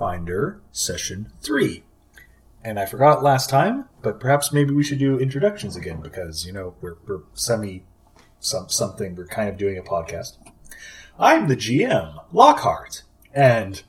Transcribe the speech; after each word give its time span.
Plotfinder 0.00 0.60
Session 0.72 1.30
3. 1.42 1.82
And 2.62 2.78
I 2.78 2.86
forgot 2.86 3.22
last 3.22 3.48
time, 3.48 3.86
but 4.02 4.20
perhaps 4.20 4.52
maybe 4.52 4.72
we 4.74 4.82
should 4.82 4.98
do 4.98 5.18
introductions 5.18 5.76
again 5.76 6.00
because, 6.00 6.46
you 6.46 6.52
know, 6.52 6.74
we're, 6.80 6.96
we're 7.06 7.20
semi 7.34 7.84
some, 8.38 8.68
something, 8.68 9.14
we're 9.16 9.26
kind 9.26 9.48
of 9.48 9.56
doing 9.56 9.78
a 9.78 9.82
podcast. 9.82 10.36
I'm 11.18 11.48
the 11.48 11.56
GM, 11.56 12.24
Lockhart, 12.32 13.02
and 13.34 13.82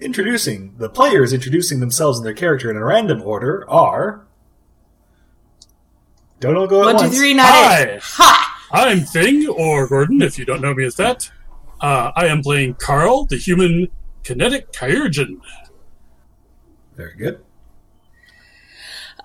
introducing 0.00 0.74
the 0.78 0.88
players 0.88 1.32
introducing 1.32 1.80
themselves 1.80 2.18
and 2.18 2.26
their 2.26 2.34
character 2.34 2.70
in 2.70 2.76
a 2.76 2.84
random 2.84 3.22
order 3.22 3.68
are. 3.68 4.24
Don't 6.40 6.56
all 6.56 6.66
go 6.66 6.82
at 6.82 6.94
One, 6.94 6.96
two, 6.96 7.02
once. 7.04 7.18
three, 7.18 7.34
not 7.34 7.46
Hi. 7.48 7.82
it. 7.82 8.02
Ha! 8.02 8.68
I'm 8.72 9.00
Thing, 9.00 9.46
or 9.48 9.88
Gordon, 9.88 10.22
if 10.22 10.38
you 10.38 10.44
don't 10.44 10.60
know 10.60 10.74
me 10.74 10.84
as 10.84 10.94
that. 10.96 11.30
Uh, 11.80 12.12
I 12.14 12.26
am 12.26 12.42
playing 12.42 12.74
Carl, 12.74 13.24
the 13.26 13.36
human 13.36 13.88
kinetic 14.24 14.72
Kyurgen. 14.72 15.40
Very 16.96 17.14
good. 17.16 17.44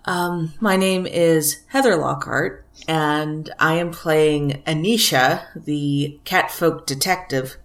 Um, 0.05 0.53
my 0.59 0.75
name 0.75 1.05
is 1.05 1.61
Heather 1.67 1.95
Lockhart, 1.95 2.65
and 2.87 3.49
I 3.57 3.75
am 3.75 3.91
playing 3.91 4.61
Anisha, 4.67 5.45
the 5.55 6.19
catfolk 6.25 6.85
detective. 6.85 7.57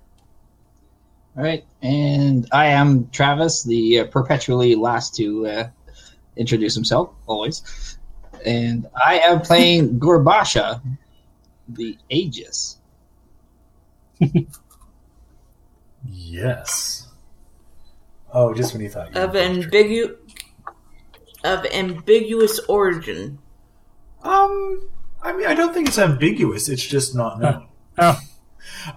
All 1.36 1.42
right, 1.42 1.64
and 1.82 2.48
I 2.52 2.66
am 2.66 3.08
Travis, 3.10 3.64
the 3.64 4.00
uh, 4.00 4.06
perpetually 4.06 4.74
last 4.76 5.16
to 5.16 5.46
uh, 5.46 5.68
introduce 6.36 6.74
himself, 6.74 7.10
always. 7.26 7.98
And 8.46 8.86
I 8.94 9.18
am 9.18 9.40
playing 9.40 9.98
Gorebasha, 10.00 10.80
the 11.68 11.98
Aegis. 12.08 12.78
Yes. 16.10 17.07
Oh, 18.32 18.52
just 18.54 18.72
when 18.72 18.82
you 18.82 18.88
thought 18.90 19.14
you 19.14 19.20
Of 19.20 19.32
were 19.32 19.40
ambigu- 19.40 20.16
of 21.44 21.64
ambiguous 21.66 22.58
origin. 22.68 23.38
Um, 24.22 24.88
I 25.22 25.32
mean, 25.32 25.46
I 25.46 25.54
don't 25.54 25.72
think 25.72 25.88
it's 25.88 25.98
ambiguous. 25.98 26.68
It's 26.68 26.84
just 26.84 27.14
not 27.14 27.40
known. 27.40 27.66
Oh, 27.96 28.20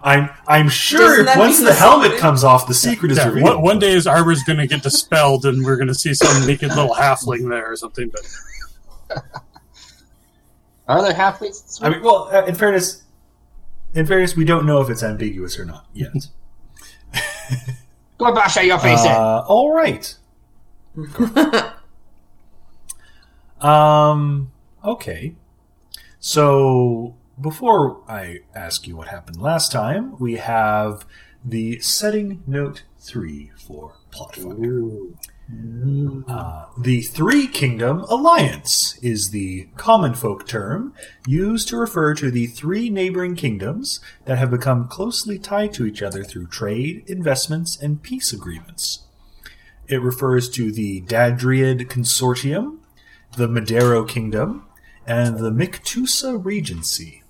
I'm 0.03 0.30
I'm 0.47 0.70
sure 0.70 1.25
once 1.38 1.59
the 1.59 1.66
the 1.66 1.73
helmet 1.73 2.17
comes 2.17 2.44
off, 2.44 2.67
the 2.67 2.73
secret 2.73 3.11
is 3.11 3.17
yeah, 3.17 3.28
revealed. 3.28 3.44
one, 3.55 3.61
one 3.61 3.80
day 3.80 3.92
his 3.92 4.05
armor's 4.08 4.44
going 4.44 4.59
to 4.59 4.67
get 4.67 4.83
dispelled, 4.83 5.45
and 5.45 5.64
we're 5.66 5.75
going 5.77 5.88
to 5.88 5.95
see 5.95 6.14
some 6.14 6.45
naked 6.45 6.70
little 6.70 6.94
halfling 6.94 7.50
there 7.50 7.72
or 7.72 7.75
something. 7.75 8.09
But 8.09 9.23
Are 10.88 11.02
there 11.02 11.14
halflings? 11.14 11.80
I 11.81 11.89
mean, 11.89 12.03
well, 12.03 12.30
uh, 12.31 12.45
in 12.45 12.55
fairness, 12.55 13.03
in 13.94 14.05
fairness, 14.05 14.36
we 14.36 14.44
don't 14.45 14.66
know 14.66 14.81
if 14.81 14.89
it's 14.89 15.03
ambiguous 15.03 15.58
or 15.58 15.66
not 15.66 15.86
yet. 15.94 16.27
Gorebasha, 18.22 18.66
your 18.66 18.77
face 18.80 19.03
in. 19.03 19.11
Uh, 19.11 19.44
all 19.47 19.73
right. 19.73 20.16
um. 23.61 24.52
Okay. 24.86 25.36
So 26.19 27.16
before 27.39 28.03
I 28.08 28.39
ask 28.53 28.88
you 28.88 28.95
what 28.95 29.08
happened 29.08 29.42
last 29.42 29.72
time, 29.72 30.17
we 30.19 30.36
have 30.36 31.05
the 31.44 31.80
setting 31.80 32.44
note 32.45 32.83
three 32.99 33.52
for 33.58 33.95
Plotfinder. 34.11 35.16
Uh, 36.27 36.66
the 36.80 37.02
Three 37.02 37.47
Kingdom 37.47 38.02
Alliance 38.09 38.97
is 39.02 39.31
the 39.31 39.67
common 39.75 40.13
folk 40.13 40.47
term 40.47 40.93
used 41.27 41.67
to 41.69 41.77
refer 41.77 42.13
to 42.13 42.31
the 42.31 42.47
three 42.47 42.89
neighboring 42.89 43.35
kingdoms 43.35 43.99
that 44.25 44.38
have 44.38 44.49
become 44.52 44.88
closely 44.88 45.38
tied 45.38 45.73
to 45.73 45.85
each 45.85 46.02
other 46.02 46.23
through 46.23 46.47
trade, 46.47 47.03
investments, 47.08 47.77
and 47.81 48.02
peace 48.02 48.31
agreements. 48.31 49.05
It 49.88 50.02
refers 50.02 50.49
to 50.52 50.71
the 50.71 51.02
Dadriad 51.02 51.88
Consortium, 51.88 52.77
the 53.36 53.47
Madero 53.47 54.05
Kingdom, 54.05 54.67
and 55.05 55.39
the 55.39 55.52
Mictusa 55.52 56.43
Regency. 56.43 57.23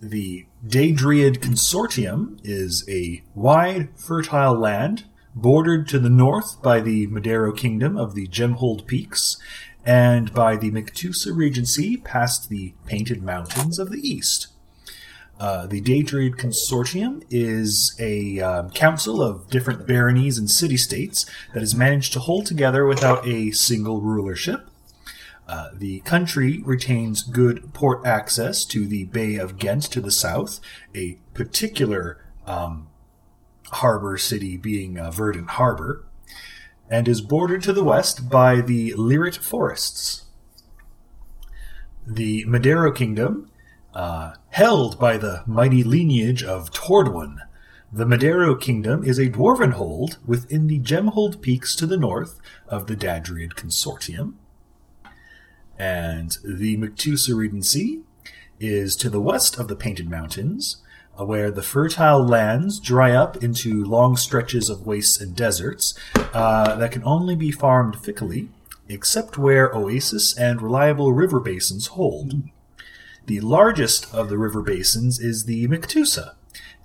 The 0.00 0.46
Daedriad 0.66 1.38
Consortium 1.38 2.38
is 2.44 2.88
a 2.88 3.22
wide, 3.34 3.90
fertile 3.98 4.54
land 4.54 5.04
bordered 5.34 5.88
to 5.88 5.98
the 5.98 6.10
north 6.10 6.62
by 6.62 6.80
the 6.80 7.06
Madero 7.08 7.52
Kingdom 7.52 7.96
of 7.96 8.14
the 8.14 8.26
Gemhold 8.28 8.86
Peaks 8.86 9.36
and 9.84 10.32
by 10.32 10.56
the 10.56 10.70
Mictusa 10.70 11.36
Regency 11.36 11.96
past 11.96 12.48
the 12.48 12.74
Painted 12.86 13.22
Mountains 13.22 13.78
of 13.78 13.90
the 13.90 14.00
east. 14.00 14.48
Uh, 15.38 15.66
the 15.66 15.80
Daedriad 15.80 16.36
Consortium 16.36 17.22
is 17.28 17.96
a 17.98 18.40
um, 18.40 18.70
council 18.70 19.20
of 19.20 19.50
different 19.50 19.86
baronies 19.86 20.38
and 20.38 20.48
city 20.48 20.76
states 20.76 21.26
that 21.52 21.60
has 21.60 21.74
managed 21.74 22.12
to 22.12 22.20
hold 22.20 22.46
together 22.46 22.86
without 22.86 23.26
a 23.26 23.50
single 23.50 24.00
rulership. 24.00 24.68
Uh, 25.46 25.70
the 25.74 26.00
country 26.00 26.62
retains 26.64 27.22
good 27.22 27.74
port 27.74 28.06
access 28.06 28.64
to 28.64 28.86
the 28.86 29.04
Bay 29.04 29.36
of 29.36 29.58
Ghent 29.58 29.82
to 29.84 30.00
the 30.00 30.10
south, 30.10 30.60
a 30.94 31.18
particular 31.34 32.24
um, 32.46 32.88
harbor 33.74 34.16
city 34.18 34.56
being 34.56 34.98
uh, 34.98 35.10
Verdant 35.10 35.50
Harbor, 35.50 36.04
and 36.90 37.08
is 37.08 37.20
bordered 37.20 37.62
to 37.62 37.72
the 37.72 37.84
west 37.84 38.28
by 38.28 38.60
the 38.60 38.92
Lyrit 38.92 39.36
Forests. 39.38 40.24
The 42.06 42.44
Madero 42.46 42.92
Kingdom, 42.92 43.50
uh, 43.94 44.34
held 44.50 44.98
by 44.98 45.16
the 45.16 45.42
mighty 45.46 45.82
lineage 45.82 46.42
of 46.42 46.70
Tordwin, 46.70 47.38
the 47.92 48.04
Madero 48.04 48.56
Kingdom 48.56 49.04
is 49.04 49.18
a 49.18 49.30
dwarven 49.30 49.74
hold 49.74 50.18
within 50.26 50.66
the 50.66 50.80
Gemhold 50.80 51.40
Peaks 51.40 51.76
to 51.76 51.86
the 51.86 51.96
north 51.96 52.40
of 52.66 52.88
the 52.88 52.96
Dadriad 52.96 53.54
Consortium. 53.54 54.34
And 55.78 56.36
the 56.44 56.76
Mictusa 56.76 57.36
Regency 57.36 58.00
is 58.58 58.96
to 58.96 59.08
the 59.08 59.20
west 59.20 59.58
of 59.58 59.68
the 59.68 59.76
Painted 59.76 60.10
Mountains, 60.10 60.78
where 61.16 61.50
the 61.50 61.62
fertile 61.62 62.26
lands 62.26 62.80
dry 62.80 63.12
up 63.12 63.42
into 63.42 63.84
long 63.84 64.16
stretches 64.16 64.68
of 64.68 64.86
wastes 64.86 65.20
and 65.20 65.36
deserts 65.36 65.94
uh, 66.32 66.74
that 66.76 66.92
can 66.92 67.04
only 67.04 67.36
be 67.36 67.50
farmed 67.50 67.96
fickly, 67.96 68.48
except 68.88 69.38
where 69.38 69.74
oases 69.74 70.34
and 70.36 70.60
reliable 70.60 71.12
river 71.12 71.40
basins 71.40 71.88
hold. 71.88 72.42
The 73.26 73.40
largest 73.40 74.12
of 74.12 74.28
the 74.28 74.36
river 74.36 74.60
basins 74.60 75.18
is 75.18 75.44
the 75.44 75.66
Mictusa, 75.68 76.34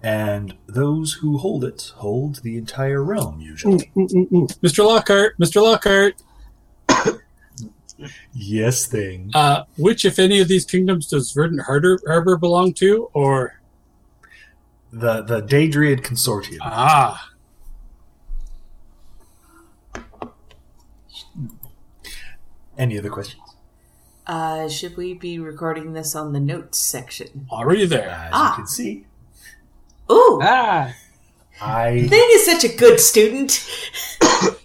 and 0.02 0.56
those 0.68 1.14
who 1.16 1.38
hold 1.38 1.64
it 1.66 1.92
hold 1.98 2.38
the 2.44 2.58
entire 2.58 3.04
realm 3.04 3.42
usually. 3.42 3.92
Mr. 3.96 4.86
Lockhart, 4.86 5.38
Mr. 5.38 5.62
Lockhart, 5.62 6.16
yes, 8.34 8.86
thing. 8.86 9.32
uh, 9.34 9.64
which, 9.76 10.06
if 10.06 10.20
any, 10.20 10.40
of 10.40 10.48
these 10.48 10.64
kingdoms 10.66 11.08
does 11.08 11.32
Verdant 11.32 11.64
Harbor, 11.64 12.00
Harbor 12.08 12.38
belong 12.38 12.74
to? 12.76 13.10
Or 13.14 13.59
The 14.92 15.22
the 15.22 15.42
Daedriad 15.42 16.02
Consortium. 16.02 16.58
ah, 16.62 17.30
Any 22.78 22.98
other 22.98 23.10
questions? 23.10 23.44
Uh, 24.26 24.70
should 24.70 24.96
we 24.96 25.14
be 25.14 25.40
recording 25.40 25.94
this 25.94 26.16
on 26.16 26.34
the 26.34 26.40
notes 26.40 26.78
section? 26.78 27.48
already 27.52 27.86
there. 27.86 28.10
As 28.10 28.30
Ah. 28.34 28.52
you 28.52 28.56
can 28.56 28.68
see, 28.68 29.06
Ooh, 30.12 30.40
Ah, 30.42 30.94
I 31.62 32.08
Thing 32.08 32.28
is 32.32 32.46
such 32.46 32.64
a 32.64 32.76
good 32.76 33.00
student. 33.00 33.68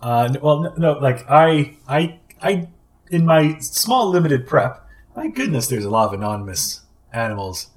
Uh, 0.00 0.32
well, 0.40 0.60
no, 0.60 0.72
no, 0.76 0.92
like 1.00 1.28
I, 1.28 1.76
I, 1.88 2.20
I, 2.40 2.68
in 3.10 3.26
my 3.26 3.58
small 3.58 4.08
limited 4.10 4.46
prep, 4.46 4.86
my 5.16 5.26
goodness, 5.26 5.66
there's 5.66 5.84
a 5.84 5.90
lot 5.90 6.06
of 6.06 6.12
anonymous 6.12 6.82
animals. 7.12 7.66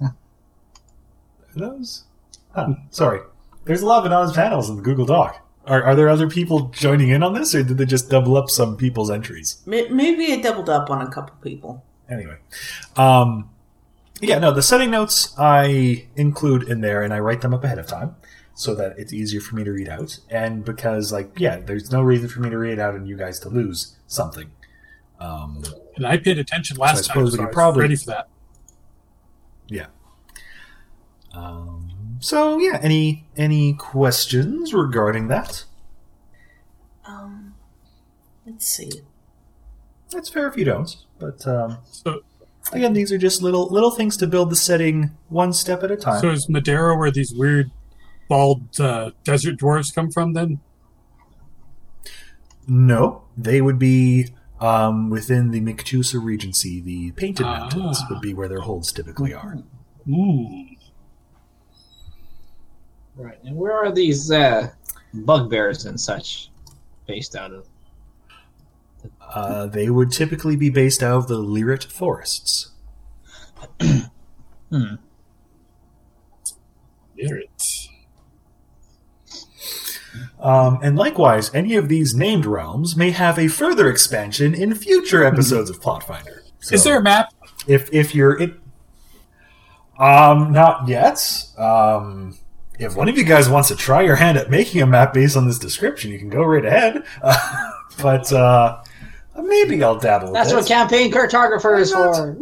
Are 1.56 1.60
those? 1.60 2.04
Huh, 2.54 2.74
sorry, 2.90 3.20
there's 3.64 3.82
a 3.82 3.86
lot 3.86 4.00
of 4.00 4.06
anonymous 4.06 4.34
panels 4.36 4.70
in 4.70 4.76
the 4.76 4.82
Google 4.82 5.06
Doc. 5.06 5.42
Are, 5.66 5.82
are 5.82 5.94
there 5.96 6.08
other 6.08 6.28
people 6.30 6.68
joining 6.68 7.08
in 7.10 7.22
on 7.22 7.34
this, 7.34 7.54
or 7.54 7.62
did 7.64 7.76
they 7.78 7.86
just 7.86 8.08
double 8.08 8.36
up 8.36 8.48
some 8.50 8.76
people's 8.76 9.10
entries? 9.10 9.62
Maybe 9.66 10.24
it 10.32 10.42
doubled 10.42 10.68
up 10.70 10.90
on 10.90 11.02
a 11.02 11.10
couple 11.10 11.34
people. 11.42 11.84
Anyway, 12.08 12.36
um, 12.96 13.50
yeah, 14.20 14.38
no, 14.38 14.52
the 14.52 14.62
setting 14.62 14.90
notes 14.92 15.34
I 15.36 16.06
include 16.14 16.68
in 16.68 16.80
there, 16.82 17.02
and 17.02 17.12
I 17.12 17.18
write 17.18 17.40
them 17.40 17.52
up 17.52 17.64
ahead 17.64 17.78
of 17.80 17.86
time 17.88 18.14
so 18.54 18.74
that 18.76 18.94
it's 18.96 19.12
easier 19.12 19.40
for 19.40 19.56
me 19.56 19.64
to 19.64 19.72
read 19.72 19.88
out, 19.88 20.18
and 20.30 20.64
because, 20.64 21.12
like, 21.12 21.30
yeah, 21.38 21.58
there's 21.58 21.90
no 21.90 22.00
reason 22.00 22.28
for 22.28 22.40
me 22.40 22.48
to 22.48 22.56
read 22.58 22.78
out 22.78 22.94
and 22.94 23.08
you 23.08 23.16
guys 23.16 23.40
to 23.40 23.48
lose 23.48 23.96
something. 24.06 24.50
Um, 25.18 25.64
And 25.96 26.06
I 26.06 26.16
paid 26.18 26.38
attention 26.38 26.76
last 26.76 27.04
So 27.04 27.10
I 27.10 27.14
time, 27.14 27.26
suppose 27.26 27.32
we 27.32 27.36
so 27.38 27.42
I 27.42 27.46
could 27.46 27.48
was 27.48 27.54
probably- 27.54 27.80
ready 27.82 27.96
for 27.96 28.06
that. 28.06 28.28
yeah. 29.68 29.86
Um, 31.36 31.90
so 32.20 32.58
yeah, 32.58 32.78
any 32.82 33.26
any 33.36 33.74
questions 33.74 34.72
regarding 34.72 35.28
that? 35.28 35.64
Um, 37.04 37.54
let's 38.46 38.66
see. 38.66 38.90
That's 40.10 40.28
fair 40.28 40.48
if 40.48 40.56
you 40.56 40.64
don't, 40.64 40.96
but 41.18 41.46
um, 41.46 41.78
So, 41.90 42.20
again, 42.72 42.92
these 42.94 43.12
are 43.12 43.18
just 43.18 43.42
little 43.42 43.68
little 43.68 43.90
things 43.90 44.16
to 44.18 44.26
build 44.26 44.50
the 44.50 44.56
setting 44.56 45.10
one 45.28 45.52
step 45.52 45.82
at 45.82 45.90
a 45.90 45.96
time. 45.96 46.20
so 46.20 46.30
is 46.30 46.48
Madeira 46.48 46.96
where 46.96 47.10
these 47.10 47.34
weird 47.34 47.70
bald 48.28 48.80
uh, 48.80 49.10
desert 49.24 49.56
dwarves 49.58 49.94
come 49.94 50.10
from? 50.10 50.32
Then 50.32 50.60
No, 52.66 53.24
they 53.36 53.60
would 53.60 53.78
be 53.78 54.28
um, 54.60 55.10
within 55.10 55.50
the 55.50 55.60
Mictusa 55.60 56.22
Regency. 56.24 56.80
The 56.80 57.10
Painted 57.12 57.44
Ah. 57.46 57.58
Mountains 57.60 58.00
would 58.10 58.20
be 58.20 58.32
where 58.32 58.48
their 58.48 58.60
holds 58.60 58.90
typically 58.92 59.34
are. 59.34 59.58
Ooh. 60.08 60.66
Right. 63.16 63.38
And 63.44 63.56
where 63.56 63.72
are 63.72 63.92
these 63.92 64.30
uh, 64.30 64.70
bugbears 65.12 65.86
and 65.86 65.98
such 65.98 66.50
based 67.06 67.34
out 67.36 67.52
of? 67.52 67.66
Uh, 69.20 69.66
they 69.66 69.90
would 69.90 70.12
typically 70.12 70.56
be 70.56 70.70
based 70.70 71.02
out 71.02 71.16
of 71.16 71.28
the 71.28 71.38
Lyrit 71.38 71.84
forests. 71.90 72.72
Hmm. 74.68 74.96
Hear 77.14 77.36
it. 77.36 77.62
Um, 80.40 80.80
and 80.82 80.96
likewise, 80.96 81.54
any 81.54 81.76
of 81.76 81.88
these 81.88 82.16
named 82.16 82.46
realms 82.46 82.96
may 82.96 83.12
have 83.12 83.38
a 83.38 83.46
further 83.46 83.88
expansion 83.88 84.54
in 84.54 84.74
future 84.74 85.24
episodes 85.24 85.70
of 85.70 85.80
Plot 85.80 86.02
Finder. 86.02 86.42
Is 86.72 86.82
there 86.82 86.98
a 86.98 87.02
map? 87.02 87.32
if 87.66 87.92
if 87.92 88.14
you're 88.14 88.40
it 88.40 88.54
um 89.98 90.52
not 90.52 90.86
yet 90.88 91.18
um 91.58 92.36
if 92.78 92.94
one 92.94 93.08
of 93.08 93.16
you 93.16 93.24
guys 93.24 93.48
wants 93.48 93.68
to 93.68 93.76
try 93.76 94.02
your 94.02 94.16
hand 94.16 94.36
at 94.38 94.50
making 94.50 94.82
a 94.82 94.86
map 94.86 95.14
based 95.14 95.36
on 95.36 95.46
this 95.46 95.58
description 95.58 96.10
you 96.10 96.18
can 96.18 96.28
go 96.28 96.42
right 96.42 96.64
ahead 96.64 97.04
uh, 97.22 97.70
but 98.02 98.32
uh 98.32 98.82
maybe 99.42 99.82
i'll 99.82 99.98
dabble 99.98 100.32
That's 100.32 100.52
it. 100.52 100.54
what 100.54 100.66
campaign 100.66 101.10
cartographer 101.12 101.78
is 101.80 101.92
for. 101.92 102.36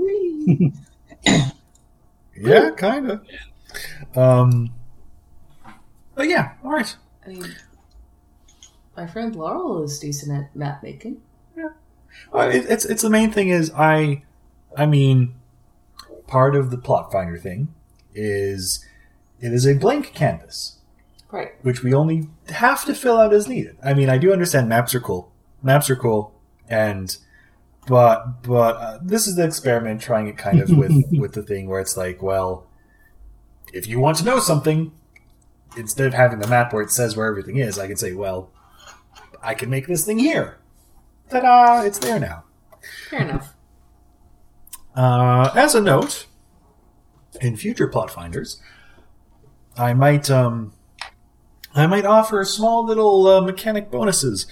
Yeah 2.37 2.71
kind 2.71 3.11
of 3.11 3.27
um 4.17 4.71
but 6.15 6.29
yeah 6.29 6.53
all 6.65 6.73
right 6.73 6.95
I 7.27 7.31
mean, 7.31 7.55
my 8.97 9.07
friend 9.07 9.35
Laurel 9.35 9.83
is 9.85 9.99
decent 9.99 10.37
at 10.39 10.55
map 10.55 10.83
making. 10.83 11.23
Well, 12.33 12.51
it, 12.51 12.67
it's 12.69 12.85
it's 12.85 13.03
the 13.03 13.11
main 13.11 13.33
thing 13.33 13.49
is 13.49 13.73
I, 13.75 14.23
I 14.77 14.87
mean, 14.87 15.35
part 16.27 16.55
of 16.55 16.71
the 16.71 16.79
plot 16.79 17.11
finder 17.11 17.39
thing 17.39 17.75
is 18.15 18.85
it 19.44 19.52
is 19.52 19.67
a 19.67 19.75
blank 19.75 20.12
canvas. 20.14 20.79
Right. 21.31 21.52
which 21.62 21.82
we 21.82 21.93
only 21.93 22.29
have 22.50 22.85
to 22.85 22.94
fill 22.94 23.19
out 23.19 23.35
as 23.35 23.49
needed. 23.49 23.76
I 23.82 23.93
mean, 23.93 24.08
I 24.08 24.19
do 24.19 24.32
understand 24.32 24.69
maps 24.69 24.94
are 24.94 25.00
cool. 25.00 25.32
Maps 25.64 25.91
are 25.91 25.96
cool, 25.96 26.32
and 26.69 27.17
but 27.88 28.44
but 28.44 28.76
uh, 28.76 28.99
this 29.02 29.26
is 29.26 29.35
the 29.35 29.44
experiment 29.44 30.00
trying 30.00 30.29
it 30.29 30.38
kind 30.38 30.61
of 30.61 30.70
with 30.76 30.93
with 31.11 31.32
the 31.32 31.43
thing 31.43 31.69
where 31.69 31.81
it's 31.81 31.96
like, 31.96 32.23
well, 32.23 32.69
if 33.73 33.88
you 33.88 33.99
want 33.99 34.17
to 34.19 34.25
know 34.25 34.38
something, 34.38 34.93
instead 35.76 36.06
of 36.06 36.14
having 36.14 36.38
the 36.38 36.46
map 36.46 36.73
where 36.73 36.82
it 36.82 36.93
says 36.93 37.17
where 37.17 37.26
everything 37.26 37.56
is, 37.56 37.81
I 37.81 37.88
can 37.88 37.96
say, 37.96 38.12
well, 38.12 38.52
I 39.43 39.55
can 39.55 39.69
make 39.69 39.88
this 39.88 40.06
thing 40.06 40.20
here. 40.20 40.58
Ta-da! 41.31 41.82
It's 41.82 41.99
there 41.99 42.20
now. 42.20 42.44
Fair 43.11 43.23
enough. 43.23 43.55
Uh, 44.94 45.50
as 45.56 45.75
a 45.75 45.81
note, 45.81 46.26
in 47.41 47.56
future 47.56 47.88
plot 47.88 48.11
finders, 48.11 48.61
I 49.76 49.94
might 49.94 50.31
um, 50.31 50.73
I 51.75 51.87
might 51.87 52.06
offer 52.06 52.44
small 52.44 52.85
little 52.85 53.26
uh, 53.26 53.41
mechanic 53.41 53.91
bonuses, 53.91 54.47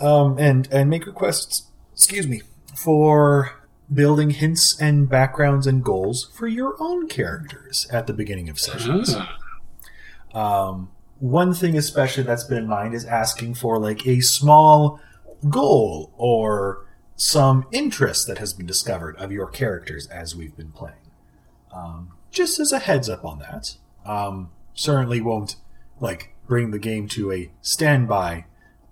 um, 0.00 0.38
and 0.38 0.68
and 0.70 0.88
make 0.88 1.06
requests. 1.06 1.68
Excuse 1.92 2.26
me 2.26 2.42
for 2.74 3.62
building 3.92 4.30
hints 4.30 4.80
and 4.80 5.08
backgrounds 5.08 5.66
and 5.66 5.84
goals 5.84 6.30
for 6.34 6.46
your 6.46 6.74
own 6.80 7.08
characters 7.08 7.86
at 7.92 8.06
the 8.06 8.12
beginning 8.12 8.48
of 8.48 8.58
sessions. 8.58 9.14
Ah. 9.14 9.38
Um, 10.34 10.90
one 11.18 11.52
thing 11.52 11.76
especially 11.76 12.22
that's 12.22 12.44
been 12.44 12.58
in 12.58 12.66
mind 12.66 12.94
is 12.94 13.04
asking 13.04 13.54
for 13.54 13.78
like 13.78 14.06
a 14.06 14.20
small 14.20 14.98
goal 15.48 16.12
or 16.16 16.86
some 17.16 17.66
interest 17.70 18.26
that 18.26 18.38
has 18.38 18.52
been 18.54 18.66
discovered 18.66 19.16
of 19.16 19.30
your 19.30 19.46
characters 19.46 20.06
as 20.08 20.34
we've 20.34 20.56
been 20.56 20.72
playing. 20.72 20.96
Um, 21.72 22.12
just 22.30 22.58
as 22.58 22.72
a 22.72 22.78
heads 22.78 23.08
up 23.08 23.24
on 23.24 23.38
that. 23.40 23.76
Um, 24.04 24.50
certainly 24.74 25.20
won't 25.20 25.56
like 26.00 26.34
bring 26.46 26.70
the 26.70 26.78
game 26.78 27.08
to 27.08 27.32
a 27.32 27.50
standby 27.60 28.46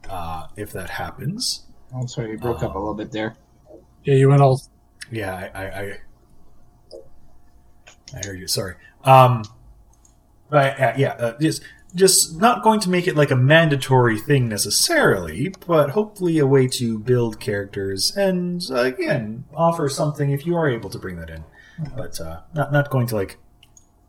uh, 0.09 0.47
if 0.57 0.73
that 0.73 0.91
happens. 0.91 1.67
I'm 1.95 2.09
sorry, 2.09 2.33
you 2.33 2.39
broke 2.39 2.63
up 2.63 2.75
a 2.75 2.79
little 2.79 2.95
bit 2.95 3.13
there. 3.13 3.37
Yeah, 4.05 4.15
you 4.15 4.29
went 4.29 4.43
all. 4.43 4.63
Yeah, 5.11 5.51
I, 5.55 5.65
I, 5.65 5.81
I, 5.81 5.99
I 8.15 8.27
heard 8.27 8.39
you. 8.39 8.47
Sorry. 8.47 8.77
Um, 9.05 9.43
but 10.49 10.81
uh, 10.81 10.93
yeah, 10.97 11.13
uh, 11.13 11.39
just 11.41 11.63
just 11.95 12.41
not 12.41 12.63
going 12.63 12.79
to 12.81 12.91
make 12.91 13.09
it 13.09 13.17
like 13.17 13.31
a 13.31 13.37
mandatory 13.37 14.19
thing 14.19 14.49
necessarily, 14.49 15.53
but 15.67 15.91
hopefully 15.91 16.39
a 16.39 16.47
way 16.47 16.69
to 16.69 16.99
build 16.99 17.41
characters 17.41 18.17
and 18.17 18.63
uh, 18.71 18.77
again 18.77 19.45
offer 19.55 19.89
something 19.89 20.31
if 20.31 20.47
you 20.47 20.57
are 20.57 20.69
able 20.69 20.91
to 20.91 20.99
bring 20.99 21.17
that 21.17 21.31
in. 21.31 21.45
But 21.97 22.21
uh, 22.21 22.41
not 22.55 22.73
not 22.73 22.91
going 22.91 23.07
to 23.09 23.17
like. 23.17 23.39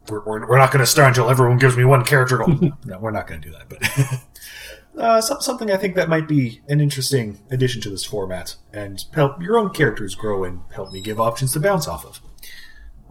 We're, 0.10 0.24
we're, 0.24 0.48
we're 0.48 0.58
not 0.58 0.72
going 0.72 0.84
to 0.84 0.88
start 0.90 1.10
until 1.10 1.30
everyone 1.30 1.58
gives 1.58 1.78
me 1.78 1.86
one 1.86 2.04
character 2.04 2.38
goal. 2.38 2.48
no, 2.86 3.00
we're 3.00 3.12
not 3.12 3.28
going 3.28 3.42
to 3.42 3.50
do 3.50 3.56
that. 3.56 3.70
But 3.70 5.02
uh, 5.02 5.22
some, 5.22 5.42
something 5.42 5.72
I 5.72 5.78
think 5.78 5.96
that 5.96 6.10
might 6.10 6.28
be 6.28 6.62
an 6.68 6.82
interesting 6.82 7.40
addition 7.52 7.82
to 7.82 7.90
this 7.90 8.04
format 8.04 8.56
and 8.74 9.04
help 9.14 9.42
your 9.42 9.58
own 9.58 9.70
characters 9.70 10.16
grow 10.16 10.44
and 10.44 10.62
help 10.74 10.92
me 10.92 11.02
give 11.02 11.20
options 11.20 11.54
to 11.54 11.60
bounce 11.60 11.88
off 11.88 12.06
of. 12.06 12.22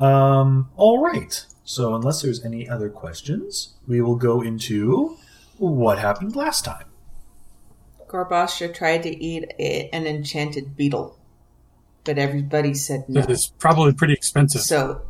Um, 0.03 0.71
all 0.77 1.03
right. 1.03 1.45
So, 1.65 1.95
unless 1.95 2.23
there's 2.23 2.45
any 2.45 2.69
other 2.69 2.89
questions, 2.89 3.75
we 3.87 4.01
will 4.01 4.17
go 4.17 4.41
into 4.41 5.17
what 5.59 5.99
happened 5.99 6.35
last 6.35 6.65
time. 6.65 6.87
Gorebasha 8.09 8.75
tried 8.75 9.05
to 9.05 9.25
eat 9.25 9.45
a, 9.59 9.89
an 9.93 10.07
enchanted 10.07 10.77
beetle, 10.77 11.17
but 12.03 12.19
everybody 12.19 12.75
said 12.75 13.05
no. 13.09 13.21
That 13.21 13.31
is 13.31 13.53
probably 13.59 13.93
pretty 13.93 14.15
expensive. 14.15 14.63
So, 14.63 15.03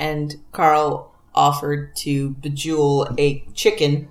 and 0.00 0.34
Carl 0.52 1.12
offered 1.34 1.94
to 1.94 2.30
bejewel 2.40 3.14
a 3.18 3.44
chicken 3.54 4.08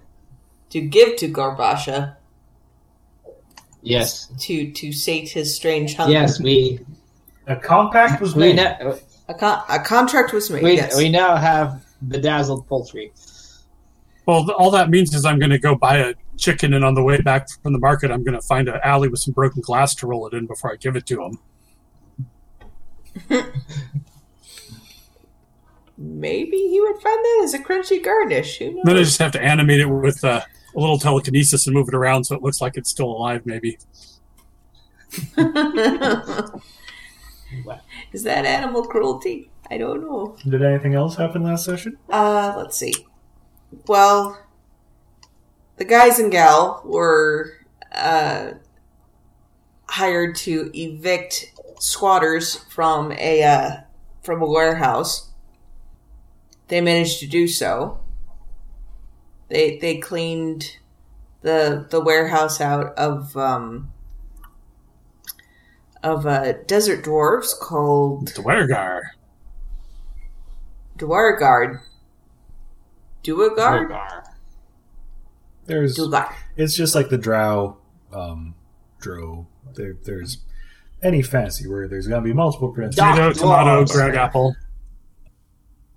to 0.70 0.80
give 0.80 1.18
to 1.18 1.28
Gorebasha 1.28 2.16
Yes, 3.82 4.28
to 4.42 4.72
to 4.72 4.92
sate 4.92 5.30
his 5.30 5.56
strange 5.56 5.96
hunger. 5.96 6.12
yes, 6.14 6.40
we 6.40 6.80
A 7.48 7.56
compact 7.56 8.22
was 8.22 8.36
we 8.36 8.48
made. 8.54 8.56
now 8.58 8.96
a, 9.30 9.34
con- 9.34 9.64
a 9.70 9.80
contract 9.80 10.34
was 10.34 10.50
made. 10.50 10.64
we, 10.64 10.74
yes. 10.76 10.96
we 10.98 11.10
now 11.10 11.36
have 11.38 11.86
bedazzled 12.08 12.68
poultry. 12.68 13.12
Well, 14.26 14.44
th- 14.46 14.56
all 14.58 14.70
that 14.72 14.90
means 14.90 15.14
is 15.16 15.24
I'm 15.26 15.40
going 15.40 15.52
to 15.52 15.60
go 15.60 15.76
buy 15.76 15.98
a 15.98 16.14
chicken, 16.38 16.74
and 16.74 16.84
on 16.86 16.94
the 16.94 17.04
way 17.04 17.20
back 17.22 17.48
from 17.64 17.72
the 17.74 17.80
market, 17.80 18.12
I'm 18.12 18.24
going 18.24 18.36
to 18.40 18.46
find 18.46 18.68
an 18.68 18.80
alley 18.84 19.08
with 19.08 19.22
some 19.22 19.34
broken 19.34 19.62
glass 19.62 19.96
to 19.96 20.08
roll 20.08 20.28
it 20.28 20.34
in 20.34 20.46
before 20.46 20.72
I 20.74 20.76
give 20.76 20.96
it 20.98 21.06
to 21.08 21.24
him. 21.24 21.40
Maybe 26.02 26.56
he 26.56 26.80
would 26.80 27.02
find 27.02 27.20
that 27.24 27.42
as 27.44 27.54
a 27.54 27.60
crunchy 27.60 28.02
garnish. 28.02 28.58
Who 28.60 28.72
knows? 28.72 28.84
Then 28.86 28.96
I 28.96 29.04
just 29.04 29.20
have 29.20 29.34
to 29.34 29.42
animate 29.42 29.82
it 29.82 29.86
with 29.86 30.24
uh, 30.24 30.42
a 30.76 30.80
little 30.80 30.98
telekinesis 30.98 31.68
and 31.68 31.74
move 31.74 31.90
it 31.90 31.94
around 31.94 32.24
so 32.24 32.36
it 32.36 32.42
looks 32.42 32.62
like 32.62 32.78
it's 32.78 32.90
still 32.90 33.08
alive, 33.08 33.46
maybe. 33.46 33.78
Is 38.14 38.24
that 38.24 38.46
animal 38.46 38.86
cruelty? 38.86 39.52
I 39.70 39.78
don't 39.78 40.02
know. 40.02 40.38
Did 40.48 40.62
anything 40.62 40.96
else 40.96 41.18
happen 41.18 41.44
last 41.44 41.66
session? 41.66 41.98
Uh, 42.10 42.54
let's 42.56 42.78
see. 42.78 42.94
Well, 43.88 44.40
the 45.76 45.86
guys 45.86 46.18
and 46.18 46.32
gal 46.32 46.82
were 46.86 47.58
uh, 47.92 48.52
hired 49.88 50.36
to 50.38 50.72
evict 50.74 51.54
squatters 51.80 52.56
from 52.56 53.12
a 53.12 53.44
uh, 53.44 53.72
from 54.24 54.42
a 54.42 54.48
warehouse. 54.48 55.29
They 56.70 56.82
managed 56.82 57.20
to 57.20 57.28
do 57.28 57.48
so. 57.48 58.00
They 59.50 59.78
they 59.80 59.98
cleaned 59.98 60.78
the 61.42 61.88
the 61.90 62.00
warehouse 62.00 62.62
out 62.62 62.98
of 62.98 63.36
um, 63.36 63.92
of 66.04 66.26
uh, 66.26 66.54
desert 66.68 67.04
dwarves 67.04 67.58
called 67.60 68.30
Dwergar. 68.30 69.02
Duergard. 70.98 71.80
Duergard? 73.24 73.90
Rogar. 73.90 74.24
There's. 75.66 75.98
Duergard. 75.98 76.34
It's 76.56 76.76
just 76.76 76.94
like 76.94 77.10
the 77.10 77.18
drow, 77.18 77.78
um, 78.14 78.54
dro. 79.00 79.48
There, 79.76 79.96
there's 80.04 80.40
any 81.02 81.22
fantasy 81.22 81.68
where 81.68 81.88
there's 81.88 82.08
going 82.08 82.22
to 82.22 82.28
be 82.28 82.34
multiple 82.34 82.70
pronunciations. 82.70 83.40
Tomato, 83.40 83.40
tomato, 83.40 83.84
dwarves. 83.84 83.92
greg 83.92 84.16
apple. 84.16 84.56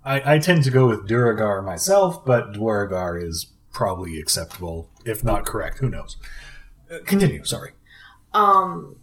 I, 0.05 0.35
I 0.35 0.39
tend 0.39 0.63
to 0.65 0.71
go 0.71 0.87
with 0.87 1.07
Duragar 1.07 1.63
myself, 1.63 2.25
but 2.25 2.53
Dwaragar 2.53 3.21
is 3.21 3.47
probably 3.71 4.19
acceptable, 4.19 4.89
if 5.05 5.23
not 5.23 5.45
correct. 5.45 5.79
Who 5.79 5.89
knows? 5.89 6.17
Uh, 6.91 6.99
continue. 7.05 7.43
Sorry. 7.45 7.71
Um, 8.33 8.97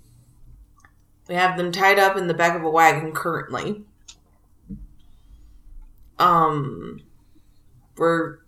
we 1.28 1.34
have 1.34 1.56
them 1.56 1.72
tied 1.72 1.98
up 1.98 2.16
in 2.16 2.26
the 2.26 2.34
back 2.34 2.56
of 2.56 2.64
a 2.64 2.70
wagon 2.70 3.12
currently. 3.12 3.84
Um, 6.18 7.00
we're 7.96 8.38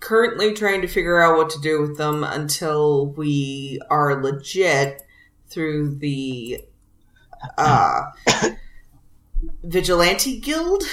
currently 0.00 0.54
trying 0.54 0.80
to 0.82 0.88
figure 0.88 1.20
out 1.20 1.36
what 1.36 1.50
to 1.50 1.60
do 1.60 1.80
with 1.80 1.98
them 1.98 2.22
until 2.22 3.06
we 3.06 3.80
are 3.90 4.22
legit 4.22 5.02
through 5.48 5.96
the 5.96 6.62
uh, 7.56 8.02
vigilante 9.62 10.38
guild. 10.38 10.84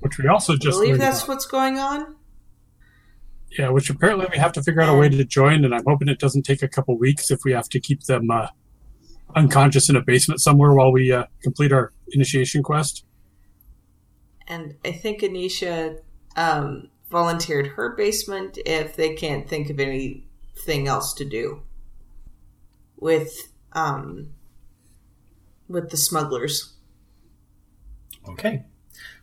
Which 0.00 0.18
we 0.18 0.28
also 0.28 0.54
I 0.54 0.56
just 0.56 0.78
believe 0.78 0.98
that's 0.98 1.22
about. 1.22 1.28
what's 1.28 1.46
going 1.46 1.78
on. 1.78 2.16
yeah, 3.58 3.68
which 3.70 3.90
apparently 3.90 4.26
we 4.30 4.38
have 4.38 4.52
to 4.52 4.62
figure 4.62 4.80
out 4.80 4.94
a 4.94 4.98
way 4.98 5.08
to 5.08 5.24
join, 5.24 5.64
and 5.64 5.74
I'm 5.74 5.84
hoping 5.86 6.08
it 6.08 6.18
doesn't 6.18 6.42
take 6.42 6.62
a 6.62 6.68
couple 6.68 6.96
weeks 6.98 7.30
if 7.30 7.40
we 7.44 7.52
have 7.52 7.68
to 7.70 7.80
keep 7.80 8.04
them 8.04 8.30
uh, 8.30 8.48
unconscious 9.34 9.88
in 9.88 9.96
a 9.96 10.02
basement 10.02 10.40
somewhere 10.40 10.72
while 10.72 10.92
we 10.92 11.12
uh, 11.12 11.24
complete 11.42 11.72
our 11.72 11.92
initiation 12.12 12.62
quest. 12.62 13.04
And 14.46 14.76
I 14.84 14.92
think 14.92 15.20
Anisha 15.20 15.98
um, 16.36 16.88
volunteered 17.10 17.68
her 17.68 17.94
basement 17.96 18.58
if 18.64 18.96
they 18.96 19.14
can't 19.14 19.48
think 19.48 19.68
of 19.70 19.78
anything 19.78 20.88
else 20.88 21.12
to 21.14 21.24
do 21.24 21.62
with 22.96 23.52
um, 23.72 24.30
with 25.68 25.90
the 25.90 25.96
smugglers. 25.96 26.74
Okay. 28.28 28.64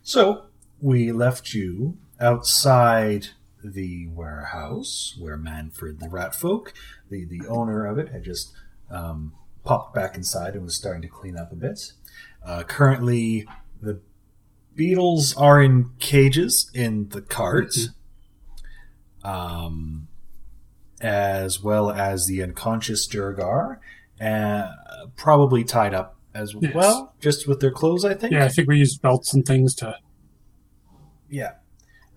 So 0.02 0.46
we 0.80 1.12
left 1.12 1.54
you 1.54 1.96
outside 2.20 3.28
the 3.64 4.06
warehouse 4.08 5.16
where 5.18 5.36
Manfred 5.36 6.00
the 6.00 6.08
rat 6.08 6.34
folk, 6.34 6.72
the, 7.10 7.24
the 7.24 7.46
owner 7.48 7.84
of 7.86 7.98
it, 7.98 8.10
had 8.10 8.22
just 8.24 8.52
um, 8.90 9.32
popped 9.64 9.94
back 9.94 10.14
inside 10.16 10.54
and 10.54 10.64
was 10.64 10.76
starting 10.76 11.02
to 11.02 11.08
clean 11.08 11.36
up 11.36 11.52
a 11.52 11.56
bit. 11.56 11.92
Uh, 12.44 12.62
currently, 12.62 13.46
the 13.82 14.00
beetles 14.74 15.34
are 15.36 15.60
in 15.62 15.90
cages 15.98 16.70
in 16.74 17.08
the 17.08 17.20
cart, 17.22 17.74
um, 19.24 20.08
as 21.00 21.62
well 21.62 21.90
as 21.90 22.26
the 22.26 22.42
unconscious 22.42 23.06
Durgar, 23.08 23.78
uh, 24.20 24.68
probably 25.16 25.64
tied 25.64 25.94
up 25.94 26.16
as 26.34 26.54
Yes. 26.60 26.74
well, 26.74 27.14
just 27.20 27.48
with 27.48 27.60
their 27.60 27.70
clothes, 27.70 28.04
I 28.04 28.14
think. 28.14 28.32
Yeah, 28.32 28.44
I 28.44 28.48
think 28.48 28.68
we 28.68 28.78
used 28.78 29.02
belts 29.02 29.34
and 29.34 29.44
things 29.44 29.74
to. 29.76 29.96
Yeah. 31.28 31.52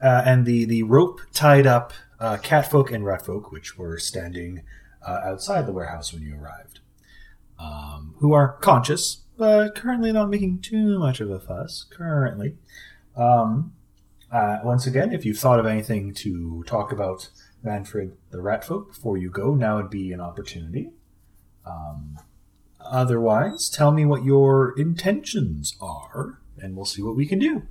Uh, 0.02 0.24
and 0.26 0.46
the, 0.46 0.66
the 0.66 0.84
rope 0.84 1.20
tied 1.34 1.68
up 1.68 1.94
uh, 2.20 2.38
catfolk 2.38 2.92
and 2.92 3.04
ratfolk, 3.04 3.52
which 3.52 3.78
were 3.78 3.98
standing 3.98 4.64
uh, 5.06 5.20
outside 5.24 5.66
the 5.66 5.74
warehouse 5.74 6.14
when 6.14 6.24
you 6.24 6.36
arrived, 6.36 6.80
um, 7.58 8.16
who 8.20 8.34
are 8.34 8.54
conscious, 8.58 9.24
but 9.38 9.76
currently 9.76 10.12
not 10.12 10.30
making 10.30 10.60
too 10.60 11.00
much 11.00 11.20
of 11.20 11.30
a 11.30 11.40
fuss. 11.40 11.86
Currently. 11.90 12.56
Um, 13.16 13.74
uh, 14.32 14.60
once 14.64 14.86
again, 14.86 15.12
if 15.12 15.26
you've 15.26 15.40
thought 15.40 15.60
of 15.60 15.66
anything 15.66 16.14
to 16.14 16.64
talk 16.68 16.92
about 16.92 17.30
Manfred 17.64 18.16
the 18.32 18.38
Ratfolk 18.38 18.90
before 18.90 19.18
you 19.18 19.30
go, 19.30 19.56
now 19.56 19.78
would 19.78 19.90
be 19.90 20.12
an 20.12 20.22
opportunity. 20.22 20.92
Um, 21.66 22.20
otherwise, 22.80 23.70
tell 23.70 23.92
me 23.92 24.06
what 24.06 24.24
your 24.24 24.78
intentions 24.78 25.76
are, 25.82 26.40
and 26.58 26.76
we'll 26.76 26.86
see 26.86 27.02
what 27.02 27.16
we 27.16 27.26
can 27.26 27.40
do. 27.40 27.64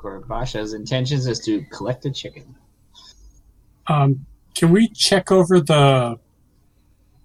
Gorebasha's 0.00 0.72
intentions 0.72 1.26
is 1.26 1.40
to 1.40 1.62
collect 1.66 2.06
a 2.06 2.10
chicken. 2.10 2.54
Um, 3.86 4.26
can 4.54 4.70
we 4.70 4.88
check 4.88 5.30
over 5.30 5.60
the 5.60 6.18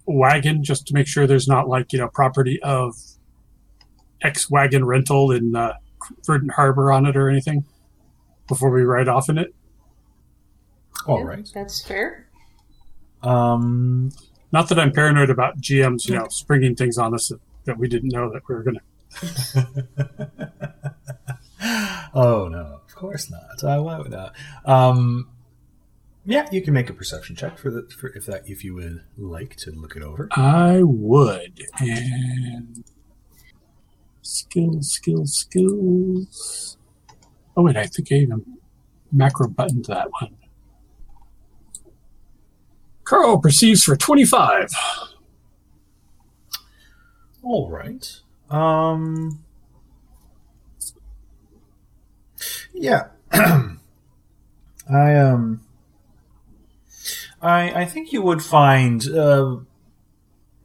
wagon 0.05 0.63
just 0.63 0.87
to 0.87 0.93
make 0.93 1.07
sure 1.07 1.25
there's 1.25 1.47
not 1.47 1.67
like 1.67 1.91
you 1.93 1.99
know 1.99 2.07
property 2.07 2.61
of 2.61 2.95
X 4.21 4.49
wagon 4.49 4.85
rental 4.85 5.31
in 5.31 5.55
uh, 5.55 5.73
Verdant 6.25 6.51
Harbor 6.51 6.91
on 6.91 7.05
it 7.05 7.15
or 7.15 7.29
anything 7.29 7.65
before 8.47 8.69
we 8.69 8.83
ride 8.83 9.07
off 9.07 9.29
in 9.29 9.37
it? 9.37 9.53
All 11.07 11.19
Yeah, 11.19 11.25
right. 11.25 11.49
That's 11.53 11.81
fair. 11.81 12.27
Um, 13.23 14.11
Not 14.51 14.69
that 14.69 14.79
I'm 14.79 14.91
paranoid 14.91 15.29
about 15.29 15.59
GMs, 15.59 16.07
you 16.07 16.15
know, 16.15 16.27
springing 16.29 16.75
things 16.75 16.97
on 16.97 17.13
us 17.13 17.29
that, 17.29 17.39
that 17.65 17.77
we 17.77 17.87
didn't 17.87 18.09
know 18.09 18.31
that 18.31 18.43
we 18.47 18.55
were 18.55 18.63
going 18.63 18.79
to. 19.21 19.67
oh 22.13 22.47
no, 22.49 22.81
of 22.85 22.95
course 22.95 23.29
not. 23.29 23.63
I 23.63 23.79
why 23.79 23.97
would 23.97 24.11
not? 24.11 24.35
Um, 24.65 25.29
yeah, 26.25 26.47
you 26.51 26.61
can 26.61 26.73
make 26.73 26.89
a 26.89 26.93
perception 26.93 27.35
check 27.35 27.57
for 27.57 27.69
the 27.69 27.83
for 27.83 28.09
if 28.09 28.25
that 28.25 28.49
if 28.49 28.63
you 28.63 28.73
would 28.73 29.03
like 29.17 29.55
to 29.57 29.71
look 29.71 29.95
it 29.95 30.01
over. 30.01 30.27
I 30.31 30.81
would. 30.81 31.61
And 31.79 32.83
skills, 34.21 34.91
skills, 34.91 35.33
skills. 35.33 36.77
Oh 37.55 37.63
wait, 37.63 37.77
I 37.77 37.85
think 37.85 38.11
I 38.11 38.15
even 38.15 38.43
macro 39.11 39.47
button 39.47 39.83
to 39.83 39.91
that 39.91 40.11
one. 40.19 40.35
Carl 43.03 43.37
perceives 43.37 43.83
for 43.83 43.95
25. 43.95 44.69
All 47.43 47.69
right. 47.69 48.21
Um. 48.49 49.44
Yeah. 52.75 53.07
I 53.31 55.15
um. 55.15 55.61
I 57.41 57.81
I 57.81 57.85
think 57.85 58.11
you 58.11 58.21
would 58.21 58.43
find 58.43 59.07
uh, 59.09 59.57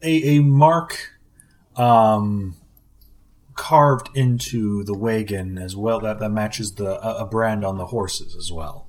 a 0.03 0.37
a 0.37 0.39
mark 0.39 1.11
um 1.75 2.55
carved 3.55 4.09
into 4.15 4.83
the 4.83 4.97
wagon 4.97 5.57
as 5.57 5.75
well 5.75 5.99
that 6.01 6.19
that 6.19 6.29
matches 6.29 6.73
the 6.73 6.99
a, 7.01 7.23
a 7.23 7.25
brand 7.25 7.65
on 7.65 7.77
the 7.77 7.87
horses 7.87 8.35
as 8.35 8.51
well. 8.51 8.87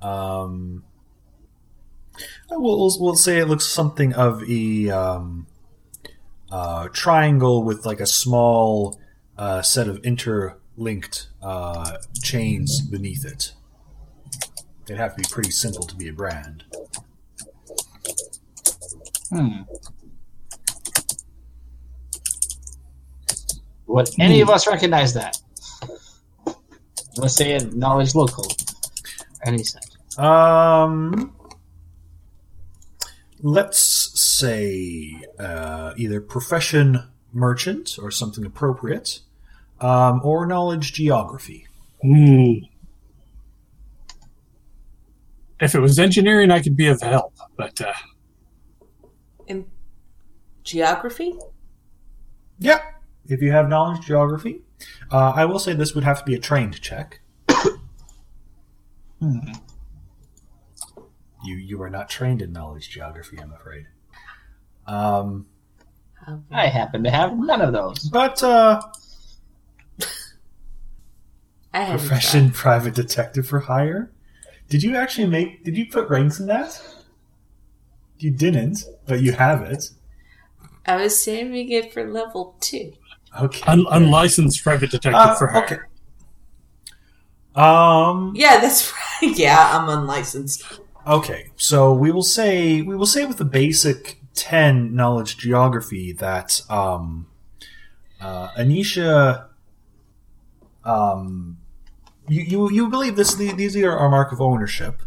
Um. 0.00 0.84
We'll, 2.50 2.90
we'll, 2.98 3.14
say 3.14 3.38
it 3.38 3.46
looks 3.46 3.66
something 3.66 4.12
of 4.14 4.42
a 4.50 4.90
um, 4.90 5.46
uh, 6.50 6.88
triangle 6.88 7.62
with 7.62 7.86
like 7.86 8.00
a 8.00 8.06
small 8.06 8.98
uh, 9.36 9.62
set 9.62 9.86
of 9.86 10.00
interlinked 10.78 11.28
uh, 11.42 11.96
chains 12.22 12.80
beneath 12.80 13.24
it. 13.24 13.52
They'd 14.86 14.96
have 14.96 15.16
to 15.16 15.22
be 15.22 15.28
pretty 15.28 15.50
simple 15.50 15.82
to 15.82 15.96
be 15.96 16.08
a 16.08 16.12
brand. 16.12 16.64
Hmm. 19.30 19.62
Would 23.86 24.08
any 24.18 24.40
of 24.40 24.50
us 24.50 24.66
recognize 24.66 25.14
that? 25.14 25.38
Let's 27.16 27.34
say 27.34 27.52
it 27.52 27.74
knowledge 27.74 28.14
local. 28.14 28.46
Any 29.44 29.64
such. 29.64 30.18
Um, 30.18 31.34
let's 33.40 33.78
say 33.78 35.22
uh, 35.38 35.94
either 35.96 36.20
profession 36.20 37.02
merchant 37.32 37.98
or 38.00 38.10
something 38.10 38.44
appropriate, 38.44 39.20
um, 39.80 40.20
or 40.24 40.46
knowledge 40.46 40.92
geography. 40.92 41.66
Hmm. 42.02 42.52
If 45.60 45.74
it 45.74 45.80
was 45.80 45.98
engineering, 45.98 46.50
I 46.50 46.60
could 46.60 46.76
be 46.76 46.86
of 46.86 47.00
help, 47.02 47.34
but 47.56 47.80
uh, 47.80 47.92
In 49.48 49.66
geography? 50.62 51.34
Yeah, 52.60 52.80
if 53.26 53.42
you 53.42 53.50
have 53.50 53.68
knowledge 53.68 54.06
geography, 54.06 54.62
uh, 55.10 55.32
I 55.34 55.44
will 55.46 55.58
say 55.58 55.72
this 55.72 55.94
would 55.94 56.04
have 56.04 56.18
to 56.20 56.24
be 56.24 56.34
a 56.34 56.38
trained 56.38 56.80
check. 56.80 57.20
Hmm. 59.20 59.38
You 61.44 61.56
you 61.56 61.82
are 61.82 61.90
not 61.90 62.08
trained 62.08 62.40
in 62.40 62.52
knowledge 62.52 62.88
geography, 62.90 63.36
I'm 63.40 63.52
afraid. 63.52 63.86
Um, 64.86 65.46
Um, 66.24 66.44
I 66.52 66.66
happen 66.68 67.02
to 67.02 67.10
have 67.10 67.36
none 67.36 67.60
of 67.60 67.72
those. 67.72 68.04
but 68.10 68.40
uh, 68.44 68.80
I 71.78 71.82
had 71.82 71.98
profession 72.00 72.50
private 72.50 72.94
detective 72.94 73.46
for 73.46 73.60
hire. 73.60 74.10
Did 74.68 74.82
you 74.82 74.96
actually 74.96 75.28
make? 75.28 75.64
Did 75.64 75.76
you 75.76 75.86
put 75.86 76.08
ranks 76.10 76.40
in 76.40 76.46
that? 76.46 76.80
You 78.18 78.30
didn't, 78.32 78.82
but 79.06 79.20
you 79.20 79.32
have 79.32 79.62
it. 79.62 79.90
I 80.86 80.96
was 80.96 81.22
saving 81.22 81.70
it 81.70 81.92
for 81.92 82.10
level 82.10 82.56
two. 82.60 82.94
Okay. 83.40 83.62
un- 83.70 83.86
unlicensed 83.90 84.62
private 84.64 84.90
detective 84.90 85.14
Uh, 85.14 85.34
for 85.36 85.46
hire. 85.48 85.64
okay. 85.64 85.78
Um. 87.54 88.32
Yeah, 88.36 88.58
that's 88.60 88.92
right. 88.92 89.36
Yeah, 89.36 89.70
I'm 89.72 89.88
unlicensed. 89.88 90.64
Okay, 91.06 91.50
so 91.56 91.92
we 91.92 92.10
will 92.12 92.22
say 92.22 92.82
we 92.82 92.94
will 92.96 93.06
say 93.06 93.24
with 93.24 93.36
the 93.38 93.44
basic 93.44 94.20
ten 94.34 94.94
knowledge 94.94 95.38
geography 95.38 96.12
that 96.12 96.60
um, 96.70 97.26
uh, 98.20 98.48
Anisha, 98.50 99.46
um, 100.84 101.56
you, 102.28 102.70
you 102.70 102.88
believe 102.88 103.16
this 103.16 103.34
these 103.34 103.76
are 103.76 103.96
our 103.96 104.08
mark 104.08 104.32
of 104.32 104.40
ownership, 104.40 105.02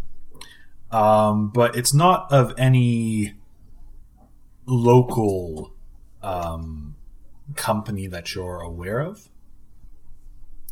um, 0.91 1.49
but 1.49 1.75
it's 1.75 1.93
not 1.93 2.31
of 2.31 2.53
any 2.57 3.35
local 4.65 5.73
um, 6.21 6.95
company 7.55 8.07
that 8.07 8.35
you're 8.35 8.61
aware 8.61 8.99
of. 8.99 9.29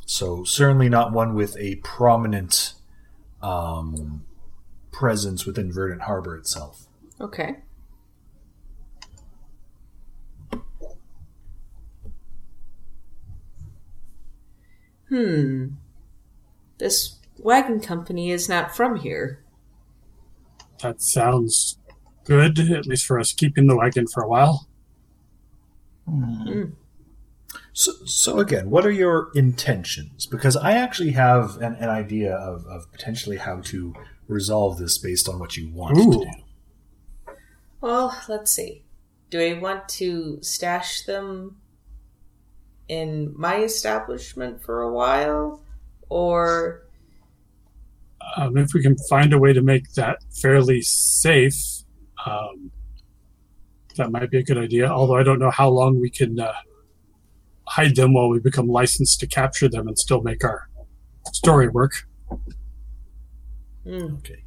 So 0.05 0.43
certainly 0.43 0.89
not 0.89 1.11
one 1.11 1.35
with 1.35 1.55
a 1.57 1.75
prominent 1.77 2.73
um, 3.41 4.25
presence 4.91 5.45
within 5.45 5.71
Verdant 5.71 6.01
Harbor 6.01 6.35
itself. 6.35 6.87
Okay. 7.21 7.57
Hmm. 15.09 15.67
This 16.79 17.19
wagon 17.37 17.79
company 17.79 18.31
is 18.31 18.49
not 18.49 18.75
from 18.75 18.95
here. 18.95 19.43
That 20.81 21.01
sounds 21.01 21.77
good, 22.23 22.57
at 22.59 22.87
least 22.87 23.05
for 23.05 23.19
us 23.19 23.33
keeping 23.33 23.67
the 23.67 23.75
wagon 23.75 24.07
for 24.07 24.23
a 24.23 24.27
while. 24.27 24.67
Hmm. 26.07 26.63
So, 27.73 27.91
so 28.05 28.39
again, 28.39 28.69
what 28.69 28.85
are 28.85 28.91
your 28.91 29.29
intentions? 29.35 30.25
Because 30.25 30.55
I 30.55 30.73
actually 30.73 31.11
have 31.11 31.57
an, 31.57 31.75
an 31.75 31.89
idea 31.89 32.33
of, 32.33 32.65
of 32.65 32.91
potentially 32.91 33.37
how 33.37 33.59
to 33.61 33.93
resolve 34.27 34.77
this 34.77 34.97
based 34.97 35.29
on 35.29 35.39
what 35.39 35.57
you 35.57 35.69
want 35.69 35.97
Ooh. 35.97 36.11
to 36.11 36.25
do. 36.25 37.33
Well, 37.81 38.17
let's 38.27 38.51
see. 38.51 38.83
Do 39.29 39.39
I 39.39 39.59
want 39.59 39.87
to 39.89 40.39
stash 40.41 41.03
them 41.03 41.57
in 42.87 43.33
my 43.37 43.57
establishment 43.63 44.61
for 44.63 44.81
a 44.81 44.91
while? 44.91 45.61
Or. 46.09 46.83
Um, 48.37 48.57
if 48.57 48.73
we 48.73 48.81
can 48.81 48.95
find 49.09 49.33
a 49.33 49.39
way 49.39 49.53
to 49.53 49.61
make 49.61 49.93
that 49.93 50.19
fairly 50.41 50.81
safe, 50.81 51.83
um, 52.25 52.71
that 53.95 54.11
might 54.11 54.29
be 54.29 54.37
a 54.37 54.43
good 54.43 54.57
idea. 54.57 54.87
Although 54.87 55.17
I 55.17 55.23
don't 55.23 55.39
know 55.39 55.51
how 55.51 55.69
long 55.69 55.99
we 55.99 56.09
can 56.09 56.39
uh, 56.39 56.53
hide 57.67 57.95
them 57.95 58.13
while 58.13 58.29
we 58.29 58.39
become 58.39 58.67
licensed 58.67 59.19
to 59.19 59.27
capture 59.27 59.69
them 59.69 59.87
and 59.87 59.97
still 59.97 60.21
make 60.21 60.43
our 60.43 60.69
story 61.33 61.67
work. 61.69 61.93
Hmm. 63.83 64.15
Okay. 64.17 64.43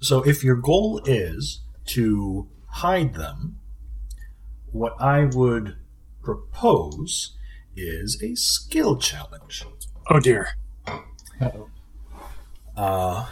So 0.00 0.22
if 0.22 0.44
your 0.44 0.56
goal 0.56 1.00
is 1.04 1.62
to 1.86 2.48
hide 2.68 3.14
them, 3.14 3.58
what 4.72 4.94
I 5.00 5.24
would 5.24 5.76
propose 6.22 7.36
is 7.74 8.22
a 8.22 8.34
skill 8.34 8.98
challenge. 8.98 9.64
Oh 10.10 10.20
dear. 10.20 10.48
Uh, 12.76 13.26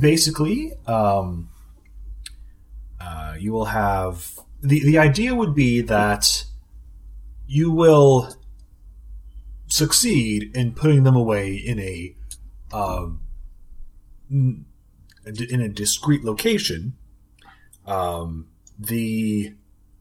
basically, 0.00 0.72
um, 0.86 1.50
uh, 3.00 3.34
you 3.38 3.52
will 3.52 3.66
have 3.66 4.38
the 4.62 4.80
the 4.84 4.98
idea 4.98 5.34
would 5.34 5.54
be 5.54 5.80
that 5.82 6.44
you 7.46 7.70
will 7.70 8.34
succeed 9.68 10.50
in 10.56 10.72
putting 10.72 11.02
them 11.02 11.16
away 11.16 11.54
in 11.54 11.78
a 11.78 12.14
um, 12.72 13.20
in 14.30 14.64
a 15.24 15.68
discrete 15.68 16.24
location. 16.24 16.96
Um, 17.86 18.48
the 18.78 19.54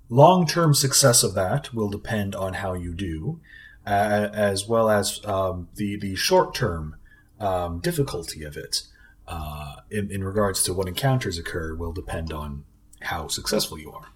long 0.09 0.47
term 0.47 0.73
success 0.73 1.23
of 1.23 1.33
that 1.35 1.73
will 1.73 1.89
depend 1.89 2.35
on 2.35 2.55
how 2.55 2.73
you 2.73 2.93
do, 2.93 3.39
uh, 3.85 4.29
as 4.33 4.67
well 4.67 4.89
as 4.89 5.23
um, 5.25 5.67
the 5.75 5.97
the 5.97 6.15
short 6.15 6.55
term 6.55 6.95
um, 7.39 7.79
difficulty 7.79 8.43
of 8.43 8.57
it 8.57 8.83
uh, 9.27 9.75
in, 9.89 10.11
in 10.11 10.23
regards 10.23 10.63
to 10.63 10.73
what 10.73 10.87
encounters 10.87 11.37
occur 11.37 11.73
will 11.75 11.93
depend 11.93 12.31
on 12.31 12.63
how 13.01 13.27
successful 13.27 13.77
you 13.77 13.91
are. 13.91 14.07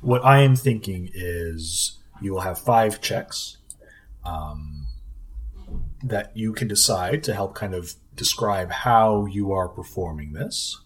What 0.00 0.24
I 0.24 0.40
am 0.40 0.56
thinking 0.56 1.10
is 1.14 1.98
you 2.20 2.32
will 2.32 2.40
have 2.40 2.58
five 2.58 3.00
checks 3.00 3.58
um, 4.24 4.86
that 6.02 6.36
you 6.36 6.52
can 6.52 6.68
decide 6.68 7.22
to 7.24 7.34
help 7.34 7.54
kind 7.54 7.74
of 7.74 7.94
describe 8.14 8.70
how 8.70 9.26
you 9.26 9.52
are 9.52 9.68
performing 9.68 10.32
this. 10.32 10.80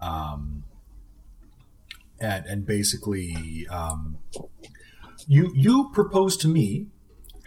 Um, 0.00 0.64
and, 2.20 2.46
and 2.46 2.66
basically, 2.66 3.66
um, 3.68 4.18
you 5.26 5.50
you 5.54 5.90
propose 5.92 6.36
to 6.38 6.48
me 6.48 6.86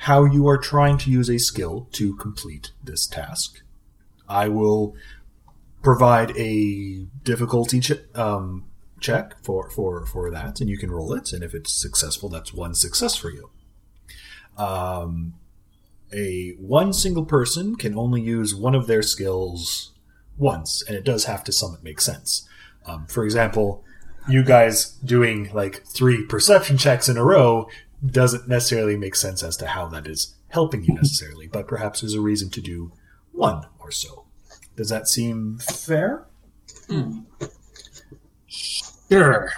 how 0.03 0.23
you 0.23 0.47
are 0.47 0.57
trying 0.57 0.97
to 0.97 1.11
use 1.11 1.29
a 1.29 1.37
skill 1.37 1.89
to 1.91 2.15
complete 2.15 2.71
this 2.81 3.05
task. 3.05 3.61
I 4.29 4.47
will 4.47 4.95
provide 5.81 6.31
a 6.37 7.05
difficulty 7.23 7.81
um, 8.15 8.65
check 9.01 9.43
for, 9.43 9.69
for, 9.69 10.05
for 10.05 10.31
that, 10.31 10.61
and 10.61 10.69
you 10.69 10.77
can 10.77 10.89
roll 10.89 11.11
it. 11.13 11.33
And 11.33 11.43
if 11.43 11.53
it's 11.53 11.73
successful, 11.73 12.29
that's 12.29 12.53
one 12.53 12.75
success 12.75 13.15
for 13.15 13.29
you. 13.29 13.49
Um, 14.57 15.33
a 16.13 16.55
one 16.59 16.93
single 16.93 17.25
person 17.25 17.75
can 17.75 17.97
only 17.97 18.21
use 18.21 18.55
one 18.55 18.75
of 18.75 18.87
their 18.87 19.01
skills 19.01 19.91
once, 20.37 20.81
and 20.87 20.95
it 20.95 21.03
does 21.03 21.25
have 21.25 21.43
to 21.43 21.51
somewhat 21.51 21.83
make 21.83 21.99
sense. 21.99 22.47
Um, 22.85 23.05
for 23.07 23.25
example, 23.25 23.83
you 24.29 24.43
guys 24.43 24.91
doing 25.03 25.49
like 25.53 25.85
three 25.85 26.23
perception 26.23 26.77
checks 26.77 27.09
in 27.09 27.17
a 27.17 27.23
row 27.23 27.67
doesn't 28.05 28.47
necessarily 28.47 28.97
make 28.97 29.15
sense 29.15 29.43
as 29.43 29.57
to 29.57 29.67
how 29.67 29.87
that 29.87 30.07
is 30.07 30.35
helping 30.49 30.83
you 30.83 30.93
necessarily, 30.93 31.47
but 31.47 31.67
perhaps 31.67 32.01
there's 32.01 32.13
a 32.13 32.21
reason 32.21 32.49
to 32.51 32.61
do 32.61 32.91
one 33.31 33.65
or 33.79 33.91
so. 33.91 34.25
Does 34.75 34.89
that 34.89 35.07
seem 35.07 35.59
fair? 35.59 36.25
Sure. 38.47 39.51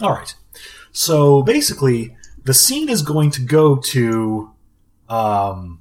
All 0.00 0.12
right. 0.12 0.34
So 0.92 1.42
basically, 1.42 2.16
the 2.44 2.54
scene 2.54 2.88
is 2.88 3.02
going 3.02 3.30
to 3.32 3.42
go 3.42 3.76
to 3.76 4.50
um, 5.08 5.80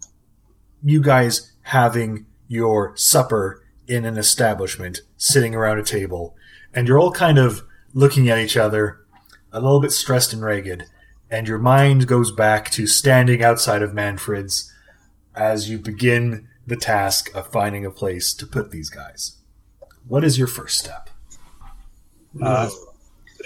you 0.83 1.01
guys 1.01 1.53
having 1.61 2.25
your 2.47 2.95
supper 2.95 3.63
in 3.87 4.05
an 4.05 4.17
establishment, 4.17 5.01
sitting 5.15 5.55
around 5.55 5.79
a 5.79 5.83
table, 5.83 6.35
and 6.73 6.87
you're 6.87 6.99
all 6.99 7.11
kind 7.11 7.37
of 7.37 7.63
looking 7.93 8.29
at 8.29 8.37
each 8.37 8.57
other, 8.57 8.99
a 9.51 9.61
little 9.61 9.79
bit 9.79 9.91
stressed 9.91 10.33
and 10.33 10.41
ragged, 10.41 10.85
and 11.29 11.47
your 11.47 11.59
mind 11.59 12.07
goes 12.07 12.31
back 12.31 12.69
to 12.71 12.87
standing 12.87 13.43
outside 13.43 13.81
of 13.81 13.93
Manfred's 13.93 14.73
as 15.35 15.69
you 15.69 15.77
begin 15.77 16.47
the 16.65 16.75
task 16.75 17.33
of 17.35 17.51
finding 17.51 17.85
a 17.85 17.91
place 17.91 18.33
to 18.33 18.45
put 18.45 18.71
these 18.71 18.89
guys. 18.89 19.37
What 20.07 20.23
is 20.23 20.37
your 20.37 20.47
first 20.47 20.79
step? 20.79 21.09
Uh, 22.41 22.69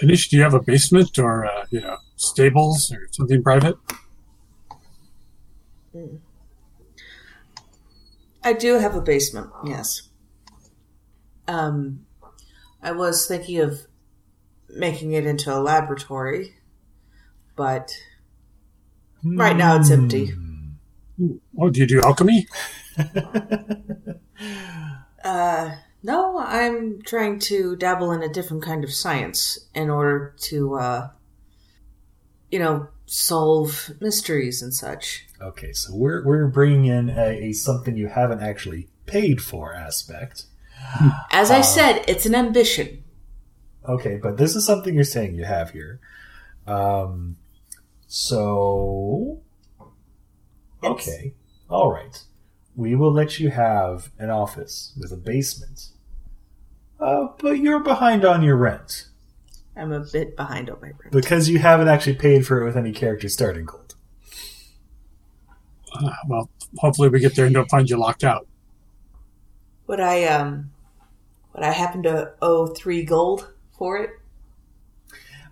Anish, 0.02 0.28
do 0.28 0.36
you 0.36 0.42
have 0.42 0.54
a 0.54 0.62
basement 0.62 1.18
or 1.18 1.46
uh, 1.46 1.66
you 1.70 1.80
know 1.80 1.96
stables 2.16 2.92
or 2.92 3.08
something 3.10 3.42
private? 3.42 3.76
I 8.44 8.52
do 8.54 8.78
have 8.78 8.96
a 8.96 9.00
basement, 9.00 9.50
yes. 9.64 10.08
Um, 11.46 12.06
I 12.82 12.92
was 12.92 13.26
thinking 13.26 13.60
of 13.60 13.86
making 14.68 15.12
it 15.12 15.26
into 15.26 15.54
a 15.54 15.60
laboratory, 15.60 16.56
but 17.62 17.96
right 19.22 19.56
now 19.56 19.76
it's 19.76 19.88
empty. 19.88 20.32
Oh, 21.56 21.70
do 21.70 21.78
you 21.78 21.86
do 21.86 22.00
alchemy? 22.00 22.48
Uh, 25.24 25.76
no, 26.02 26.36
I'm 26.36 27.00
trying 27.02 27.38
to 27.38 27.76
dabble 27.76 28.10
in 28.10 28.24
a 28.24 28.28
different 28.28 28.64
kind 28.64 28.82
of 28.82 28.92
science 28.92 29.56
in 29.72 29.88
order 29.88 30.34
to, 30.40 30.74
uh, 30.74 31.10
you 32.50 32.58
know, 32.58 32.88
solve 33.06 33.92
mysteries 34.00 34.62
and 34.62 34.74
such. 34.74 35.28
Okay, 35.40 35.72
so 35.72 35.94
we're 35.94 36.26
we're 36.26 36.48
bringing 36.48 36.86
in 36.86 37.08
a, 37.08 37.50
a 37.50 37.52
something 37.52 37.96
you 37.96 38.08
haven't 38.08 38.42
actually 38.42 38.88
paid 39.06 39.40
for 39.40 39.72
aspect. 39.72 40.46
As 41.30 41.52
I 41.52 41.60
said, 41.60 42.04
it's 42.08 42.26
an 42.26 42.34
ambition. 42.34 43.04
Okay, 43.88 44.18
but 44.20 44.38
this 44.38 44.56
is 44.56 44.66
something 44.66 44.92
you're 44.92 45.04
saying 45.04 45.36
you 45.36 45.44
have 45.44 45.70
here. 45.70 46.00
Um, 46.66 47.36
so 48.14 49.40
okay, 50.84 51.32
all 51.70 51.90
right. 51.90 52.22
We 52.76 52.94
will 52.94 53.10
let 53.10 53.40
you 53.40 53.48
have 53.48 54.10
an 54.18 54.28
office 54.28 54.92
with 55.00 55.12
a 55.12 55.16
basement. 55.16 55.88
Uh, 57.00 57.28
but 57.38 57.58
you're 57.58 57.80
behind 57.80 58.26
on 58.26 58.42
your 58.42 58.56
rent 58.56 59.06
I'm 59.74 59.92
a 59.92 60.00
bit 60.00 60.36
behind 60.36 60.68
on 60.68 60.76
my 60.82 60.88
rent. 60.88 61.10
because 61.10 61.48
you 61.48 61.58
haven't 61.58 61.88
actually 61.88 62.16
paid 62.16 62.46
for 62.46 62.60
it 62.60 62.66
with 62.66 62.76
any 62.76 62.92
character 62.92 63.30
starting 63.30 63.64
gold. 63.64 63.94
Uh, 65.94 66.10
well, 66.28 66.50
hopefully 66.76 67.08
we 67.08 67.18
get 67.18 67.34
there 67.34 67.46
and 67.46 67.54
don't 67.54 67.70
find 67.70 67.88
you 67.88 67.96
locked 67.96 68.24
out. 68.24 68.46
Would 69.86 70.00
I, 70.00 70.24
um, 70.24 70.70
would 71.54 71.64
I 71.64 71.72
happen 71.72 72.02
to 72.02 72.34
owe 72.42 72.66
three 72.66 73.04
gold 73.04 73.50
for 73.78 73.96
it? 73.96 74.10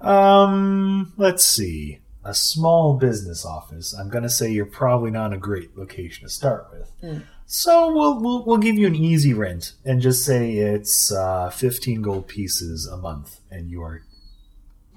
Um, 0.06 1.12
let's 1.16 1.44
see. 1.44 1.99
A 2.22 2.34
small 2.34 2.98
business 2.98 3.44
office. 3.44 3.94
I'm 3.94 4.10
going 4.10 4.24
to 4.24 4.30
say 4.30 4.50
you're 4.50 4.66
probably 4.66 5.10
not 5.10 5.32
a 5.32 5.38
great 5.38 5.76
location 5.76 6.24
to 6.24 6.30
start 6.30 6.68
with. 6.70 6.92
Mm. 7.02 7.22
So 7.46 7.92
we'll, 7.92 8.20
we'll 8.20 8.44
we'll 8.44 8.58
give 8.58 8.76
you 8.76 8.86
an 8.86 8.94
easy 8.94 9.34
rent 9.34 9.72
and 9.84 10.00
just 10.00 10.24
say 10.24 10.52
it's 10.52 11.10
uh, 11.10 11.50
15 11.50 12.02
gold 12.02 12.28
pieces 12.28 12.86
a 12.86 12.96
month, 12.96 13.40
and 13.50 13.70
you 13.70 13.82
are 13.82 14.02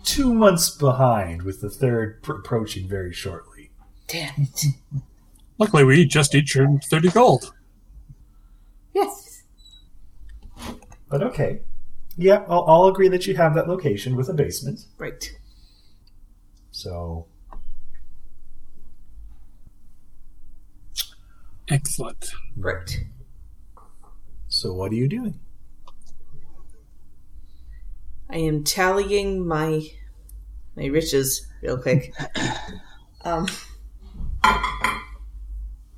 two 0.03 0.33
months 0.33 0.69
behind 0.69 1.41
with 1.41 1.61
the 1.61 1.69
third 1.69 2.21
pr- 2.21 2.33
approaching 2.33 2.87
very 2.87 3.11
shortly. 3.13 3.71
Damn 4.07 4.33
it. 4.37 4.65
Luckily, 5.57 5.83
we 5.83 6.05
just 6.05 6.35
each 6.35 6.55
earned 6.55 6.83
30 6.83 7.09
gold. 7.09 7.53
Yes. 8.93 9.43
But 11.09 11.23
okay. 11.23 11.61
Yeah, 12.17 12.43
I'll, 12.47 12.65
I'll 12.67 12.87
agree 12.87 13.07
that 13.07 13.25
you 13.27 13.35
have 13.35 13.55
that 13.55 13.67
location 13.67 14.15
with 14.15 14.29
a 14.29 14.33
basement. 14.33 14.81
Right. 14.97 15.35
So 16.73 17.27
Excellent. 21.69 22.31
Right. 22.57 23.05
so 24.49 24.73
what 24.73 24.91
are 24.91 24.95
you 24.95 25.07
doing? 25.07 25.39
I 28.29 28.37
am 28.37 28.63
tallying 28.63 29.47
my 29.47 29.87
my 30.75 30.87
riches 30.87 31.47
real 31.61 31.77
quick. 31.77 32.13
um, 33.23 33.47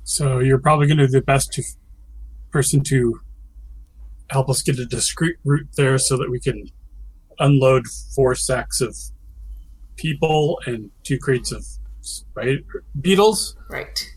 So 0.04 0.38
you're 0.38 0.58
probably 0.58 0.86
going 0.86 0.98
to 0.98 1.06
do 1.06 1.12
the 1.12 1.22
best 1.22 1.52
to 1.54 1.62
person 2.50 2.82
to 2.84 3.20
help 4.30 4.48
us 4.48 4.62
get 4.62 4.78
a 4.78 4.86
discreet 4.86 5.36
route 5.44 5.68
there 5.76 5.98
so 5.98 6.16
that 6.16 6.30
we 6.30 6.38
can 6.38 6.70
unload 7.38 7.86
four 8.14 8.34
sacks 8.34 8.80
of 8.80 8.96
people 9.96 10.60
and 10.66 10.90
two 11.02 11.18
crates 11.18 11.52
of 11.52 11.64
right 12.34 12.58
beetles. 13.00 13.56
right. 13.68 14.12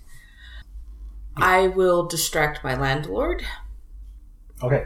I 1.37 1.67
will 1.67 2.05
distract 2.05 2.63
my 2.65 2.75
landlord. 2.75 3.43
Okay. 4.61 4.85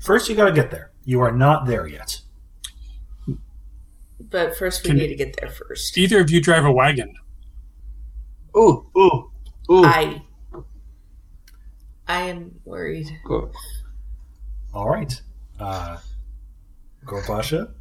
First, 0.00 0.28
you 0.28 0.34
got 0.34 0.46
to 0.46 0.52
get 0.52 0.70
there. 0.72 0.90
You 1.04 1.20
are 1.20 1.30
not 1.30 1.66
there 1.66 1.86
yet. 1.86 2.20
But 4.20 4.56
first, 4.56 4.82
we 4.82 4.90
Can- 4.90 4.98
need 4.98 5.08
to 5.08 5.14
get 5.14 5.36
there 5.40 5.50
first. 5.50 5.96
Either 5.96 6.20
of 6.20 6.30
you 6.30 6.40
drive 6.40 6.64
a 6.64 6.72
wagon. 6.72 7.14
Ooh, 8.56 8.86
ooh, 8.96 9.30
ooh. 9.70 9.84
I. 9.84 10.22
I 12.08 12.22
am 12.22 12.56
worried. 12.64 13.08
Go- 13.24 13.52
All 14.74 14.88
right. 14.90 15.20
Uh, 15.60 15.98
Gorebasha? 17.06 17.72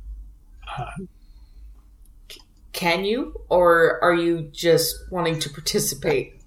Can 2.73 3.03
you, 3.03 3.39
or 3.49 4.01
are 4.03 4.13
you 4.13 4.49
just 4.51 4.95
wanting 5.11 5.39
to 5.39 5.49
participate? 5.49 6.41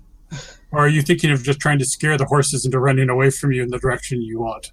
Or 0.72 0.80
are 0.80 0.88
you 0.88 1.02
thinking 1.02 1.30
of 1.30 1.42
just 1.42 1.60
trying 1.60 1.78
to 1.78 1.84
scare 1.84 2.16
the 2.16 2.24
horses 2.24 2.64
into 2.64 2.80
running 2.80 3.08
away 3.08 3.30
from 3.30 3.52
you 3.52 3.62
in 3.62 3.70
the 3.70 3.78
direction 3.78 4.22
you 4.22 4.40
want? 4.40 4.72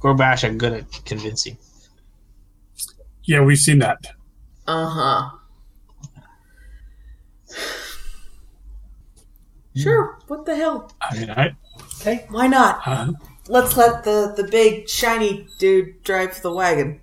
Gorbash 0.00 0.48
are 0.48 0.52
good 0.52 0.72
at 0.72 1.04
convincing. 1.04 1.56
Yeah, 3.24 3.40
we've 3.42 3.58
seen 3.58 3.78
that. 3.78 3.98
Uh 4.66 4.86
huh. 4.88 5.30
Sure. 9.74 10.18
What 10.28 10.44
the 10.44 10.56
hell? 10.56 10.92
I 11.00 11.18
mean, 11.18 11.30
I. 11.30 11.56
Okay. 12.00 12.26
Why 12.28 12.46
not? 12.46 12.82
Uh, 12.86 13.12
Let's 13.48 13.76
let 13.76 14.04
the 14.04 14.32
the 14.36 14.44
big 14.44 14.88
shiny 14.88 15.48
dude 15.58 16.02
drive 16.04 16.40
the 16.42 16.52
wagon. 16.52 17.00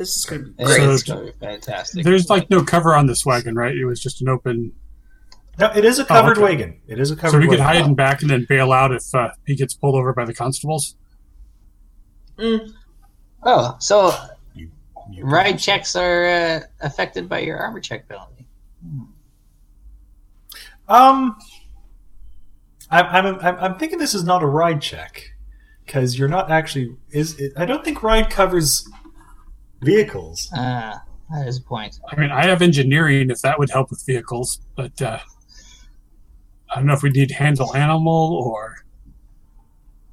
This 0.00 0.16
is 0.16 0.24
gonna 0.24 0.44
be 0.44 0.64
great. 0.64 0.98
So- 1.00 1.14
gonna 1.14 1.26
be 1.26 1.32
fantastic. 1.38 2.04
there's 2.06 2.30
like 2.30 2.48
no 2.48 2.64
cover 2.64 2.94
on 2.94 3.04
this 3.06 3.26
wagon, 3.26 3.54
right? 3.54 3.76
It 3.76 3.84
was 3.84 4.00
just 4.00 4.22
an 4.22 4.30
open. 4.30 4.72
No, 5.58 5.70
it 5.76 5.84
is 5.84 5.98
a 5.98 6.06
covered 6.06 6.38
okay. 6.38 6.42
wagon. 6.42 6.80
It 6.88 6.98
is 6.98 7.10
a 7.10 7.16
covered 7.16 7.32
So 7.32 7.38
we 7.38 7.44
could 7.48 7.58
wagon. 7.58 7.66
hide 7.82 7.84
in 7.84 7.94
back 7.94 8.22
and 8.22 8.30
then 8.30 8.46
bail 8.48 8.72
out 8.72 8.92
if 8.94 9.14
uh, 9.14 9.28
he 9.46 9.54
gets 9.54 9.74
pulled 9.74 9.94
over 9.96 10.14
by 10.14 10.24
the 10.24 10.32
constables. 10.32 10.96
Mm, 12.38 12.70
Oh, 13.42 13.76
so 13.78 14.14
You 14.54 14.70
can- 15.04 15.22
ride 15.26 15.58
checks 15.58 15.94
are 15.96 16.24
uh, 16.24 16.60
affected 16.80 17.28
by 17.28 17.40
your 17.40 17.58
armor 17.58 17.80
check 17.80 18.08
penalty. 18.08 18.46
Um, 20.88 21.36
I'm, 22.90 23.06
I'm, 23.26 23.38
I'm, 23.40 23.56
I'm 23.58 23.78
thinking 23.78 23.98
this 23.98 24.14
is 24.14 24.24
not 24.24 24.42
a 24.42 24.46
ride 24.46 24.80
check 24.80 25.22
because 25.84 26.18
you're 26.18 26.26
not 26.28 26.50
actually. 26.50 26.96
Is 27.10 27.38
it, 27.38 27.52
I 27.58 27.66
don't 27.66 27.84
think 27.84 28.02
ride 28.02 28.30
covers 28.30 28.88
vehicles. 29.80 30.50
Ah, 30.54 31.02
that 31.30 31.46
is 31.46 31.58
a 31.58 31.62
point. 31.62 31.98
I 32.10 32.18
mean, 32.18 32.30
I 32.30 32.46
have 32.46 32.62
engineering 32.62 33.30
if 33.30 33.40
that 33.42 33.58
would 33.58 33.70
help 33.70 33.90
with 33.90 34.04
vehicles, 34.04 34.60
but 34.76 35.00
uh, 35.00 35.18
I 36.70 36.76
don't 36.76 36.86
know 36.86 36.94
if 36.94 37.02
we 37.02 37.10
need 37.10 37.30
handle 37.30 37.74
animal 37.74 38.34
or. 38.44 38.84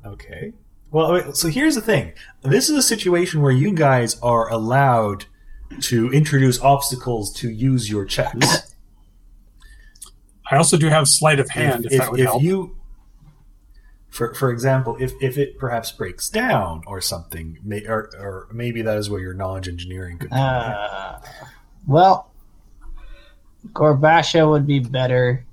Okay. 0.05 0.53
Well, 0.91 1.33
so 1.33 1.49
here's 1.49 1.75
the 1.75 1.81
thing. 1.81 2.13
This 2.43 2.69
is 2.69 2.77
a 2.77 2.81
situation 2.81 3.41
where 3.41 3.51
you 3.51 3.73
guys 3.73 4.17
are 4.21 4.49
allowed 4.49 5.25
to 5.81 6.09
introduce 6.13 6.61
obstacles 6.61 7.33
to 7.33 7.49
use 7.49 7.89
your 7.89 8.05
checks. 8.05 8.73
I 10.49 10.55
also 10.55 10.77
do 10.77 10.87
have 10.87 11.07
sleight 11.07 11.39
of 11.39 11.49
hand 11.49 11.87
if, 11.91 11.99
that 11.99 12.09
would 12.09 12.21
help. 12.21 12.41
you, 12.41 12.76
for 14.17 14.33
for 14.33 14.49
example, 14.49 14.97
if 14.99 15.13
if 15.21 15.37
it 15.37 15.59
perhaps 15.59 15.91
breaks 15.91 16.27
down 16.27 16.81
or 16.87 16.99
something, 16.99 17.59
may, 17.63 17.85
or 17.85 18.09
or 18.19 18.47
maybe 18.51 18.81
that 18.81 18.97
is 18.97 19.11
where 19.11 19.21
your 19.21 19.35
knowledge 19.35 19.67
engineering 19.67 20.17
could 20.17 20.31
come 20.31 20.39
in. 20.39 20.43
Uh, 20.43 21.21
well, 21.85 22.31
Gorebasha 23.73 24.49
would 24.49 24.65
be 24.65 24.79
better 24.79 25.45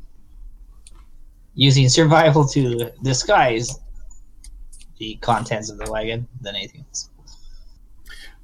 using 1.55 1.91
survival 1.91 2.49
to 2.49 2.91
disguise 3.03 3.79
the 4.97 5.17
contents 5.17 5.71
of 5.71 5.77
the 5.77 5.93
wagon 5.93 6.27
than 6.41 6.57
anything 6.57 6.87
else. 6.89 7.11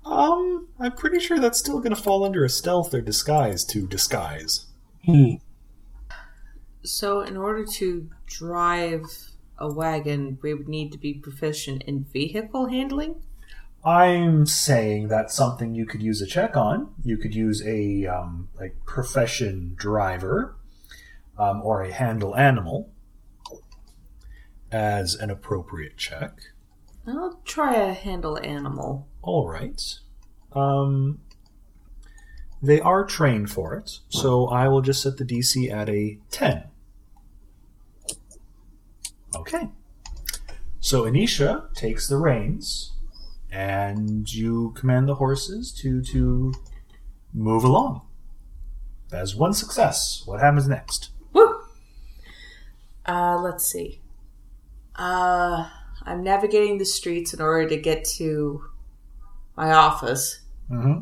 Um, 0.05 0.69
I'm 0.79 0.93
pretty 0.93 1.21
sure 1.21 1.39
that's 1.39 1.59
still 1.59 1.79
going 1.79 1.95
to 1.95 2.03
fall 2.03 2.25
under 2.25 2.45
a 2.45 2.51
stealth 2.51 2.93
or 2.93 3.01
disguise 3.01 3.65
to 3.67 3.87
disguise. 3.87 4.67
Hmm. 5.07 5.37
so, 6.85 7.23
in 7.23 7.39
order 7.39 7.65
to 7.65 8.11
drive 8.27 9.30
a 9.61 9.73
wagon, 9.73 10.39
we 10.43 10.55
would 10.55 10.69
need 10.69 10.91
to 10.93 10.99
be 10.99 11.15
proficient 11.15 11.83
in 11.83 12.05
vehicle 12.05 12.67
handling. 12.67 13.23
I'm 13.85 14.47
saying 14.47 15.09
that's 15.09 15.35
something 15.35 15.75
you 15.75 15.87
could 15.87 16.03
use 16.03 16.21
a 16.21 16.27
check 16.27 16.57
on. 16.57 16.93
You 17.03 17.17
could 17.17 17.35
use 17.35 17.65
a 17.67 18.07
um, 18.07 18.49
like 18.59 18.77
profession 18.85 19.73
driver 19.77 20.57
um, 21.39 21.63
or 21.63 21.83
a 21.83 21.93
handle 21.93 22.37
animal 22.37 22.91
as 24.71 25.15
an 25.15 25.31
appropriate 25.31 25.97
check. 25.97 26.41
I'll 27.07 27.41
try 27.45 27.77
a 27.77 27.95
handle 27.95 28.39
animal. 28.39 29.09
All 29.23 29.49
right. 29.49 29.83
Um, 30.53 31.21
they 32.63 32.81
are 32.81 33.05
trained 33.05 33.51
for 33.51 33.75
it, 33.75 34.01
so 34.11 34.47
I 34.49 34.69
will 34.69 34.83
just 34.83 35.03
set 35.03 35.17
the 35.17 35.25
DC 35.25 35.73
at 35.73 35.89
a 35.89 36.19
10. 36.31 36.65
Okay. 39.35 39.69
So 40.81 41.05
Anisha 41.05 41.73
takes 41.75 42.09
the 42.09 42.17
reins, 42.17 42.93
and 43.51 44.33
you 44.33 44.73
command 44.77 45.09
the 45.09 45.17
horses 45.17 45.73
to 45.81 46.03
to 46.03 46.53
move 47.33 47.65
along. 47.65 48.03
That 49.11 49.23
is 49.23 49.37
one 49.37 49.53
success. 49.53 50.23
What 50.25 50.41
happens 50.41 50.69
next? 50.69 51.11
Woo! 51.33 51.61
Uh, 53.07 53.39
let's 53.41 53.67
see. 53.67 54.01
Uh, 54.95 55.69
I'm 56.05 56.23
navigating 56.23 56.79
the 56.79 56.85
streets 56.85 57.35
in 57.35 57.41
order 57.41 57.69
to 57.69 57.77
get 57.77 58.05
to 58.17 58.65
my 59.57 59.73
office. 59.73 60.41
Mm-hmm. 60.71 61.01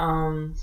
Um, 0.00 0.54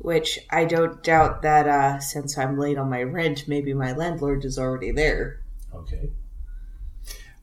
which 0.00 0.38
I 0.50 0.64
don't 0.64 1.02
doubt 1.02 1.42
that 1.42 1.68
uh, 1.68 2.00
since 2.00 2.36
I'm 2.38 2.58
late 2.58 2.78
on 2.78 2.90
my 2.90 3.02
rent, 3.02 3.46
maybe 3.46 3.74
my 3.74 3.92
landlord 3.92 4.44
is 4.44 4.58
already 4.58 4.90
there. 4.92 5.40
Okay. 5.74 6.10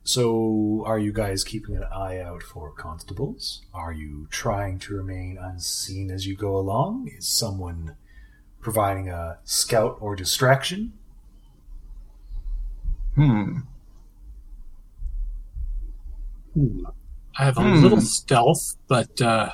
So, 0.03 0.83
are 0.85 0.97
you 0.99 1.11
guys 1.11 1.43
keeping 1.43 1.75
an 1.75 1.83
eye 1.83 2.19
out 2.19 2.41
for 2.41 2.71
constables? 2.71 3.61
Are 3.73 3.91
you 3.91 4.27
trying 4.31 4.79
to 4.79 4.95
remain 4.95 5.37
unseen 5.37 6.09
as 6.11 6.25
you 6.25 6.35
go 6.35 6.55
along? 6.57 7.09
Is 7.09 7.27
someone 7.27 7.97
providing 8.61 9.09
a 9.09 9.39
scout 9.43 9.97
or 9.99 10.15
distraction? 10.15 10.93
Hmm. 13.15 13.59
Hmm. 16.53 16.85
I 17.37 17.45
have 17.45 17.57
a 17.57 17.61
Hmm. 17.61 17.81
little 17.81 18.01
stealth, 18.01 18.77
but 18.87 19.21
uh, 19.21 19.53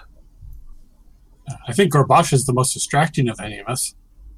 I 1.68 1.74
think 1.74 1.94
Gorbash 1.94 2.34
is 2.34 2.46
the 2.46 2.54
most 2.54 2.74
distracting 2.74 3.30
of 3.30 3.40
any 3.40 3.60
of 3.60 3.68
us. 3.68 3.96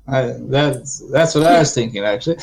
I, 0.07 0.35
that's 0.39 0.99
that's 1.11 1.35
what 1.35 1.45
I 1.45 1.59
was 1.59 1.73
thinking 1.73 2.03
actually. 2.03 2.37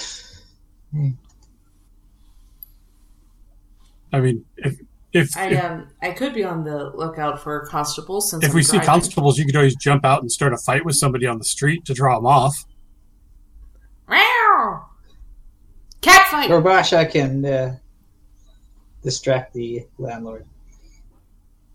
I 4.12 4.20
mean, 4.20 4.44
if 4.56 4.78
if 5.12 5.36
I 5.36 5.48
if, 5.48 5.64
um 5.64 5.88
I 6.00 6.10
could 6.10 6.34
be 6.34 6.44
on 6.44 6.64
the 6.64 6.90
lookout 6.90 7.40
for 7.40 7.66
constables 7.66 8.30
since 8.30 8.44
if 8.44 8.50
I'm 8.50 8.54
we 8.56 8.62
see 8.62 8.78
constables, 8.80 9.38
you 9.38 9.46
could 9.46 9.56
always 9.56 9.76
jump 9.76 10.04
out 10.04 10.22
and 10.22 10.30
start 10.30 10.52
a 10.52 10.58
fight 10.58 10.84
with 10.84 10.96
somebody 10.96 11.26
on 11.26 11.38
the 11.38 11.44
street 11.44 11.84
to 11.86 11.94
draw 11.94 12.16
them 12.16 12.26
off. 12.26 12.64
Meow! 14.08 14.86
Cat 16.00 16.26
fight. 16.28 16.50
Gorebasha 16.50 17.10
can 17.10 17.44
uh, 17.44 17.76
distract 19.02 19.54
the 19.54 19.86
landlord. 19.98 20.46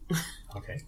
Okay. 0.55 0.81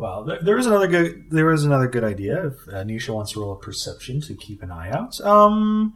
Well, 0.00 0.24
there, 0.24 0.38
there 0.42 0.56
is 0.56 0.64
another 0.66 0.86
good. 0.86 1.30
There 1.30 1.52
is 1.52 1.62
another 1.62 1.86
good 1.86 2.04
idea. 2.04 2.46
If 2.46 2.68
uh, 2.68 2.84
Nisha 2.84 3.12
wants 3.14 3.32
to 3.32 3.40
roll 3.40 3.52
a 3.52 3.58
perception 3.58 4.22
to 4.22 4.34
keep 4.34 4.62
an 4.62 4.70
eye 4.70 4.90
out. 4.90 5.20
Um, 5.20 5.92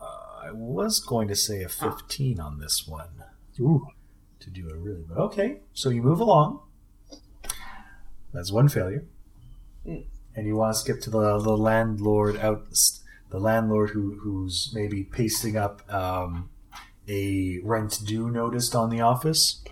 uh, 0.00 0.46
I 0.46 0.50
was 0.50 0.98
going 0.98 1.28
to 1.28 1.36
say 1.36 1.62
a 1.62 1.68
fifteen 1.68 2.40
on 2.40 2.58
this 2.58 2.88
one 2.88 3.22
Ooh. 3.60 3.86
to 4.40 4.50
do 4.50 4.68
a 4.68 4.76
really, 4.76 5.04
but 5.08 5.16
okay. 5.18 5.60
So 5.74 5.90
you 5.90 6.02
move 6.02 6.18
along. 6.18 6.58
That's 8.34 8.50
one 8.50 8.68
failure, 8.68 9.04
Mm. 9.86 10.06
and 10.34 10.46
you 10.48 10.56
want 10.56 10.74
to 10.74 10.80
skip 10.80 11.00
to 11.02 11.10
the 11.10 11.38
the 11.38 11.56
landlord 11.56 12.36
out, 12.36 12.66
the 13.30 13.38
landlord 13.38 13.90
who 13.90 14.18
who's 14.22 14.72
maybe 14.74 15.04
pasting 15.04 15.56
up 15.56 15.82
um, 15.92 16.50
a 17.08 17.60
rent 17.62 18.00
due 18.04 18.28
notice 18.28 18.74
on 18.74 18.90
the 18.90 19.00
office. 19.00 19.62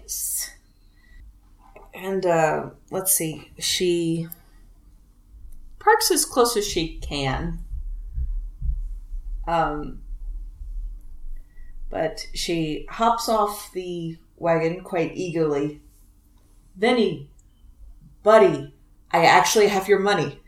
And 2.01 2.25
uh, 2.25 2.71
let's 2.93 3.13
see, 3.13 3.51
she 3.59 4.29
parks 5.81 6.13
as 6.13 6.25
close 6.25 6.57
as 6.57 6.67
she 6.67 6.99
can. 6.99 7.65
Um, 9.49 10.03
but 11.91 12.27
she 12.35 12.87
hops 12.89 13.29
off 13.29 13.73
the 13.73 14.17
wagon 14.37 14.83
quite 14.83 15.17
eagerly. 15.17 15.81
Vinny, 16.77 17.31
buddy, 18.23 18.75
I 19.11 19.25
actually 19.25 19.67
have 19.67 19.89
your 19.89 19.99
money 19.99 20.41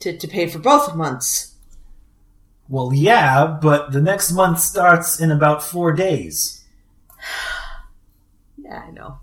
to, 0.00 0.18
to 0.18 0.28
pay 0.28 0.46
for 0.48 0.58
both 0.58 0.94
months. 0.94 1.54
Well, 2.68 2.92
yeah, 2.92 3.46
but 3.46 3.92
the 3.92 4.02
next 4.02 4.32
month 4.32 4.60
starts 4.60 5.18
in 5.18 5.30
about 5.30 5.62
four 5.62 5.92
days. 5.92 6.64
Yeah, 8.62 8.84
I 8.86 8.90
know. 8.90 9.19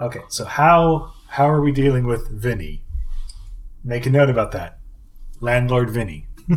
Okay, 0.00 0.20
so 0.28 0.44
how 0.44 1.12
how 1.28 1.48
are 1.48 1.62
we 1.62 1.72
dealing 1.72 2.06
with 2.06 2.28
Vinny? 2.28 2.82
Make 3.82 4.04
a 4.06 4.10
note 4.10 4.28
about 4.28 4.52
that. 4.52 4.78
Landlord 5.40 5.90
Vinny. 5.90 6.26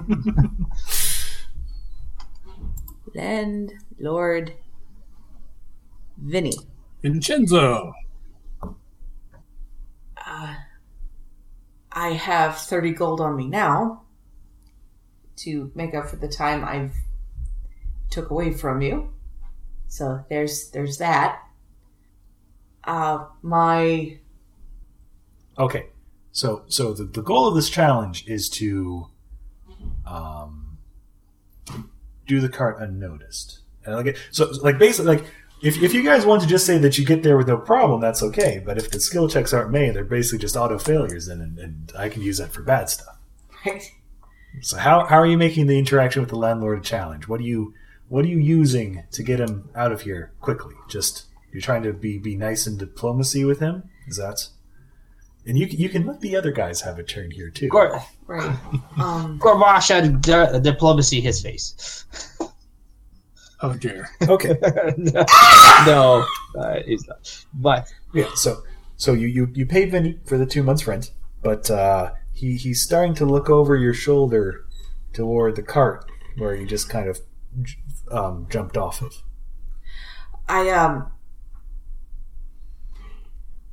Landlord 3.15 4.53
Vinny. 6.17 6.53
Vincenzo. 7.01 7.93
Uh, 10.17 10.55
I 11.91 12.09
have 12.09 12.57
30 12.57 12.91
gold 12.91 13.21
on 13.21 13.35
me 13.35 13.47
now 13.47 14.03
to 15.37 15.71
make 15.73 15.95
up 15.95 16.09
for 16.09 16.17
the 16.17 16.27
time 16.27 16.65
I've 16.65 16.93
took 18.09 18.29
away 18.29 18.51
from 18.51 18.81
you. 18.81 19.13
So 19.87 20.25
there's 20.29 20.69
there's 20.71 20.97
that. 20.97 21.41
Uh 22.89 23.25
my 23.43 24.17
Okay, 25.59 25.87
so 26.31 26.63
so 26.67 26.93
the, 26.93 27.03
the 27.03 27.21
goal 27.21 27.47
of 27.47 27.53
this 27.53 27.69
challenge 27.69 28.25
is 28.27 28.49
to 28.49 29.07
um, 30.07 30.77
do 32.25 32.39
the 32.39 32.49
cart 32.49 32.81
unnoticed. 32.81 33.59
And 33.85 33.95
like 33.95 34.17
so 34.31 34.51
like 34.63 34.79
basically 34.79 35.17
like 35.17 35.25
if, 35.61 35.83
if 35.83 35.93
you 35.93 36.03
guys 36.03 36.25
want 36.25 36.41
to 36.41 36.47
just 36.47 36.65
say 36.65 36.77
that 36.79 36.97
you 36.97 37.05
get 37.05 37.21
there 37.21 37.37
with 37.37 37.47
no 37.47 37.57
problem, 37.57 38.01
that's 38.01 38.23
okay. 38.23 38.61
But 38.65 38.77
if 38.77 38.89
the 38.89 38.99
skill 38.99 39.27
checks 39.27 39.53
aren't 39.53 39.71
made, 39.71 39.93
they're 39.93 40.03
basically 40.05 40.39
just 40.39 40.55
auto 40.55 40.79
failures, 40.79 41.27
and, 41.27 41.41
and, 41.41 41.59
and 41.59 41.91
I 41.97 42.09
can 42.09 42.21
use 42.21 42.37
that 42.37 42.51
for 42.53 42.63
bad 42.63 42.89
stuff. 42.89 43.17
Right. 43.65 43.83
So 44.61 44.77
how, 44.77 45.05
how 45.05 45.17
are 45.17 45.27
you 45.27 45.37
making 45.37 45.67
the 45.67 45.77
interaction 45.77 46.21
with 46.21 46.29
the 46.29 46.37
landlord 46.37 46.79
a 46.79 46.81
challenge? 46.81 47.27
What 47.27 47.39
are 47.39 47.43
you 47.43 47.73
what 48.07 48.25
are 48.25 48.29
you 48.29 48.39
using 48.39 49.03
to 49.11 49.21
get 49.21 49.39
him 49.39 49.69
out 49.75 49.91
of 49.91 50.01
here 50.01 50.31
quickly? 50.41 50.73
Just 50.87 51.25
you're 51.51 51.61
trying 51.61 51.83
to 51.83 51.93
be 51.93 52.17
be 52.17 52.35
nice 52.35 52.67
in 52.67 52.77
diplomacy 52.77 53.43
with 53.45 53.59
him. 53.59 53.83
Is 54.07 54.17
that? 54.17 54.47
And 55.45 55.57
you 55.57 55.67
can- 55.67 55.79
you 55.79 55.89
can 55.89 56.05
let 56.05 56.19
the 56.21 56.35
other 56.35 56.51
guys 56.51 56.81
have 56.81 56.99
a 56.99 57.03
turn 57.03 57.31
here 57.31 57.49
too. 57.49 57.69
Gor- 57.69 58.01
right. 58.27 58.57
Um 58.97 59.39
Gorebasha 59.39 60.21
di- 60.21 60.59
diplomacy 60.59 61.21
his 61.21 61.41
face. 61.41 61.95
Oh 63.61 63.73
dear. 63.73 64.09
Okay. 64.27 64.55
no, 65.85 66.25
uh, 66.57 66.79
he's 66.85 67.05
not. 67.07 67.45
But 67.53 67.91
Yeah. 68.13 68.29
So 68.35 68.63
so 68.97 69.13
you 69.13 69.27
you 69.27 69.49
you 69.53 69.65
pay 69.65 69.85
Vinny 69.85 70.19
for 70.25 70.37
the 70.37 70.45
two 70.45 70.63
months 70.63 70.87
rent, 70.87 71.11
but 71.41 71.69
uh, 71.71 72.11
he 72.33 72.55
he's 72.57 72.81
starting 72.81 73.13
to 73.15 73.25
look 73.25 73.49
over 73.49 73.75
your 73.75 73.93
shoulder 73.93 74.65
toward 75.13 75.55
the 75.55 75.63
cart 75.63 76.05
where 76.37 76.55
you 76.55 76.65
just 76.65 76.89
kind 76.89 77.09
of 77.09 77.19
um, 78.11 78.47
jumped 78.49 78.77
off 78.77 79.01
of. 79.01 79.13
I 80.47 80.69
um 80.69 81.11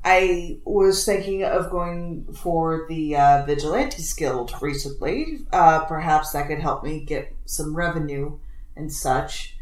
I 0.08 0.60
was 0.64 1.04
thinking 1.04 1.42
of 1.42 1.68
going 1.68 2.32
for 2.32 2.86
the 2.88 3.16
uh, 3.16 3.44
Vigilantes 3.44 4.12
Guild 4.12 4.54
recently. 4.60 5.40
Uh, 5.52 5.84
perhaps 5.86 6.30
that 6.30 6.46
could 6.46 6.60
help 6.60 6.84
me 6.84 7.04
get 7.04 7.34
some 7.44 7.74
revenue 7.74 8.38
and 8.76 8.92
such. 8.92 9.56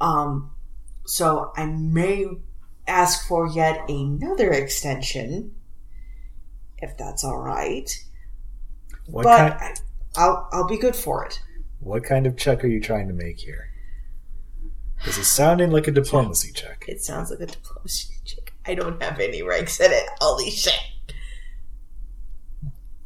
Um, 0.00 0.52
so 1.04 1.52
I 1.54 1.66
may 1.66 2.24
ask 2.86 3.28
for 3.28 3.46
yet 3.46 3.84
another 3.90 4.52
extension, 4.52 5.54
if 6.78 6.96
that's 6.96 7.22
all 7.22 7.38
right. 7.38 7.90
What 9.06 9.24
but 9.24 9.36
kind 9.36 9.54
I, 9.60 9.74
I'll 10.16 10.48
I'll 10.50 10.66
be 10.66 10.78
good 10.78 10.96
for 10.96 11.26
it. 11.26 11.42
what 11.80 12.04
kind 12.04 12.26
of 12.26 12.38
check 12.38 12.64
are 12.64 12.68
you 12.68 12.80
trying 12.80 13.08
to 13.08 13.14
make 13.14 13.40
here? 13.40 13.70
Because 14.96 15.18
it's 15.18 15.28
sounding 15.28 15.70
like 15.70 15.88
a 15.88 15.92
diplomacy 15.92 16.52
check. 16.52 16.86
It 16.88 17.02
sounds 17.02 17.30
like 17.30 17.40
a 17.40 17.46
diplomacy 17.46 18.14
check. 18.24 18.43
I 18.66 18.74
don't 18.74 19.02
have 19.02 19.20
any 19.20 19.42
ranks 19.42 19.78
in 19.80 19.92
it. 19.92 20.06
Holy 20.20 20.50
shit. 20.50 20.72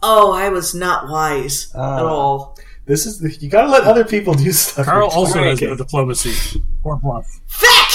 Oh, 0.02 0.32
I 0.32 0.48
was 0.48 0.74
not 0.74 1.08
wise 1.08 1.72
at 1.74 1.80
Uh, 1.80 2.04
all. 2.06 2.56
This 2.86 3.04
is 3.04 3.18
the, 3.18 3.30
you 3.40 3.50
got 3.50 3.62
to 3.62 3.68
let 3.68 3.82
other 3.84 4.04
people 4.04 4.32
do 4.34 4.50
stuff. 4.52 4.86
Carl 4.86 5.08
also 5.10 5.34
trying 5.34 5.48
has 5.50 5.58
to- 5.58 5.66
no 5.66 5.76
diplomacy 5.76 6.62
or 6.84 6.96
bluff. 6.96 7.40
Fuck! 7.46 7.90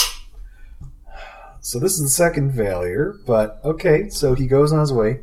So 1.61 1.79
this 1.79 1.93
is 1.93 2.01
the 2.03 2.09
second 2.09 2.55
failure, 2.55 3.15
but 3.25 3.59
okay. 3.63 4.09
So 4.09 4.35
he 4.35 4.47
goes 4.47 4.73
on 4.73 4.79
his 4.81 4.91
way. 4.91 5.21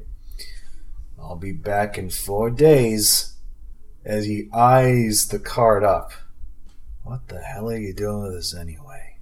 I'll 1.21 1.37
be 1.37 1.53
back 1.53 1.99
in 1.99 2.09
four 2.11 2.51
days. 2.51 3.35
As 4.03 4.25
he 4.25 4.49
eyes 4.55 5.29
the 5.29 5.39
card 5.39 5.85
up. 5.85 6.13
What 7.05 7.29
the 7.29 7.39
hell 7.41 7.69
are 7.71 7.77
you 7.77 7.93
doing 7.93 8.23
with 8.23 8.33
this 8.33 8.55
anyway? 8.55 9.17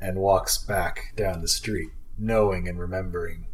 And 0.00 0.16
walks 0.16 0.56
back 0.56 1.12
down 1.16 1.42
the 1.42 1.48
street, 1.48 1.90
knowing 2.18 2.68
and 2.68 2.78
remembering. 2.78 3.46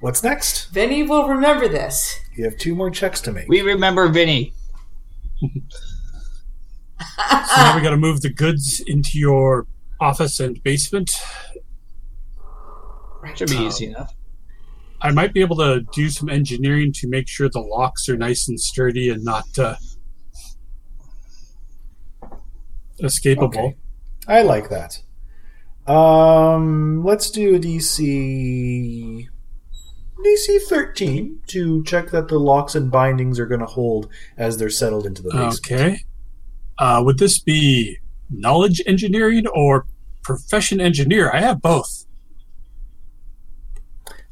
What's 0.00 0.22
next? 0.22 0.66
Vinny 0.70 1.02
will 1.02 1.28
remember 1.28 1.68
this. 1.68 2.20
You 2.36 2.44
have 2.44 2.58
two 2.58 2.74
more 2.74 2.90
checks 2.90 3.20
to 3.22 3.32
make. 3.32 3.48
we 3.48 3.62
remember 3.62 4.08
Vinny. 4.08 4.52
So 7.00 7.60
now 7.60 7.76
we 7.76 7.82
got 7.82 7.90
to 7.90 7.96
move 7.96 8.20
the 8.20 8.30
goods 8.30 8.82
into 8.86 9.18
your 9.18 9.66
office 10.00 10.40
and 10.40 10.62
basement. 10.62 11.10
Should 13.34 13.50
be 13.50 13.56
easy 13.56 13.86
enough. 13.86 14.14
I 15.00 15.10
might 15.10 15.32
be 15.32 15.40
able 15.40 15.56
to 15.56 15.82
do 15.92 16.08
some 16.08 16.28
engineering 16.28 16.92
to 16.94 17.08
make 17.08 17.28
sure 17.28 17.48
the 17.48 17.60
locks 17.60 18.08
are 18.08 18.16
nice 18.16 18.48
and 18.48 18.58
sturdy 18.58 19.10
and 19.10 19.24
not 19.24 19.44
uh, 19.58 19.76
escapable. 23.02 23.44
Okay. 23.44 23.76
I 24.26 24.42
like 24.42 24.70
that. 24.70 25.02
Um, 25.86 27.04
let's 27.04 27.30
do 27.30 27.54
a 27.54 27.58
DC 27.58 29.28
DC 30.24 30.62
thirteen 30.62 31.40
to 31.48 31.84
check 31.84 32.10
that 32.10 32.28
the 32.28 32.38
locks 32.38 32.74
and 32.74 32.90
bindings 32.90 33.38
are 33.38 33.46
going 33.46 33.60
to 33.60 33.66
hold 33.66 34.08
as 34.38 34.56
they're 34.56 34.70
settled 34.70 35.04
into 35.04 35.22
the 35.22 35.30
basement. 35.30 35.82
Okay. 35.82 36.04
Uh, 36.78 37.02
would 37.04 37.18
this 37.18 37.38
be 37.38 37.98
knowledge 38.30 38.80
engineering 38.86 39.46
or 39.48 39.86
profession 40.22 40.80
engineer? 40.80 41.30
I 41.30 41.40
have 41.40 41.60
both. 41.60 42.06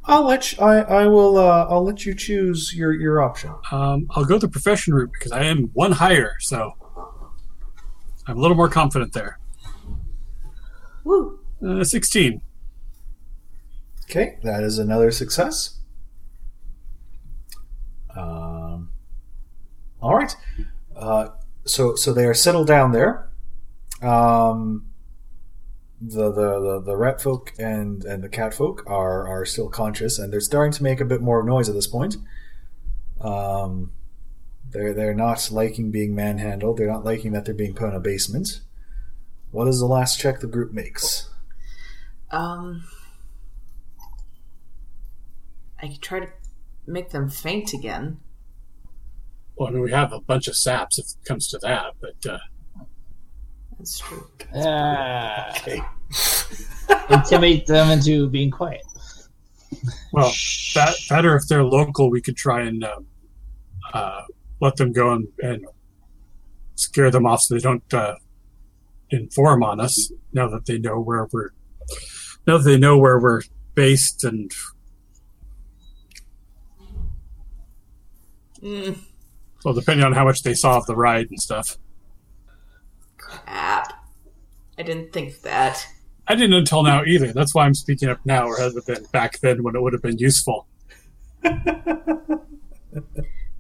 I'll 0.05 0.25
let 0.25 0.53
you, 0.53 0.59
I 0.59 0.81
I 0.81 1.07
will 1.07 1.37
uh, 1.37 1.67
I'll 1.69 1.85
let 1.85 2.05
you 2.07 2.15
choose 2.15 2.75
your 2.75 2.93
your 2.93 3.23
option. 3.23 3.55
Um, 3.71 4.07
I'll 4.11 4.25
go 4.25 4.39
the 4.39 4.49
profession 4.49 4.95
route 4.95 5.13
because 5.13 5.33
I 5.33 5.45
am 5.45 5.71
one 5.75 5.93
higher, 5.93 6.35
so 6.41 6.73
I'm 8.27 8.39
a 8.39 8.41
little 8.41 8.57
more 8.57 8.69
confident 8.69 9.13
there. 9.13 9.39
Woo. 11.05 11.39
Uh, 11.65 11.85
16. 11.85 12.43
Okay, 14.05 14.39
that 14.43 14.63
is 14.63 14.79
another 14.79 15.11
success. 15.11 15.79
Um, 18.15 18.91
all 20.01 20.17
right. 20.17 20.37
Uh, 20.95 21.29
so 21.65 21.95
so 21.95 22.13
they 22.13 22.27
are 22.27 22.35
settled 22.35 22.67
down 22.67 22.93
there. 22.93 23.31
Um, 24.03 24.87
the, 26.01 26.33
the, 26.33 26.61
the, 26.61 26.83
the 26.85 26.97
rat 26.97 27.23
folk 27.23 27.53
and, 27.59 28.05
and 28.05 28.25
the 28.25 28.29
cat 28.29 28.55
folk 28.55 28.83
are, 28.87 29.29
are 29.29 29.45
still 29.45 29.69
conscious 29.69 30.19
and 30.19 30.33
they're 30.33 30.41
starting 30.41 30.73
to 30.73 30.83
make 30.83 31.01
a 31.01 31.05
bit 31.05 31.21
more 31.21 31.43
noise 31.45 31.69
at 31.69 31.77
this 31.77 31.87
point. 31.87 32.17
Um, 33.21 33.93
they're, 34.69 34.93
they're 34.93 35.15
not 35.15 35.49
liking 35.53 35.93
being 35.93 36.15
manhandled. 36.15 36.77
They're 36.77 36.91
not 36.91 37.05
liking 37.05 37.31
that 37.33 37.45
they're 37.45 37.55
being 37.55 37.75
put 37.75 37.89
in 37.91 37.95
a 37.95 38.01
basement. 38.01 38.63
What 39.53 39.69
is 39.69 39.79
the 39.79 39.87
last 39.87 40.19
check 40.19 40.41
the 40.41 40.49
group 40.49 40.73
makes? 40.73 41.29
Um, 42.33 42.85
I 45.81 45.89
could 45.89 46.01
try 46.03 46.21
to 46.21 46.29
make 46.87 47.11
them 47.11 47.29
faint 47.29 47.73
again. 47.73 48.19
Well, 49.57 49.69
I 49.69 49.73
mean, 49.73 49.83
we 49.83 49.91
have 49.93 50.13
a 50.13 50.21
bunch 50.21 50.49
of 50.49 50.57
saps 50.57 50.99
if 50.99 51.05
it 51.07 51.25
comes 51.27 51.49
to 51.49 51.59
that, 51.59 51.95
but 52.01 52.31
uh, 52.33 52.39
That's 53.79 53.99
true. 53.99 54.27
Ah, 54.55 55.51
Okay. 55.59 55.81
intimidate 57.11 57.67
them 57.67 57.91
into 57.91 58.29
being 58.29 58.51
quiet. 58.51 58.83
well, 60.13 60.33
that 60.75 60.95
better 61.09 61.37
if 61.37 61.47
they're 61.49 61.65
local, 61.65 62.11
we 62.11 62.21
could 62.21 62.37
try 62.37 62.63
and 62.63 62.85
um, 62.85 63.07
uh, 63.93 64.23
let 64.61 64.77
them 64.77 64.93
go 64.93 65.13
and, 65.13 65.27
and 65.41 65.67
scare 66.77 67.11
them 67.11 67.27
off 67.27 67.41
so 67.41 67.55
they 67.55 67.61
don't 67.61 67.93
uh, 67.95 68.15
inform 69.11 69.63
on 69.63 69.81
us. 69.81 70.13
Now 70.33 70.49
that 70.49 70.67
they 70.67 70.79
know 70.79 71.01
where 71.01 71.27
we're, 71.33 71.51
now 72.47 72.59
that 72.59 72.65
they 72.65 72.79
know 72.79 72.99
where 72.99 73.19
we're 73.19 73.43
based, 73.75 74.25
and 74.25 74.51
Mm, 78.63 78.97
well, 79.65 79.75
depending 79.75 80.07
on 80.07 80.13
how 80.13 80.25
much 80.25 80.45
they 80.45 80.55
saw 80.55 80.77
of 80.77 80.87
the 80.87 80.95
ride 80.95 81.29
and 81.31 81.41
stuff. 81.41 81.79
crap. 83.17 83.93
I 84.79 84.83
didn't 84.85 85.13
think 85.13 85.41
that. 85.43 85.85
I 86.29 86.37
didn't 86.37 86.55
until 86.55 86.85
now 86.85 87.05
either. 87.05 87.33
That's 87.33 87.55
why 87.55 87.67
I'm 87.67 87.75
speaking 87.75 88.09
up 88.09 88.21
now, 88.25 88.49
rather 88.49 88.81
than 88.81 89.05
back 89.13 89.41
then 89.41 89.65
when 89.65 89.75
it 89.75 89.83
would 89.83 89.93
have 89.93 90.03
been 90.03 90.19
useful. 90.19 90.69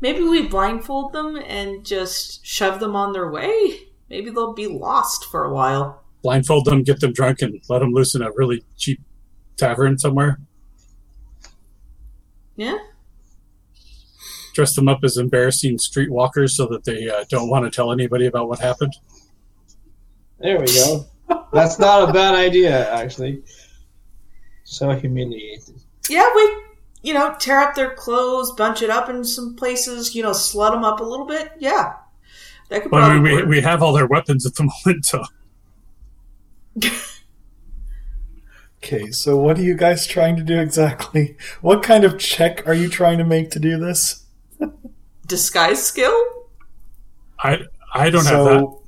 Maybe 0.01 0.23
we 0.23 0.47
blindfold 0.47 1.13
them 1.13 1.37
and 1.37 1.85
just 1.85 2.45
shove 2.47 2.79
them 2.81 2.95
on 2.97 3.13
their 3.13 3.31
way. 3.31 3.81
Maybe 4.09 4.31
they'll 4.31 4.55
be 4.55 4.67
lost 4.69 5.25
for 5.27 5.45
a 5.45 5.53
while. 5.53 6.02
Blindfold 6.23 6.67
them, 6.67 6.83
get 6.83 7.01
them 7.01 7.13
drunk, 7.13 7.43
and 7.43 7.61
let 7.69 7.81
them 7.81 7.93
loose 7.93 8.15
in 8.15 8.23
a 8.23 8.31
really 8.33 8.65
cheap 8.77 9.01
tavern 9.57 9.99
somewhere. 9.99 10.39
Yeah? 12.57 12.79
dress 14.53 14.75
them 14.75 14.89
up 14.89 15.01
as 15.03 15.17
embarrassing 15.17 15.79
streetwalkers 15.79 16.51
so 16.51 16.67
that 16.67 16.85
they 16.85 17.09
uh, 17.09 17.25
don't 17.29 17.49
want 17.49 17.65
to 17.65 17.71
tell 17.71 17.93
anybody 17.93 18.27
about 18.27 18.49
what 18.49 18.59
happened. 18.59 18.95
There 20.39 20.61
we 20.61 20.67
go. 20.67 21.07
That's 21.53 21.79
not 21.79 22.09
a 22.09 22.13
bad 22.13 22.35
idea, 22.35 22.93
actually. 22.93 23.43
So 24.65 24.91
humiliated. 24.91 25.81
Yeah, 26.09 26.29
we, 26.35 26.63
you 27.03 27.15
know, 27.15 27.35
tear 27.39 27.61
up 27.61 27.75
their 27.75 27.95
clothes, 27.95 28.53
bunch 28.53 28.83
it 28.83 28.91
up 28.91 29.09
in 29.09 29.25
some 29.25 29.55
places, 29.55 30.15
you 30.15 30.23
know, 30.23 30.31
slut 30.31 30.73
them 30.73 30.85
up 30.85 31.01
a 31.01 31.05
little 31.05 31.27
bit. 31.27 31.53
Yeah. 31.59 31.95
That 32.69 32.83
could 32.83 32.91
But 32.91 33.03
I 33.03 33.15
mean, 33.15 33.23
we, 33.23 33.35
work. 33.35 33.47
we 33.47 33.61
have 33.61 33.83
all 33.83 33.93
their 33.93 34.07
weapons 34.07 34.47
at 34.47 34.55
the 34.55 34.65
moment, 34.87 35.05
so 35.07 35.23
Okay, 38.85 39.13
so 39.13 39.37
what 39.37 39.59
are 39.59 39.63
you 39.63 39.77
guys 39.77 40.07
trying 40.09 40.37
to 40.37 40.43
do 40.43 40.59
exactly? 40.59 41.37
What 41.61 41.83
kind 41.85 42.03
of 42.03 42.19
check 42.19 42.67
are 42.67 42.75
you 42.75 42.89
trying 42.89 43.19
to 43.19 43.25
make 43.25 43.51
to 43.53 43.61
do 43.61 43.79
this? 43.79 44.25
Disguise 45.27 45.83
skill? 45.83 46.21
I 47.39 47.61
I 47.95 48.11
don't 48.11 48.25
have 48.27 48.45
that. 48.45 48.61
so, 48.61 48.83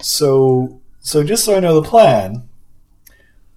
So, 0.00 0.80
so 1.00 1.24
just 1.24 1.44
so 1.44 1.56
I 1.56 1.60
know 1.60 1.80
the 1.80 1.88
plan, 1.88 2.48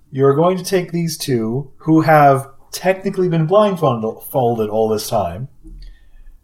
you're 0.10 0.36
going 0.36 0.58
to 0.58 0.64
take 0.64 0.92
these 0.92 1.18
two 1.18 1.72
who 1.78 2.02
have 2.02 2.50
technically 2.72 3.28
been 3.28 3.46
blindfolded 3.46 4.70
all 4.70 4.88
this 4.88 5.10
time, 5.10 5.50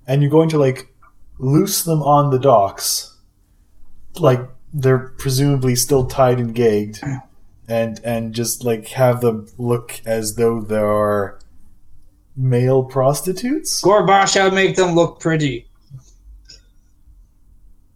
and 0.06 0.22
you're 0.22 0.32
going 0.32 0.50
to 0.50 0.58
like 0.58 0.94
loose 1.38 1.84
them 1.84 2.02
on 2.04 2.30
the 2.30 2.40
docks, 2.40 3.18
like 4.16 4.42
they're 4.74 5.14
presumably 5.18 5.76
still 5.76 6.06
tied 6.06 6.40
and 6.40 6.54
gagged, 6.54 7.02
and 7.68 8.00
and 8.04 8.34
just 8.34 8.64
like 8.64 8.88
have 8.90 9.22
them 9.22 9.48
look 9.58 10.02
as 10.06 10.36
though 10.36 10.62
they 10.62 10.78
are 10.78 11.40
male 12.36 12.84
prostitutes. 12.84 13.82
Gorbash 13.82 14.34
shall 14.34 14.52
make 14.52 14.76
them 14.76 14.96
look 14.96 15.20
pretty. 15.20 15.68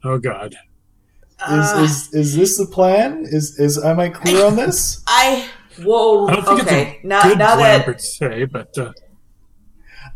Oh 0.04 0.18
God, 0.20 0.56
Uh, 1.40 1.82
Is, 1.84 1.92
is 1.92 2.14
is 2.14 2.36
this 2.36 2.58
the 2.58 2.66
plan? 2.66 3.26
Is 3.26 3.58
is 3.60 3.78
am 3.84 4.00
I 4.00 4.10
clear 4.10 4.46
on 4.46 4.56
this? 4.56 5.02
I. 5.08 5.50
Whoa. 5.82 6.28
I 6.28 6.36
don't 6.36 6.46
think 6.46 6.62
okay. 6.64 6.82
it's 6.98 7.04
a 7.04 7.08
now, 7.08 7.24
good 7.24 7.38
now 7.40 7.56
plan 7.56 7.80
that. 7.80 7.86
per 7.86 7.98
se, 7.98 8.46
but 8.46 8.78
uh, 8.78 8.92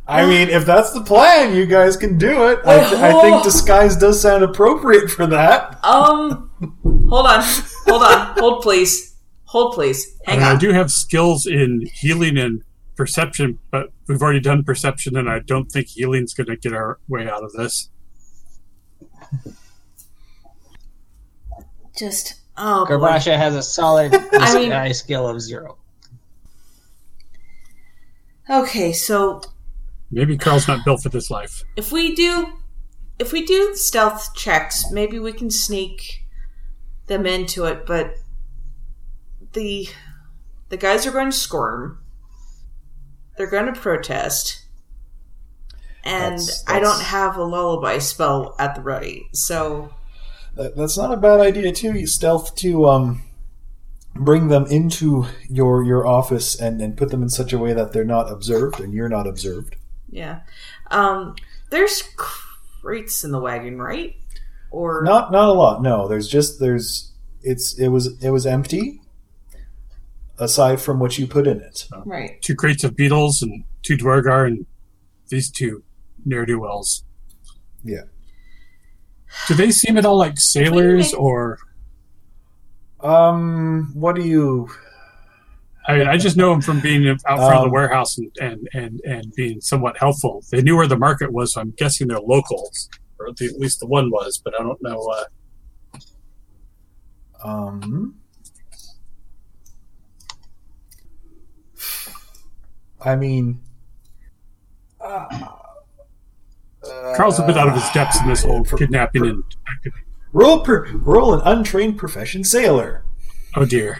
I 0.09 0.25
mean, 0.25 0.47
if 0.49 0.65
that's 0.65 0.91
the 0.93 1.01
plan, 1.01 1.53
you 1.55 1.65
guys 1.65 1.97
can 1.97 2.17
do 2.17 2.47
it. 2.49 2.59
I, 2.65 2.79
th- 2.89 3.01
I 3.01 3.21
think 3.21 3.43
disguise 3.43 3.95
does 3.97 4.21
sound 4.21 4.43
appropriate 4.43 5.09
for 5.11 5.27
that. 5.27 5.83
Um. 5.83 6.49
Hold 7.09 7.27
on. 7.27 7.43
Hold 7.85 8.03
on. 8.03 8.35
Hold, 8.37 8.61
please. 8.63 9.15
Hold, 9.45 9.73
please. 9.73 10.17
I, 10.27 10.31
Hang 10.31 10.39
mean, 10.39 10.47
I 10.47 10.55
do 10.57 10.71
have 10.71 10.91
skills 10.91 11.45
in 11.45 11.87
healing 11.93 12.37
and 12.37 12.63
perception, 12.95 13.59
but 13.69 13.91
we've 14.07 14.21
already 14.21 14.39
done 14.39 14.63
perception, 14.63 15.15
and 15.17 15.29
I 15.29 15.39
don't 15.39 15.69
think 15.71 15.87
healing's 15.87 16.33
going 16.33 16.47
to 16.47 16.55
get 16.57 16.73
our 16.73 16.99
way 17.07 17.29
out 17.29 17.43
of 17.43 17.51
this. 17.53 17.89
Just. 21.97 22.35
Oh, 22.57 22.85
boy. 22.85 22.93
Gorebasha 22.93 23.37
has 23.37 23.55
a 23.55 23.61
solid 23.61 24.13
I 24.33 24.53
mean- 24.53 24.69
disguise 24.69 24.99
skill 24.99 25.27
of 25.27 25.41
zero. 25.41 25.77
Okay, 28.49 28.93
so 28.93 29.41
Maybe 30.11 30.37
Carl's 30.37 30.67
not 30.67 30.85
built 30.85 31.03
for 31.03 31.09
this 31.09 31.29
life. 31.29 31.63
if 31.75 31.91
we 31.91 32.15
do 32.15 32.53
if 33.19 33.31
we 33.31 33.43
do 33.45 33.73
stealth 33.75 34.35
checks 34.35 34.91
maybe 34.91 35.17
we 35.19 35.33
can 35.33 35.49
sneak 35.49 36.23
them 37.07 37.25
into 37.25 37.65
it 37.65 37.85
but 37.85 38.15
the 39.53 39.89
the 40.69 40.77
guys 40.77 41.05
are 41.07 41.11
going 41.11 41.31
to 41.31 41.35
squirm 41.35 41.99
they're 43.37 43.49
going 43.49 43.65
to 43.73 43.79
protest 43.79 44.65
and 46.03 46.33
That's- 46.39 46.63
i 46.67 46.79
don't 46.79 47.01
have 47.01 47.37
a 47.37 47.43
lullaby 47.43 47.97
spell 47.97 48.55
at 48.59 48.75
the 48.75 48.81
ready 48.81 49.27
so 49.33 49.93
That- 50.55 50.75
That's 50.75 50.97
not 50.97 51.11
a 51.13 51.17
bad 51.17 51.39
idea 51.39 51.71
too. 51.71 51.93
You 51.93 52.07
stealth 52.07 52.55
to 52.57 52.87
um 52.87 53.23
bring 54.15 54.47
them 54.47 54.65
into 54.67 55.25
your 55.49 55.83
your 55.83 56.05
office 56.07 56.59
and 56.59 56.81
and 56.81 56.97
put 56.97 57.09
them 57.09 57.21
in 57.21 57.29
such 57.29 57.53
a 57.53 57.57
way 57.59 57.73
that 57.73 57.93
they're 57.93 58.03
not 58.17 58.31
observed 58.31 58.79
and 58.79 58.93
you're 58.93 59.09
not 59.09 59.27
observed. 59.27 59.75
Yeah 60.09 60.39
um 60.91 61.35
there's 61.69 62.03
crates 62.15 63.23
in 63.23 63.31
the 63.31 63.39
wagon 63.39 63.77
right 63.79 64.15
or 64.71 65.01
Not 65.03 65.31
not 65.31 65.47
a 65.49 65.53
lot. 65.53 65.81
No, 65.81 66.07
there's 66.07 66.27
just 66.27 66.59
there's 66.59 67.11
it's 67.41 67.77
it 67.79 67.87
was 67.89 68.21
it 68.23 68.29
was 68.29 68.45
empty. 68.45 69.01
Aside 70.39 70.79
from 70.79 70.99
what 70.99 71.17
you 71.17 71.25
put 71.25 71.47
in 71.47 71.59
it. 71.61 71.87
right 72.05 72.41
Two 72.41 72.55
crates 72.55 72.83
of 72.83 72.95
beetles 72.95 73.41
and 73.41 73.63
two 73.81 73.97
duergar 73.97 74.45
and 74.45 74.65
these 75.29 75.49
two 75.49 75.83
ne'er 76.25 76.45
do 76.45 76.59
wells. 76.59 77.03
Yeah. 77.83 78.03
Do 79.47 79.55
they 79.55 79.71
seem 79.71 79.97
at 79.97 80.05
all 80.05 80.17
like 80.17 80.39
sailors, 80.39 81.13
or 81.13 81.59
Um, 83.01 83.91
what 83.93 84.15
do 84.15 84.21
you? 84.23 84.69
I 85.89 85.97
mean, 85.97 86.07
I 86.07 86.17
just 86.17 86.35
know 86.35 86.51
them 86.51 86.61
from 86.61 86.81
being 86.81 87.07
out 87.07 87.21
front 87.21 87.41
of 87.41 87.61
the 87.61 87.67
Um, 87.67 87.71
warehouse 87.71 88.17
and, 88.17 88.29
and, 88.41 88.67
and, 88.73 88.99
and 89.05 89.33
being 89.35 89.61
somewhat 89.61 89.97
helpful. 89.97 90.43
They 90.51 90.61
knew 90.61 90.75
where 90.75 90.87
the 90.87 90.97
market 90.97 91.31
was, 91.31 91.53
so 91.53 91.61
I'm 91.61 91.71
guessing 91.77 92.07
they're 92.07 92.19
locals, 92.19 92.89
or 93.19 93.29
at 93.29 93.39
least 93.39 93.79
the 93.79 93.87
one 93.87 94.11
was, 94.11 94.37
but 94.43 94.53
I 94.59 94.63
don't 94.63 94.81
know. 94.81 94.99
Uh, 95.01 95.23
Um, 97.43 98.15
I 102.99 103.15
mean, 103.15 103.61
uh, 104.99 105.27
Carl's 107.15 107.39
a 107.39 107.45
bit 107.45 107.55
out 107.57 107.67
of 107.67 107.75
his 107.75 107.87
depths 107.91 108.19
in 108.21 108.27
this 108.27 108.43
whole 108.43 108.63
for- 108.63 108.77
kidnapping 108.77 109.21
for- 109.23 109.29
and. 109.29 109.43
roll 110.33 110.61
per, 110.61 110.87
roll 110.93 111.33
an 111.35 111.41
untrained 111.45 111.97
profession 111.97 112.43
sailor. 112.43 113.03
Oh 113.55 113.65
dear. 113.65 113.99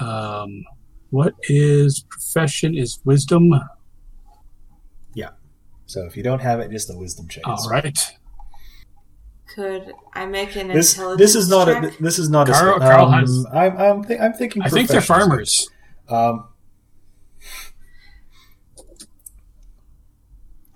Um, 0.00 0.64
what 1.10 1.34
is 1.48 2.04
profession? 2.08 2.76
Is 2.76 3.00
wisdom? 3.04 3.52
Yeah. 5.14 5.30
So 5.86 6.04
if 6.04 6.16
you 6.16 6.22
don't 6.22 6.40
have 6.40 6.60
it, 6.60 6.70
just 6.70 6.88
the 6.88 6.96
wisdom 6.96 7.28
check. 7.28 7.46
All 7.46 7.68
right. 7.68 7.98
could 9.54 9.92
i 10.14 10.24
make 10.24 10.54
an 10.54 10.68
This 10.68 10.94
intelligence 10.94 11.18
this 11.20 11.34
is 11.34 11.50
not 11.50 11.66
check? 11.66 11.98
a 11.98 12.02
this 12.02 12.18
is 12.20 12.30
not 12.30 12.46
Carl- 12.48 12.76
a. 12.76 12.78
Carl 12.78 13.06
um, 13.06 13.12
has- 13.12 13.46
I'm 13.52 13.76
I'm, 13.76 14.04
th- 14.04 14.20
I'm 14.20 14.32
thinking. 14.32 14.62
I 14.62 14.68
think 14.68 14.88
they're 14.88 15.00
farmers. 15.00 15.68
Um, 16.08 16.46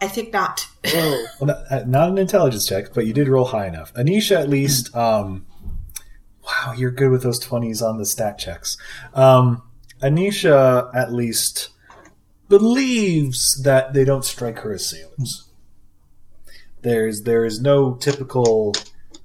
i 0.00 0.08
think 0.08 0.32
not 0.32 0.66
well, 0.92 1.26
not, 1.42 1.56
uh, 1.70 1.84
not 1.86 2.08
an 2.10 2.18
intelligence 2.18 2.66
check, 2.66 2.92
but 2.92 3.06
you 3.06 3.12
did 3.12 3.26
roll 3.28 3.46
high 3.46 3.66
enough. 3.66 3.94
Anisha, 3.94 4.36
at 4.38 4.48
least. 4.50 4.94
Um, 4.94 5.46
wow, 6.46 6.72
you're 6.76 6.90
good 6.90 7.10
with 7.10 7.22
those 7.22 7.38
twenties 7.38 7.82
on 7.82 7.98
the 7.98 8.06
stat 8.06 8.38
checks. 8.38 8.76
Um, 9.14 9.62
Anisha, 10.02 10.94
at 10.94 11.12
least, 11.12 11.70
believes 12.48 13.62
that 13.62 13.94
they 13.94 14.04
don't 14.04 14.24
strike 14.24 14.58
her 14.60 14.74
as 14.74 14.88
sailors. 14.88 15.48
There's 16.82 17.22
there 17.22 17.44
is 17.44 17.60
no 17.60 17.94
typical 17.94 18.74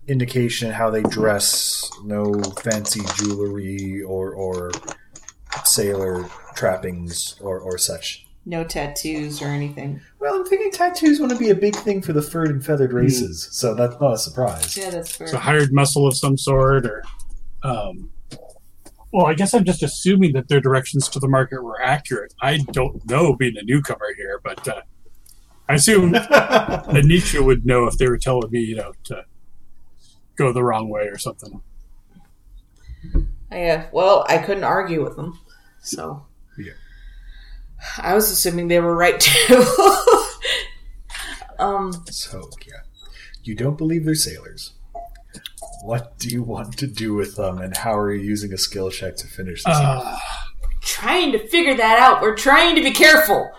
indication 0.08 0.72
how 0.72 0.90
they 0.90 1.04
dress, 1.04 1.90
no 2.04 2.42
fancy 2.64 3.02
jewelry 3.18 4.02
or 4.02 4.34
or 4.34 4.72
sailor 5.66 6.26
trappings 6.56 7.36
or, 7.42 7.60
or 7.60 7.78
such. 7.78 8.26
No 8.46 8.64
tattoos 8.64 9.42
or 9.42 9.48
anything. 9.48 10.02
Well, 10.20 10.36
I'm 10.36 10.46
thinking 10.46 10.72
tattoos 10.72 11.20
want 11.20 11.32
to 11.32 11.38
be 11.38 11.50
a 11.50 11.56
big 11.56 11.76
thing 11.76 12.02
for 12.02 12.14
the 12.14 12.22
furred 12.22 12.50
and 12.50 12.66
feathered 12.66 12.94
races, 12.94 13.48
so 13.52 13.76
that's 13.76 14.00
not 14.00 14.14
a 14.14 14.18
surprise. 14.18 14.76
Yeah, 14.76 14.90
that's 14.90 15.16
fair. 15.16 15.26
It's 15.26 15.34
a 15.34 15.40
hired 15.40 15.74
muscle 15.74 16.08
of 16.08 16.16
some 16.16 16.38
sort, 16.38 16.86
or 16.86 17.04
um, 17.64 18.10
well, 19.12 19.26
I 19.26 19.34
guess 19.34 19.54
I'm 19.54 19.66
just 19.66 19.84
assuming 19.84 20.34
that 20.34 20.48
their 20.48 20.62
directions 20.62 21.10
to 21.10 21.20
the 21.20 21.28
market 21.28 21.64
were 21.64 21.82
accurate. 21.82 22.34
I 22.42 22.58
don't 22.58 23.08
know, 23.10 23.36
being 23.36 23.58
a 23.58 23.64
newcomer 23.64 24.14
here, 24.16 24.40
but 24.44 24.68
uh, 24.68 24.82
I 25.68 25.76
assume 25.76 26.14
Anisha 26.14 27.44
would 27.44 27.66
know 27.66 27.86
if 27.86 27.98
they 27.98 28.08
were 28.08 28.18
telling 28.18 28.52
me, 28.52 28.62
you 28.62 28.76
know, 28.76 28.94
to 29.06 29.26
go 30.36 30.54
the 30.54 30.64
wrong 30.64 30.90
way 30.90 31.04
or 31.04 31.18
something. 31.18 31.62
Yeah, 33.52 33.88
well, 33.92 34.26
I 34.30 34.38
couldn't 34.38 34.64
argue 34.64 35.04
with 35.04 35.16
them, 35.16 35.40
so. 35.82 36.26
Yeah. 37.80 38.12
I 38.12 38.14
was 38.14 38.30
assuming 38.32 38.68
they 38.68 38.80
were 38.80 38.96
right 38.96 39.20
too. 39.20 39.66
um, 41.60 41.92
So, 42.10 42.50
yeah. 42.68 42.74
You 43.44 43.56
don't 43.56 43.78
believe 43.78 44.06
they're 44.06 44.16
sailors. 44.16 44.74
What 45.84 46.18
do 46.20 46.28
you 46.30 46.44
want 46.44 46.78
to 46.80 46.88
do 46.88 47.14
with 47.14 47.36
them, 47.36 47.60
and 47.60 47.76
how 47.76 47.98
are 47.98 48.14
you 48.14 48.22
using 48.22 48.52
a 48.54 48.58
skill 48.58 48.92
check 48.92 49.16
to 49.18 49.28
finish 49.28 49.64
this? 49.64 49.76
off? 49.76 50.04
Uh, 50.06 50.18
trying 50.82 51.32
to 51.32 51.48
figure 51.48 51.76
that 51.76 52.00
out. 52.00 52.22
We're 52.22 52.36
trying 52.36 52.76
to 52.76 52.84
be 52.84 52.92
careful. 52.92 53.50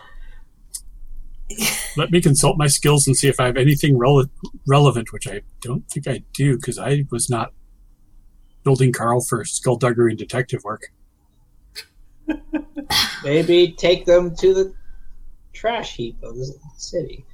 let 1.96 2.10
me 2.10 2.20
consult 2.20 2.56
my 2.58 2.66
skills 2.66 3.06
and 3.06 3.16
see 3.16 3.28
if 3.28 3.40
I 3.40 3.46
have 3.46 3.56
anything 3.56 3.98
rele- 3.98 4.28
relevant, 4.68 5.12
which 5.12 5.26
I 5.26 5.40
don't 5.60 5.88
think 5.90 6.06
I 6.06 6.22
do 6.34 6.56
because 6.56 6.78
I 6.78 7.04
was 7.10 7.28
not 7.28 7.52
building 8.64 8.92
Carl 8.92 9.24
for 9.28 9.44
skullduggery 9.44 10.12
and 10.12 10.18
detective 10.18 10.62
work. 10.62 10.92
Maybe 13.24 13.72
take 13.72 14.04
them 14.06 14.34
to 14.36 14.54
the 14.54 14.74
trash 15.52 15.96
heap 15.96 16.22
of 16.22 16.36
the 16.36 16.54
city. 16.76 17.24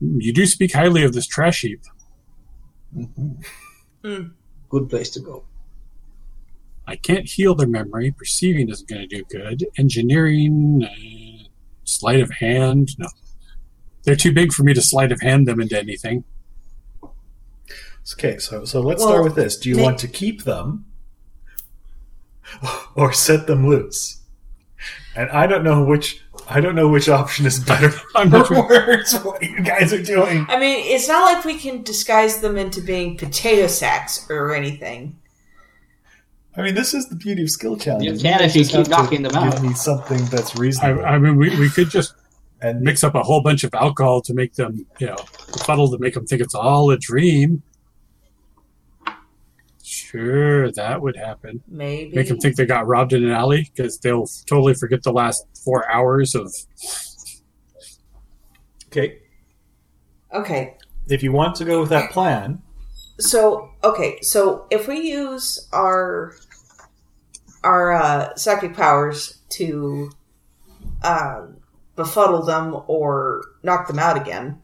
You 0.00 0.32
do 0.32 0.46
speak 0.46 0.72
highly 0.72 1.02
of 1.04 1.12
this 1.12 1.26
trash 1.26 1.62
heap. 1.62 1.80
Hmm. 4.04 4.22
Good 4.68 4.88
place 4.88 5.10
to 5.10 5.20
go. 5.20 5.44
I 6.86 6.96
can't 6.96 7.28
heal 7.28 7.54
their 7.54 7.68
memory. 7.68 8.10
Perceiving 8.12 8.68
isn't 8.70 8.88
going 8.88 9.06
to 9.08 9.16
do 9.16 9.24
good. 9.24 9.66
Engineering, 9.76 10.84
uh, 10.84 11.48
sleight 11.84 12.20
of 12.20 12.30
hand, 12.30 12.90
no. 12.98 13.08
They're 14.04 14.16
too 14.16 14.32
big 14.32 14.52
for 14.52 14.62
me 14.62 14.72
to 14.74 14.80
sleight 14.80 15.12
of 15.12 15.20
hand 15.20 15.46
them 15.46 15.60
into 15.60 15.78
anything. 15.78 16.24
Okay, 18.14 18.38
so 18.38 18.64
so 18.64 18.80
let's 18.80 19.00
Well, 19.02 19.10
start 19.10 19.24
with 19.24 19.34
this. 19.34 19.58
Do 19.58 19.68
you 19.68 19.76
may- 19.76 19.82
want 19.82 19.98
to 19.98 20.08
keep 20.08 20.44
them 20.44 20.86
or 22.94 23.12
set 23.12 23.46
them 23.46 23.66
loose? 23.68 24.20
And 25.16 25.30
I 25.30 25.46
don't 25.46 25.64
know 25.64 25.84
which 25.84 26.22
I 26.48 26.60
don't 26.60 26.74
know 26.74 26.88
which 26.88 27.08
option 27.08 27.44
is 27.44 27.58
better 27.58 27.92
I'm 28.14 28.32
or 28.32 28.44
worse. 28.50 29.14
What 29.22 29.42
you 29.42 29.62
guys 29.62 29.92
are 29.92 30.02
doing? 30.02 30.46
I 30.48 30.58
mean, 30.58 30.78
it's 30.86 31.08
not 31.08 31.32
like 31.32 31.44
we 31.44 31.58
can 31.58 31.82
disguise 31.82 32.40
them 32.40 32.56
into 32.56 32.80
being 32.80 33.16
potato 33.16 33.66
sacks 33.66 34.26
or 34.30 34.54
anything. 34.54 35.18
I 36.56 36.62
mean, 36.62 36.74
this 36.74 36.94
is 36.94 37.08
the 37.08 37.16
beauty 37.16 37.42
of 37.42 37.50
skill 37.50 37.76
challenges. 37.76 38.22
You 38.22 38.30
can 38.30 38.42
if 38.42 38.56
you 38.56 38.64
keep 38.64 38.88
knocking 38.88 39.22
them 39.22 39.34
out. 39.36 39.52
Give 39.52 39.62
me 39.62 39.74
something 39.74 40.24
that's 40.26 40.56
reasonable. 40.56 41.04
I 41.04 41.18
mean, 41.18 41.36
we, 41.36 41.56
we 41.58 41.68
could 41.68 41.90
just 41.90 42.14
and 42.60 42.80
mix 42.80 43.04
up 43.04 43.14
a 43.14 43.22
whole 43.22 43.42
bunch 43.42 43.64
of 43.64 43.72
alcohol 43.74 44.20
to 44.22 44.34
make 44.34 44.54
them, 44.54 44.86
you 44.98 45.06
know, 45.06 45.16
befuddle 45.52 45.90
to 45.90 45.98
make 45.98 46.14
them 46.14 46.26
think 46.26 46.42
it's 46.42 46.54
all 46.54 46.90
a 46.90 46.98
dream. 46.98 47.62
Sure, 50.10 50.72
that 50.72 51.02
would 51.02 51.16
happen. 51.16 51.62
Maybe. 51.68 52.16
Make 52.16 52.28
them 52.28 52.38
think 52.38 52.56
they 52.56 52.64
got 52.64 52.86
robbed 52.86 53.12
in 53.12 53.24
an 53.24 53.30
alley 53.30 53.70
because 53.74 53.98
they'll 53.98 54.26
totally 54.46 54.72
forget 54.72 55.02
the 55.02 55.12
last 55.12 55.44
four 55.62 55.90
hours 55.90 56.34
of. 56.34 56.54
okay, 58.86 59.18
Okay, 60.32 60.76
if 61.08 61.22
you 61.22 61.32
want 61.32 61.56
to 61.56 61.64
go 61.66 61.80
with 61.80 61.90
that 61.90 62.10
plan, 62.10 62.62
so 63.18 63.70
okay, 63.84 64.18
so 64.22 64.66
if 64.70 64.88
we 64.88 65.00
use 65.00 65.68
our 65.72 66.34
our 67.62 67.92
uh, 67.92 68.34
psychic 68.34 68.74
powers 68.74 69.38
to 69.50 70.10
um, 71.02 71.58
befuddle 71.96 72.44
them 72.44 72.76
or 72.86 73.42
knock 73.62 73.88
them 73.88 73.98
out 73.98 74.16
again, 74.16 74.60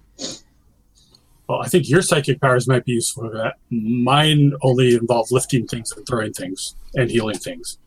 Well, 1.48 1.60
I 1.60 1.68
think 1.68 1.88
your 1.88 2.00
psychic 2.00 2.40
powers 2.40 2.66
might 2.66 2.84
be 2.84 2.92
useful 2.92 3.24
for 3.24 3.36
that. 3.36 3.54
Mine 3.70 4.52
only 4.62 4.94
involve 4.94 5.30
lifting 5.30 5.66
things 5.66 5.92
and 5.92 6.06
throwing 6.06 6.32
things 6.32 6.74
and 6.94 7.10
healing 7.10 7.38
things 7.38 7.78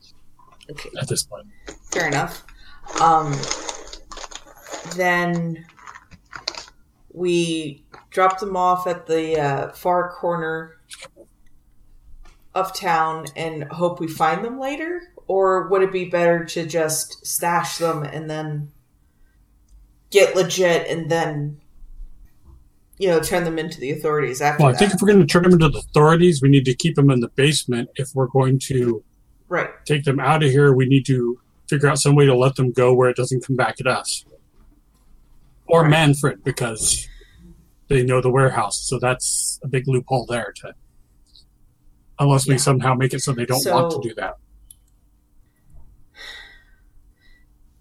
okay, 0.69 0.89
at 0.99 1.07
this 1.07 1.23
point. 1.23 1.47
fair 1.91 2.07
enough. 2.07 2.45
Um, 3.01 3.35
then 4.95 5.65
we 7.11 7.83
drop 8.11 8.39
them 8.39 8.55
off 8.55 8.85
at 8.85 9.07
the 9.07 9.39
uh, 9.39 9.71
far 9.71 10.11
corner 10.11 10.77
of 12.53 12.73
town 12.75 13.25
and 13.35 13.63
hope 13.65 13.99
we 13.99 14.07
find 14.07 14.45
them 14.45 14.59
later, 14.59 15.01
or 15.27 15.67
would 15.67 15.81
it 15.81 15.91
be 15.91 16.05
better 16.05 16.45
to 16.45 16.65
just 16.65 17.25
stash 17.25 17.77
them 17.77 18.03
and 18.03 18.29
then 18.29 18.71
get 20.09 20.35
legit 20.35 20.87
and 20.87 21.09
then 21.09 21.59
you 22.97 23.07
know 23.07 23.19
turn 23.19 23.43
them 23.43 23.59
into 23.59 23.79
the 23.79 23.91
authorities 23.91 24.41
after 24.41 24.63
Well, 24.63 24.69
I 24.69 24.71
that? 24.73 24.79
think 24.79 24.93
if 24.93 25.01
we're 25.01 25.07
going 25.07 25.19
to 25.19 25.25
turn 25.25 25.43
them 25.43 25.53
into 25.53 25.69
the 25.69 25.79
authorities, 25.79 26.41
we 26.41 26.49
need 26.49 26.65
to 26.65 26.73
keep 26.75 26.95
them 26.95 27.09
in 27.09 27.19
the 27.19 27.29
basement. 27.29 27.89
If 27.95 28.09
we're 28.13 28.27
going 28.27 28.59
to 28.59 29.03
right. 29.47 29.69
take 29.85 30.03
them 30.03 30.19
out 30.19 30.43
of 30.43 30.51
here, 30.51 30.73
we 30.73 30.87
need 30.87 31.05
to 31.07 31.39
figure 31.69 31.89
out 31.89 31.99
some 31.99 32.15
way 32.15 32.25
to 32.25 32.35
let 32.35 32.55
them 32.55 32.71
go 32.71 32.93
where 32.93 33.09
it 33.09 33.17
doesn't 33.17 33.45
come 33.45 33.55
back 33.55 33.79
at 33.79 33.87
us. 33.87 34.25
Or 35.67 35.81
Right. 35.81 35.89
Manfred, 35.89 36.43
because 36.43 37.07
they 37.89 38.03
know 38.03 38.21
the 38.21 38.29
warehouse. 38.29 38.79
So 38.79 38.99
that's 38.99 39.59
a 39.63 39.67
big 39.67 39.87
loophole 39.87 40.25
there. 40.25 40.53
To 40.57 40.73
unless 42.19 42.47
we 42.47 42.57
somehow 42.57 42.93
make 42.95 43.13
it 43.13 43.21
so 43.21 43.31
they 43.33 43.45
don't 43.45 43.63
want 43.65 43.91
to 43.91 44.07
do 44.07 44.15
that. 44.15 44.37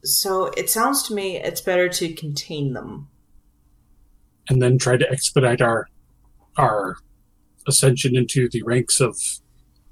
So 0.05 0.47
it 0.57 0.71
sounds 0.71 1.03
to 1.05 1.15
me 1.15 1.37
it's 1.37 1.61
better 1.61 1.89
to 1.89 2.13
contain 2.13 2.73
them. 2.75 3.09
And 4.49 4.61
then 4.63 4.79
try 4.79 4.97
to 4.97 5.11
expedite 5.11 5.61
our 5.61 5.89
our 6.57 6.97
ascension 7.67 8.17
into 8.17 8.49
the 8.49 8.63
ranks 8.63 9.01
of 9.01 9.17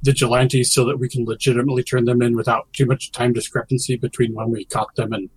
vigilantes 0.03 0.73
so 0.73 0.85
that 0.85 0.99
we 0.99 1.09
can 1.09 1.25
legitimately 1.25 1.83
turn 1.83 2.05
them 2.05 2.23
in 2.23 2.37
without 2.37 2.73
too 2.73 2.87
much 2.87 3.11
time 3.11 3.33
discrepancy 3.33 3.97
between 3.97 4.35
when 4.35 4.51
we 4.51 4.65
caught 4.65 4.95
them 4.97 5.13
and 5.13 5.29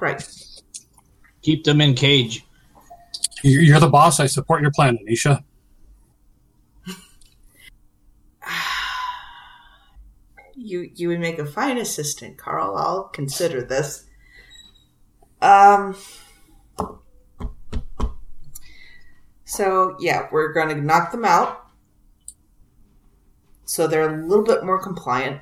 Right. 0.00 0.26
Keep 1.42 1.64
them 1.64 1.80
in 1.80 1.94
cage. 1.94 2.44
you're 3.42 3.62
you're 3.62 3.80
the 3.80 3.88
boss 3.88 4.20
i 4.20 4.26
support 4.26 4.62
your 4.62 4.70
plan 4.72 4.98
anisha 5.06 5.42
You 10.56 10.88
you 10.94 11.08
would 11.08 11.20
make 11.20 11.38
a 11.38 11.44
fine 11.44 11.78
assistant, 11.78 12.38
Carl. 12.38 12.76
I'll 12.76 13.04
consider 13.08 13.62
this. 13.62 14.04
Um. 15.42 15.96
So 19.44 19.96
yeah, 20.00 20.28
we're 20.32 20.52
going 20.52 20.68
to 20.68 20.80
knock 20.80 21.12
them 21.12 21.24
out, 21.24 21.66
so 23.64 23.86
they're 23.86 24.08
a 24.08 24.26
little 24.26 24.44
bit 24.44 24.64
more 24.64 24.82
compliant. 24.82 25.40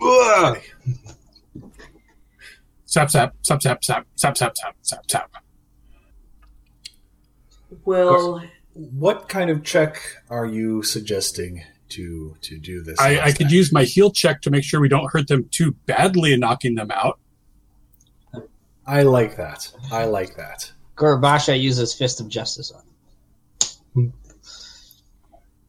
Ugh. 0.00 0.58
sap 2.84 3.10
sap 3.10 3.34
sap 3.42 3.62
sap 3.62 3.84
sap 3.84 4.06
sap 4.16 4.36
sap 4.36 4.56
sap 4.56 4.76
sap 4.82 5.10
sap 5.10 5.30
Will 7.84 8.42
what 8.74 9.28
kind 9.28 9.50
of 9.50 9.64
check 9.64 10.00
are 10.30 10.46
you 10.46 10.82
suggesting 10.82 11.62
to 11.90 12.36
to 12.42 12.58
do 12.58 12.82
this? 12.82 12.98
I, 13.00 13.20
I 13.20 13.32
could 13.32 13.50
use 13.50 13.72
my 13.72 13.84
heal 13.84 14.10
check 14.10 14.42
to 14.42 14.50
make 14.50 14.62
sure 14.62 14.80
we 14.80 14.88
don't 14.88 15.10
hurt 15.10 15.28
them 15.28 15.48
too 15.50 15.72
badly 15.86 16.32
in 16.32 16.40
knocking 16.40 16.74
them 16.74 16.90
out 16.90 17.18
I 18.88 19.02
like 19.02 19.36
that. 19.36 19.70
I 19.92 20.06
like 20.06 20.36
that. 20.36 20.72
Gorebasha 20.96 21.60
uses 21.60 21.92
Fist 21.92 22.20
of 22.20 22.28
Justice 22.30 22.72
on. 22.72 22.82
No? 23.94 24.12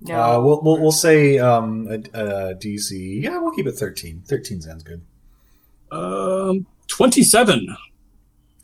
Uh, 0.09 0.39
we'll, 0.41 0.61
we'll 0.61 0.80
we'll 0.80 0.91
say 0.91 1.38
um, 1.39 1.88
a, 1.89 1.95
a 1.95 2.55
DC. 2.55 3.22
Yeah, 3.22 3.38
we'll 3.39 3.51
keep 3.51 3.67
it 3.67 3.74
thirteen. 3.74 4.22
Thirteen 4.26 4.61
sounds 4.61 4.84
good. 4.84 5.01
um 5.91 6.65
27 6.88 7.67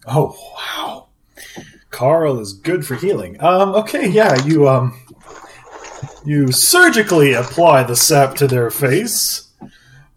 Oh 0.07 0.35
wow, 0.55 1.07
Carl 1.89 2.39
is 2.39 2.53
good 2.53 2.85
for 2.85 2.95
healing. 2.95 3.41
Um, 3.41 3.75
okay, 3.75 4.07
yeah, 4.07 4.41
you 4.45 4.67
um, 4.69 4.99
you 6.25 6.51
surgically 6.51 7.33
apply 7.33 7.83
the 7.83 7.95
sap 7.95 8.35
to 8.35 8.47
their 8.47 8.69
face. 8.71 9.51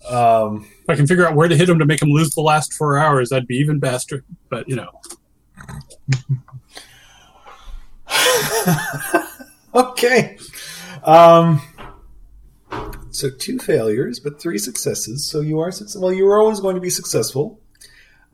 Um, 0.09 0.67
if 0.83 0.89
i 0.89 0.97
can 0.97 1.07
figure 1.07 1.27
out 1.27 1.35
where 1.35 1.49
to 1.49 1.57
hit 1.57 1.67
them 1.67 1.79
to 1.81 1.85
make 1.85 2.01
them 2.01 2.09
lose 2.09 2.31
the 2.31 2.41
last 2.41 2.73
four 2.73 2.97
hours 2.99 3.29
that'd 3.29 3.47
be 3.47 3.57
even 3.57 3.79
faster 3.79 4.25
but 4.49 4.67
you 4.67 4.75
know 4.75 4.89
okay. 9.75 10.39
Um, 11.03 11.61
So 13.11 13.31
two 13.31 13.59
failures, 13.59 14.21
but 14.21 14.41
three 14.41 14.59
successes. 14.59 15.25
So 15.27 15.41
you 15.41 15.59
are 15.61 15.71
successful. 15.73 16.03
Well, 16.03 16.13
you 16.13 16.25
were 16.27 16.39
always 16.39 16.61
going 16.61 16.75
to 16.77 16.81
be 16.81 16.91
successful. 16.91 17.61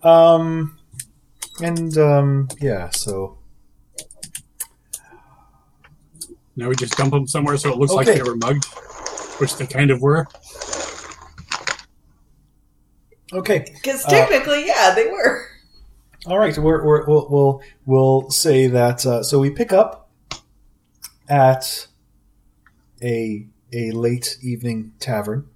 Um, 0.03 0.79
and 1.63 1.97
um, 1.97 2.49
yeah. 2.61 2.91
So 2.91 3.39
Now 6.57 6.69
we 6.69 6.77
just 6.77 6.97
dump 6.97 7.13
them 7.13 7.27
somewhere 7.27 7.57
so 7.57 7.71
it 7.73 7.79
looks 7.79 7.93
like 7.93 8.07
they 8.07 8.23
were 8.23 8.37
mugged, 8.37 8.65
which 9.39 9.57
they 9.57 9.67
kind 9.67 9.91
of 9.91 10.03
were. 10.03 10.27
okay. 13.33 13.65
Because 13.75 14.05
Uh, 14.05 14.11
technically, 14.11 14.67
yeah, 14.67 14.93
they 14.95 15.07
were. 15.07 15.47
All 16.27 16.39
right, 16.39 16.57
we're, 16.57 16.85
we're, 16.85 17.05
we'll, 17.07 17.29
we'll 17.31 17.63
we'll 17.87 18.31
say 18.31 18.67
that. 18.69 19.05
Uh, 19.05 19.23
so 19.23 19.39
we 19.39 19.51
pick 19.51 19.73
up 19.73 20.04
at 21.29 21.87
a 23.03 23.47
a 23.73 23.91
late 23.91 24.39
evening 24.43 24.93
tavern 25.01 25.49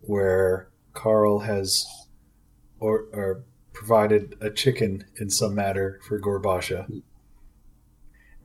where 0.00 0.68
Carl 0.92 1.40
has 1.40 1.86
or, 2.80 3.04
or 3.12 3.44
provided 3.72 4.36
a 4.40 4.50
chicken 4.50 5.04
in 5.20 5.30
some 5.30 5.54
matter 5.54 6.00
for 6.06 6.18
Gorebasha, 6.20 7.02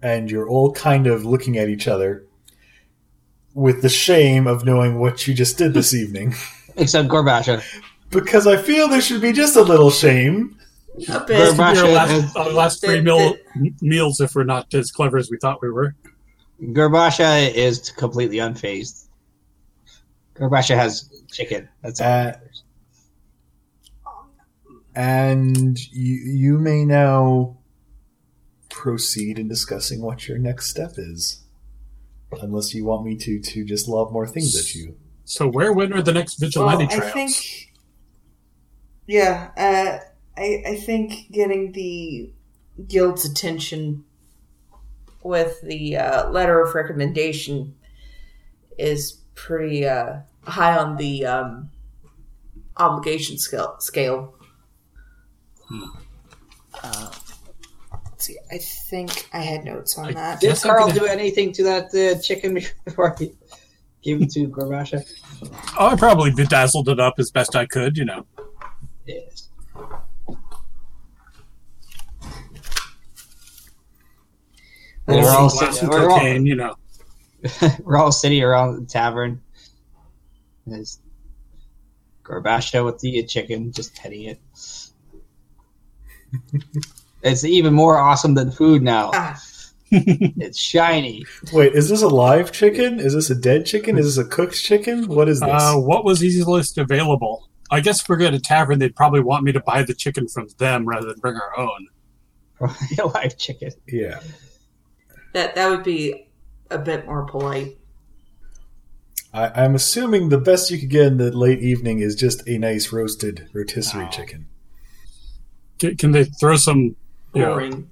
and 0.02 0.30
you're 0.30 0.48
all 0.48 0.72
kind 0.74 1.08
of 1.08 1.26
looking 1.26 1.58
at 1.58 1.70
each 1.70 1.88
other 1.88 2.26
with 3.54 3.82
the 3.82 3.90
shame 3.90 4.46
of 4.46 4.64
knowing 4.64 5.00
what 5.00 5.28
you 5.28 5.34
just 5.34 5.58
did 5.58 5.74
this 5.74 5.94
evening. 5.94 6.36
Except 6.76 7.08
Gorebasha. 7.10 7.64
Because 8.12 8.46
I 8.46 8.56
feel 8.58 8.88
there 8.88 9.02
should 9.02 9.22
be 9.22 9.34
just 9.34 9.56
a 9.56 9.62
little 9.64 9.90
shame. 9.90 10.58
A 11.10 11.26
This 11.26 11.26
bit. 11.26 11.56
could 11.58 11.58
be 11.58 11.80
our 11.80 11.90
last, 11.90 12.38
our 12.38 12.50
last 12.52 12.82
three 12.86 13.02
meal, 13.02 13.36
meals 13.82 14.20
if 14.22 14.36
we're 14.36 14.44
not 14.44 14.72
as 14.74 14.92
clever 14.92 15.18
as 15.18 15.30
we 15.32 15.38
thought 15.42 15.62
we 15.62 15.72
were. 15.72 15.96
Gorebasha 16.62 17.54
is 17.54 17.92
completely 17.92 18.38
unfazed. 18.38 19.08
Gorebasha 20.36 20.76
has 20.76 21.10
chicken. 21.32 21.70
That's 21.82 22.02
all. 22.02 22.08
Uh, 22.08 22.24
that. 22.24 22.42
And 24.96 25.80
you, 25.94 26.16
you 26.16 26.58
may 26.58 26.84
now 26.84 27.58
proceed 28.70 29.38
in 29.38 29.48
discussing 29.48 30.02
what 30.02 30.28
your 30.28 30.40
next 30.40 30.70
step 30.70 30.94
is. 30.98 31.44
Unless 32.42 32.74
you 32.74 32.84
want 32.84 33.06
me 33.06 33.16
to 33.16 33.40
to 33.40 33.64
just 33.64 33.88
lob 33.88 34.12
more 34.12 34.28
things 34.28 34.56
at 34.60 34.76
you. 34.76 34.98
So 35.24 35.48
where, 35.48 35.72
when 35.72 35.94
are 35.94 36.02
the 36.02 36.12
next 36.12 36.36
vigilante 36.36 36.86
Well, 36.86 36.88
vigilante 36.88 37.08
I 37.08 37.12
think. 37.12 37.74
Yeah, 39.08 39.52
uh, 39.56 40.00
I 40.36 40.64
I 40.68 40.76
think 40.76 41.32
getting 41.32 41.72
the 41.72 42.34
guild's 42.88 43.24
attention 43.24 44.04
with 45.24 45.60
the 45.62 45.98
uh, 45.98 46.30
letter 46.30 46.62
of 46.62 46.74
recommendation 46.76 47.76
is 48.78 49.22
pretty 49.36 49.86
uh, 49.86 50.18
high 50.44 50.78
on 50.78 50.98
the 50.98 51.26
um, 51.26 51.70
obligation 52.78 53.38
scale. 53.38 53.76
scale. 53.80 54.34
Uh, 56.84 57.12
see, 58.18 58.38
I 58.52 58.58
think 58.58 59.28
I 59.34 59.40
had 59.40 59.66
notes 59.66 59.98
on 59.98 60.06
I- 60.08 60.14
that. 60.14 60.40
Did 60.40 60.52
I'm 60.52 60.58
Carl 60.58 60.88
gonna- 60.88 61.00
do 61.00 61.06
anything 61.06 61.52
to 61.54 61.64
that 61.64 61.94
uh, 61.94 62.22
chicken 62.22 62.54
before 62.86 63.16
he 63.18 63.34
gave 64.04 64.22
it 64.22 64.30
to 64.32 64.48
Gorebasha? 64.48 65.04
Oh, 65.80 65.88
I 65.88 65.96
probably 65.96 66.32
bedazzled 66.32 66.90
it 66.90 67.00
up 67.00 67.16
as 67.20 67.32
best 67.32 67.56
I 67.56 67.66
could, 67.66 67.98
you 67.98 68.06
know. 68.06 68.26
Yes. 69.06 69.47
Roll 75.08 75.22
We're 75.22 75.30
all, 75.30 75.50
some 75.50 75.72
sitting, 75.72 75.90
we're, 75.90 76.10
all, 76.10 76.28
you 76.28 76.56
know. 76.56 76.76
we're 77.84 77.98
all 77.98 78.12
sitting 78.12 78.44
around 78.44 78.76
the 78.76 78.86
tavern. 78.86 79.42
There's 80.66 81.00
Gorebasha 82.24 82.84
with 82.86 83.00
the 83.00 83.24
chicken, 83.24 83.72
just 83.72 83.96
petting 83.96 84.24
it. 84.24 84.40
it's 87.24 87.46
even 87.46 87.74
more 87.74 87.98
awesome 87.98 88.34
than 88.34 88.52
food 88.52 88.82
now. 88.82 89.12
Ah, 89.14 89.42
It's 89.92 90.60
shiny. 90.60 91.26
Wait, 91.54 91.74
is 91.74 91.88
this 91.88 92.02
a 92.02 92.10
live 92.10 92.52
chicken? 92.52 93.00
Is 93.00 93.14
this 93.14 93.30
a 93.30 93.36
dead 93.36 93.66
chicken? 93.66 93.98
Is 93.98 94.16
this 94.16 94.26
a 94.26 94.28
cooked 94.28 94.62
chicken? 94.62 95.08
What 95.08 95.30
is 95.30 95.40
this? 95.40 95.50
Uh, 95.50 95.76
what 95.76 96.04
was 96.04 96.22
easiest 96.22 96.78
available? 96.78 97.48
I 97.72 97.80
guess 97.80 98.02
if 98.02 98.10
we're 98.10 98.22
at 98.24 98.34
a 98.34 98.40
tavern, 98.40 98.80
they'd 98.80 98.96
probably 98.96 99.22
want 99.22 99.46
me 99.46 99.54
to 99.54 99.62
buy 99.62 99.84
the 99.84 99.94
chicken 99.94 100.28
from 100.28 100.50
them 100.58 100.86
rather 100.86 101.08
than 101.08 101.20
bring 101.20 101.36
our 101.36 101.58
own. 101.58 101.88
A 103.00 103.08
live 103.08 103.38
chicken. 103.38 103.72
yeah. 103.88 104.20
That 105.34 105.56
that 105.56 105.70
would 105.70 105.84
be 105.84 106.28
a 106.70 106.78
bit 106.78 107.06
more 107.06 107.26
polite. 107.26 107.78
I, 109.34 109.64
I'm 109.64 109.76
assuming 109.76 110.30
the 110.30 110.38
best 110.40 110.72
you 110.72 110.80
could 110.80 110.90
get 110.90 111.08
in 111.08 111.18
the 111.18 111.36
late 111.36 111.60
evening 111.62 112.00
is 112.00 112.16
just 112.16 112.48
a 112.48 112.58
nice 112.58 112.92
roasted 112.92 113.50
rotisserie 113.54 114.06
Oh. 114.06 114.10
chicken. 114.10 114.48
Can, 115.80 115.96
can 115.98 116.12
they 116.12 116.24
throw 116.24 116.56
some 116.58 116.96
you 117.34 117.42
know, 117.42 117.84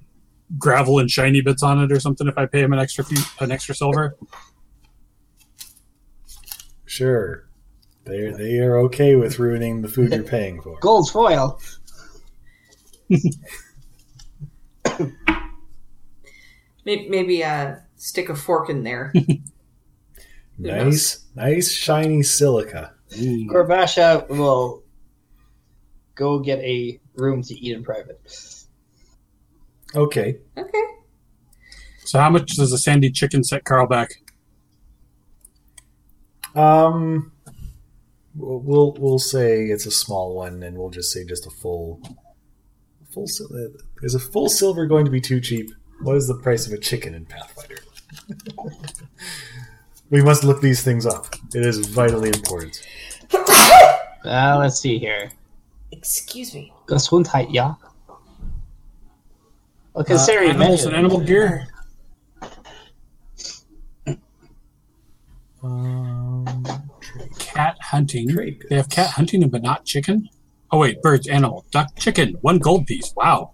gravel 0.58 0.98
and 0.98 1.10
shiny 1.10 1.40
bits 1.40 1.62
on 1.62 1.80
it 1.82 1.92
or 1.92 2.00
something 2.00 2.26
if 2.26 2.36
I 2.36 2.46
pay 2.46 2.62
them 2.62 2.72
an 2.72 2.78
extra 2.80 3.04
few, 3.04 3.22
an 3.40 3.52
extra 3.52 3.74
silver? 3.74 4.16
Sure. 6.84 7.46
They 8.04 8.30
they 8.30 8.58
are 8.60 8.78
okay 8.78 9.16
with 9.16 9.38
ruining 9.38 9.82
the 9.82 9.88
food 9.88 10.12
you're 10.12 10.22
paying 10.22 10.60
for. 10.62 10.78
Gold 10.80 11.10
foil. 11.10 11.60
Maybe, 16.86 17.08
maybe 17.10 17.44
uh, 17.44 17.74
stick 17.96 18.30
a 18.30 18.34
fork 18.34 18.70
in 18.70 18.82
there. 18.82 19.12
Nice, 20.58 21.26
nice 21.34 21.70
shiny 21.70 22.22
silica. 22.22 22.94
Mm. 23.10 23.46
Gorebasha 23.48 24.26
will 24.30 24.84
go 26.14 26.38
get 26.38 26.60
a 26.60 26.98
room 27.14 27.42
to 27.42 27.54
eat 27.54 27.76
in 27.76 27.84
private. 27.84 28.18
Okay. 29.94 30.38
okay. 30.56 30.82
So 32.04 32.18
how 32.18 32.30
much 32.30 32.56
does 32.56 32.72
a 32.72 32.78
sandy 32.78 33.10
chicken 33.10 33.44
set 33.44 33.66
Carl 33.66 33.86
back? 33.86 34.22
Um, 36.54 37.32
we'll 38.34 38.60
we'll, 38.60 38.96
we'll 38.98 39.18
say 39.18 39.66
it's 39.66 39.84
a 39.84 39.90
small 39.90 40.34
one, 40.34 40.62
and 40.62 40.78
we'll 40.78 40.88
just 40.88 41.12
say 41.12 41.24
just 41.26 41.46
a 41.46 41.50
full, 41.50 42.00
full. 43.10 43.26
uh, 43.52 43.76
Is 44.02 44.14
a 44.14 44.18
full 44.20 44.48
silver 44.48 44.86
going 44.86 45.04
to 45.04 45.10
be 45.10 45.20
too 45.20 45.40
cheap? 45.40 45.70
What 46.00 46.16
is 46.16 46.28
the 46.28 46.34
price 46.34 46.66
of 46.66 46.72
a 46.72 46.78
chicken 46.78 47.14
in 47.14 47.24
Pathfinder? 47.24 47.78
we 50.10 50.22
must 50.22 50.44
look 50.44 50.60
these 50.60 50.82
things 50.82 51.06
up. 51.06 51.26
It 51.54 51.64
is 51.64 51.86
vitally 51.88 52.28
important. 52.28 52.86
Uh, 54.24 54.56
let's 54.58 54.78
see 54.78 54.98
here. 54.98 55.30
Excuse 55.92 56.54
me. 56.54 56.72
Gesundheit, 56.86 57.52
ja. 57.52 57.74
Well, 59.94 60.04
considering 60.04 60.50
Animals 60.50 60.84
many- 60.84 60.96
and 60.96 61.06
animal 61.06 61.20
gear? 61.20 61.68
Um, 65.62 66.44
Cat 67.38 67.76
hunting. 67.80 68.26
They 68.68 68.76
have 68.76 68.88
cat 68.88 69.10
hunting 69.10 69.48
but 69.48 69.62
not 69.62 69.84
chicken? 69.84 70.28
Oh, 70.70 70.78
wait, 70.78 71.00
birds, 71.00 71.26
animal, 71.28 71.64
duck, 71.70 71.88
chicken, 71.96 72.36
one 72.42 72.58
gold 72.58 72.86
piece. 72.86 73.12
Wow. 73.16 73.52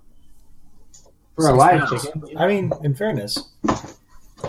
For 1.37 1.49
a 1.49 1.55
live 1.55 1.89
Six 1.89 2.05
chicken. 2.07 2.25
I 2.37 2.47
mean, 2.47 2.73
in 2.83 2.95
fairness, 2.95 3.51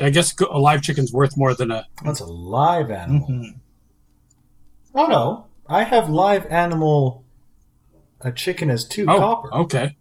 I 0.01 0.09
guess 0.09 0.33
a 0.39 0.59
live 0.59 0.81
chicken's 0.81 1.13
worth 1.13 1.37
more 1.37 1.53
than 1.53 1.71
a. 1.71 1.87
that's 2.03 2.19
a 2.19 2.25
live 2.25 2.91
animal. 2.91 3.27
Mhm. 3.27 3.55
Oh 4.95 5.05
no, 5.07 5.45
I 5.67 5.83
have 5.83 6.09
live 6.09 6.45
animal. 6.47 7.23
A 8.21 8.31
chicken 8.31 8.69
is 8.69 8.85
two 8.87 9.05
Oh, 9.09 9.17
copper. 9.19 9.53
okay. 9.53 9.97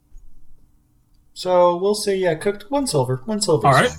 So 1.35 1.76
we'll 1.76 1.95
say 1.95 2.16
yeah, 2.16 2.35
cooked 2.35 2.70
one 2.70 2.87
silver, 2.87 3.22
one 3.24 3.41
silver. 3.41 3.66
All 3.66 3.72
right. 3.72 3.91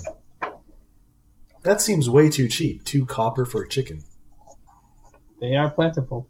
That 1.62 1.80
seems 1.80 2.08
way 2.10 2.28
too 2.30 2.46
cheap. 2.48 2.84
Two 2.84 3.06
copper 3.06 3.44
for 3.44 3.62
a 3.62 3.68
chicken. 3.68 4.04
They 5.40 5.56
are 5.56 5.70
plentiful. 5.70 6.28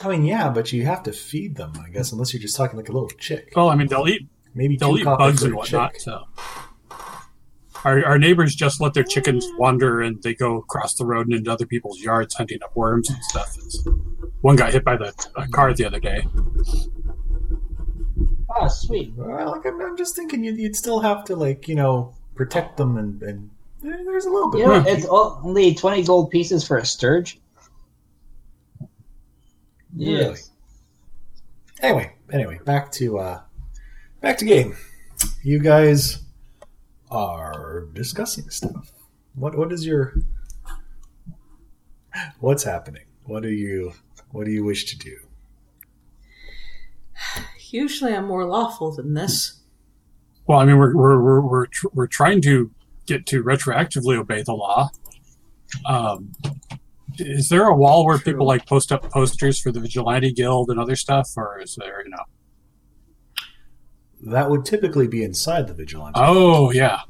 I 0.00 0.08
mean, 0.08 0.24
yeah, 0.24 0.48
but 0.48 0.72
you 0.72 0.86
have 0.86 1.02
to 1.04 1.12
feed 1.12 1.56
them, 1.56 1.72
I 1.84 1.90
guess, 1.90 2.12
unless 2.12 2.32
you're 2.32 2.40
just 2.40 2.56
talking 2.56 2.76
like 2.76 2.88
a 2.88 2.92
little 2.92 3.10
chick. 3.10 3.52
Well, 3.56 3.68
I 3.68 3.74
mean, 3.74 3.88
they'll 3.88 4.06
eat 4.08 4.28
Maybe 4.54 4.76
they'll 4.76 4.98
eat 4.98 5.04
bugs 5.04 5.42
and 5.44 5.54
whatnot. 5.54 5.92
chick. 5.92 6.00
So, 6.00 6.24
our 7.84 8.04
our 8.04 8.18
neighbors 8.18 8.54
just 8.56 8.80
let 8.80 8.94
their 8.94 9.04
chickens 9.04 9.46
wander 9.56 10.00
and 10.00 10.20
they 10.22 10.34
go 10.34 10.58
across 10.58 10.94
the 10.94 11.06
road 11.06 11.26
and 11.26 11.36
into 11.36 11.52
other 11.52 11.66
people's 11.66 12.00
yards 12.00 12.34
hunting 12.34 12.58
up 12.64 12.74
worms 12.74 13.08
and 13.08 13.22
stuff. 13.24 13.56
It's, 13.56 13.86
one 14.40 14.56
got 14.56 14.72
hit 14.72 14.84
by 14.84 14.96
the 14.96 15.14
a 15.36 15.46
car 15.48 15.72
the 15.74 15.84
other 15.84 16.00
day. 16.00 16.26
Oh, 18.56 18.66
sweet. 18.68 19.12
Well, 19.16 19.50
like, 19.50 19.66
I'm, 19.66 19.80
I'm 19.80 19.96
just 19.96 20.16
thinking 20.16 20.42
you'd, 20.42 20.58
you'd 20.58 20.76
still 20.76 21.00
have 21.00 21.24
to 21.24 21.36
like 21.36 21.68
you 21.68 21.74
know 21.74 22.14
protect 22.34 22.76
them 22.76 22.96
and, 22.96 23.22
and 23.22 23.50
there's 23.80 24.24
a 24.24 24.30
little 24.30 24.50
bit. 24.50 24.60
You 24.60 24.66
know, 24.66 24.84
it's 24.86 25.06
only 25.06 25.72
20 25.72 26.02
gold 26.02 26.30
pieces 26.30 26.66
for 26.66 26.78
a 26.78 26.84
stirge. 26.84 27.38
Really? 29.98 30.40
Anyway, 31.80 32.12
anyway, 32.32 32.58
back 32.64 32.92
to 32.92 33.18
uh, 33.18 33.40
back 34.20 34.38
to 34.38 34.44
game. 34.44 34.76
You 35.42 35.58
guys 35.58 36.22
are 37.10 37.86
discussing 37.92 38.48
stuff. 38.50 38.92
What 39.34 39.56
what 39.56 39.72
is 39.72 39.84
your 39.84 40.14
what's 42.40 42.64
happening? 42.64 43.04
What 43.24 43.42
do 43.42 43.50
you 43.50 43.92
what 44.30 44.44
do 44.44 44.52
you 44.52 44.64
wish 44.64 44.84
to 44.86 44.98
do? 44.98 45.16
Usually 47.70 48.14
I'm 48.14 48.26
more 48.26 48.44
lawful 48.44 48.92
than 48.92 49.14
this. 49.14 49.60
Well, 50.46 50.58
I 50.58 50.64
mean, 50.64 50.78
we're 50.78 50.96
we're 50.96 51.20
we're 51.20 51.40
we're, 51.40 51.66
tr- 51.66 51.88
we're 51.92 52.06
trying 52.06 52.40
to 52.42 52.70
get 53.06 53.26
to 53.26 53.42
retroactively 53.42 54.16
obey 54.16 54.42
the 54.42 54.54
law. 54.54 54.90
Um, 55.84 56.32
is 57.18 57.48
there 57.48 57.64
a 57.64 57.74
wall 57.74 58.04
where 58.04 58.18
True. 58.18 58.32
people 58.32 58.46
like 58.46 58.66
post 58.66 58.92
up 58.92 59.10
posters 59.10 59.60
for 59.60 59.72
the 59.72 59.80
vigilante 59.80 60.32
guild 60.32 60.70
and 60.70 60.78
other 60.78 60.96
stuff, 60.96 61.28
or 61.36 61.60
is 61.60 61.76
there 61.76 62.02
you 62.04 62.10
know? 62.10 62.24
That 64.32 64.50
would 64.50 64.64
typically 64.64 65.06
be 65.08 65.22
inside 65.22 65.68
the 65.68 65.74
vigilante. 65.74 66.18
Oh 66.20 66.70
yeah. 66.70 67.00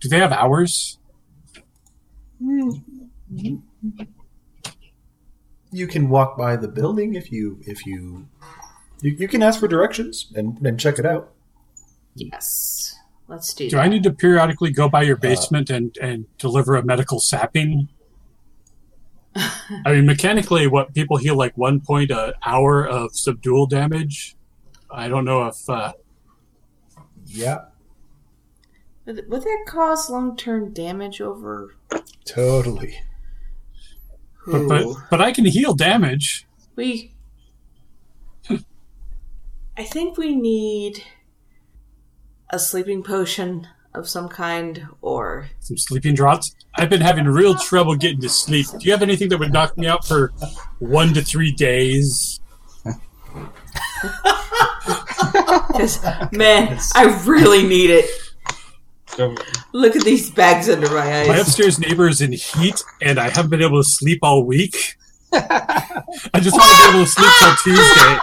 Do 0.00 0.08
they 0.08 0.18
have 0.18 0.32
hours? 0.32 0.98
Hmm. 2.42 2.70
you 5.70 5.86
can 5.86 6.08
walk 6.08 6.36
by 6.36 6.56
the 6.56 6.68
building 6.68 7.14
if 7.14 7.32
you 7.32 7.60
if 7.62 7.86
you 7.86 8.28
you, 9.00 9.16
you 9.18 9.28
can 9.28 9.42
ask 9.42 9.60
for 9.60 9.68
directions 9.68 10.32
and, 10.34 10.58
and 10.66 10.78
check 10.78 10.98
it 10.98 11.06
out. 11.06 11.32
Yes. 12.14 12.96
Let's 13.28 13.54
do, 13.54 13.68
Do 13.70 13.76
that. 13.76 13.82
I 13.82 13.88
need 13.88 14.02
to 14.02 14.12
periodically 14.12 14.70
go 14.70 14.88
by 14.88 15.02
your 15.02 15.16
uh, 15.16 15.20
basement 15.20 15.70
and 15.70 15.96
and 16.00 16.26
deliver 16.38 16.76
a 16.76 16.84
medical 16.84 17.20
sapping? 17.20 17.88
I 19.36 19.92
mean, 19.92 20.06
mechanically, 20.06 20.66
what 20.66 20.94
people 20.94 21.16
heal 21.16 21.36
like 21.36 21.56
one 21.56 21.80
point 21.80 22.10
an 22.10 22.32
hour 22.44 22.86
of 22.86 23.16
subdual 23.16 23.66
damage. 23.66 24.36
I 24.90 25.08
don't 25.08 25.24
know 25.24 25.46
if 25.46 25.68
uh, 25.68 25.92
Yeah, 27.26 27.64
Would, 29.06 29.28
would 29.28 29.42
that 29.42 29.64
cause 29.66 30.08
long 30.08 30.36
term 30.36 30.72
damage 30.72 31.20
over 31.20 31.74
totally. 32.24 33.00
but, 34.46 34.68
but 34.68 34.96
but 35.10 35.20
I 35.20 35.32
can 35.32 35.46
heal 35.46 35.74
damage. 35.74 36.46
We. 36.76 37.12
I 39.76 39.82
think 39.82 40.16
we 40.16 40.36
need 40.36 41.02
a 42.50 42.58
sleeping 42.58 43.02
potion 43.02 43.66
of 43.94 44.08
some 44.08 44.28
kind, 44.28 44.86
or 45.02 45.48
Some 45.60 45.76
sleeping 45.76 46.14
draughts. 46.14 46.54
I've 46.74 46.90
been 46.90 47.00
having 47.00 47.26
real 47.26 47.54
trouble 47.54 47.94
getting 47.94 48.20
to 48.22 48.28
sleep. 48.28 48.66
Do 48.66 48.78
you 48.80 48.92
have 48.92 49.02
anything 49.02 49.28
that 49.28 49.38
would 49.38 49.52
knock 49.52 49.78
me 49.78 49.86
out 49.86 50.06
for 50.06 50.32
one 50.80 51.14
to 51.14 51.22
three 51.22 51.52
days? 51.52 52.40
because 55.68 56.02
man, 56.32 56.78
I 56.94 57.22
really 57.24 57.66
need 57.66 57.90
it. 57.90 58.10
Look 59.72 59.94
at 59.94 60.02
these 60.02 60.30
bags 60.30 60.68
under 60.68 60.88
my 60.90 61.20
eyes. 61.20 61.28
My 61.28 61.38
upstairs 61.38 61.78
neighbor 61.78 62.08
is 62.08 62.20
in 62.20 62.32
heat, 62.32 62.82
and 63.00 63.18
I 63.18 63.28
haven't 63.28 63.50
been 63.50 63.62
able 63.62 63.80
to 63.80 63.88
sleep 63.88 64.18
all 64.22 64.44
week. 64.44 64.96
I 65.32 66.40
just 66.40 66.56
want 66.56 66.70
to 66.70 66.78
be 66.78 66.96
able 66.96 67.04
to 67.04 67.10
sleep 67.10 67.30
till 67.38 67.54
Tuesday. 67.62 68.18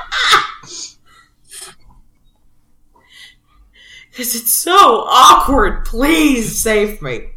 Because 4.12 4.36
it's 4.36 4.54
so 4.54 5.06
awkward. 5.08 5.86
Please 5.86 6.62
save 6.62 7.02
me. 7.02 7.30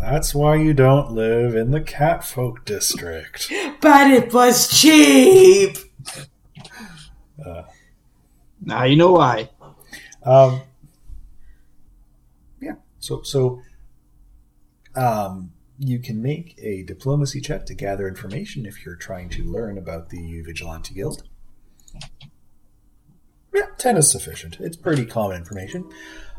That's 0.00 0.34
why 0.34 0.56
you 0.56 0.74
don't 0.74 1.12
live 1.12 1.54
in 1.54 1.70
the 1.70 1.80
Catfolk 1.80 2.64
district. 2.64 3.52
But 3.80 4.10
it 4.10 4.32
was 4.32 4.68
cheap. 4.68 5.76
Now 8.64 8.84
you 8.84 8.96
know 8.96 9.12
why. 9.12 9.50
Um, 10.22 10.62
yeah. 12.60 12.74
So 13.00 13.22
so 13.22 13.60
um, 14.94 15.52
you 15.78 15.98
can 15.98 16.22
make 16.22 16.54
a 16.62 16.84
diplomacy 16.84 17.40
check 17.40 17.66
to 17.66 17.74
gather 17.74 18.06
information 18.06 18.64
if 18.64 18.84
you're 18.86 18.96
trying 18.96 19.28
to 19.30 19.44
learn 19.44 19.78
about 19.78 20.10
the 20.10 20.42
Vigilante 20.42 20.94
Guild. 20.94 21.24
Yeah, 23.54 23.66
ten 23.78 23.96
is 23.96 24.10
sufficient. 24.10 24.58
It's 24.60 24.76
pretty 24.76 25.04
common 25.04 25.36
information. 25.36 25.84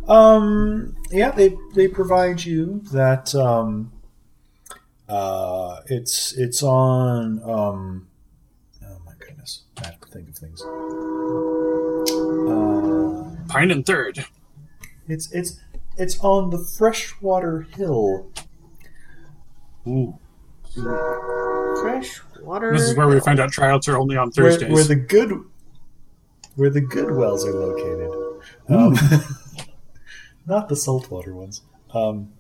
Um, 0.07 0.95
yeah, 1.11 1.32
they 1.32 1.55
they 1.76 1.88
provide 1.88 2.43
you 2.43 2.82
that. 2.91 3.34
Um, 3.36 3.91
uh, 5.07 5.82
it's 5.88 6.34
it's 6.38 6.64
on. 6.64 7.41
Um, 7.43 8.07
oh 8.84 8.97
my 9.05 9.14
goodness, 9.20 9.64
I 9.82 9.86
have 9.88 9.99
to 10.01 10.07
think 10.07 10.30
of 10.30 10.36
things. 10.36 10.61
Uh, 12.49 13.36
Pine 13.47 13.72
and 13.72 13.86
third. 13.86 14.26
it's 15.07 15.32
it's 15.32 15.59
it's 15.97 16.20
on 16.22 16.49
the 16.49 16.57
freshwater 16.57 17.61
hill. 17.76 18.28
Ooh. 19.88 20.18
Fresh 21.82 22.22
water. 22.41 22.72
This 22.72 22.89
is 22.89 22.95
where 22.97 23.07
we 23.07 23.20
find 23.20 23.39
out 23.39 23.51
tryouts 23.51 23.88
are 23.88 23.97
only 23.97 24.18
on 24.18 24.32
Where, 24.32 24.49
Thursdays. 24.51 24.72
where 24.74 24.84
the 24.84 24.95
good 24.95 25.43
where 26.55 26.69
the 26.69 26.81
good 26.81 27.11
wells 27.15 27.45
are 27.45 27.53
located. 27.53 28.41
Um, 28.69 28.95
not 30.45 30.69
the 30.69 30.75
saltwater 30.75 31.33
ones. 31.33 31.61
Um, 31.93 32.33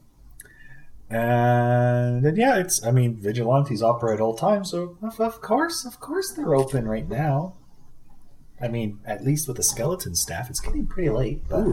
and 1.09 2.23
then 2.25 2.35
yeah, 2.35 2.57
it's 2.57 2.83
I 2.83 2.91
mean 2.91 3.15
vigilantes 3.17 3.83
operate 3.83 4.19
all 4.19 4.35
time, 4.35 4.65
so 4.65 4.97
of, 5.03 5.19
of 5.19 5.41
course, 5.41 5.85
of 5.85 5.99
course 5.99 6.31
they're 6.31 6.55
open 6.55 6.87
right 6.87 7.07
now. 7.07 7.55
I 8.61 8.67
mean, 8.67 8.99
at 9.05 9.23
least 9.23 9.47
with 9.47 9.57
the 9.57 9.63
skeleton 9.63 10.15
staff, 10.15 10.49
it's 10.49 10.59
getting 10.59 10.87
pretty 10.87 11.09
late, 11.09 11.41
but 11.49 11.67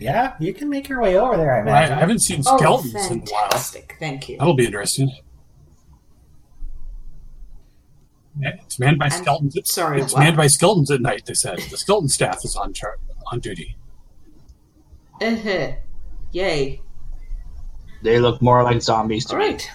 yeah, 0.00 0.34
you 0.40 0.52
can 0.54 0.68
make 0.68 0.88
your 0.88 1.00
way 1.00 1.16
over 1.16 1.36
there. 1.36 1.60
I 1.60 1.64
Well, 1.64 1.74
I, 1.74 1.82
I 1.82 2.00
haven't 2.00 2.20
seen 2.20 2.42
Oh, 2.46 2.56
skeletons 2.56 2.94
in 2.94 3.00
a 3.00 3.04
while. 3.20 3.26
fantastic. 3.50 3.96
Thank 4.00 4.28
you. 4.28 4.38
That'll 4.38 4.54
be 4.54 4.64
interesting. 4.66 5.08
Yeah, 5.08 5.20
It's 8.44 8.78
manned 8.78 8.98
by 8.98 9.04
I'm 9.06 9.10
skeletons. 9.12 9.56
sorry, 9.72 10.00
it's 10.02 10.12
what? 10.12 10.20
manned 10.20 10.36
by 10.36 10.46
skeletons 10.48 10.90
at 10.90 11.00
night. 11.00 11.24
They 11.26 11.34
said 11.34 11.58
the 11.70 11.76
skeleton 11.76 12.08
staff 12.08 12.44
is 12.44 12.56
on 12.56 12.72
char- 12.72 12.98
on 13.30 13.38
duty. 13.40 13.76
Uh-huh. 15.20 15.72
Yay. 16.32 16.80
They 18.02 18.18
look 18.18 18.42
more 18.42 18.62
like 18.64 18.82
zombies 18.82 19.26
to 19.26 19.34
All 19.34 19.38
me. 19.40 19.46
right. 19.50 19.70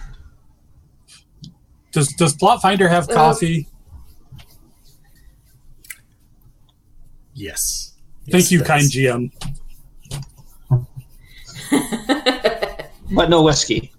Does 1.94 2.10
Does 2.14 2.36
Plotfinder 2.36 2.90
have 2.90 3.10
Uh, 3.10 3.14
coffee? 3.14 3.68
yes. 7.34 7.94
Thank 8.30 8.44
Yes, 8.44 8.52
you, 8.52 8.62
kind. 8.64 8.84
GM. 8.84 9.32
But 13.10 13.30
no 13.30 13.42
whiskey. 13.42 13.94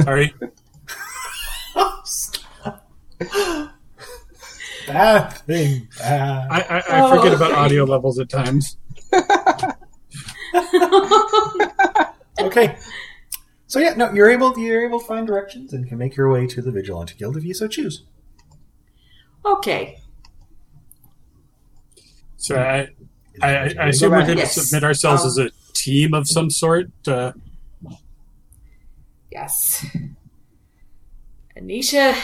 Sorry. 0.00 0.32
Bad 4.86 5.28
thing. 5.46 5.88
Bad. 5.98 6.48
I, 6.50 6.60
I, 6.60 7.06
I 7.06 7.16
forget 7.16 7.34
about 7.34 7.52
audio 7.52 7.84
levels 7.84 8.18
at 8.18 8.28
times. 8.28 8.76
Okay. 12.40 12.76
So 13.66 13.80
yeah, 13.80 13.94
no, 13.94 14.12
you're 14.12 14.30
able 14.30 14.56
you're 14.58 14.86
able 14.86 15.00
to 15.00 15.06
find 15.06 15.26
directions 15.26 15.72
and 15.72 15.88
can 15.88 15.98
make 15.98 16.14
your 16.16 16.30
way 16.30 16.46
to 16.46 16.62
the 16.62 16.70
Vigilante 16.70 17.14
Guild 17.18 17.36
if 17.36 17.42
you 17.44 17.52
so 17.52 17.66
choose. 17.66 18.04
Okay. 19.44 19.98
So 22.36 22.56
I, 22.56 22.90
I, 23.42 23.56
I, 23.56 23.74
I 23.80 23.86
assume 23.88 24.12
we're 24.12 24.18
doing? 24.18 24.26
going 24.26 24.38
to 24.38 24.42
Yes. 24.44 24.54
submit 24.54 24.84
ourselves 24.84 25.22
Um, 25.24 25.28
as 25.28 25.38
a 25.38 25.50
team 25.74 26.14
of 26.14 26.28
some 26.28 26.48
sort. 26.48 26.90
Uh, 27.06 27.32
Yes. 29.32 29.84
Anisha 31.60 32.14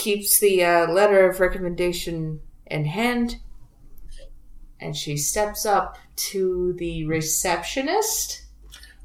keeps 0.00 0.40
the 0.40 0.64
uh, 0.64 0.90
letter 0.90 1.28
of 1.28 1.40
recommendation 1.40 2.40
in 2.66 2.86
hand, 2.86 3.36
and 4.80 4.96
she 4.96 5.16
steps 5.16 5.66
up 5.66 5.98
to 6.16 6.72
the 6.78 7.04
receptionist. 7.04 8.46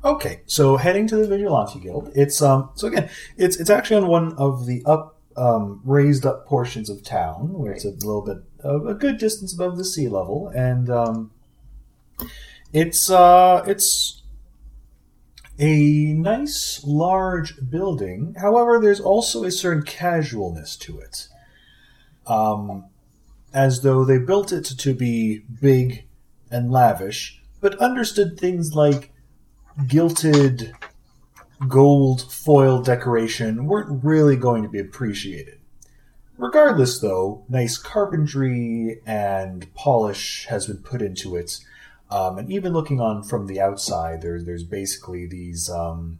Okay, 0.06 0.42
so 0.46 0.78
heading 0.78 1.06
to 1.08 1.18
the 1.18 1.28
Vigilante 1.28 1.80
Guild, 1.80 2.12
it's 2.16 2.42
um. 2.42 2.70
So 2.76 2.88
again, 2.88 3.10
it's 3.38 3.58
it's 3.58 3.70
actually 3.70 3.98
on 3.98 4.08
one 4.08 4.34
of 4.38 4.66
the 4.66 4.84
up 4.86 5.20
um 5.36 5.82
raised 5.84 6.26
up 6.26 6.46
portions 6.46 6.90
of 6.90 7.04
town 7.04 7.52
where 7.52 7.74
it's 7.74 7.84
a 7.84 7.90
little 7.90 8.22
bit 8.22 8.38
of 8.62 8.88
a 8.88 8.94
good 8.94 9.18
distance 9.18 9.54
above 9.54 9.78
the 9.78 9.84
sea 9.84 10.08
level, 10.08 10.48
and 10.56 10.90
um, 10.90 11.32
it's 12.72 13.10
uh 13.10 13.64
it's 13.68 14.22
a 15.58 16.14
nice 16.14 16.84
large 16.84 17.70
building. 17.70 18.36
However, 18.40 18.80
there's 18.80 19.00
also 19.00 19.44
a 19.44 19.52
certain 19.52 19.84
casualness 19.84 20.76
to 20.78 21.00
it, 21.00 21.28
um, 22.28 22.86
as 23.54 23.82
though 23.82 24.04
they 24.04 24.18
built 24.18 24.52
it 24.52 24.66
to 24.66 24.94
be 24.94 25.44
big 25.62 26.06
and 26.52 26.72
lavish, 26.72 27.42
but 27.62 27.78
understood 27.80 28.38
things 28.38 28.76
like 28.76 29.14
gilted 29.88 30.74
gold 31.68 32.32
foil 32.32 32.82
decoration 32.82 33.66
weren't 33.66 34.04
really 34.04 34.36
going 34.36 34.64
to 34.64 34.70
be 34.70 34.80
appreciated. 34.80 35.60
Regardless, 36.38 37.00
though, 37.00 37.46
nice 37.48 37.78
carpentry 37.78 39.00
and 39.06 39.74
polish 39.74 40.46
has 40.50 40.68
been 40.68 40.80
put 40.80 41.02
into 41.02 41.36
it. 41.38 41.60
Um, 42.16 42.38
and 42.38 42.50
even 42.50 42.72
looking 42.72 43.02
on 43.02 43.24
from 43.24 43.46
the 43.46 43.60
outside, 43.60 44.22
there's 44.22 44.46
there's 44.46 44.64
basically 44.64 45.28
these 45.28 45.70
um, 45.70 46.20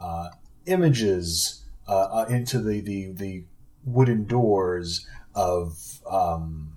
uh, 0.00 0.28
images 0.66 1.64
uh, 1.88 2.08
uh, 2.12 2.26
into 2.28 2.60
the, 2.60 2.80
the 2.80 3.10
the 3.10 3.44
wooden 3.84 4.24
doors 4.24 5.08
of 5.34 5.98
um, 6.08 6.74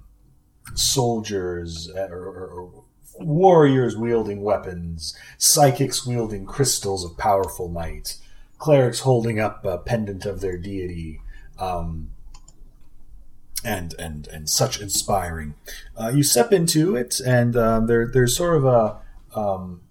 soldiers 0.74 1.92
uh, 1.96 2.08
or, 2.10 2.26
or, 2.26 2.48
or 2.48 2.84
warriors 3.20 3.96
wielding 3.96 4.42
weapons, 4.42 5.16
psychics 5.38 6.04
wielding 6.04 6.48
crystals 6.48 7.06
of 7.06 7.16
powerful 7.16 7.68
might, 7.68 8.18
clerics 8.58 9.02
holding 9.02 9.40
up 9.40 9.64
a 9.64 9.78
pendant 9.78 10.26
of 10.26 10.42
their 10.42 10.58
deity. 10.58 11.22
Um, 11.60 12.10
and 13.64 13.94
and 13.98 14.28
and 14.28 14.50
such 14.50 14.82
inspiring. 14.82 15.56
Uh, 15.98 16.10
you 16.10 16.24
step 16.24 16.52
into 16.52 16.96
it, 16.96 17.20
and 17.20 17.56
um, 17.56 17.88
there 17.88 18.08
there's 18.08 18.36
sort 18.36 18.58
of 18.58 18.66
a, 18.66 19.40
um, 19.40 19.82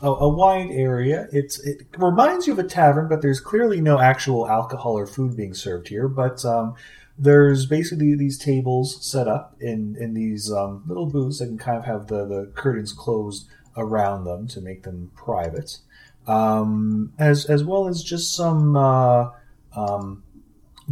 a 0.00 0.08
a 0.08 0.28
wide 0.28 0.70
area. 0.70 1.28
It's 1.32 1.58
it 1.60 1.86
reminds 1.96 2.46
you 2.46 2.52
of 2.54 2.58
a 2.58 2.64
tavern, 2.64 3.08
but 3.08 3.22
there's 3.22 3.40
clearly 3.40 3.80
no 3.80 3.98
actual 3.98 4.48
alcohol 4.48 4.98
or 4.98 5.06
food 5.06 5.36
being 5.36 5.54
served 5.54 5.88
here. 5.88 6.08
But 6.08 6.44
um, 6.44 6.74
there's 7.18 7.66
basically 7.66 8.14
these 8.14 8.38
tables 8.38 9.04
set 9.04 9.28
up 9.28 9.56
in 9.60 9.96
in 10.00 10.14
these 10.14 10.50
um, 10.50 10.84
little 10.86 11.06
booths 11.06 11.38
that 11.38 11.46
can 11.46 11.58
kind 11.58 11.78
of 11.78 11.84
have 11.84 12.06
the 12.06 12.26
the 12.26 12.52
curtains 12.54 12.92
closed 12.92 13.46
around 13.76 14.24
them 14.24 14.46
to 14.46 14.60
make 14.60 14.82
them 14.82 15.10
private, 15.14 15.78
um, 16.26 17.12
as 17.18 17.44
as 17.46 17.64
well 17.64 17.88
as 17.88 18.02
just 18.02 18.34
some. 18.34 18.76
Uh, 18.76 19.30
um, 19.74 20.21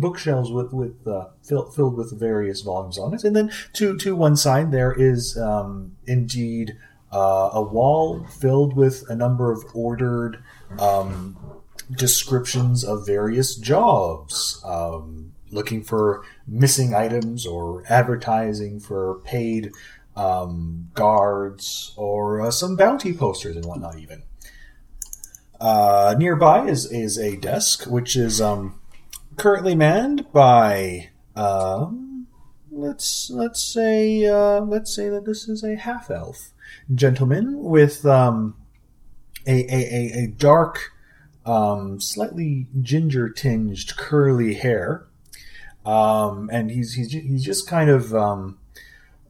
bookshelves 0.00 0.50
with 0.50 0.72
with 0.72 1.06
uh, 1.06 1.26
fill, 1.42 1.70
filled 1.70 1.96
with 1.96 2.18
various 2.18 2.62
volumes 2.62 2.98
on 2.98 3.14
it, 3.14 3.24
and 3.24 3.36
then 3.36 3.50
to 3.74 3.96
to 3.98 4.16
one 4.16 4.36
side 4.36 4.72
there 4.72 4.92
is 4.92 5.36
um, 5.38 5.96
indeed 6.06 6.76
uh, 7.12 7.50
a 7.52 7.62
wall 7.62 8.24
filled 8.24 8.76
with 8.76 9.04
a 9.08 9.14
number 9.14 9.50
of 9.52 9.64
ordered 9.74 10.42
um, 10.78 11.36
descriptions 11.90 12.84
of 12.84 13.06
various 13.06 13.56
jobs, 13.56 14.62
um, 14.64 15.32
looking 15.50 15.82
for 15.82 16.22
missing 16.46 16.94
items 16.94 17.46
or 17.46 17.82
advertising 17.88 18.78
for 18.78 19.20
paid 19.24 19.72
um, 20.16 20.90
guards 20.94 21.92
or 21.96 22.40
uh, 22.40 22.50
some 22.50 22.76
bounty 22.76 23.12
posters 23.12 23.56
and 23.56 23.64
whatnot 23.64 23.98
even. 23.98 24.22
Uh, 25.60 26.14
nearby 26.18 26.66
is, 26.66 26.90
is 26.90 27.18
a 27.18 27.36
desk, 27.36 27.84
which 27.84 28.16
is 28.16 28.40
um, 28.40 28.79
currently 29.40 29.74
manned 29.74 30.30
by 30.34 31.08
um, 31.34 32.26
let's 32.70 33.30
let's 33.30 33.62
say 33.62 34.26
uh, 34.26 34.60
let's 34.60 34.94
say 34.94 35.08
that 35.08 35.24
this 35.24 35.48
is 35.48 35.64
a 35.64 35.76
half 35.76 36.10
elf 36.10 36.52
gentleman 36.94 37.62
with 37.62 38.04
um, 38.04 38.54
a, 39.46 39.64
a, 39.74 39.78
a, 39.78 40.24
a 40.24 40.26
dark, 40.26 40.92
um, 41.46 41.98
slightly 42.02 42.66
ginger 42.82 43.30
tinged 43.30 43.96
curly 43.96 44.52
hair, 44.52 45.06
um, 45.86 46.50
and 46.52 46.70
he's 46.70 46.92
he's 46.92 47.12
he's 47.12 47.42
just 47.42 47.66
kind 47.66 47.88
of 47.88 48.14
um, 48.14 48.58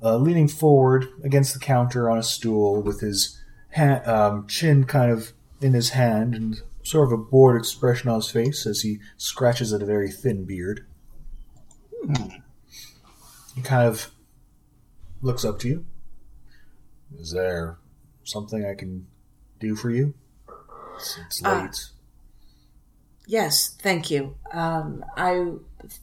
uh, 0.03 0.17
leaning 0.17 0.49
forward 0.49 1.07
against 1.23 1.55
the 1.55 1.61
counter 1.61 2.11
on 2.11 2.19
a 2.19 2.25
stool 2.25 2.83
with 2.83 2.99
his 2.99 3.41
ha- 3.77 4.03
um, 4.05 4.49
chin 4.49 4.83
kind 4.83 5.13
of 5.13 5.35
in 5.61 5.73
his 5.73 5.91
hand 5.91 6.35
and 6.35 6.63
sort 6.91 7.07
of 7.07 7.12
a 7.12 7.22
bored 7.22 7.57
expression 7.57 8.11
on 8.11 8.16
his 8.16 8.30
face 8.30 8.66
as 8.66 8.80
he 8.80 8.99
scratches 9.16 9.72
at 9.72 9.80
a 9.80 9.86
very 9.86 10.11
thin 10.11 10.45
beard. 10.45 10.84
He 13.55 13.62
kind 13.62 13.86
of 13.86 14.11
looks 15.22 15.45
up 15.45 15.61
to 15.61 15.68
you. 15.68 15.86
Is 17.16 17.30
there 17.30 17.78
something 18.24 18.64
I 18.64 18.74
can 18.74 19.07
do 19.61 19.76
for 19.76 19.91
you? 19.91 20.14
It's, 20.97 21.18
it's 21.26 21.43
Ah. 21.45 21.62
late. 21.62 21.91
Yes, 23.26 23.68
thank 23.80 24.11
you. 24.11 24.34
Um, 24.53 25.05
I 25.16 25.53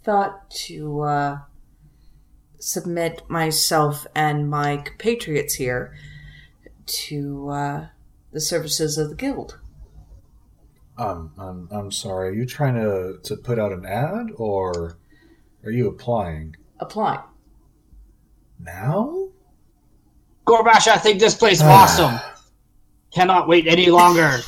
thought 0.05 0.49
to 0.67 1.01
uh, 1.01 1.39
submit 2.59 3.29
myself 3.29 4.07
and 4.15 4.49
my 4.49 4.77
compatriots 4.77 5.55
here 5.55 5.93
to 6.85 7.49
uh, 7.49 7.87
the 8.31 8.39
services 8.39 8.97
of 8.97 9.09
the 9.09 9.15
guild. 9.15 9.59
Um, 10.97 11.31
I'm, 11.37 11.67
I'm 11.71 11.91
sorry. 11.91 12.29
Are 12.29 12.33
you 12.33 12.45
trying 12.45 12.75
to, 12.75 13.19
to 13.23 13.37
put 13.37 13.59
out 13.59 13.71
an 13.71 13.85
ad 13.85 14.27
or 14.35 14.97
are 15.63 15.71
you 15.71 15.87
applying 15.87 16.55
Apply. 16.79 17.21
now? 18.59 19.27
Gorbash, 20.45 20.87
I 20.87 20.97
think 20.97 21.19
this 21.19 21.35
place 21.35 21.57
is 21.57 21.63
awesome. 21.63 22.19
Cannot 23.13 23.47
wait 23.47 23.67
any 23.67 23.87
longer. 23.89 24.37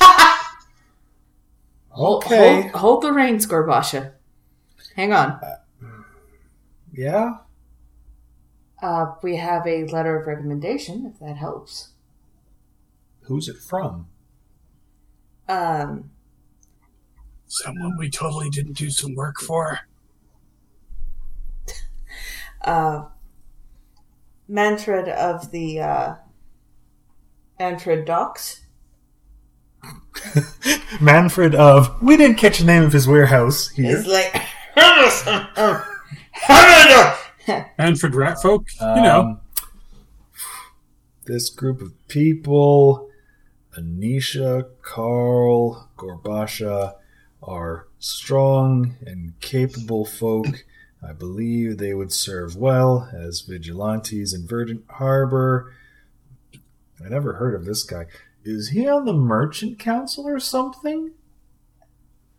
Okay. 1.98 2.62
Hold, 2.62 2.70
hold 2.70 3.02
the 3.02 3.12
reins, 3.12 3.46
Gorebasha. 3.46 4.12
Hang 4.96 5.12
on. 5.12 5.40
Yeah? 6.92 7.38
Uh, 8.82 9.14
we 9.22 9.36
have 9.36 9.66
a 9.66 9.84
letter 9.86 10.18
of 10.18 10.26
recommendation, 10.26 11.04
if 11.12 11.18
that 11.20 11.36
helps. 11.36 11.90
Who's 13.22 13.48
it 13.48 13.58
from? 13.58 14.06
Um, 15.48 16.10
Someone 17.52 17.96
we 17.96 18.08
totally 18.08 18.48
didn't 18.48 18.74
do 18.74 18.90
some 18.90 19.16
work 19.16 19.40
for. 19.40 19.80
uh, 22.62 23.06
Manfred 24.46 25.08
of 25.08 25.50
the 25.50 25.80
uh, 25.80 26.14
Manfred 27.58 28.04
Docks. 28.04 28.60
Manfred 31.00 31.56
of. 31.56 32.00
We 32.00 32.16
didn't 32.16 32.36
catch 32.36 32.60
the 32.60 32.66
name 32.66 32.84
of 32.84 32.92
his 32.92 33.08
warehouse 33.08 33.70
here. 33.70 33.98
It's 33.98 34.06
like 34.06 34.32
Manfred 37.78 38.12
Ratfolk, 38.12 38.68
you 38.80 39.02
know. 39.02 39.20
Um, 39.22 39.40
this 41.24 41.50
group 41.50 41.82
of 41.82 41.92
people, 42.06 43.10
Anisha, 43.76 44.68
Carl, 44.82 45.90
Gorebasha, 45.96 46.94
are 47.42 47.86
strong 47.98 48.96
and 49.06 49.38
capable 49.40 50.04
folk. 50.04 50.64
I 51.06 51.12
believe 51.12 51.78
they 51.78 51.94
would 51.94 52.12
serve 52.12 52.56
well 52.56 53.08
as 53.14 53.40
vigilantes 53.40 54.34
in 54.34 54.46
Verdant 54.46 54.84
Harbor. 54.90 55.72
I 57.04 57.08
never 57.08 57.34
heard 57.34 57.54
of 57.54 57.64
this 57.64 57.82
guy. 57.84 58.06
Is 58.44 58.70
he 58.70 58.86
on 58.86 59.06
the 59.06 59.14
Merchant 59.14 59.78
Council 59.78 60.26
or 60.26 60.38
something? 60.38 61.12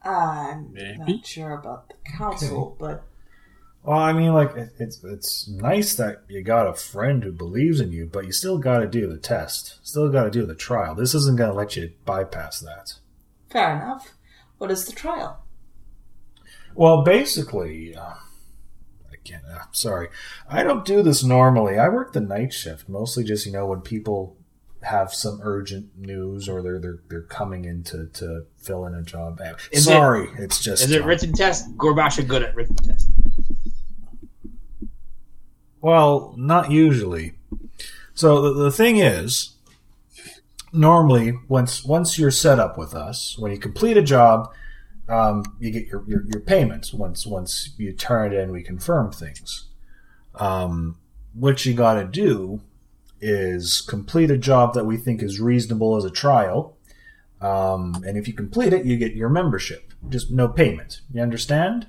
I'm 0.03 0.73
Maybe. 0.73 0.97
not 0.97 1.25
sure 1.25 1.53
about 1.53 1.89
the 1.89 1.95
council, 2.17 2.75
but 2.79 3.03
Well, 3.83 3.97
I 3.99 4.13
mean, 4.13 4.33
like 4.33 4.55
it, 4.55 4.69
it's 4.79 5.03
it's 5.03 5.47
nice 5.47 5.95
that 5.95 6.23
you 6.27 6.41
got 6.43 6.67
a 6.67 6.73
friend 6.73 7.23
who 7.23 7.31
believes 7.31 7.79
in 7.79 7.91
you, 7.91 8.07
but 8.11 8.25
you 8.25 8.31
still 8.31 8.57
got 8.57 8.79
to 8.79 8.87
do 8.87 9.07
the 9.07 9.17
test. 9.17 9.79
Still 9.83 10.09
got 10.09 10.23
to 10.25 10.31
do 10.31 10.45
the 10.45 10.55
trial. 10.55 10.95
This 10.95 11.13
isn't 11.15 11.37
going 11.37 11.49
to 11.51 11.55
let 11.55 11.75
you 11.75 11.91
bypass 12.05 12.59
that. 12.59 12.95
fair 13.49 13.75
enough. 13.75 14.13
What 14.61 14.69
is 14.69 14.85
the 14.85 14.91
trial? 14.91 15.43
Well, 16.75 17.01
basically, 17.01 17.95
uh, 17.95 18.13
again, 19.11 19.41
uh, 19.51 19.63
sorry, 19.71 20.09
I 20.47 20.61
don't 20.61 20.85
do 20.85 21.01
this 21.01 21.23
normally. 21.23 21.79
I 21.79 21.89
work 21.89 22.13
the 22.13 22.21
night 22.21 22.53
shift, 22.53 22.87
mostly 22.87 23.23
just 23.23 23.47
you 23.47 23.51
know 23.51 23.65
when 23.65 23.81
people 23.81 24.37
have 24.83 25.15
some 25.15 25.39
urgent 25.41 25.97
news 25.97 26.47
or 26.47 26.61
they're 26.61 26.77
they're 26.79 26.99
they're 27.09 27.21
coming 27.23 27.65
in 27.65 27.81
to, 27.85 28.05
to 28.13 28.45
fill 28.59 28.85
in 28.85 28.93
a 28.93 29.01
job. 29.01 29.41
Uh, 29.43 29.53
Is 29.71 29.87
it- 29.87 29.89
sorry, 29.89 30.29
it's 30.37 30.63
just 30.63 30.83
Is 30.83 30.91
it 30.91 31.05
written 31.05 31.33
test? 31.33 31.75
Gorbash 31.75 32.19
are 32.19 32.23
good 32.23 32.43
at 32.43 32.55
written 32.55 32.75
test. 32.75 33.09
Well, 35.81 36.35
not 36.37 36.69
usually. 36.69 37.33
So 38.13 38.41
the, 38.43 38.65
the 38.65 38.71
thing 38.71 38.97
is, 38.97 39.55
normally 40.73 41.33
once 41.47 41.83
once 41.83 42.17
you're 42.17 42.31
set 42.31 42.59
up 42.59 42.77
with 42.77 42.93
us, 42.93 43.37
when 43.37 43.51
you 43.51 43.57
complete 43.57 43.97
a 43.97 44.01
job, 44.01 44.51
um, 45.09 45.43
you 45.59 45.71
get 45.71 45.87
your, 45.87 46.03
your, 46.07 46.23
your 46.25 46.41
payments. 46.41 46.93
Once 46.93 47.25
once 47.25 47.71
you 47.77 47.93
turn 47.93 48.33
it 48.33 48.37
in, 48.37 48.51
we 48.51 48.63
confirm 48.63 49.11
things. 49.11 49.67
Um, 50.35 50.97
what 51.33 51.65
you 51.65 51.73
got 51.73 51.95
to 51.95 52.05
do 52.05 52.61
is 53.19 53.81
complete 53.81 54.31
a 54.31 54.37
job 54.37 54.73
that 54.73 54.85
we 54.85 54.97
think 54.97 55.21
is 55.21 55.39
reasonable 55.39 55.95
as 55.95 56.05
a 56.05 56.09
trial. 56.09 56.77
Um, 57.39 58.03
and 58.05 58.17
if 58.17 58.27
you 58.27 58.33
complete 58.33 58.73
it, 58.73 58.85
you 58.85 58.97
get 58.97 59.13
your 59.13 59.29
membership. 59.29 59.93
Just 60.09 60.31
no 60.31 60.47
payment. 60.47 61.01
You 61.13 61.21
understand? 61.21 61.87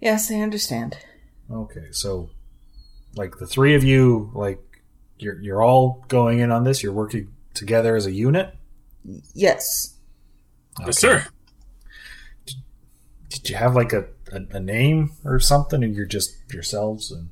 Yes, 0.00 0.30
I 0.30 0.36
understand. 0.36 0.98
Okay, 1.50 1.88
so 1.90 2.30
like 3.16 3.38
the 3.38 3.46
three 3.46 3.74
of 3.74 3.84
you, 3.84 4.30
like 4.34 4.60
you're 5.18 5.40
you're 5.40 5.62
all 5.62 6.04
going 6.08 6.38
in 6.38 6.50
on 6.50 6.64
this. 6.64 6.82
You're 6.82 6.92
working 6.92 7.28
together 7.60 7.94
as 7.94 8.06
a 8.06 8.12
unit. 8.12 8.52
Yes. 9.34 9.96
Yes, 10.84 10.98
sir. 10.98 11.26
Did 13.28 13.48
you 13.48 13.54
have 13.56 13.76
like 13.76 13.92
a, 13.92 14.06
a, 14.32 14.56
a 14.56 14.60
name 14.60 15.12
or 15.24 15.38
something, 15.38 15.84
or 15.84 15.86
you're 15.86 16.04
just 16.06 16.34
yourselves? 16.52 17.12
And 17.12 17.30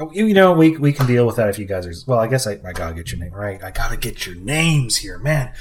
Oh, 0.00 0.10
you, 0.12 0.26
you 0.26 0.34
know, 0.34 0.52
we 0.52 0.76
we 0.76 0.92
can 0.92 1.06
deal 1.06 1.26
with 1.26 1.36
that 1.36 1.48
if 1.48 1.58
you 1.58 1.64
guys 1.66 1.84
are. 1.86 1.92
Well, 2.06 2.20
I 2.20 2.28
guess 2.28 2.46
I, 2.46 2.52
I 2.64 2.72
gotta 2.72 2.94
get 2.94 3.10
your 3.10 3.20
name 3.20 3.32
right. 3.34 3.62
I 3.62 3.72
gotta 3.72 3.96
get 3.96 4.26
your 4.26 4.36
names 4.36 4.96
here, 4.96 5.18
man. 5.18 5.52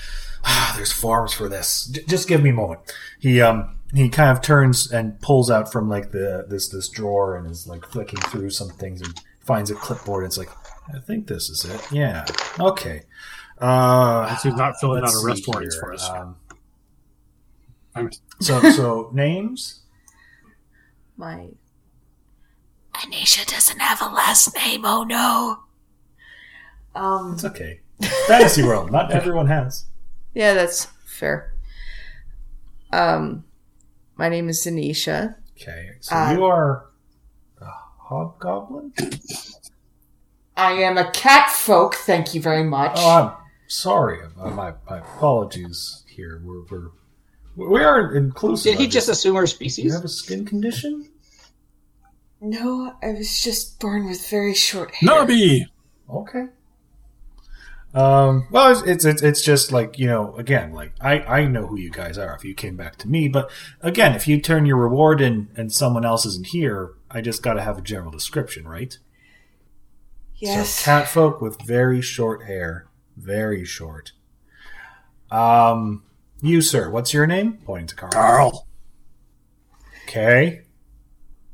Ah, 0.46 0.74
there's 0.78 0.92
forms 0.94 1.34
for 1.34 1.50
this. 1.50 1.88
J- 1.88 2.04
just 2.08 2.28
give 2.28 2.44
me 2.44 2.52
a 2.52 2.54
moment. 2.54 2.82
He 3.20 3.42
um 3.42 3.80
he 3.94 4.10
kind 4.10 4.30
of 4.30 4.44
turns 4.44 4.92
and 4.92 5.20
pulls 5.22 5.50
out 5.50 5.72
from 5.72 5.90
like 5.90 6.12
the 6.12 6.46
this 6.48 6.70
this 6.70 6.88
drawer 6.88 7.36
and 7.36 7.50
is 7.50 7.68
like 7.68 7.84
flicking 7.88 8.20
through 8.20 8.52
some 8.52 8.70
things 8.70 9.02
and 9.02 9.20
finds 9.40 9.72
a 9.72 9.76
clipboard. 9.76 10.24
And 10.24 10.30
it's 10.30 10.38
like, 10.38 10.50
I 10.94 11.00
think 11.00 11.28
this 11.28 11.50
is 11.50 11.66
it. 11.66 11.92
Yeah. 11.92 12.26
Okay. 12.60 13.04
Uh, 13.60 14.28
Since 14.30 14.44
he's 14.44 14.56
not 14.56 14.80
filling 14.80 15.00
out 15.04 15.06
let's 15.06 15.24
arrest 15.24 15.44
warrants 15.48 15.76
here. 15.76 15.82
for 15.82 15.94
us. 15.94 16.10
Um, 16.10 16.36
so 18.40 18.60
so 18.72 19.10
names. 19.14 19.82
My 21.16 21.48
Anisha 22.94 23.46
doesn't 23.48 23.80
have 23.80 24.02
a 24.02 24.06
last 24.14 24.54
name, 24.56 24.82
oh 24.86 25.04
no. 25.04 25.60
um 26.96 27.34
It's 27.34 27.46
okay. 27.46 27.80
Fantasy 28.28 28.62
world. 28.64 28.92
Not 28.92 29.12
everyone 29.12 29.48
has. 29.48 29.86
yeah, 30.36 30.54
that's 30.54 30.86
fair. 31.06 31.54
Um 32.94 33.44
my 34.16 34.30
name 34.30 34.50
is 34.50 34.64
Anisha. 34.66 35.36
Okay. 35.60 35.92
So 36.02 36.16
Uh, 36.16 36.32
you 36.34 36.46
are 36.46 36.86
a 37.62 37.66
hobgoblin. 37.98 38.94
I 40.56 40.72
am 40.74 40.98
a 40.98 41.10
cat 41.12 41.50
folk, 41.52 41.96
thank 41.96 42.34
you 42.36 42.42
very 42.42 42.64
much. 42.64 42.94
Oh, 42.96 43.10
I'm 43.10 43.32
sorry. 43.68 44.20
Uh, 44.40 44.50
my 44.52 44.74
my 44.90 45.00
apologies. 45.00 46.04
Here 46.08 46.42
we're 46.44 46.64
we're 46.64 46.92
we 47.56 47.84
are 47.84 48.16
inclusive. 48.16 48.74
Did 48.74 48.80
he 48.80 48.88
I 48.88 48.90
just 48.90 49.10
assume 49.10 49.36
our 49.36 49.48
species? 49.48 49.86
You 49.86 49.94
have 49.94 50.06
a 50.06 50.10
skin 50.10 50.46
condition? 50.46 51.10
no, 52.40 52.94
I 53.02 53.12
was 53.12 53.42
just 53.42 53.80
born 53.80 54.08
with 54.08 54.30
very 54.30 54.54
short 54.54 54.94
hair. 54.94 55.08
Nobby! 55.08 55.68
Okay. 56.10 56.46
Um, 57.94 58.48
well, 58.52 58.72
it's, 58.72 58.84
it's 58.84 59.06
it's 59.06 59.22
it's 59.24 59.42
just 59.42 59.72
like 59.72 59.98
you 59.98 60.08
know, 60.08 60.36
again, 60.36 60.72
like 60.72 60.94
I 61.02 61.20
I 61.22 61.46
know 61.46 61.66
who 61.66 61.78
you 61.78 61.90
guys 61.90 62.18
are 62.18 62.36
if 62.36 62.44
you 62.44 62.54
came 62.54 62.76
back 62.76 62.98
to 62.98 63.08
me, 63.08 63.28
but 63.28 63.50
again, 63.82 64.14
if 64.14 64.28
you 64.28 64.40
turn 64.40 64.66
your 64.66 64.78
reward 64.78 65.22
in 65.22 65.50
and 65.56 65.72
someone 65.72 66.06
else 66.06 66.26
isn't 66.26 66.48
here, 66.48 66.94
I 67.10 67.22
just 67.22 67.42
got 67.42 67.54
to 67.54 67.62
have 67.62 67.78
a 67.78 67.82
general 67.82 68.12
description, 68.12 68.68
right? 68.68 68.98
Yes. 70.36 70.70
So 70.70 70.86
cat 70.86 71.08
folk 71.08 71.42
with 71.42 71.62
very 71.64 72.02
short 72.02 72.44
hair, 72.44 72.87
very 73.18 73.66
short. 73.66 74.14
Um, 75.32 76.04
you 76.42 76.62
sir, 76.62 76.90
what's 76.90 77.14
your 77.14 77.28
name? 77.28 77.60
Pointing 77.66 77.88
to 77.88 77.96
Carl. 77.96 78.12
Carl. 78.12 78.68
Okay. 80.04 80.62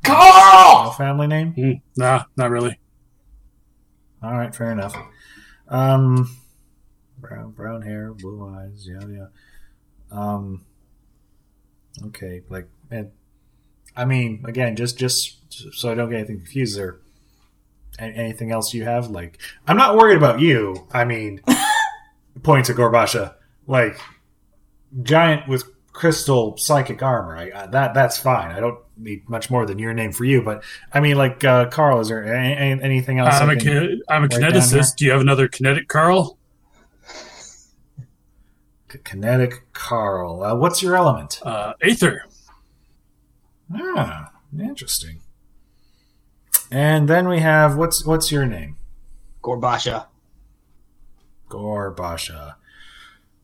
Carl! 0.03 0.86
No 0.86 0.91
family 0.91 1.28
name. 1.28 1.53
Hmm, 1.53 1.72
nah, 1.95 2.26
not 2.36 2.51
really. 2.51 2.78
All 4.22 4.34
right, 4.34 4.53
fair 4.53 4.72
enough. 4.72 4.95
Um, 5.68 6.38
brown, 7.18 7.51
brown 7.51 7.82
hair, 7.82 8.14
blue 8.14 8.47
eyes. 8.47 8.88
Yeah, 8.88 9.07
yeah. 9.07 9.26
Um, 10.11 10.66
okay, 12.07 12.43
like, 12.49 12.68
man, 12.91 13.11
I 13.95 14.05
mean, 14.05 14.43
again, 14.45 14.76
just 14.76 14.97
just 14.97 15.38
so 15.74 15.91
I 15.91 15.95
don't 15.95 16.09
get 16.09 16.20
anything 16.20 16.38
confused. 16.38 16.78
There 16.78 16.99
anything 18.00 18.52
else 18.52 18.74
you 18.74 18.84
have? 18.84 19.10
Like, 19.10 19.39
I'm 19.68 19.78
not 19.78 19.96
worried 19.98 20.18
about 20.18 20.39
you. 20.39 20.88
I 20.91 21.06
mean, 21.06 21.41
pointing 22.44 22.66
to 22.76 22.80
Gorebasha, 22.82 23.36
like 23.68 24.00
giant 25.02 25.48
with 25.48 25.64
crystal 25.94 26.58
psychic 26.58 27.02
armor. 27.04 27.36
I, 27.38 27.52
I, 27.64 27.66
that 27.68 27.94
that's 27.94 28.18
fine. 28.18 28.52
I 28.52 28.60
don't 28.60 28.80
need 28.98 29.28
much 29.30 29.50
more 29.50 29.66
than 29.66 29.80
your 29.80 29.94
name 29.94 30.12
for 30.12 30.24
you. 30.26 30.41
But 30.41 30.64
I 30.94 31.00
mean, 31.00 31.18
like, 31.18 31.44
uh, 31.44 31.66
Carl, 31.70 32.00
is 32.00 32.10
there 32.10 32.24
any, 32.34 32.56
any- 32.56 32.82
anything 32.84 33.20
else? 33.20 33.36
I'm 33.36 33.50
I 33.50 33.54
a, 33.54 33.56
can- 33.58 33.88
ki- 33.88 34.04
I'm 34.10 34.24
a 34.24 34.28
write 34.28 34.32
down 34.41 34.52
here? 34.54 34.62
kineticist. 34.62 34.96
Do 34.98 35.06
you 35.06 35.12
have 35.12 35.22
another 35.22 35.48
kinetic, 35.48 35.88
Carl? 35.88 36.38
Kinetic 39.04 39.74
Carl. 39.74 40.44
Uh, 40.44 40.56
what's 40.56 40.84
your 40.84 40.96
element? 40.96 41.39
Uh, 41.44 41.74
Aether. 41.82 42.26
Ah, 43.76 44.32
interesting. 44.60 45.20
And 46.74 47.08
then 47.08 47.28
we 47.28 47.40
have 47.40 47.78
what's 47.78 48.04
what's 48.04 48.32
your 48.32 48.48
name? 48.48 48.78
Gorebasha. 49.44 50.08
Gorebasha. 51.48 52.56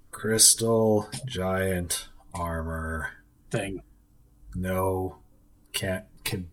Crystal 0.10 1.08
giant 1.28 2.08
armor. 2.34 3.12
Thing. 3.52 3.84
No, 4.56 5.18
can't 5.74 6.06
can. 6.24 6.50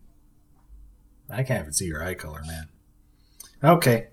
I 1.31 1.45
can't 1.45 1.63
even 1.63 1.73
see 1.73 1.87
your 1.87 2.05
eye 2.05 2.13
color, 2.13 2.43
man. 2.47 2.69
Okay. 3.65 4.09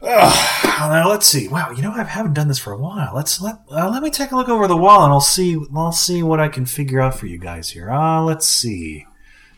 Ugh, 0.00 0.64
now 0.78 1.08
let's 1.08 1.26
see. 1.26 1.48
Wow, 1.48 1.72
you 1.72 1.82
know 1.82 1.90
I 1.90 2.04
haven't 2.04 2.34
done 2.34 2.46
this 2.46 2.60
for 2.60 2.72
a 2.72 2.78
while. 2.78 3.16
Let's 3.16 3.40
let 3.40 3.56
uh, 3.68 3.90
let 3.90 4.04
me 4.04 4.10
take 4.10 4.30
a 4.30 4.36
look 4.36 4.48
over 4.48 4.68
the 4.68 4.76
wall 4.76 5.02
and 5.02 5.12
I'll 5.12 5.20
see 5.20 5.60
I'll 5.74 5.90
see 5.90 6.22
what 6.22 6.38
I 6.38 6.46
can 6.46 6.66
figure 6.66 7.00
out 7.00 7.18
for 7.18 7.26
you 7.26 7.38
guys 7.38 7.70
here. 7.70 7.90
Uh, 7.90 8.22
let's 8.22 8.46
see. 8.46 9.06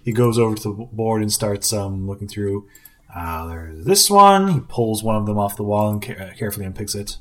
He 0.05 0.13
goes 0.13 0.39
over 0.39 0.55
to 0.55 0.63
the 0.63 0.85
board 0.93 1.23
and 1.23 1.33
starts 1.33 1.73
um 1.73 2.07
looking 2.07 2.29
through. 2.29 2.69
Uh, 3.15 3.47
there's 3.47 3.85
this 3.85 4.11
one. 4.11 4.49
He 4.49 4.61
pulls 4.61 5.03
one 5.03 5.17
of 5.17 5.27
them 5.27 5.39
off 5.39 5.57
the 5.57 5.63
wall 5.63 5.91
and 5.91 6.03
ca- 6.03 6.15
uh, 6.17 6.35
carefully 6.35 6.67
unpicks 6.67 6.95
it. 6.95 7.19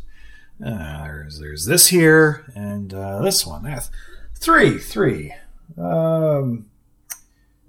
Uh, 0.64 1.04
there's 1.04 1.40
there's 1.40 1.66
this 1.66 1.88
here 1.88 2.46
and 2.56 2.94
uh, 2.94 3.22
this 3.22 3.46
one. 3.46 3.64
That's 3.64 3.90
three, 4.36 4.78
three. 4.78 5.34
Um, 5.78 6.68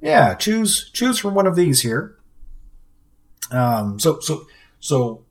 yeah, 0.01 0.35
choose 0.35 0.91
choose 0.93 1.19
from 1.19 1.35
one 1.35 1.47
of 1.47 1.57
these 1.57 1.83
here. 1.83 2.17
Um, 3.51 3.99
so 3.99 4.21
so 4.21 4.47
so 4.81 5.25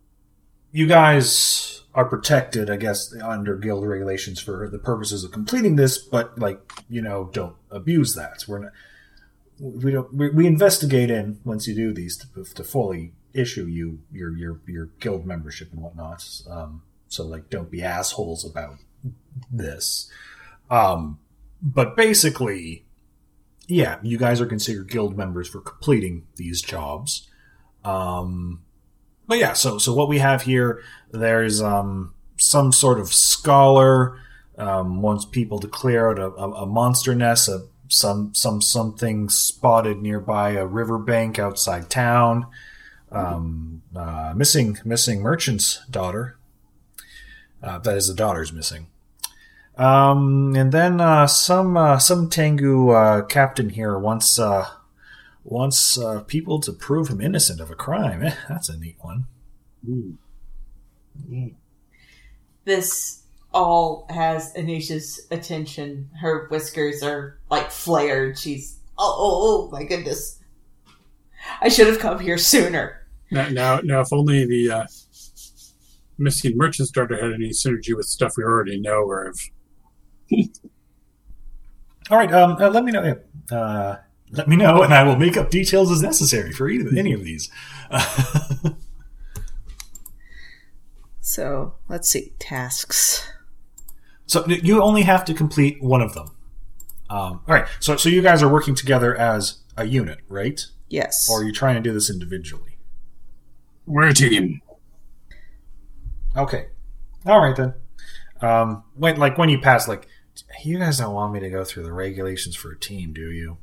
you 0.72 0.88
guys 0.88 1.82
are 1.94 2.06
protected, 2.06 2.70
I 2.70 2.78
guess, 2.78 3.14
under 3.22 3.56
guild 3.56 3.86
regulations 3.86 4.40
for 4.40 4.68
the 4.68 4.80
purposes 4.80 5.24
of 5.24 5.32
completing 5.32 5.76
this, 5.76 5.98
but 6.00 6.40
like 6.40 6.60
you 6.90 7.02
know, 7.02 7.30
don't 7.34 7.56
abuse 7.70 8.16
that. 8.16 8.46
We're 8.48 8.60
not. 8.60 8.72
We 9.64 9.92
don't. 9.92 10.14
We, 10.14 10.30
we 10.30 10.46
investigate 10.46 11.10
in 11.10 11.40
once 11.46 11.68
you 11.68 11.74
do 11.74 11.94
these 11.94 12.18
to, 12.18 12.44
to 12.44 12.64
fully 12.66 13.14
issue 13.34 13.66
you 13.66 14.00
your 14.12 14.36
your 14.36 14.60
your 14.68 14.90
guild 15.00 15.26
membership 15.26 15.72
and 15.72 15.82
whatnot. 15.82 16.42
Um, 16.50 16.82
so 17.08 17.26
like, 17.26 17.50
don't 17.50 17.72
be 17.72 17.82
assholes 17.82 18.44
about 18.44 18.76
this. 19.50 20.12
Um, 20.70 21.20
but 21.62 21.96
basically, 21.96 22.86
yeah, 23.68 24.00
you 24.04 24.18
guys 24.18 24.42
are 24.42 24.46
considered 24.46 24.90
guild 24.90 25.18
members 25.18 25.48
for 25.48 25.62
completing 25.62 26.28
these 26.36 26.62
jobs. 26.62 27.30
Um, 27.86 28.64
but 29.28 29.38
yeah, 29.38 29.54
so 29.54 29.78
so 29.78 29.94
what 29.94 30.10
we 30.10 30.20
have 30.20 30.42
here, 30.42 30.84
there's 31.12 31.62
um, 31.62 32.14
some 32.38 32.74
sort 32.74 33.00
of 33.00 33.14
scholar 33.14 34.20
um, 34.58 35.02
wants 35.02 35.24
people 35.24 35.60
to 35.60 35.70
clear 35.70 36.10
out 36.10 36.20
a, 36.20 36.28
a, 36.34 36.52
a 36.64 36.66
monster 36.66 37.16
nest, 37.16 37.48
a, 37.48 37.66
some 37.88 38.34
some 38.34 38.62
something 38.62 39.30
spotted 39.30 40.02
nearby 40.02 40.52
a 40.52 40.66
riverbank 40.66 41.40
outside 41.40 41.90
town. 41.90 42.48
Um, 43.12 43.84
uh, 43.96 44.34
missing 44.36 44.78
missing 44.84 45.22
merchant's 45.22 45.86
daughter. 45.90 46.38
Uh, 47.62 47.78
that 47.80 47.96
is, 47.96 48.08
the 48.08 48.14
daughter's 48.14 48.52
missing. 48.52 48.88
Um, 49.78 50.56
and 50.56 50.72
then 50.72 51.02
uh, 51.02 51.28
some 51.28 51.78
uh, 51.78 51.98
some 51.98 52.30
Tengu 52.30 52.90
uh, 52.90 53.22
captain 53.24 53.70
here 53.70 53.98
wants 53.98 54.38
uh, 54.38 54.68
wants 55.44 55.98
uh, 55.98 56.22
people 56.22 56.60
to 56.62 56.72
prove 56.72 57.10
him 57.10 57.22
innocent 57.22 57.60
of 57.60 57.72
a 57.72 57.76
crime. 57.76 58.24
Eh, 58.24 58.36
that's 58.48 58.70
a 58.70 58.78
neat 58.78 58.98
one. 59.02 59.26
This 62.66 63.23
all 63.54 64.06
has 64.10 64.54
Anisha's 64.54 65.28
attention. 65.32 66.10
Her 66.20 66.48
whiskers 66.50 67.04
are 67.04 67.40
like 67.50 67.72
flared. 67.72 68.38
She's 68.38 68.80
oh 68.98 69.16
oh, 69.18 69.42
oh 69.44 69.72
my 69.72 69.84
goodness. 69.84 70.40
I 71.62 71.70
should 71.70 71.88
have 71.88 72.00
come 72.00 72.20
here 72.20 72.38
sooner. 72.38 73.06
Now, 73.32 73.50
now, 73.50 73.80
now 73.84 74.02
if 74.02 74.14
only 74.14 74.46
the 74.46 74.72
uh, 74.72 74.86
missing 76.18 76.56
merchant 76.56 76.88
starter 76.88 77.16
had 77.16 77.34
any 77.34 77.50
synergy 77.50 77.96
with 77.96 78.06
stuff 78.06 78.34
we 78.38 78.44
already 78.44 78.80
know 78.80 79.04
or 79.04 79.26
have. 79.26 79.40
All 82.10 82.18
right, 82.18 82.34
um, 82.34 82.58
uh, 82.60 82.70
let 82.70 82.84
me 82.84 82.92
know. 82.92 83.18
Uh, 83.50 83.96
let 84.32 84.50
me 84.50 84.56
know, 84.56 84.84
and 84.84 84.94
I 84.94 85.04
will 85.04 85.16
make 85.16 85.38
up 85.38 85.50
details 85.50 85.90
as 85.90 86.02
necessary 86.02 86.52
for 86.52 86.68
either, 86.68 86.90
any 86.98 87.14
of 87.14 87.24
these. 87.24 87.50
So 91.24 91.76
let's 91.88 92.10
see 92.10 92.34
tasks. 92.38 93.26
So 94.34 94.46
you 94.48 94.82
only 94.82 95.04
have 95.04 95.24
to 95.26 95.34
complete 95.34 95.82
one 95.82 96.02
of 96.02 96.14
them. 96.14 96.28
Um, 97.10 97.42
all 97.48 97.56
right, 97.56 97.68
so 97.80 97.96
so 97.96 98.10
you 98.10 98.22
guys 98.22 98.42
are 98.42 98.50
working 98.50 98.76
together 98.76 99.16
as 99.16 99.60
a 99.78 99.86
unit, 99.86 100.20
right? 100.28 100.66
Yes. 100.90 101.28
Or 101.30 101.42
are 101.42 101.44
you 101.44 101.52
trying 101.52 101.76
to 101.76 101.82
do 101.82 101.94
this 101.94 102.10
individually? 102.10 102.78
We're 103.86 104.08
a 104.08 104.14
team. 104.14 104.62
Okay. 106.36 106.68
All 107.26 107.40
right 107.40 107.56
then. 107.56 107.74
Um, 108.42 108.84
when 108.96 109.18
like 109.18 109.38
when 109.38 109.50
you 109.50 109.60
pass, 109.60 109.88
like 109.88 110.08
you 110.64 110.80
guys 110.80 110.98
don't 110.98 111.14
want 111.14 111.34
me 111.34 111.40
to 111.40 111.50
go 111.50 111.64
through 111.64 111.84
the 111.84 111.94
regulations 111.94 112.56
for 112.56 112.72
a 112.72 112.80
team, 112.80 113.14
do 113.14 113.32
you? 113.32 113.58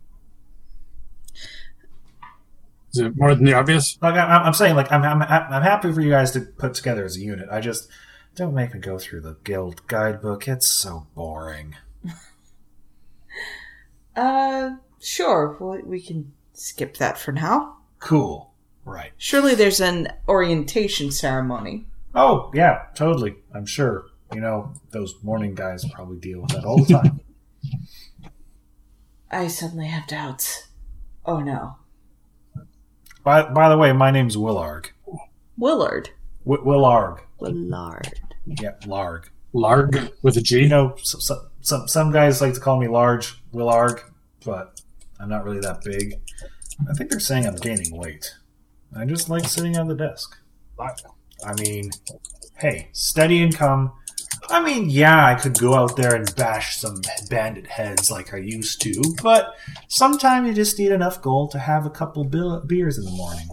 Is 2.92 3.00
it 3.00 3.16
more 3.16 3.34
than 3.34 3.44
the 3.44 3.54
obvious? 3.54 3.98
Like 4.00 4.14
I, 4.14 4.24
I'm 4.24 4.54
saying, 4.54 4.74
like 4.74 4.90
I'm, 4.90 5.02
I'm 5.02 5.22
I'm 5.22 5.62
happy 5.62 5.92
for 5.92 6.00
you 6.00 6.10
guys 6.10 6.32
to 6.32 6.40
put 6.40 6.74
together 6.74 7.04
as 7.04 7.16
a 7.16 7.20
unit. 7.20 7.48
I 7.50 7.60
just 7.60 7.88
don't 8.34 8.54
make 8.54 8.74
me 8.74 8.80
go 8.80 8.98
through 8.98 9.20
the 9.22 9.36
guild 9.44 9.86
guidebook. 9.86 10.48
It's 10.48 10.66
so 10.68 11.06
boring. 11.14 11.76
Uh, 14.16 14.70
sure. 14.98 15.56
Well, 15.60 15.80
we 15.84 16.00
can 16.00 16.32
skip 16.52 16.96
that 16.96 17.16
for 17.16 17.32
now. 17.32 17.76
Cool. 18.00 18.52
Right. 18.84 19.12
Surely 19.16 19.54
there's 19.54 19.80
an 19.80 20.08
orientation 20.28 21.10
ceremony. 21.12 21.86
Oh 22.14 22.50
yeah, 22.52 22.86
totally. 22.94 23.36
I'm 23.54 23.66
sure. 23.66 24.06
You 24.34 24.40
know, 24.40 24.72
those 24.90 25.14
morning 25.22 25.54
guys 25.54 25.84
probably 25.92 26.18
deal 26.18 26.40
with 26.40 26.50
that 26.50 26.64
all 26.64 26.82
the 26.84 26.92
time. 26.94 27.20
I 29.30 29.46
suddenly 29.46 29.86
have 29.86 30.08
doubts. 30.08 30.68
Oh 31.24 31.38
no. 31.40 31.76
by 33.22 33.48
by 33.48 33.68
the 33.68 33.78
way, 33.78 33.92
my 33.92 34.10
name's 34.10 34.36
Willarg. 34.36 34.86
Willard. 35.56 36.10
W- 36.44 36.64
Willarg. 36.64 37.20
Willarg. 37.40 38.12
Yeah, 38.46 38.72
Larg. 38.82 39.24
Larg 39.54 40.12
with 40.22 40.36
a 40.36 40.40
G. 40.40 40.60
You 40.60 40.68
know, 40.68 40.94
some, 41.02 41.20
some 41.20 41.50
some 41.60 41.88
some 41.88 42.12
guys 42.12 42.40
like 42.40 42.54
to 42.54 42.60
call 42.60 42.78
me 42.78 42.88
large 42.88 43.42
Willarg, 43.52 44.00
but 44.44 44.80
I'm 45.18 45.28
not 45.28 45.44
really 45.44 45.60
that 45.60 45.82
big. 45.82 46.20
I 46.88 46.94
think 46.94 47.10
they're 47.10 47.20
saying 47.20 47.46
I'm 47.46 47.56
gaining 47.56 47.96
weight. 47.96 48.34
I 48.96 49.04
just 49.04 49.28
like 49.28 49.44
sitting 49.44 49.76
at 49.76 49.86
the 49.86 49.94
desk. 49.94 50.36
I 50.78 51.52
mean, 51.60 51.90
hey, 52.56 52.88
steady 52.92 53.42
income. 53.42 53.92
I 54.48 54.62
mean, 54.62 54.88
yeah, 54.88 55.26
I 55.26 55.34
could 55.34 55.58
go 55.58 55.74
out 55.74 55.96
there 55.96 56.14
and 56.14 56.34
bash 56.34 56.76
some 56.78 57.00
bandit 57.28 57.66
heads 57.66 58.10
like 58.10 58.32
I 58.32 58.38
used 58.38 58.80
to, 58.82 59.02
but 59.22 59.54
sometimes 59.88 60.48
you 60.48 60.54
just 60.54 60.78
need 60.78 60.92
enough 60.92 61.20
gold 61.20 61.50
to 61.52 61.58
have 61.58 61.84
a 61.84 61.90
couple 61.90 62.24
bil- 62.24 62.62
beers 62.66 62.98
in 62.98 63.04
the 63.04 63.10
morning. 63.10 63.48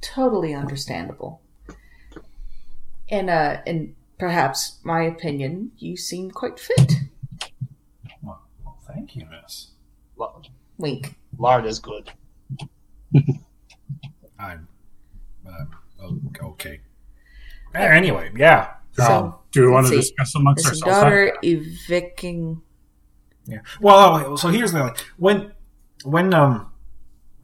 Totally 0.00 0.54
understandable. 0.54 1.42
And 3.12 3.30
uh 3.30 3.58
in 3.66 3.94
perhaps 4.18 4.78
my 4.82 5.02
opinion, 5.02 5.70
you 5.78 5.96
seem 5.96 6.30
quite 6.30 6.58
fit. 6.58 6.92
Well, 8.22 8.40
well, 8.64 8.78
thank 8.88 9.14
you, 9.14 9.26
miss. 9.30 9.68
Lard, 10.16 10.48
Wink. 10.78 11.14
lard 11.38 11.66
is 11.66 11.78
good. 11.78 12.10
I'm 14.38 14.66
uh, 15.46 16.10
okay. 16.42 16.80
Anyway, 17.74 18.30
yeah. 18.36 18.74
So 18.92 19.04
Um, 19.04 19.34
Do 19.52 19.62
we 19.62 19.68
want 19.70 19.86
to 19.86 19.90
see. 19.92 19.96
discuss 19.96 20.34
amongst 20.34 20.68
his 20.68 20.82
ourselves? 20.82 21.02
daughter 21.02 21.38
evicting 21.42 22.60
Yeah. 23.46 23.58
Well, 23.80 24.24
oh, 24.26 24.36
so 24.36 24.48
here's 24.48 24.72
the 24.72 24.78
thing. 24.88 24.94
when 25.18 25.52
when 26.04 26.32
um 26.34 26.70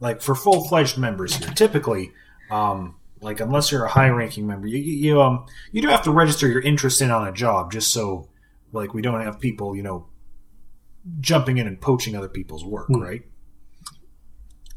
like 0.01 0.21
for 0.23 0.35
full 0.35 0.67
fledged 0.69 0.97
members 0.99 1.37
here, 1.37 1.49
typically 1.51 2.13
um 2.51 2.95
like 3.21 3.41
unless 3.41 3.71
you're 3.73 3.85
a 3.85 3.89
high 3.91 4.09
ranking 4.09 4.47
member, 4.47 4.67
you, 4.67 4.79
you 4.79 4.93
you, 4.95 5.23
um 5.23 5.47
you 5.73 5.83
do 5.83 5.89
have 5.89 6.03
to 6.05 6.11
register 6.11 6.47
your 6.49 6.61
interest 6.63 7.01
in 7.01 7.11
on 7.11 7.27
a 7.27 7.33
job 7.33 7.73
just 7.73 7.93
so 7.93 8.29
like 8.73 8.95
we 8.95 9.03
don't 9.03 9.21
have 9.23 9.41
people 9.41 9.75
you 9.77 9.83
know 9.83 10.07
jumping 11.21 11.59
in 11.59 11.67
and 11.67 11.81
poaching 11.81 12.15
other 12.17 12.29
people's 12.29 12.65
work, 12.65 12.87
Hmm. 12.89 13.01
right? 13.01 13.23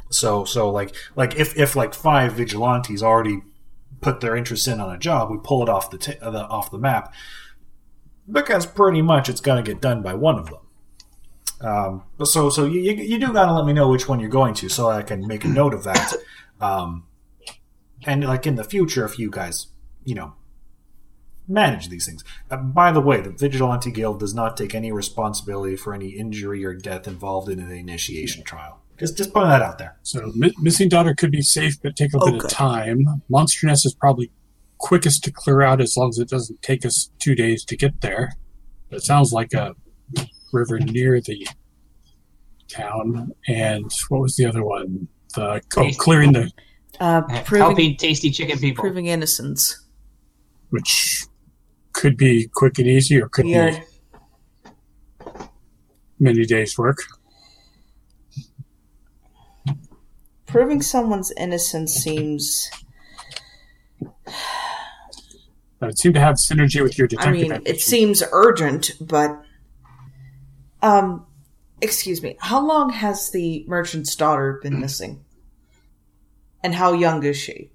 So 0.10 0.44
so 0.46 0.70
like 0.70 0.96
like 1.16 1.36
if 1.36 1.58
if 1.58 1.76
like 1.76 1.94
five 1.94 2.34
vigilantes 2.34 3.02
already 3.02 3.42
put 4.02 4.20
their 4.20 4.36
interest 4.36 4.68
in 4.68 4.80
on 4.82 4.94
a 4.94 4.98
job, 4.98 5.30
we 5.30 5.38
pull 5.44 5.62
it 5.64 5.70
off 5.70 5.90
the, 5.92 5.98
t- 5.98 6.16
the 6.20 6.48
off 6.48 6.72
the 6.72 6.78
map 6.80 7.14
because 8.32 8.66
pretty 8.66 9.02
much 9.02 9.30
it's 9.30 9.42
going 9.42 9.64
to 9.64 9.72
get 9.72 9.82
done 9.82 10.02
by 10.02 10.14
one 10.14 10.38
of 10.40 10.48
them. 10.48 10.60
Um, 11.62 12.04
so 12.26 12.50
so 12.50 12.66
you, 12.66 12.82
you, 12.82 12.94
you 12.94 13.20
do 13.20 13.32
got 13.32 13.46
to 13.46 13.54
let 13.54 13.66
me 13.66 13.74
know 13.74 13.88
which 13.88 14.08
one 14.10 14.20
you're 14.20 14.30
going 14.30 14.54
to 14.56 14.70
so 14.70 14.90
I 14.90 15.04
can 15.04 15.28
make 15.28 15.46
a 15.46 15.48
note 15.48 15.74
of 15.74 15.84
that. 15.84 16.14
Um, 16.60 17.06
and 18.06 18.24
like 18.24 18.48
in 18.48 18.56
the 18.56 18.64
future, 18.64 19.06
if 19.06 19.18
you 19.20 19.30
guys 19.30 19.68
you 20.04 20.16
know 20.16 20.34
manage 21.48 21.90
these 21.90 22.06
things. 22.06 22.24
Uh, 22.50 22.58
by 22.58 22.92
the 22.92 23.02
way, 23.02 23.20
the 23.22 23.30
Vigilante 23.30 23.92
Guild 23.92 24.20
does 24.20 24.34
not 24.34 24.56
take 24.56 24.74
any 24.74 24.92
responsibility 24.92 25.76
for 25.76 25.94
any 25.94 26.10
injury 26.10 26.64
or 26.64 26.74
death 26.74 27.08
involved 27.08 27.50
in 27.50 27.60
an 27.60 27.72
initiation 27.72 28.44
trial. 28.44 28.82
Just 28.98 29.18
just 29.18 29.34
putting 29.34 29.50
that 29.50 29.62
out 29.62 29.78
there. 29.78 29.98
So 30.04 30.32
mi- 30.36 30.54
missing 30.60 30.90
daughter 30.90 31.16
could 31.16 31.32
be 31.32 31.42
safe, 31.42 31.82
but 31.82 31.96
take 31.96 32.14
a 32.14 32.20
bit 32.20 32.44
of 32.44 32.50
time. 32.50 33.24
Monster 33.30 33.68
Nest 33.68 33.86
is 33.86 33.94
probably 33.94 34.32
quickest 34.78 35.24
to 35.24 35.32
clear 35.32 35.62
out 35.62 35.82
as 35.82 35.96
long 35.98 36.10
as 36.10 36.20
it 36.20 36.30
doesn't 36.30 36.62
take 36.62 36.86
us 36.86 37.10
two 37.20 37.36
days 37.36 37.64
to 37.66 37.76
get 37.76 38.02
there. 38.02 38.34
It 38.90 39.04
sounds 39.04 39.32
like 39.32 39.54
a 39.54 39.76
river 40.52 40.80
near 40.80 41.22
the 41.22 41.48
town. 42.68 43.32
And 43.48 43.92
what 44.10 44.22
was 44.22 44.36
the 44.36 44.46
other 44.46 44.64
one? 44.64 45.08
The 45.34 45.62
oh, 45.78 45.90
clearing 45.98 46.34
the 46.34 46.52
uh 47.02 47.22
proving 47.44 47.66
Helping 47.68 47.98
tasty 47.98 48.30
chicken 48.32 48.58
people. 48.60 48.82
proving 48.84 49.08
innocence. 49.08 49.86
which 50.70 51.26
could 51.94 52.16
be 52.16 52.48
quick 52.54 52.78
and 52.80 52.88
easy, 52.88 53.20
or 53.22 53.28
could 53.28 53.46
Weird. 53.46 53.84
be 55.26 55.32
many 56.20 56.46
days' 56.46 56.78
work. 56.78 57.00
Proving 60.46 60.82
someone's 60.82 61.32
innocence 61.38 61.94
seems 61.94 62.70
That 64.00 65.88
would 65.88 65.98
seem 65.98 66.14
to 66.14 66.20
have 66.20 66.36
synergy 66.36 66.84
with 66.84 66.98
your 66.98 67.08
detective. 67.08 67.34
I 67.36 67.38
detective. 67.42 67.66
mean, 67.66 67.76
it 67.76 67.82
seems 67.82 68.22
urgent, 68.32 68.92
but 69.02 69.42
um 70.82 71.26
excuse 71.82 72.22
me. 72.22 72.38
How 72.40 72.66
long 72.66 72.90
has 72.92 73.32
the 73.32 73.66
merchant's 73.68 74.16
daughter 74.16 74.60
been 74.62 74.80
missing? 74.80 75.24
And 76.64 76.76
how 76.76 76.94
young 76.94 77.24
is 77.24 77.38
she? 77.38 77.72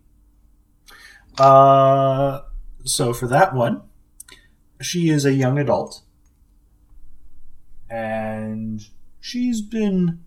Uh, 1.38 2.40
so 2.84 3.12
for 3.12 3.26
that 3.26 3.54
one, 3.54 3.82
she 4.80 5.10
is 5.10 5.24
a 5.24 5.32
young 5.32 5.58
adult, 5.58 6.02
and 7.90 8.86
she's 9.20 9.60
been 9.60 10.24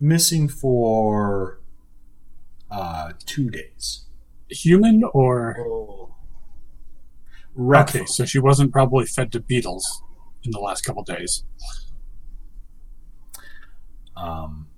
missing 0.00 0.48
for 0.48 1.60
uh, 2.70 3.12
two 3.26 3.50
days. 3.50 4.06
human 4.48 5.04
or 5.12 5.56
Oh. 5.60 6.14
Okay, 7.58 8.06
so 8.06 8.24
she 8.24 8.38
wasn't 8.38 8.72
probably 8.72 9.06
fed 9.06 9.32
to 9.32 9.40
beetles 9.40 10.02
in 10.44 10.50
the 10.52 10.58
last 10.60 10.82
couple 10.82 11.02
days. 11.02 11.44
Um, 14.16 14.68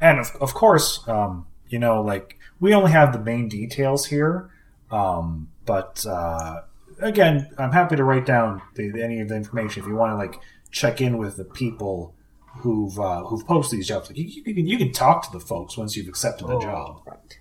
and 0.00 0.18
of, 0.18 0.30
of 0.40 0.54
course, 0.54 1.06
um, 1.08 1.46
you 1.68 1.78
know, 1.78 2.02
like 2.02 2.38
we 2.64 2.72
only 2.74 2.90
have 2.92 3.12
the 3.12 3.18
main 3.32 3.48
details 3.48 4.06
here. 4.06 4.50
Um, 4.90 5.48
but 5.66 6.04
uh, 6.06 6.62
again, 7.00 7.34
I'm 7.58 7.72
happy 7.72 7.96
to 7.96 8.04
write 8.04 8.26
down 8.26 8.62
the, 8.74 8.84
any 9.02 9.20
of 9.20 9.28
the 9.28 9.36
information 9.36 9.82
if 9.82 9.88
you 9.88 9.94
want 9.96 10.12
to 10.12 10.16
like 10.16 10.40
check 10.70 11.00
in 11.00 11.18
with 11.18 11.36
the 11.36 11.44
people 11.44 12.14
who've 12.62 12.98
uh, 12.98 13.22
who've 13.24 13.46
posted 13.46 13.78
these 13.78 13.88
jobs. 13.88 14.08
Like 14.08 14.18
you, 14.18 14.24
you 14.24 14.42
can 14.54 14.66
you 14.66 14.78
can 14.78 14.92
talk 14.92 15.16
to 15.26 15.32
the 15.38 15.44
folks 15.44 15.76
once 15.76 15.96
you've 15.96 16.08
accepted 16.08 16.46
the 16.48 16.56
Oh. 16.56 16.60
job. 16.60 17.02
Right. 17.06 17.38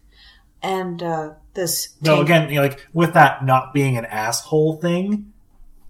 And 0.61 1.03
uh 1.03 1.34
this 1.53 1.95
No, 2.01 2.15
tank- 2.15 2.28
again, 2.28 2.49
you 2.49 2.55
know, 2.55 2.61
like 2.67 2.88
with 2.93 3.13
that 3.13 3.45
not 3.45 3.74
being 3.74 3.97
an 3.97 4.05
asshole 4.05 4.78
thing, 4.82 5.32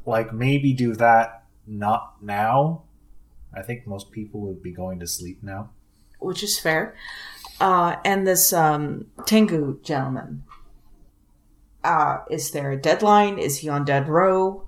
like 0.05 0.34
maybe 0.34 0.73
do 0.73 0.93
that 0.95 1.43
not 1.65 2.15
now. 2.21 2.84
I 3.55 3.61
think 3.61 3.86
most 3.88 4.11
people 4.11 4.41
would 4.41 4.61
be 4.63 4.71
going 4.71 4.99
to 4.99 5.07
sleep 5.07 5.39
now. 5.43 5.69
which 6.19 6.41
is 6.43 6.57
fair. 6.59 6.95
Uh 7.59 7.95
and 8.03 8.27
this 8.27 8.53
um 8.53 9.07
Tengu 9.25 9.79
gentleman. 9.81 10.43
Uh 11.83 12.19
is 12.29 12.51
there 12.51 12.71
a 12.71 12.77
deadline? 12.77 13.37
Is 13.37 13.59
he 13.59 13.69
on 13.69 13.85
dead 13.85 14.07
row? 14.07 14.65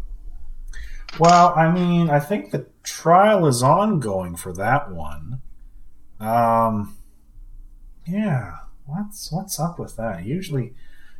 Well, 1.17 1.53
I 1.55 1.71
mean, 1.71 2.09
I 2.09 2.19
think 2.19 2.51
the 2.51 2.67
trial 2.83 3.47
is 3.47 3.63
ongoing 3.63 4.35
for 4.35 4.51
that 4.53 4.91
one. 4.91 5.41
Um, 6.19 6.97
yeah, 8.05 8.55
what's 8.85 9.31
what's 9.31 9.59
up 9.59 9.79
with 9.79 9.95
that? 9.95 10.25
Usually, 10.25 10.73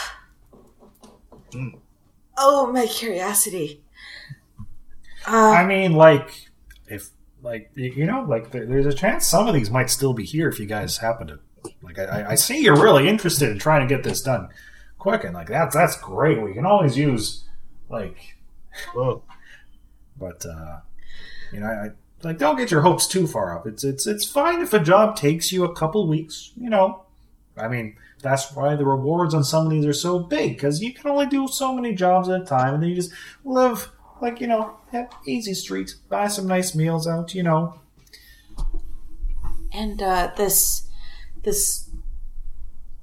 Oh 2.38 2.72
my 2.72 2.86
curiosity. 2.86 3.82
Uh 5.32 5.50
I 5.50 5.64
mean, 5.66 5.92
like, 5.92 6.48
if 6.88 7.10
like 7.42 7.70
you 7.74 8.06
know, 8.06 8.22
like 8.28 8.50
there, 8.50 8.66
there's 8.66 8.86
a 8.86 8.92
chance 8.92 9.26
some 9.26 9.46
of 9.48 9.54
these 9.54 9.70
might 9.70 9.90
still 9.90 10.12
be 10.12 10.24
here 10.24 10.48
if 10.48 10.58
you 10.58 10.66
guys 10.66 10.98
happen 10.98 11.28
to. 11.28 11.38
Like 11.82 11.98
I, 11.98 12.04
I- 12.04 12.30
I 12.30 12.34
see 12.34 12.58
you're 12.62 12.80
really 12.80 13.08
interested 13.08 13.48
in 13.50 13.58
trying 13.58 13.86
to 13.86 13.94
get 13.94 14.02
this 14.04 14.22
done 14.22 14.48
quick, 14.98 15.24
and 15.24 15.34
like 15.34 15.48
that's 15.48 15.74
that's 15.74 15.96
great. 15.96 16.40
We 16.42 16.54
can 16.54 16.66
always 16.66 16.96
use 16.96 17.44
like, 17.88 18.36
Whoa. 18.94 19.22
but 20.18 20.44
uh, 20.46 20.80
you 21.52 21.60
know, 21.60 21.66
I, 21.66 21.86
I 21.86 21.90
like 22.22 22.38
don't 22.38 22.56
get 22.56 22.70
your 22.70 22.80
hopes 22.82 23.06
too 23.06 23.26
far 23.26 23.56
up. 23.56 23.66
It's 23.66 23.84
it's 23.84 24.06
it's 24.06 24.24
fine 24.28 24.60
if 24.60 24.72
a 24.72 24.80
job 24.80 25.16
takes 25.16 25.52
you 25.52 25.64
a 25.64 25.74
couple 25.74 26.06
weeks. 26.08 26.52
You 26.56 26.70
know, 26.70 27.02
I 27.56 27.68
mean 27.68 27.96
that's 28.22 28.52
why 28.52 28.76
the 28.76 28.84
rewards 28.84 29.32
on 29.34 29.42
some 29.44 29.64
of 29.64 29.70
these 29.70 29.86
are 29.86 29.94
so 29.94 30.18
big 30.18 30.54
because 30.56 30.82
you 30.82 30.92
can 30.92 31.10
only 31.10 31.26
do 31.26 31.48
so 31.48 31.74
many 31.74 31.94
jobs 31.94 32.28
at 32.28 32.42
a 32.42 32.44
time, 32.44 32.74
and 32.74 32.82
then 32.82 32.90
you 32.90 32.96
just 32.96 33.12
live 33.44 33.90
like 34.20 34.40
you 34.40 34.46
know, 34.46 34.76
have 34.92 35.10
easy 35.26 35.54
street, 35.54 35.94
buy 36.08 36.28
some 36.28 36.46
nice 36.46 36.74
meals 36.74 37.06
out. 37.06 37.34
You 37.34 37.42
know, 37.42 37.80
And 39.72 40.02
uh, 40.02 40.32
this 40.36 40.88
this 41.42 41.90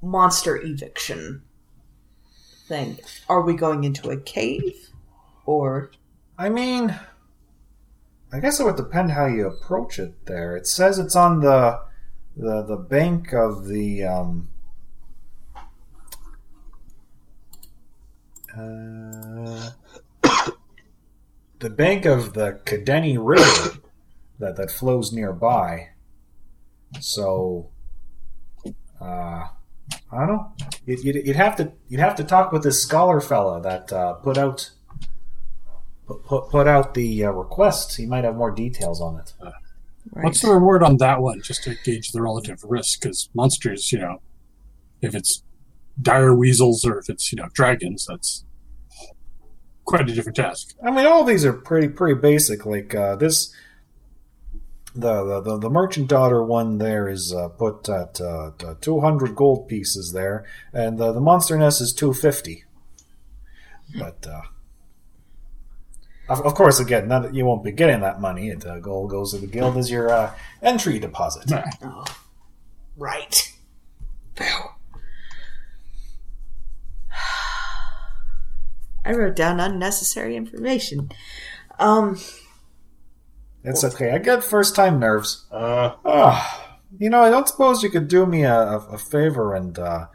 monster 0.00 0.56
eviction 0.56 1.42
thing. 2.66 2.98
Are 3.28 3.40
we 3.42 3.54
going 3.54 3.84
into 3.84 4.10
a 4.10 4.16
cave 4.16 4.90
or 5.46 5.90
I 6.36 6.50
mean, 6.50 6.94
I 8.32 8.38
guess 8.38 8.60
it 8.60 8.64
would 8.64 8.76
depend 8.76 9.10
how 9.10 9.26
you 9.26 9.48
approach 9.48 9.98
it. 9.98 10.26
There, 10.26 10.56
it 10.56 10.66
says 10.66 10.98
it's 10.98 11.16
on 11.16 11.40
the 11.40 11.80
the 12.36 12.62
the 12.62 12.76
bank 12.76 13.32
of 13.32 13.66
the 13.66 14.04
um. 14.04 14.48
Uh, 18.56 19.70
the 21.58 21.70
bank 21.70 22.04
of 22.04 22.34
the 22.34 22.60
Kadeni 22.64 23.16
River 23.20 23.78
that 24.38 24.56
that 24.56 24.70
flows 24.70 25.12
nearby. 25.12 25.88
So, 27.00 27.70
uh, 29.00 29.04
I 29.04 29.46
don't 30.12 30.28
know. 30.28 30.52
You'd, 30.86 31.04
you'd, 31.04 31.26
you'd 31.26 31.36
have 31.36 31.56
to 31.56 31.72
you'd 31.88 32.00
have 32.00 32.14
to 32.16 32.24
talk 32.24 32.52
with 32.52 32.62
this 32.62 32.82
scholar 32.82 33.20
fella 33.20 33.60
that 33.62 33.92
uh, 33.92 34.14
put 34.14 34.38
out 34.38 34.70
put, 36.06 36.24
put, 36.24 36.50
put 36.50 36.66
out 36.66 36.94
the 36.94 37.24
uh, 37.24 37.30
request. 37.30 37.96
He 37.96 38.06
might 38.06 38.24
have 38.24 38.36
more 38.36 38.50
details 38.50 39.00
on 39.00 39.18
it. 39.18 39.34
What's 40.12 40.40
the 40.40 40.50
reward 40.50 40.82
on 40.82 40.96
that 40.98 41.20
one, 41.20 41.42
just 41.42 41.64
to 41.64 41.76
gauge 41.84 42.12
the 42.12 42.22
relative 42.22 42.64
risk? 42.64 43.02
Because 43.02 43.28
monsters, 43.34 43.92
you 43.92 43.98
know, 43.98 44.22
if 45.02 45.14
it's 45.14 45.42
dire 46.00 46.34
weasels 46.34 46.84
or 46.84 46.98
if 46.98 47.10
it's 47.10 47.30
you 47.32 47.36
know 47.36 47.48
dragons, 47.52 48.06
that's 48.06 48.44
quite 49.88 50.08
a 50.08 50.14
different 50.14 50.36
task. 50.36 50.74
I 50.84 50.90
mean, 50.90 51.06
all 51.06 51.24
these 51.24 51.46
are 51.46 51.52
pretty 51.52 51.88
pretty 51.88 52.20
basic. 52.20 52.66
Like 52.66 52.94
uh, 52.94 53.16
this, 53.16 53.52
the, 54.94 55.24
the 55.24 55.40
the 55.40 55.58
the 55.58 55.70
merchant 55.70 56.08
daughter 56.08 56.44
one 56.44 56.78
there 56.78 57.08
is 57.08 57.32
uh, 57.32 57.48
put 57.48 57.88
at 57.88 58.20
uh, 58.20 58.50
two 58.80 59.00
hundred 59.00 59.34
gold 59.34 59.66
pieces 59.66 60.12
there, 60.12 60.44
and 60.72 61.00
uh, 61.00 61.12
the 61.12 61.20
monster 61.20 61.56
nest 61.56 61.80
is 61.80 61.92
two 61.92 62.12
fifty. 62.12 62.64
But 63.98 64.26
uh, 64.26 64.42
of, 66.28 66.44
of 66.44 66.54
course, 66.54 66.78
again, 66.78 67.08
none, 67.08 67.34
you 67.34 67.46
won't 67.46 67.64
be 67.64 67.72
getting 67.72 68.00
that 68.02 68.20
money. 68.20 68.50
It 68.50 68.66
uh, 68.66 68.80
gold 68.80 69.10
goes 69.10 69.32
to 69.32 69.38
the 69.38 69.46
guild 69.46 69.78
as 69.78 69.90
your 69.90 70.10
uh, 70.10 70.34
entry 70.62 70.98
deposit. 70.98 71.50
Oh, 71.82 72.04
right. 72.96 73.52
Phew. 74.36 74.77
I 79.08 79.12
wrote 79.12 79.34
down 79.34 79.58
unnecessary 79.58 80.36
information. 80.36 81.10
Um, 81.78 82.18
It's 83.64 83.82
okay. 83.82 84.10
I 84.10 84.18
get 84.18 84.44
first 84.44 84.76
time 84.76 85.00
nerves. 85.00 85.46
Uh, 85.50 85.92
Ah, 86.04 86.76
you 86.98 87.08
know, 87.08 87.22
I 87.22 87.30
don't 87.30 87.48
suppose 87.48 87.82
you 87.82 87.90
could 87.90 88.06
do 88.08 88.26
me 88.26 88.44
a, 88.44 88.54
a, 88.54 88.78
a 88.92 88.98
favor 88.98 89.54
and 89.54 89.78
uh, 89.78 90.06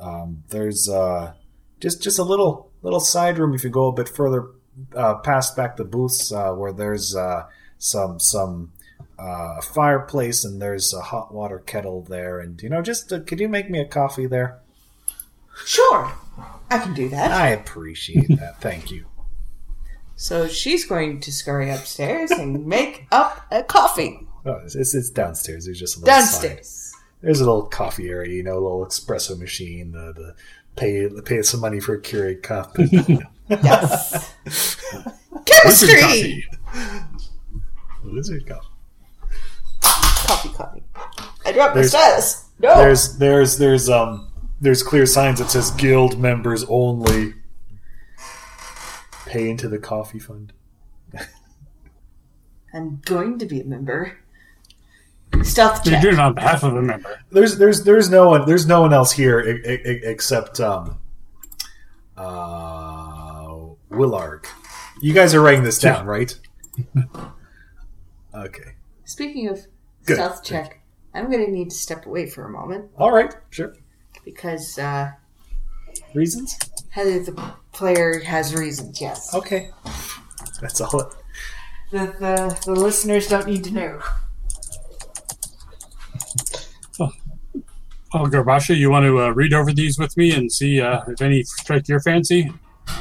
um, 0.00 0.42
there's 0.48 0.88
uh, 0.88 1.34
just 1.80 2.02
just 2.02 2.18
a 2.18 2.24
little 2.24 2.70
little 2.82 3.00
side 3.00 3.38
room 3.38 3.54
if 3.54 3.62
you 3.62 3.70
go 3.70 3.86
a 3.86 3.92
bit 3.92 4.08
further 4.08 4.48
uh, 4.96 5.14
past 5.18 5.56
back 5.56 5.76
the 5.76 5.84
booths 5.84 6.32
uh, 6.32 6.52
where 6.52 6.72
there's 6.72 7.14
uh, 7.14 7.44
some 7.78 8.18
some 8.18 8.72
uh, 9.18 9.60
fireplace 9.60 10.44
and 10.44 10.60
there's 10.60 10.92
a 10.92 11.00
hot 11.00 11.32
water 11.32 11.60
kettle 11.60 12.02
there 12.02 12.40
and 12.40 12.60
you 12.62 12.68
know 12.68 12.82
just 12.82 13.12
uh, 13.12 13.20
could 13.20 13.38
you 13.38 13.48
make 13.48 13.70
me 13.70 13.78
a 13.80 13.86
coffee 13.86 14.26
there? 14.26 14.58
sure, 15.64 16.12
I 16.70 16.78
can 16.78 16.94
do 16.94 17.08
that. 17.10 17.30
I 17.30 17.48
appreciate 17.50 18.28
that. 18.38 18.60
Thank 18.60 18.90
you. 18.90 19.06
So 20.16 20.46
she's 20.48 20.84
going 20.84 21.20
to 21.20 21.32
scurry 21.32 21.70
upstairs 21.70 22.30
and 22.30 22.66
make 22.66 23.06
up 23.12 23.46
a 23.50 23.62
coffee 23.62 24.20
Oh, 24.46 24.60
it's, 24.64 24.74
it's, 24.74 24.94
it's 24.94 25.10
downstairs. 25.10 25.64
There's 25.64 25.78
just 25.80 25.96
a 25.96 26.00
little 26.00 26.14
side. 26.14 26.20
downstairs. 26.20 26.92
There's 27.22 27.40
a 27.40 27.44
little 27.46 27.62
coffee 27.64 28.08
area, 28.10 28.30
you 28.34 28.42
know, 28.42 28.52
a 28.52 28.60
little 28.60 28.84
espresso 28.86 29.38
machine, 29.38 29.92
the, 29.92 30.12
the 30.12 30.34
pay 30.76 31.08
pay 31.24 31.40
some 31.42 31.60
money 31.60 31.80
for 31.80 31.94
a 31.94 32.00
Keurig 32.00 32.42
cup. 32.42 32.76
Yes. 33.50 34.34
Wizard 34.44 35.12
Chemistry. 35.46 36.00
coffee. 36.00 36.46
Lizard 38.04 38.46
cup. 38.46 38.62
Coffee, 39.82 40.48
coffee. 40.50 40.82
I 41.44 41.52
dropped 41.52 41.74
my 41.74 41.82
There's- 41.82 41.90
stylus. 41.90 42.44
No. 42.58 42.74
There's 42.76 43.18
there's 43.18 43.58
there's 43.58 43.88
um 43.90 44.28
there's 44.60 44.82
clear 44.82 45.06
signs 45.06 45.38
that 45.40 45.50
says 45.50 45.70
guild 45.72 46.18
members 46.18 46.64
only. 46.68 47.34
Pay 49.26 49.50
into 49.50 49.68
the 49.68 49.78
coffee 49.78 50.18
fund. 50.18 50.52
I'm 52.74 53.00
going 53.04 53.38
to 53.38 53.46
be 53.46 53.60
a 53.60 53.64
member. 53.64 54.18
Stealth 55.42 55.82
check. 55.82 55.86
You're 55.86 55.94
check. 55.94 56.02
doing 56.02 56.14
it 56.14 56.20
on 56.20 56.34
behalf 56.34 56.62
of 56.62 56.76
a 56.76 56.82
member. 56.82 57.20
There's 57.30 57.58
there's 57.58 57.82
there's 57.84 58.08
no 58.08 58.28
one 58.28 58.46
there's 58.46 58.66
no 58.66 58.82
one 58.82 58.92
else 58.92 59.10
here 59.12 59.40
e- 59.40 59.60
e- 59.68 59.90
e- 59.90 60.00
except 60.04 60.60
um 60.60 60.98
uh 62.16 63.56
Willarg. 63.90 64.46
You 65.00 65.12
guys 65.12 65.34
are 65.34 65.40
writing 65.40 65.64
this 65.64 65.78
down, 65.78 66.06
right? 66.06 66.38
okay. 68.34 68.74
Speaking 69.04 69.48
of 69.48 69.66
Good. 70.06 70.14
stealth 70.14 70.44
check, 70.44 70.80
I'm 71.14 71.30
going 71.30 71.44
to 71.44 71.50
need 71.50 71.70
to 71.70 71.76
step 71.76 72.06
away 72.06 72.26
for 72.26 72.44
a 72.46 72.50
moment 72.50 72.90
All 72.96 73.12
right. 73.12 73.34
Sure. 73.50 73.74
Because 74.24 74.78
uh, 74.78 75.12
Reasons? 76.14 76.58
Heather, 76.90 77.22
the 77.22 77.32
player, 77.72 78.20
has 78.20 78.54
reasons. 78.54 79.00
Yes. 79.00 79.34
Okay. 79.34 79.70
That's 80.60 80.80
all. 80.80 81.00
It, 81.00 81.06
The, 81.90 82.06
the 82.18 82.60
the 82.66 82.72
listeners 82.72 83.28
don't 83.28 83.46
need 83.46 83.64
to 83.64 83.72
know. 83.72 84.00
Oh, 88.16 88.26
Gorebasha, 88.26 88.76
you 88.76 88.90
want 88.90 89.04
to 89.06 89.20
uh, 89.22 89.30
read 89.30 89.52
over 89.52 89.72
these 89.72 89.98
with 89.98 90.16
me 90.16 90.32
and 90.32 90.50
see 90.50 90.80
uh, 90.80 91.02
if 91.08 91.20
any 91.20 91.42
strike 91.42 91.88
your 91.88 91.98
fancy? 92.00 92.52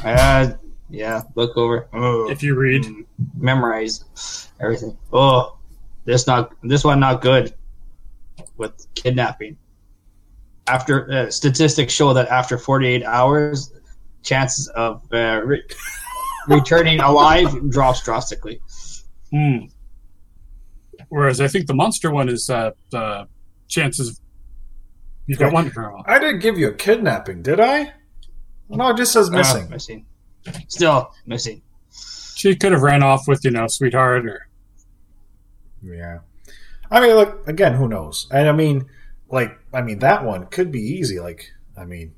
uh, 0.04 0.54
yeah, 0.90 1.22
look 1.36 1.56
over. 1.56 1.88
Oh, 1.94 2.32
If 2.32 2.42
you 2.42 2.56
read, 2.56 2.84
mm, 2.84 3.06
memorize 3.38 4.50
everything. 4.60 4.98
Oh, 5.12 5.58
this 6.06 6.26
not 6.26 6.52
this 6.64 6.84
one 6.84 7.00
not 7.00 7.22
good 7.22 7.54
with 8.58 8.88
kidnapping. 8.96 9.58
After 10.68 11.12
uh, 11.12 11.30
statistics 11.32 11.92
show 11.94 12.14
that 12.14 12.28
after 12.30 12.58
48 12.58 13.04
hours, 13.04 13.74
chances 14.22 14.68
of 14.70 15.02
uh, 15.14 15.42
re- 15.44 15.64
returning 16.48 17.00
alive 17.02 17.70
drops 17.70 18.04
drastically. 18.04 18.62
hmm. 19.32 19.66
Whereas 21.10 21.42
I 21.42 21.48
think 21.48 21.68
the 21.68 21.74
monster 21.74 22.12
one 22.12 22.30
is 22.30 22.50
uh, 22.50 22.72
uh, 22.94 23.26
chances. 23.68 24.20
You've 25.28 25.38
got 25.40 25.54
one 25.54 25.70
girl. 25.70 26.04
I 26.08 26.18
didn't 26.18 26.40
give 26.40 26.58
you 26.58 26.70
a 26.70 26.74
kidnapping, 26.74 27.42
did 27.44 27.60
I? 27.60 27.94
No, 28.70 28.90
it 28.90 28.98
just 28.98 29.12
says 29.14 29.30
Ah, 29.32 29.38
missing. 29.38 29.70
missing. 29.70 30.06
Still 30.70 31.12
missing. 31.26 31.62
She 32.36 32.56
could 32.56 32.72
have 32.72 32.82
ran 32.82 33.04
off 33.04 33.28
with 33.28 33.44
you 33.46 33.52
know, 33.52 33.68
sweetheart, 33.68 34.26
or 34.26 34.48
Yeah. 35.84 36.20
I 36.90 37.00
mean, 37.00 37.16
look, 37.16 37.48
again, 37.48 37.74
who 37.76 37.88
knows? 37.88 38.28
And 38.32 38.50
I 38.50 38.52
mean, 38.52 38.86
like, 39.34 39.58
I 39.74 39.82
mean, 39.82 40.00
that 40.00 40.24
one 40.24 40.46
could 40.46 40.72
be 40.72 40.80
easy. 40.80 41.20
Like, 41.20 41.52
I 41.76 41.86
mean, 41.86 42.14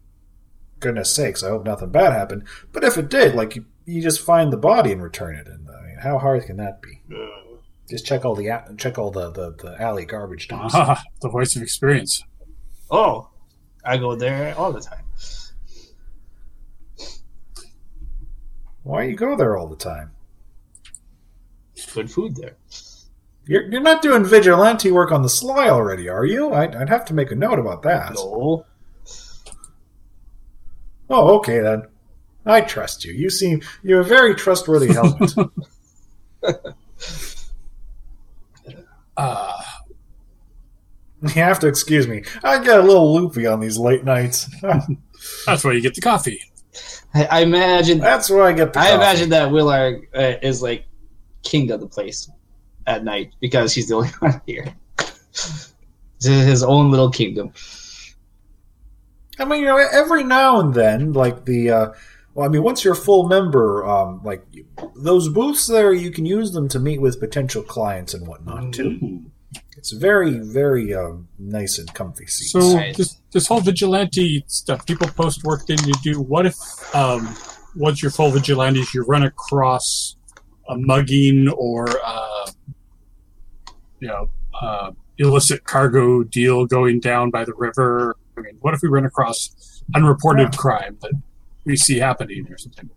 goodness 0.81 1.15
sakes, 1.15 1.43
I 1.43 1.49
hope 1.49 1.63
nothing 1.65 1.89
bad 1.89 2.11
happened. 2.11 2.43
But 2.73 2.83
if 2.83 2.97
it 2.97 3.09
did, 3.09 3.35
like, 3.35 3.55
you, 3.55 3.65
you 3.85 4.01
just 4.01 4.19
find 4.19 4.51
the 4.51 4.57
body 4.57 4.91
and 4.91 5.01
return 5.01 5.35
it. 5.35 5.47
And 5.47 5.69
I 5.69 5.81
mean, 5.81 5.97
how 6.01 6.17
hard 6.17 6.43
can 6.45 6.57
that 6.57 6.81
be? 6.81 7.01
Just 7.89 8.05
check 8.05 8.25
all 8.25 8.35
the 8.35 8.75
check 8.77 8.97
all 8.97 9.11
the, 9.11 9.31
the, 9.31 9.51
the 9.51 9.81
alley 9.81 10.05
garbage 10.05 10.49
dumps. 10.49 10.73
ah, 10.75 11.01
the 11.21 11.29
voice 11.29 11.55
of 11.55 11.61
experience. 11.61 12.21
Oh, 12.91 13.29
I 13.85 13.97
go 13.97 14.15
there 14.15 14.53
all 14.57 14.73
the 14.73 14.81
time. 14.81 15.05
Why 18.83 19.03
you 19.03 19.15
go 19.15 19.37
there 19.37 19.57
all 19.57 19.67
the 19.67 19.77
time? 19.77 20.11
Good 21.93 22.11
food 22.11 22.35
there. 22.35 22.57
You're, 23.47 23.63
you're 23.69 23.81
not 23.81 24.01
doing 24.01 24.25
vigilante 24.25 24.91
work 24.91 25.11
on 25.11 25.21
the 25.21 25.29
sly 25.29 25.69
already, 25.69 26.09
are 26.09 26.25
you? 26.25 26.53
I'd, 26.53 26.75
I'd 26.75 26.89
have 26.89 27.05
to 27.05 27.13
make 27.13 27.31
a 27.31 27.35
note 27.35 27.59
about 27.59 27.83
that. 27.83 28.13
No. 28.15 28.65
Oh, 31.09 31.35
okay 31.37 31.59
then. 31.59 31.83
I 32.45 32.61
trust 32.61 33.05
you. 33.05 33.13
You 33.13 33.29
seem 33.29 33.61
you're 33.83 34.01
a 34.01 34.05
very 34.05 34.35
trustworthy 34.35 34.93
helmet. 34.93 35.33
Uh, 39.17 39.61
You 41.21 41.29
have 41.41 41.59
to 41.61 41.67
excuse 41.67 42.07
me. 42.07 42.23
I 42.43 42.63
get 42.63 42.77
a 42.77 42.83
little 42.83 43.11
loopy 43.11 43.47
on 43.47 43.59
these 43.59 43.79
late 43.79 44.03
nights. 44.03 44.47
that's 45.47 45.63
why 45.63 45.71
you 45.71 45.81
get 45.81 45.95
the 45.95 46.01
coffee. 46.01 46.39
I, 47.15 47.25
I 47.25 47.39
imagine. 47.39 47.97
That's 47.97 48.29
where 48.29 48.43
I 48.43 48.51
get 48.53 48.73
the 48.73 48.79
I 48.79 48.83
coffee. 48.91 48.95
imagine 48.95 49.29
that 49.29 49.49
Willarg 49.49 50.03
uh, 50.13 50.37
is 50.43 50.61
like 50.61 50.85
king 51.41 51.71
of 51.71 51.79
the 51.79 51.87
place 51.87 52.29
at 52.87 53.03
night 53.03 53.33
because 53.39 53.73
he's 53.73 53.89
the 53.89 53.95
only 53.95 54.09
one 54.19 54.41
here. 54.45 54.73
It's 54.97 55.73
his 56.25 56.63
own 56.63 56.91
little 56.91 57.11
kingdom. 57.11 57.51
I 59.37 59.45
mean, 59.45 59.61
you 59.61 59.65
know, 59.65 59.77
every 59.77 60.23
now 60.23 60.59
and 60.59 60.73
then, 60.73 61.13
like 61.13 61.45
the, 61.45 61.69
uh, 61.69 61.93
well, 62.33 62.47
I 62.47 62.49
mean, 62.49 62.63
once 62.63 62.83
you're 62.83 62.93
a 62.93 62.97
full 62.97 63.27
member, 63.27 63.85
um, 63.85 64.21
like 64.23 64.45
those 64.95 65.29
booths 65.29 65.67
there, 65.67 65.93
you 65.93 66.11
can 66.11 66.25
use 66.25 66.51
them 66.51 66.67
to 66.69 66.79
meet 66.79 67.01
with 67.01 67.19
potential 67.19 67.61
clients 67.61 68.13
and 68.13 68.27
whatnot 68.27 68.73
too. 68.73 68.99
Ooh. 69.03 69.31
It's 69.77 69.91
very, 69.91 70.39
very 70.39 70.93
uh, 70.93 71.13
nice 71.37 71.77
and 71.77 71.93
comfy 71.93 72.25
seats. 72.27 72.51
So 72.51 72.59
this 72.95 73.21
this 73.31 73.47
whole 73.47 73.61
vigilante 73.61 74.43
stuff, 74.47 74.85
people 74.85 75.07
post 75.07 75.43
work 75.43 75.65
then 75.67 75.77
you 75.85 75.93
do. 76.01 76.21
What 76.21 76.45
if 76.45 76.55
um, 76.95 77.35
once 77.75 78.01
you're 78.01 78.11
full 78.11 78.31
vigilantes, 78.31 78.93
you 78.93 79.03
run 79.03 79.23
across 79.23 80.15
a 80.67 80.77
mugging 80.77 81.49
or 81.49 81.87
uh, 82.03 82.34
you 84.05 84.11
know 84.11 84.29
uh, 84.61 84.91
illicit 85.17 85.63
cargo 85.63 86.23
deal 86.23 86.65
going 86.67 86.99
down 86.99 87.31
by 87.31 87.43
the 87.43 87.53
river? 87.55 88.15
I 88.37 88.41
mean, 88.41 88.57
what 88.61 88.73
if 88.75 88.81
we 88.83 88.89
run 88.89 89.05
across 89.05 89.81
unreported 89.95 90.49
Yeah. 90.53 90.57
crime 90.57 90.97
that 91.01 91.13
we 91.65 91.75
see 91.75 91.97
happening 91.99 92.45
or 92.51 92.57
something? 92.57 92.89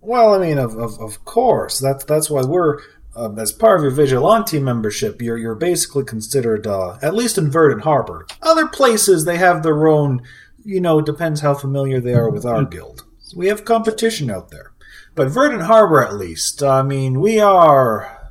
Well, 0.00 0.34
I 0.34 0.38
mean, 0.38 0.58
of, 0.58 0.76
of, 0.76 1.00
of 1.00 1.24
course, 1.24 1.78
that's 1.78 2.04
that's 2.04 2.28
why 2.28 2.42
we're 2.42 2.80
um, 3.16 3.38
as 3.38 3.52
part 3.52 3.78
of 3.78 3.82
your 3.84 3.92
vigilante 3.92 4.58
membership. 4.58 5.22
You're 5.22 5.38
you're 5.38 5.54
basically 5.54 6.04
considered, 6.04 6.66
uh, 6.66 6.98
at 7.02 7.14
least 7.14 7.38
in 7.38 7.50
Verdant 7.50 7.82
Harbor. 7.82 8.26
Other 8.42 8.66
places 8.66 9.24
they 9.24 9.38
have 9.38 9.62
their 9.62 9.86
own. 9.88 10.22
You 10.64 10.80
know, 10.80 10.98
it 10.98 11.06
depends 11.06 11.40
how 11.40 11.54
familiar 11.54 12.00
they 12.00 12.14
are 12.14 12.30
with 12.30 12.44
our 12.44 12.64
guild. 12.64 13.04
We 13.34 13.46
have 13.48 13.64
competition 13.64 14.30
out 14.30 14.50
there, 14.50 14.72
but 15.14 15.28
Verdant 15.28 15.62
Harbor, 15.62 16.04
at 16.04 16.14
least, 16.14 16.62
I 16.62 16.82
mean, 16.82 17.20
we 17.20 17.40
are 17.40 18.21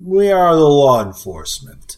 we 0.00 0.30
are 0.30 0.54
the 0.54 0.62
law 0.62 1.04
enforcement. 1.04 1.96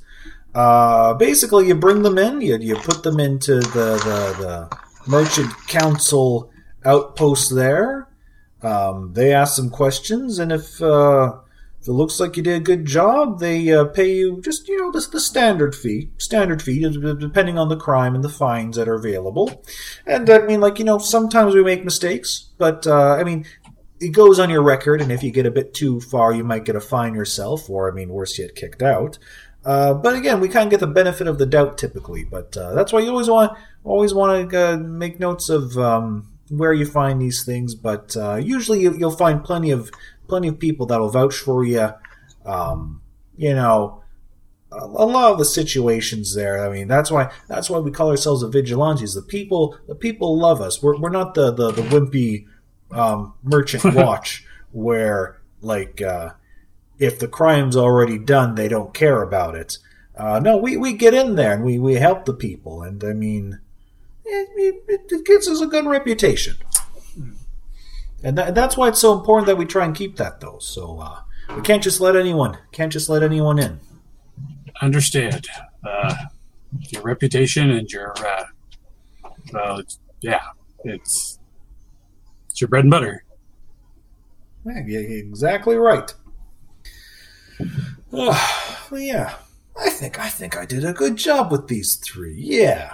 Uh, 0.54 1.14
basically, 1.14 1.68
you 1.68 1.74
bring 1.74 2.02
them 2.02 2.18
in, 2.18 2.40
you, 2.40 2.58
you 2.58 2.76
put 2.76 3.02
them 3.02 3.20
into 3.20 3.56
the, 3.60 3.96
the, 4.04 4.68
the 4.68 4.78
merchant 5.06 5.52
council 5.68 6.50
outpost 6.84 7.54
there. 7.54 8.08
Um, 8.62 9.12
they 9.14 9.32
ask 9.32 9.56
some 9.56 9.70
questions, 9.70 10.38
and 10.38 10.52
if 10.52 10.82
uh, 10.82 11.32
if 11.80 11.88
it 11.88 11.92
looks 11.92 12.20
like 12.20 12.36
you 12.36 12.42
did 12.42 12.56
a 12.56 12.64
good 12.64 12.84
job, 12.84 13.40
they 13.40 13.72
uh, 13.72 13.86
pay 13.86 14.12
you 14.12 14.42
just 14.42 14.68
you 14.68 14.78
know 14.78 14.92
the, 14.92 15.06
the 15.10 15.20
standard 15.20 15.74
fee, 15.74 16.10
standard 16.18 16.60
fee, 16.60 16.80
depending 16.80 17.58
on 17.58 17.70
the 17.70 17.76
crime 17.76 18.14
and 18.14 18.22
the 18.22 18.28
fines 18.28 18.76
that 18.76 18.86
are 18.86 18.96
available. 18.96 19.64
And 20.06 20.28
I 20.28 20.40
mean, 20.40 20.60
like 20.60 20.78
you 20.78 20.84
know, 20.84 20.98
sometimes 20.98 21.54
we 21.54 21.64
make 21.64 21.84
mistakes, 21.84 22.50
but 22.58 22.86
uh, 22.86 23.14
I 23.14 23.24
mean, 23.24 23.46
it 24.00 24.08
goes 24.08 24.38
on 24.38 24.50
your 24.50 24.62
record, 24.62 25.00
and 25.00 25.12
if 25.12 25.22
you 25.22 25.30
get 25.30 25.46
a 25.46 25.50
bit 25.50 25.74
too 25.74 26.00
far, 26.00 26.32
you 26.32 26.42
might 26.42 26.64
get 26.64 26.76
a 26.76 26.80
fine 26.80 27.14
yourself, 27.14 27.68
or 27.68 27.90
I 27.90 27.94
mean, 27.94 28.08
worse 28.08 28.38
yet, 28.38 28.54
kicked 28.54 28.82
out. 28.82 29.18
Uh, 29.64 29.92
but 29.92 30.16
again, 30.16 30.40
we 30.40 30.48
kind 30.48 30.66
of 30.66 30.70
get 30.70 30.80
the 30.80 30.86
benefit 30.86 31.26
of 31.26 31.38
the 31.38 31.46
doubt 31.46 31.76
typically. 31.76 32.24
But 32.24 32.56
uh, 32.56 32.74
that's 32.74 32.92
why 32.92 33.00
you 33.00 33.10
always 33.10 33.28
want 33.28 33.56
always 33.84 34.14
want 34.14 34.50
to 34.50 34.72
uh, 34.72 34.76
make 34.78 35.20
notes 35.20 35.48
of 35.48 35.76
um, 35.76 36.32
where 36.48 36.72
you 36.72 36.86
find 36.86 37.20
these 37.20 37.44
things. 37.44 37.74
But 37.74 38.16
uh, 38.16 38.36
usually 38.36 38.80
you, 38.80 38.96
you'll 38.96 39.10
find 39.10 39.44
plenty 39.44 39.70
of 39.70 39.90
plenty 40.28 40.48
of 40.48 40.58
people 40.58 40.86
that'll 40.86 41.10
vouch 41.10 41.36
for 41.36 41.64
you. 41.64 41.90
Um, 42.46 43.02
you 43.36 43.54
know, 43.54 44.02
a, 44.72 44.78
a 44.78 45.06
lot 45.06 45.32
of 45.32 45.38
the 45.38 45.44
situations 45.44 46.34
there. 46.34 46.64
I 46.64 46.72
mean, 46.72 46.88
that's 46.88 47.10
why 47.10 47.30
that's 47.46 47.68
why 47.68 47.78
we 47.80 47.90
call 47.90 48.08
ourselves 48.08 48.40
the 48.40 48.48
vigilantes. 48.48 49.14
The 49.14 49.22
people 49.22 49.76
the 49.86 49.94
people 49.94 50.38
love 50.38 50.62
us. 50.62 50.82
We're, 50.82 50.98
we're 50.98 51.10
not 51.10 51.34
the 51.34 51.52
the, 51.52 51.70
the 51.70 51.82
wimpy 51.82 52.46
um, 52.92 53.34
merchant 53.42 53.84
watch 53.94 54.44
where 54.72 55.40
like. 55.60 56.00
Uh, 56.00 56.30
if 57.00 57.18
the 57.18 57.26
crime's 57.26 57.76
already 57.76 58.18
done, 58.18 58.54
they 58.54 58.68
don't 58.68 58.92
care 58.92 59.22
about 59.22 59.56
it. 59.56 59.78
Uh, 60.16 60.38
no, 60.38 60.58
we, 60.58 60.76
we 60.76 60.92
get 60.92 61.14
in 61.14 61.34
there 61.34 61.54
and 61.54 61.64
we, 61.64 61.78
we 61.78 61.94
help 61.94 62.26
the 62.26 62.34
people, 62.34 62.82
and 62.82 63.02
I 63.02 63.14
mean, 63.14 63.58
it, 64.24 64.84
it, 64.86 65.00
it 65.10 65.24
gives 65.24 65.48
us 65.48 65.62
a 65.62 65.66
good 65.66 65.86
reputation. 65.86 66.56
And 68.22 68.36
that, 68.36 68.54
that's 68.54 68.76
why 68.76 68.88
it's 68.88 69.00
so 69.00 69.18
important 69.18 69.46
that 69.46 69.56
we 69.56 69.64
try 69.64 69.86
and 69.86 69.94
keep 69.94 70.16
that, 70.16 70.40
though. 70.40 70.58
So 70.58 70.98
uh, 70.98 71.20
we 71.56 71.62
can't 71.62 71.82
just 71.82 72.02
let 72.02 72.16
anyone 72.16 72.58
can't 72.70 72.92
just 72.92 73.08
let 73.08 73.22
anyone 73.22 73.58
in. 73.58 73.80
Understand 74.82 75.48
uh, 75.82 76.14
your 76.90 77.02
reputation 77.02 77.70
and 77.70 77.90
your 77.90 78.14
uh, 79.54 79.82
yeah, 80.20 80.42
it's 80.84 81.39
it's 82.60 82.62
your 82.62 82.68
bread 82.68 82.84
and 82.84 82.90
butter. 82.90 83.24
Yeah, 84.66 84.82
yeah, 84.86 84.98
exactly 84.98 85.76
right. 85.76 86.12
Uh, 88.12 88.38
well, 88.90 89.00
yeah, 89.00 89.34
I 89.80 89.88
think 89.88 90.18
I 90.18 90.28
think 90.28 90.58
I 90.58 90.66
did 90.66 90.84
a 90.84 90.92
good 90.92 91.16
job 91.16 91.50
with 91.50 91.68
these 91.68 91.96
three. 91.96 92.34
Yeah, 92.36 92.92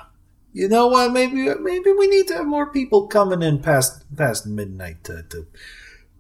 you 0.52 0.68
know 0.68 0.86
what? 0.86 1.12
Maybe 1.12 1.52
maybe 1.60 1.92
we 1.92 2.06
need 2.06 2.28
to 2.28 2.34
have 2.34 2.46
more 2.46 2.70
people 2.70 3.08
coming 3.08 3.42
in 3.42 3.60
past 3.60 4.04
past 4.16 4.46
midnight 4.46 5.02
to, 5.04 5.24
to 5.30 5.46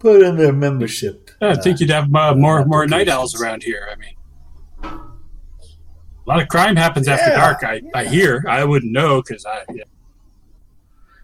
put 0.00 0.22
in 0.22 0.36
their 0.36 0.52
membership. 0.52 1.30
I 1.40 1.50
uh, 1.50 1.62
think 1.62 1.78
you'd 1.78 1.90
have 1.90 2.12
uh, 2.12 2.34
more 2.34 2.64
more 2.64 2.84
night 2.88 3.08
owls 3.08 3.40
around 3.40 3.62
here. 3.62 3.88
I 3.88 3.94
mean, 3.94 4.16
a 4.82 6.26
lot 6.26 6.42
of 6.42 6.48
crime 6.48 6.74
happens 6.74 7.06
after 7.06 7.30
dark. 7.30 7.62
I, 7.62 7.82
I 7.94 8.06
hear. 8.06 8.44
I 8.48 8.64
wouldn't 8.64 8.92
know 8.92 9.22
because 9.22 9.46
I 9.46 9.64
yeah. 9.72 9.84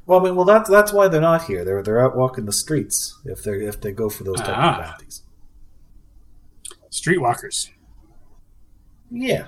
Well, 0.06 0.20
I 0.20 0.24
mean, 0.24 0.34
well, 0.36 0.44
that's 0.44 0.68
that's 0.68 0.92
why 0.92 1.08
they're 1.08 1.20
not 1.20 1.44
here. 1.44 1.64
They're 1.64 1.82
they're 1.82 2.04
out 2.04 2.16
walking 2.16 2.44
the 2.46 2.52
streets 2.52 3.18
if 3.24 3.42
they 3.44 3.52
if 3.52 3.80
they 3.80 3.92
go 3.92 4.08
for 4.08 4.24
those 4.24 4.40
type 4.40 4.56
Ah. 4.56 4.78
of 4.78 4.84
bounties. 4.84 5.22
streetwalkers. 6.90 7.70
Yeah. 9.10 9.46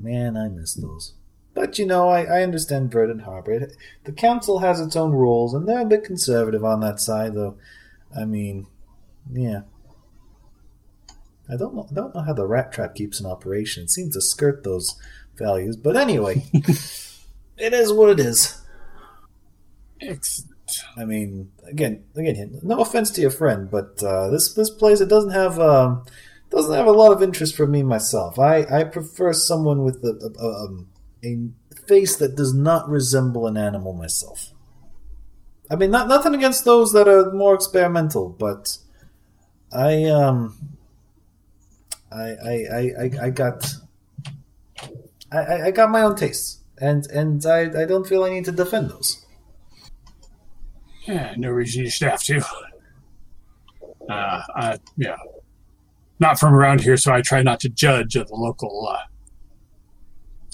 Man, 0.00 0.36
I 0.36 0.48
miss 0.48 0.74
those. 0.74 1.14
But 1.54 1.78
you 1.78 1.86
know, 1.86 2.08
I, 2.08 2.22
I 2.24 2.42
understand 2.42 2.90
Verdant 2.90 3.22
Harbor. 3.22 3.68
The 4.04 4.12
council 4.12 4.60
has 4.60 4.80
its 4.80 4.96
own 4.96 5.12
rules, 5.12 5.52
and 5.54 5.68
they're 5.68 5.80
a 5.82 5.86
bit 5.86 6.04
conservative 6.04 6.64
on 6.64 6.80
that 6.80 6.98
side, 6.98 7.34
though. 7.34 7.56
I 8.16 8.24
mean, 8.24 8.66
yeah. 9.30 9.62
I 11.50 11.56
don't 11.56 11.74
know. 11.74 11.86
I 11.90 11.94
don't 11.94 12.14
know 12.14 12.22
how 12.22 12.32
the 12.32 12.46
rat 12.46 12.72
trap 12.72 12.94
keeps 12.94 13.20
in 13.20 13.26
operation. 13.26 13.84
It 13.84 13.90
seems 13.90 14.14
to 14.14 14.22
skirt 14.22 14.64
those 14.64 14.94
values, 15.36 15.76
but 15.76 15.96
anyway, 15.96 16.46
it 17.62 17.72
is 17.72 17.92
what 17.92 18.10
it 18.10 18.20
is. 18.20 18.60
Excellent. 20.00 20.50
I 20.96 21.04
mean, 21.04 21.52
again, 21.64 22.04
again, 22.16 22.58
no 22.62 22.80
offense 22.80 23.10
to 23.12 23.20
your 23.20 23.30
friend, 23.30 23.70
but 23.70 24.02
uh, 24.02 24.28
this 24.30 24.54
this 24.54 24.70
place 24.70 25.00
it 25.00 25.08
doesn't 25.08 25.30
have 25.32 25.58
um, 25.60 26.04
doesn't 26.50 26.74
have 26.74 26.86
a 26.86 26.92
lot 26.92 27.12
of 27.12 27.22
interest 27.22 27.54
for 27.56 27.66
me 27.66 27.82
myself. 27.82 28.38
I, 28.38 28.64
I 28.64 28.84
prefer 28.84 29.32
someone 29.32 29.82
with 29.84 29.96
a, 30.04 30.32
a, 30.40 30.64
um, 30.64 30.88
a 31.22 31.38
face 31.86 32.16
that 32.16 32.36
does 32.36 32.54
not 32.54 32.88
resemble 32.88 33.46
an 33.46 33.56
animal 33.56 33.92
myself. 33.92 34.50
I 35.70 35.76
mean, 35.76 35.90
not 35.90 36.08
nothing 36.08 36.34
against 36.34 36.64
those 36.64 36.92
that 36.92 37.06
are 37.08 37.30
more 37.32 37.54
experimental, 37.54 38.30
but 38.30 38.78
I 39.72 40.04
um, 40.04 40.56
I 42.10 42.22
I 42.22 42.52
I, 42.72 42.80
I, 43.02 43.10
I 43.26 43.30
got 43.30 43.74
I, 45.30 45.38
I- 45.38 45.66
I 45.66 45.70
got 45.70 45.90
my 45.90 46.00
own 46.02 46.16
tastes, 46.16 46.60
and 46.82 47.06
and 47.06 47.46
I, 47.46 47.82
I 47.82 47.84
don't 47.86 48.06
feel 48.06 48.24
I 48.24 48.30
need 48.30 48.44
to 48.46 48.52
defend 48.52 48.90
those. 48.90 49.24
Yeah, 51.04 51.34
no 51.36 51.50
reason 51.50 51.84
you 51.84 51.90
should 51.90 52.08
have 52.08 52.22
to. 52.24 52.44
Uh, 54.10 54.42
I, 54.54 54.78
yeah, 54.96 55.16
not 56.18 56.38
from 56.38 56.54
around 56.54 56.80
here, 56.80 56.96
so 56.96 57.12
I 57.12 57.22
try 57.22 57.42
not 57.42 57.60
to 57.60 57.68
judge 57.68 58.16
of 58.16 58.28
the 58.28 58.34
local 58.34 58.88
uh, 58.88 58.98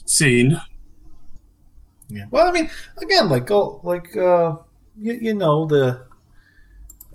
scene. 0.04 0.60
Yeah. 2.08 2.26
Well, 2.30 2.46
I 2.46 2.52
mean, 2.52 2.70
again, 2.98 3.28
like, 3.28 3.50
oh, 3.50 3.80
like, 3.82 4.16
uh, 4.16 4.56
you, 4.98 5.12
you 5.14 5.34
know, 5.34 5.66
the, 5.66 6.06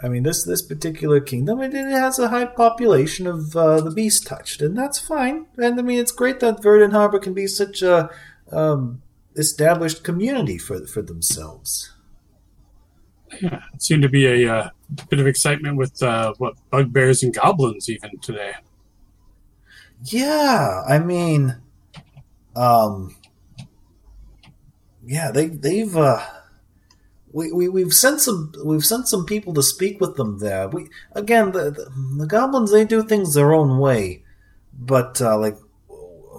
I 0.03 0.07
mean, 0.07 0.23
this 0.23 0.43
this 0.43 0.61
particular 0.61 1.19
kingdom, 1.19 1.61
it, 1.61 1.73
it 1.73 1.89
has 1.89 2.19
a 2.19 2.29
high 2.29 2.45
population 2.45 3.25
of 3.25 3.55
uh, 3.55 3.81
the 3.81 3.91
beast 3.91 4.27
touched, 4.27 4.61
and 4.61 4.77
that's 4.77 4.99
fine. 4.99 5.47
And 5.57 5.79
I 5.79 5.83
mean, 5.83 5.99
it's 5.99 6.11
great 6.11 6.39
that 6.41 6.61
Verdant 6.61 6.93
Harbor 6.93 7.19
can 7.19 7.33
be 7.33 7.47
such 7.47 7.81
a 7.81 8.11
um, 8.53 9.01
established 9.35 10.03
community 10.03 10.57
for 10.57 10.85
for 10.87 11.01
themselves. 11.01 11.91
Yeah, 13.41 13.61
it 13.73 13.81
seemed 13.81 14.03
to 14.03 14.09
be 14.09 14.27
a 14.27 14.53
uh, 14.53 14.69
bit 15.09 15.19
of 15.19 15.27
excitement 15.27 15.77
with 15.77 16.01
uh, 16.03 16.33
what 16.37 16.55
bugbears 16.69 17.23
and 17.23 17.33
goblins 17.33 17.89
even 17.89 18.17
today. 18.19 18.53
Yeah, 20.05 20.83
I 20.87 20.99
mean, 20.99 21.55
um, 22.55 23.15
yeah, 25.05 25.31
they 25.31 25.47
they've 25.47 25.95
uh, 25.95 26.23
we, 27.31 27.51
we 27.51 27.69
we've 27.69 27.93
sent 27.93 28.21
some 28.21 28.53
we've 28.63 28.85
sent 28.85 29.07
some 29.07 29.25
people 29.25 29.53
to 29.55 29.63
speak 29.63 29.99
with 29.99 30.15
them 30.15 30.39
there. 30.39 30.67
We 30.67 30.89
again 31.13 31.51
the 31.51 31.71
the, 31.71 31.89
the 32.19 32.27
goblins 32.27 32.71
they 32.71 32.85
do 32.85 33.03
things 33.03 33.33
their 33.33 33.53
own 33.53 33.79
way. 33.79 34.23
but 34.73 35.21
uh, 35.21 35.37
like 35.37 35.57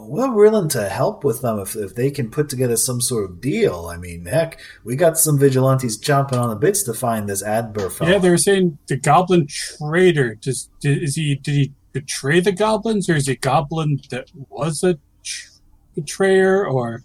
we're 0.06 0.32
willing 0.32 0.68
to 0.70 0.88
help 0.88 1.24
with 1.24 1.42
them 1.42 1.58
if, 1.58 1.76
if 1.76 1.94
they 1.94 2.10
can 2.10 2.30
put 2.30 2.48
together 2.48 2.76
some 2.76 3.00
sort 3.00 3.30
of 3.30 3.40
deal. 3.40 3.88
I 3.92 3.96
mean, 3.96 4.26
heck, 4.26 4.60
we 4.84 4.96
got 4.96 5.18
some 5.18 5.38
vigilantes 5.38 6.00
chomping 6.00 6.38
on 6.40 6.50
the 6.50 6.56
bits 6.56 6.82
to 6.84 6.94
find 6.94 7.28
this 7.28 7.42
Adbur 7.42 7.92
fellow. 7.92 8.10
Yeah, 8.10 8.18
they 8.18 8.30
were 8.30 8.38
saying 8.38 8.78
the 8.86 8.96
goblin 8.96 9.46
traitor. 9.48 10.34
Does 10.36 10.68
did, 10.80 11.02
is 11.02 11.16
he? 11.16 11.36
Did 11.36 11.54
he 11.54 11.72
betray 11.92 12.40
the 12.40 12.52
goblins, 12.52 13.08
or 13.08 13.14
is 13.14 13.26
he 13.26 13.32
a 13.32 13.36
goblin 13.36 14.00
that 14.10 14.30
was 14.48 14.82
a 14.82 14.98
tr- 15.22 15.50
betrayer? 15.94 16.66
Or 16.66 17.02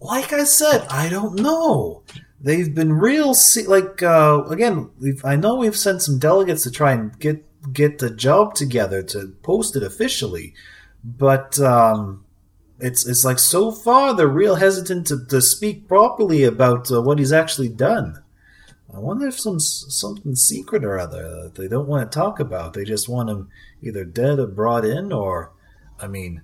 like 0.00 0.32
I 0.32 0.44
said, 0.44 0.86
I 0.88 1.08
don't 1.08 1.38
know. 1.38 2.02
They've 2.40 2.74
been 2.74 2.92
real, 2.92 3.34
se- 3.34 3.66
like 3.66 4.02
uh, 4.02 4.42
again. 4.48 4.90
We've, 4.98 5.24
I 5.24 5.36
know 5.36 5.56
we've 5.56 5.76
sent 5.76 6.02
some 6.02 6.18
delegates 6.18 6.64
to 6.64 6.70
try 6.70 6.92
and 6.92 7.16
get 7.18 7.44
get 7.72 7.98
the 7.98 8.10
job 8.10 8.54
together 8.54 9.02
to 9.02 9.28
post 9.42 9.76
it 9.76 9.82
officially, 9.82 10.54
but 11.04 11.60
um, 11.60 12.21
it's 12.82 13.06
it's 13.06 13.24
like 13.24 13.38
so 13.38 13.70
far 13.70 14.14
they're 14.14 14.26
real 14.26 14.56
hesitant 14.56 15.06
to, 15.06 15.24
to 15.26 15.40
speak 15.40 15.88
properly 15.88 16.42
about 16.44 16.90
uh, 16.90 17.00
what 17.00 17.18
he's 17.18 17.32
actually 17.32 17.68
done. 17.68 18.22
I 18.94 18.98
wonder 18.98 19.26
if 19.28 19.38
some 19.40 19.58
something 19.60 20.34
secret 20.34 20.84
or 20.84 20.98
other 20.98 21.44
that 21.44 21.54
they 21.54 21.68
don't 21.68 21.88
want 21.88 22.10
to 22.10 22.14
talk 22.18 22.40
about. 22.40 22.74
They 22.74 22.84
just 22.84 23.08
want 23.08 23.30
him 23.30 23.48
either 23.80 24.04
dead 24.04 24.38
or 24.38 24.46
brought 24.46 24.84
in, 24.84 25.12
or 25.12 25.52
I 25.98 26.08
mean, 26.08 26.42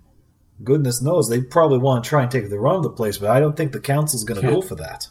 goodness 0.65 1.03
knows 1.03 1.29
they 1.29 1.43
probably 1.43 1.79
want 1.79 2.05
to 2.05 2.09
try 2.09 2.23
and 2.23 2.31
take 2.31 2.49
the 2.49 2.59
run 2.59 2.77
of 2.77 2.83
the 2.85 2.91
place. 2.91 3.19
But 3.19 3.31
I 3.31 3.41
don't 3.41 3.57
think 3.57 3.73
the 3.73 3.81
council's 3.81 4.25
going 4.25 4.41
to 4.41 4.47
Yeah. 4.47 4.55
go 4.55 4.63
for 4.63 4.77
that. 4.77 5.09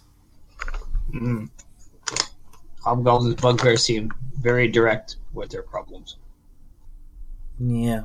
Mm. 1.13 1.49
Hobgoblin's 2.83 3.39
bugbears 3.41 3.83
seem 3.83 4.11
very 4.39 4.67
direct 4.67 5.17
with 5.33 5.49
their 5.49 5.61
problems. 5.63 6.15
Yeah, 7.59 8.03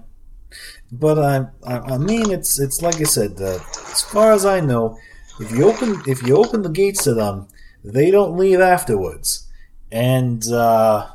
but 0.90 1.18
I, 1.18 1.46
I, 1.66 1.94
I 1.94 1.98
mean, 1.98 2.30
it's 2.30 2.60
it's 2.60 2.82
like 2.82 3.00
I 3.00 3.04
said. 3.04 3.40
Uh, 3.40 3.58
as 3.90 4.02
far 4.02 4.32
as 4.32 4.44
I 4.44 4.60
know, 4.60 4.98
if 5.40 5.50
you 5.50 5.68
open 5.68 6.02
if 6.06 6.22
you 6.22 6.36
open 6.36 6.62
the 6.62 6.68
gates 6.68 7.04
to 7.04 7.14
them, 7.14 7.48
they 7.82 8.10
don't 8.10 8.36
leave 8.36 8.60
afterwards. 8.60 9.48
And 9.90 10.46
uh, 10.50 11.08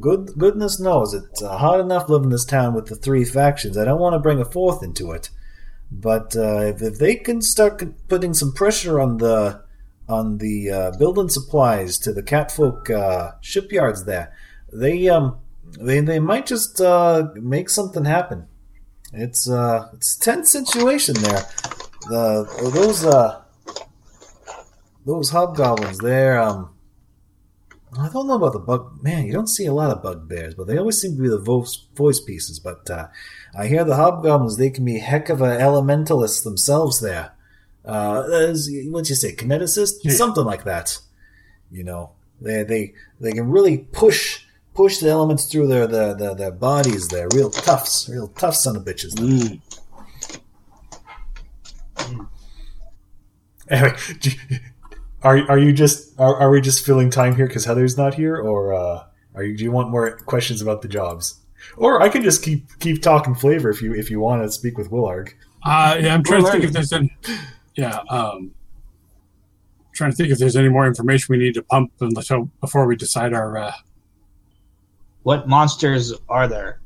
good 0.00 0.32
goodness 0.36 0.80
knows 0.80 1.14
it's 1.14 1.42
uh, 1.42 1.56
hard 1.58 1.80
enough 1.80 2.08
living 2.08 2.30
this 2.30 2.44
town 2.44 2.74
with 2.74 2.86
the 2.86 2.96
three 2.96 3.24
factions. 3.24 3.78
I 3.78 3.84
don't 3.84 4.00
want 4.00 4.14
to 4.14 4.18
bring 4.18 4.40
a 4.40 4.44
fourth 4.44 4.82
into 4.82 5.12
it, 5.12 5.30
but 5.90 6.34
uh, 6.36 6.60
if, 6.60 6.82
if 6.82 6.98
they 6.98 7.16
can 7.16 7.42
start 7.42 7.82
putting 8.08 8.34
some 8.34 8.52
pressure 8.52 9.00
on 9.00 9.18
the 9.18 9.62
on 10.08 10.38
the 10.38 10.70
uh, 10.70 10.90
building 10.98 11.28
supplies 11.28 11.98
to 11.98 12.12
the 12.12 12.22
catfolk 12.22 12.90
uh, 12.90 13.32
shipyards 13.40 14.04
there, 14.04 14.34
they 14.72 15.08
um 15.08 15.38
they 15.80 16.00
they 16.00 16.18
might 16.18 16.46
just 16.46 16.80
make 17.34 17.68
something 17.68 18.04
happen. 18.04 18.48
It's 19.12 19.48
uh 19.48 19.88
it's 19.94 20.16
tense 20.16 20.50
situation 20.50 21.14
there. 21.16 21.44
The 22.08 22.70
those 22.74 23.04
uh 23.04 23.42
those 25.04 25.30
hobgoblins 25.30 25.98
they're 25.98 26.40
um 26.40 26.70
I 27.98 28.08
don't 28.08 28.26
know 28.26 28.36
about 28.36 28.54
the 28.54 28.58
bug 28.58 29.02
man. 29.02 29.26
You 29.26 29.34
don't 29.34 29.48
see 29.48 29.66
a 29.66 29.72
lot 29.74 29.90
of 29.90 30.02
bugbears, 30.02 30.54
but 30.54 30.66
they 30.66 30.78
always 30.78 30.98
seem 30.98 31.14
to 31.16 31.22
be 31.22 31.28
the 31.28 31.38
voice 31.38 31.84
voice 31.94 32.20
pieces. 32.20 32.58
But 32.58 32.88
uh, 32.88 33.08
I 33.54 33.66
hear 33.66 33.84
the 33.84 33.96
hobgoblins 33.96 34.56
they 34.56 34.70
can 34.70 34.86
be 34.86 34.98
heck 34.98 35.28
of 35.28 35.42
a 35.42 35.58
elementalists 35.58 36.42
themselves. 36.42 37.02
There, 37.02 37.32
uh, 37.84 38.22
as, 38.32 38.70
what'd 38.86 39.10
you 39.10 39.14
say, 39.14 39.34
kineticist, 39.34 39.96
Yeah. 40.04 40.12
something 40.12 40.44
like 40.44 40.64
that. 40.64 40.98
You 41.70 41.84
know, 41.84 42.12
they 42.40 42.62
they 42.62 42.94
they 43.20 43.32
can 43.32 43.50
really 43.50 43.76
push 43.76 44.46
push 44.74 44.98
the 44.98 45.08
elements 45.08 45.46
through 45.46 45.66
their 45.68 45.86
their, 45.86 46.14
their, 46.14 46.34
their 46.34 46.50
bodies. 46.52 47.08
They're 47.08 47.28
real 47.34 47.50
toughs, 47.50 48.08
real 48.08 48.28
tough 48.28 48.54
son 48.56 48.76
of 48.76 48.84
bitches. 48.84 49.18
Anyway, 53.70 53.96
do 54.20 54.30
you- 54.30 54.58
are 55.24 55.38
are 55.48 55.58
you 55.58 55.72
just 55.72 56.18
are, 56.18 56.34
are 56.36 56.50
we 56.50 56.60
just 56.60 56.84
filling 56.84 57.08
time 57.08 57.36
here 57.36 57.46
because 57.46 57.64
Heather's 57.64 57.96
not 57.96 58.14
here, 58.14 58.36
or 58.36 58.74
uh, 58.74 59.04
are 59.36 59.44
you? 59.44 59.56
Do 59.56 59.62
you 59.62 59.70
want 59.70 59.88
more 59.90 60.16
questions 60.18 60.60
about 60.60 60.82
the 60.82 60.88
jobs? 60.88 61.38
Or 61.76 62.02
I 62.02 62.08
can 62.08 62.24
just 62.24 62.42
keep 62.42 62.66
keep 62.80 63.02
talking 63.02 63.36
flavor 63.36 63.70
if 63.70 63.80
you 63.80 63.94
if 63.94 64.10
you 64.10 64.18
want 64.18 64.42
to 64.42 64.50
speak 64.50 64.76
with 64.76 64.90
Willarg. 64.90 65.30
uh, 65.64 65.96
yeah, 66.00 66.12
I'm 66.12 66.24
trying 66.24 66.44
to 66.44 66.50
think 66.50 66.64
if 66.64 66.72
there's 66.72 66.92
any. 66.92 67.16
Yeah, 67.76 68.00
um, 68.10 68.50
trying 69.94 70.10
to 70.10 70.16
think 70.16 70.30
if 70.30 70.38
there's 70.38 70.56
any 70.56 70.68
more 70.68 70.88
information 70.88 71.26
we 71.32 71.38
need 71.38 71.54
to 71.54 71.62
pump 71.62 71.92
until 72.00 72.50
before 72.60 72.86
we 72.88 72.96
decide 72.96 73.32
our. 73.32 73.56
Uh, 73.56 73.72
What 75.22 75.48
monsters 75.48 76.12
are 76.28 76.48
there? 76.48 76.80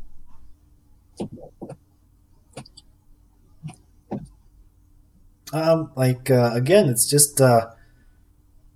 Um, 5.53 5.93
like 5.95 6.31
uh, 6.31 6.51
again, 6.55 6.89
it's 6.89 7.09
just 7.09 7.41
uh, 7.41 7.69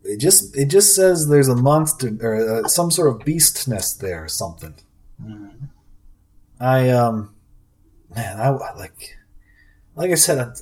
it 0.05 0.19
just 0.19 0.57
it 0.57 0.67
just 0.67 0.95
says 0.95 1.29
there's 1.29 1.49
a 1.49 1.57
monster 1.57 2.17
or 2.21 2.65
uh, 2.65 2.69
some 2.69 2.91
sort 2.91 3.09
of 3.15 3.25
beast 3.25 3.67
nest 3.69 4.01
there 4.01 4.25
or 4.25 4.29
something. 4.29 4.75
Mm. 5.23 5.69
I 6.61 6.91
um, 6.91 7.35
man, 8.15 8.39
I 8.41 8.51
like 8.51 9.19
like 9.97 10.11
I 10.11 10.15
said, 10.17 10.39
I- 10.39 10.53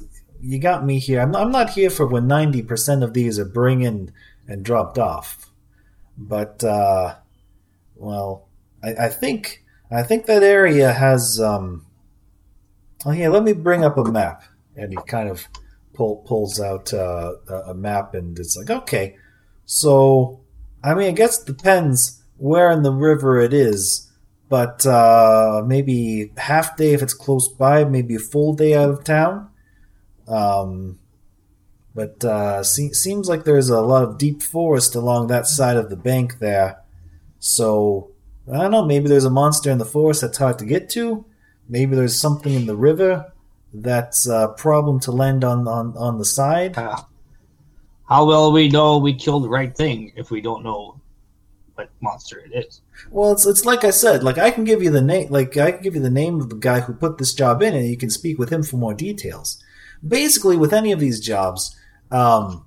you 0.40 0.60
got 0.60 0.86
me 0.86 0.98
here. 1.00 1.20
I'm 1.20 1.34
I'm 1.36 1.50
not 1.50 1.70
here 1.70 1.90
for 1.90 2.06
when 2.06 2.26
ninety 2.26 2.62
percent 2.62 3.02
of 3.02 3.12
these 3.12 3.38
are 3.38 3.44
bring 3.44 3.82
in 3.82 4.12
and 4.46 4.64
dropped 4.64 4.96
off, 4.96 5.50
but 6.16 6.62
uh, 6.64 7.16
well, 7.96 8.47
I, 8.82 9.06
I 9.06 9.08
think 9.08 9.64
I 9.90 10.02
think 10.02 10.26
that 10.26 10.42
area 10.42 10.92
has 10.92 11.40
um. 11.40 11.86
Oh 13.06 13.12
yeah, 13.12 13.28
let 13.28 13.44
me 13.44 13.52
bring 13.52 13.84
up 13.84 13.96
a 13.96 14.04
map, 14.04 14.42
and 14.76 14.90
he 14.90 14.98
kind 15.06 15.28
of 15.28 15.48
pull, 15.94 16.16
pulls 16.26 16.60
out 16.60 16.92
uh, 16.92 17.34
a 17.66 17.74
map, 17.74 18.14
and 18.14 18.38
it's 18.38 18.56
like 18.56 18.70
okay, 18.70 19.16
so 19.64 20.40
I 20.82 20.94
mean, 20.94 21.08
I 21.08 21.12
guess 21.12 21.40
it 21.40 21.46
depends 21.46 22.22
where 22.36 22.70
in 22.70 22.82
the 22.82 22.92
river 22.92 23.40
it 23.40 23.52
is, 23.52 24.10
but 24.48 24.86
uh, 24.86 25.62
maybe 25.66 26.32
half 26.36 26.76
day 26.76 26.92
if 26.92 27.02
it's 27.02 27.14
close 27.14 27.48
by, 27.48 27.84
maybe 27.84 28.14
a 28.14 28.20
full 28.20 28.54
day 28.54 28.74
out 28.74 28.90
of 28.90 29.04
town. 29.04 29.50
Um, 30.26 30.98
but 31.94 32.24
uh, 32.24 32.62
se- 32.62 32.92
seems 32.92 33.28
like 33.28 33.44
there's 33.44 33.70
a 33.70 33.80
lot 33.80 34.04
of 34.04 34.18
deep 34.18 34.42
forest 34.42 34.94
along 34.94 35.26
that 35.26 35.46
side 35.46 35.76
of 35.76 35.90
the 35.90 35.96
bank 35.96 36.38
there. 36.38 36.82
So 37.40 38.12
I 38.52 38.58
don't 38.58 38.70
know. 38.70 38.84
Maybe 38.84 39.08
there's 39.08 39.24
a 39.24 39.30
monster 39.30 39.70
in 39.70 39.78
the 39.78 39.84
forest 39.84 40.22
that's 40.22 40.38
hard 40.38 40.58
to 40.60 40.64
get 40.64 40.88
to. 40.90 41.24
Maybe 41.68 41.94
there's 41.94 42.18
something 42.18 42.54
in 42.54 42.66
the 42.66 42.76
river 42.76 43.32
that's 43.74 44.26
a 44.26 44.54
problem 44.56 45.00
to 45.00 45.12
land 45.12 45.44
on 45.44 45.68
on, 45.68 45.96
on 45.96 46.18
the 46.18 46.24
side. 46.24 46.78
Uh, 46.78 46.96
how 48.08 48.24
will 48.24 48.52
we 48.52 48.68
know 48.68 48.98
we 48.98 49.14
killed 49.14 49.44
the 49.44 49.50
right 49.50 49.76
thing 49.76 50.12
if 50.16 50.30
we 50.30 50.40
don't 50.40 50.64
know 50.64 50.98
what 51.74 51.90
monster 52.00 52.38
it 52.38 52.66
is? 52.66 52.80
Well, 53.10 53.32
it's 53.32 53.46
it's 53.46 53.66
like 53.66 53.84
I 53.84 53.90
said. 53.90 54.22
Like 54.24 54.38
I 54.38 54.50
can 54.50 54.64
give 54.64 54.82
you 54.82 54.90
the 54.90 55.02
name. 55.02 55.30
Like 55.30 55.56
I 55.56 55.72
can 55.72 55.82
give 55.82 55.94
you 55.94 56.00
the 56.00 56.10
name 56.10 56.40
of 56.40 56.48
the 56.48 56.56
guy 56.56 56.80
who 56.80 56.94
put 56.94 57.18
this 57.18 57.34
job 57.34 57.62
in, 57.62 57.74
and 57.74 57.86
you 57.86 57.96
can 57.96 58.10
speak 58.10 58.38
with 58.38 58.50
him 58.50 58.62
for 58.62 58.78
more 58.78 58.94
details. 58.94 59.62
Basically, 60.06 60.56
with 60.56 60.72
any 60.72 60.92
of 60.92 61.00
these 61.00 61.20
jobs, 61.20 61.76
um, 62.10 62.64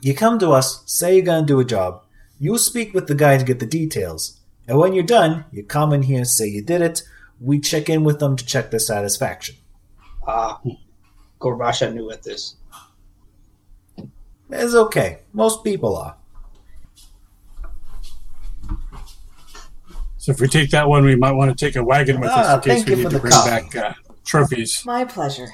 you 0.00 0.14
come 0.14 0.38
to 0.38 0.50
us, 0.50 0.82
say 0.86 1.16
you're 1.16 1.24
going 1.24 1.44
to 1.44 1.46
do 1.46 1.60
a 1.60 1.64
job. 1.64 2.02
You 2.38 2.56
speak 2.56 2.94
with 2.94 3.06
the 3.06 3.14
guy 3.14 3.36
to 3.36 3.44
get 3.44 3.58
the 3.58 3.66
details, 3.66 4.39
and 4.70 4.78
when 4.78 4.92
you're 4.92 5.02
done, 5.02 5.44
you 5.50 5.64
come 5.64 5.92
in 5.92 6.02
here, 6.04 6.24
say 6.24 6.46
you 6.46 6.62
did 6.62 6.80
it. 6.80 7.02
We 7.40 7.58
check 7.58 7.88
in 7.88 8.04
with 8.04 8.20
them 8.20 8.36
to 8.36 8.46
check 8.46 8.70
their 8.70 8.78
satisfaction. 8.78 9.56
Ah, 10.24 10.60
Gorebasha 11.40 11.92
knew 11.92 12.08
at 12.12 12.22
this. 12.22 12.54
It's 14.48 14.74
okay. 14.74 15.18
Most 15.32 15.64
people 15.64 15.96
are. 15.96 16.14
so 20.18 20.30
if 20.30 20.40
we 20.40 20.46
take 20.46 20.70
that 20.70 20.88
one, 20.88 21.04
we 21.04 21.16
might 21.16 21.32
want 21.32 21.56
to 21.56 21.64
take 21.64 21.74
a 21.74 21.82
wagon 21.82 22.20
with 22.20 22.30
Ah, 22.32 22.56
us 22.58 22.66
in 22.66 22.72
case 22.76 22.86
we 22.88 22.94
need 23.02 23.10
to 23.10 23.18
bring 23.18 23.32
coffee. 23.32 23.50
back 23.50 23.74
uh, 23.76 23.92
trophies. 24.24 24.84
My 24.86 25.04
pleasure. 25.04 25.48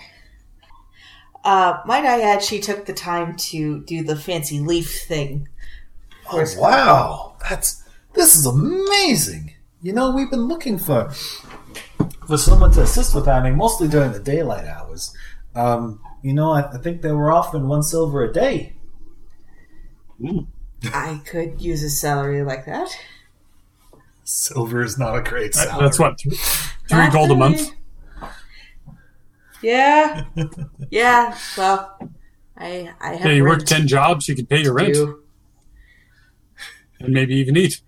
Uh, 1.43 1.79
might 1.87 2.05
I 2.05 2.21
add, 2.21 2.43
she 2.43 2.61
took 2.61 2.85
the 2.85 2.93
time 2.93 3.37
to 3.37 3.81
do 3.85 4.03
the 4.03 4.17
fancy 4.17 4.61
leaf 4.61 5.05
thing. 5.07 5.49
Oh, 6.31 6.45
wow, 6.59 7.37
that's 7.49 7.83
this 8.17 8.35
is 8.37 8.47
amazing. 8.47 9.55
You 9.83 9.93
know, 9.93 10.11
we've 10.11 10.31
been 10.31 10.49
looking 10.49 10.79
for 10.79 11.11
for 12.27 12.37
someone 12.37 12.73
to 12.73 12.83
assist 12.83 13.15
with 13.15 13.27
that. 13.27 13.43
I 13.43 13.49
mean, 13.49 13.57
mostly 13.57 13.87
during 13.89 14.13
the 14.13 14.19
daylight 14.21 14.67
hours. 14.67 15.15
Um, 15.55 16.01
you 16.23 16.35
know, 16.35 16.51
I, 16.51 16.73
I 16.73 16.79
think 16.79 17.03
they 17.03 17.13
were 17.13 17.31
offering 17.31 17.69
one 17.69 17.83
silver 17.83 18.25
a 18.25 18.33
day. 18.33 18.75
I 20.93 21.21
could 21.25 21.61
use 21.61 21.83
a 21.83 21.91
salary 21.91 22.43
like 22.43 22.67
that. 22.67 22.89
Silver 24.25 24.83
is 24.83 24.99
not 24.99 25.17
a 25.17 25.23
great 25.23 25.55
salary. 25.55 25.85
that's 25.85 25.99
what 25.99 26.19
th- 26.19 26.35
three 26.89 27.09
gold 27.11 27.31
a 27.31 27.37
month. 27.37 27.71
Yeah, 29.63 30.25
yeah. 30.91 31.37
Well, 31.57 31.97
I 32.57 32.93
I 33.01 33.15
have 33.15 33.27
Yeah, 33.27 33.33
you 33.33 33.45
work 33.45 33.65
ten 33.65 33.87
jobs, 33.89 34.29
you 34.29 34.35
can 34.37 34.47
pay 34.47 34.63
your 34.63 34.75
rent 34.75 34.95
due. 34.95 35.23
and 37.01 37.13
maybe 37.13 37.35
even 37.37 37.57
eat. 37.57 37.81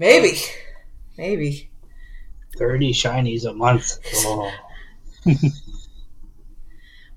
Maybe, 0.00 0.38
maybe. 1.18 1.70
30 2.56 2.92
shinies 2.92 3.44
a 3.44 3.52
month. 3.52 3.98
Oh. 4.16 4.50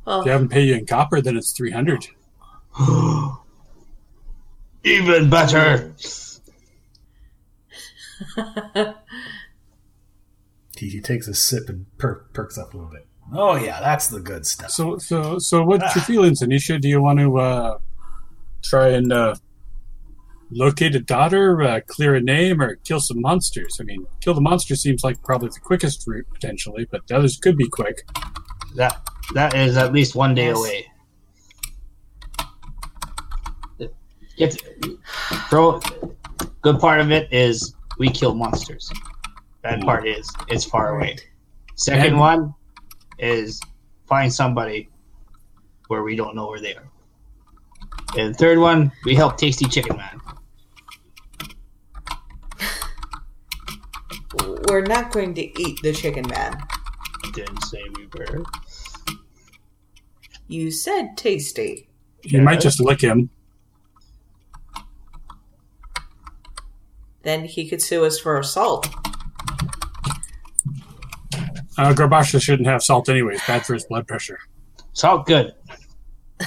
Well, 0.05 0.19
If 0.19 0.25
you 0.25 0.31
haven't 0.33 0.49
paid 0.49 0.67
you 0.67 0.75
in 0.75 0.85
copper, 0.85 1.21
then 1.21 1.37
it's 1.37 1.53
300. 1.53 2.07
Even 4.83 5.29
better. 5.29 5.93
He, 10.77 10.89
he 10.89 10.99
takes 10.99 11.29
a 11.29 11.33
sip 11.33 11.69
and 11.69 11.85
per- 11.97 12.25
perks 12.33 12.57
up 12.57 12.73
a 12.73 12.77
little 12.77 12.91
bit. 12.91 13.07
Oh 13.31 13.55
yeah, 13.55 13.79
that's 13.79 14.07
the 14.07 14.19
good 14.19 14.45
stuff. 14.45 14.71
So, 14.71 14.97
so, 14.97 15.39
so, 15.39 15.63
what's 15.63 15.95
your 15.95 16.03
feelings, 16.03 16.41
Anisha? 16.41 16.81
Do 16.81 16.89
you 16.89 17.01
want 17.01 17.19
to 17.19 17.39
uh, 17.39 17.77
try 18.61 18.89
and 18.89 19.13
uh, 19.13 19.35
locate 20.55 20.95
a 20.95 20.99
daughter, 20.99 21.61
uh, 21.61 21.79
clear 21.87 22.15
a 22.15 22.21
name, 22.21 22.61
or 22.61 22.75
kill 22.77 22.99
some 22.99 23.21
monsters? 23.21 23.77
I 23.79 23.83
mean, 23.83 24.05
kill 24.21 24.33
the 24.33 24.41
monster 24.41 24.75
seems 24.75 25.03
like 25.03 25.21
probably 25.23 25.49
the 25.49 25.59
quickest 25.59 26.03
route 26.07 26.25
potentially, 26.33 26.87
but 26.91 27.05
the 27.07 27.15
others 27.17 27.37
could 27.37 27.57
be 27.57 27.67
quick. 27.67 28.07
That 28.75 29.01
that 29.33 29.53
is 29.55 29.77
at 29.77 29.93
least 29.93 30.15
one 30.15 30.33
day 30.35 30.47
Yes. 30.47 30.57
away. 30.57 30.85
Get 34.37 34.57
throw. 35.49 35.79
Good 36.61 36.79
part 36.79 36.99
of 37.01 37.11
it 37.11 37.31
is 37.31 37.75
we 37.99 38.09
kill 38.09 38.33
monsters. 38.33 38.91
Bad 39.61 39.81
part 39.81 40.07
is 40.07 40.27
it's 40.47 40.65
far 40.65 40.97
away. 40.97 41.17
Second 41.75 42.05
And- 42.13 42.19
one 42.19 42.53
is 43.19 43.61
find 44.07 44.33
somebody 44.33 44.89
where 45.87 46.01
we 46.03 46.15
don't 46.15 46.35
know 46.35 46.47
where 46.47 46.59
they 46.59 46.73
are. 46.75 46.89
And 48.17 48.35
third 48.35 48.57
one, 48.57 48.91
we 49.05 49.13
help 49.15 49.37
Tasty 49.37 49.65
Chicken 49.65 49.97
Man. 49.97 50.19
We're 54.69 54.85
not 54.85 55.11
going 55.11 55.33
to 55.35 55.61
eat 55.61 55.79
the 55.81 55.93
chicken 55.93 56.27
man. 56.27 56.57
Didn't 57.33 57.63
say 57.63 57.81
we 57.95 58.07
were. 58.07 58.43
You 60.47 60.71
said 60.71 61.17
tasty. 61.17 61.89
You 62.23 62.41
might 62.41 62.59
just 62.59 62.79
lick 62.79 63.01
him. 63.01 63.29
Then 67.23 67.45
he 67.45 67.69
could 67.69 67.81
sue 67.81 68.05
us 68.05 68.19
for 68.19 68.37
assault. 68.37 68.87
Uh, 71.75 71.93
Gorebasha 71.93 72.41
shouldn't 72.41 72.67
have 72.67 72.83
salt 72.83 73.09
anyways. 73.09 73.41
Bad 73.47 73.65
for 73.65 73.73
his 73.73 73.85
blood 73.85 74.07
pressure. 74.07 74.39
Salt 74.93 75.25
good. 75.25 75.53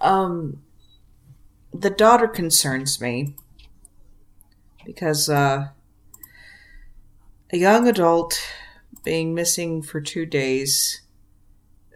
Um, 0.00 0.62
the 1.72 1.90
daughter 1.90 2.28
concerns 2.28 3.00
me 3.00 3.34
because 4.84 5.28
uh, 5.28 5.68
a 7.52 7.56
young 7.56 7.88
adult 7.88 8.40
being 9.04 9.34
missing 9.34 9.82
for 9.82 10.00
two 10.00 10.26
days, 10.26 11.02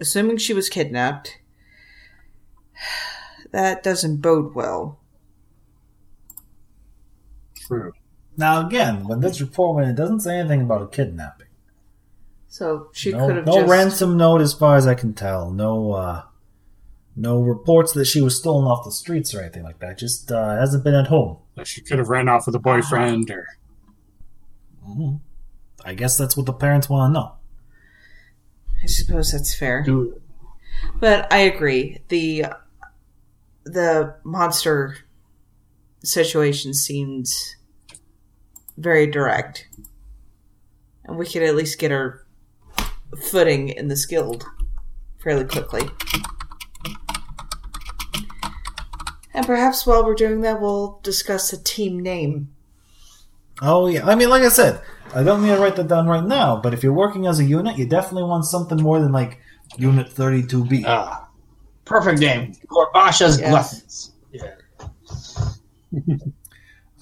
assuming 0.01 0.37
she 0.37 0.55
was 0.55 0.69
kidnapped, 0.69 1.39
that 3.53 3.83
doesn't 3.83 4.19
bode 4.19 4.55
well. 4.55 5.01
True. 7.57 7.93
Now 8.37 8.67
again, 8.67 9.07
when 9.07 9.21
this 9.21 9.41
report 9.41 9.77
when 9.77 9.89
it 9.89 9.97
doesn't 9.97 10.21
say 10.21 10.39
anything 10.39 10.63
about 10.63 10.83
a 10.83 10.87
kidnapping. 10.89 11.47
So 12.49 12.89
she 12.93 13.13
no 13.13 13.27
could 13.27 13.37
have 13.37 13.47
no 13.47 13.53
just 13.61 13.71
ransom 13.71 14.17
note 14.17 14.41
as 14.41 14.53
far 14.55 14.77
as 14.77 14.87
I 14.87 14.95
can 14.95 15.15
tell. 15.15 15.51
No 15.51 15.93
uh 15.93 16.23
no 17.17 17.41
reports 17.41 17.93
that 17.93 18.07
she 18.07 18.21
was 18.21 18.37
stolen 18.39 18.67
off 18.67 18.85
the 18.85 18.91
streets 18.91 19.35
or 19.35 19.41
anything 19.41 19.63
like 19.63 19.79
that. 19.81 19.99
Just 19.99 20.33
uh, 20.33 20.57
hasn't 20.57 20.85
been 20.85 20.95
at 20.95 21.09
home. 21.09 21.39
Like 21.57 21.67
she 21.67 21.81
could 21.83 21.99
have 21.99 22.09
ran 22.09 22.29
off 22.29 22.47
with 22.47 22.55
a 22.55 22.59
boyfriend, 22.61 23.31
or 23.31 23.47
Mhm. 24.89 25.21
I 25.85 25.95
guess 25.95 26.17
that's 26.17 26.37
what 26.37 26.47
the 26.47 26.53
parents 26.53 26.89
want 26.89 27.11
to 27.11 27.21
know. 27.21 27.33
I 28.83 28.87
suppose 28.87 29.33
that's 29.33 29.55
fair. 29.55 29.83
Do 29.83 30.21
But 30.99 31.33
I 31.33 31.39
agree. 31.39 31.99
The 32.09 32.47
the 33.65 34.17
monster 34.25 34.97
situation 36.03 36.73
seems 36.75 37.57
very 38.77 39.07
direct. 39.07 39.69
And 41.05 41.19
we 41.19 41.27
could 41.27 41.43
at 41.43 41.55
least 41.55 41.79
get 41.79 41.93
our 41.93 42.25
footing 43.31 43.69
in 43.69 43.89
this 43.89 44.07
guild 44.07 44.47
fairly 45.23 45.45
quickly. 45.45 45.89
And 49.33 49.47
perhaps 49.47 49.87
while 49.87 50.05
we're 50.05 50.15
doing 50.15 50.41
that, 50.43 50.61
we'll 50.61 51.01
discuss 51.03 51.53
a 51.53 51.63
team 51.63 52.01
name. 52.01 52.53
Oh 53.63 53.87
yeah, 53.89 54.07
I 54.07 54.15
mean, 54.15 54.31
like 54.31 54.43
I 54.43 54.49
said, 54.49 54.81
I 55.15 55.23
don't 55.23 55.43
need 55.43 55.49
to 55.49 55.59
write 55.59 55.77
that 55.77 55.89
down 55.89 56.07
right 56.07 56.25
now. 56.25 56.57
But 56.61 56.73
if 56.75 56.83
you're 56.83 56.93
working 56.93 57.27
as 57.27 57.41
a 57.41 57.45
unit, 57.45 57.77
you 57.79 57.87
definitely 57.87 58.25
want 58.25 58.45
something 58.45 58.81
more 58.81 59.01
than 59.01 59.13
like 59.13 59.41
Unit 59.77 60.09
32B. 60.09 60.85
ah, 60.87 61.29
perfect 61.85 62.21
name. 62.21 62.55
Gorebasha's 62.69 63.41
Yes. 63.41 63.51
gluttons. 63.51 64.13
Yeah. 64.33 64.55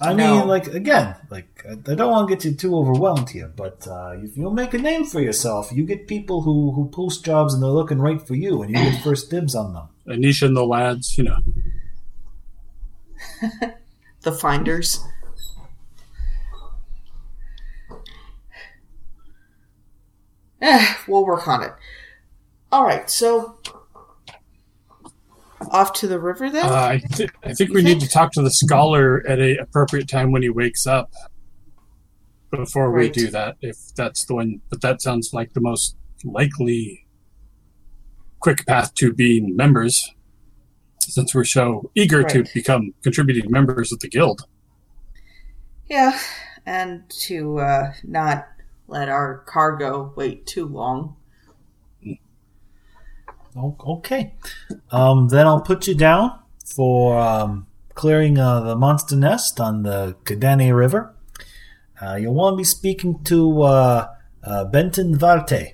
I 0.01 0.13
No. 0.13 0.39
mean, 0.39 0.47
like 0.47 0.67
again, 0.67 1.15
like 1.29 1.63
I 1.67 1.73
I 1.91 1.95
don't 1.95 2.09
want 2.11 2.29
to 2.29 2.35
get 2.35 2.45
you 2.45 2.53
too 2.53 2.75
overwhelmed 2.77 3.29
here, 3.29 3.51
but 3.55 3.85
uh, 3.87 4.11
if 4.15 4.37
you'll 4.37 4.53
make 4.53 4.73
a 4.73 4.77
name 4.77 5.05
for 5.05 5.19
yourself, 5.19 5.71
you 5.73 5.83
get 5.85 6.07
people 6.07 6.41
who 6.41 6.71
who 6.71 6.87
post 6.89 7.25
jobs 7.25 7.53
and 7.53 7.61
they're 7.61 7.69
looking 7.69 7.99
right 7.99 8.21
for 8.25 8.33
you, 8.35 8.61
and 8.61 8.71
you 8.71 8.77
get 8.77 9.03
first 9.03 9.29
dibs 9.29 9.55
on 9.55 9.73
them. 9.73 9.87
Anisha 10.07 10.43
and 10.47 10.55
the 10.55 10.63
lads, 10.65 11.17
you 11.17 11.25
know. 11.25 11.37
The 14.21 14.31
Finders. 14.33 14.99
Eh, 20.61 20.93
we'll 21.07 21.25
work 21.25 21.47
on 21.47 21.63
it. 21.63 21.71
All 22.71 22.83
right, 22.83 23.09
so 23.09 23.57
off 25.71 25.93
to 25.93 26.07
the 26.07 26.19
river 26.19 26.49
then. 26.49 26.65
Uh, 26.65 26.69
I, 26.69 26.97
th- 27.13 27.29
I 27.43 27.53
think 27.53 27.69
You 27.69 27.75
we 27.75 27.81
need 27.81 27.99
to 28.01 28.07
talk 28.07 28.31
to 28.33 28.41
the 28.41 28.51
scholar 28.51 29.25
at 29.27 29.39
a 29.39 29.57
appropriate 29.57 30.07
time 30.07 30.31
when 30.31 30.41
he 30.41 30.49
wakes 30.49 30.85
up. 30.87 31.11
Before 32.51 32.91
we 32.91 33.09
do 33.09 33.29
that, 33.29 33.57
if 33.61 33.77
that's 33.95 34.25
the 34.25 34.33
one, 34.35 34.61
but 34.69 34.81
that 34.81 35.01
sounds 35.03 35.33
like 35.33 35.53
the 35.53 35.61
most 35.61 35.95
likely 36.23 37.05
quick 38.39 38.65
path 38.65 38.93
to 38.95 39.13
being 39.13 39.55
members, 39.55 40.13
since 40.99 41.35
we're 41.35 41.43
so 41.43 41.91
eager 41.93 42.23
to 42.23 42.43
become 42.53 42.93
contributing 43.03 43.51
members 43.51 43.91
of 43.91 43.99
the 43.99 44.07
guild. 44.09 44.45
yeah, 45.87 46.17
and 46.65 47.07
to 47.09 47.59
uh, 47.59 47.93
not 48.03 48.47
let 48.89 49.09
our 49.09 49.39
cargo 49.39 50.13
wait 50.15 50.45
too 50.45 50.65
long. 50.65 51.15
Okay, 53.57 54.33
um, 54.91 55.27
then 55.27 55.47
I'll 55.47 55.61
put 55.61 55.87
you 55.87 55.95
down 55.95 56.39
for 56.63 57.19
um, 57.19 57.67
clearing 57.93 58.37
uh, 58.37 58.61
the 58.61 58.75
monster 58.75 59.15
nest 59.15 59.59
on 59.59 59.83
the 59.83 60.15
Kadani 60.23 60.75
River. 60.75 61.13
Uh, 62.01 62.15
you'll 62.15 62.33
want 62.33 62.53
to 62.53 62.57
be 62.57 62.63
speaking 62.63 63.21
to 63.25 63.61
uh, 63.63 64.07
uh, 64.43 64.65
Benton 64.65 65.17
Varte. 65.17 65.73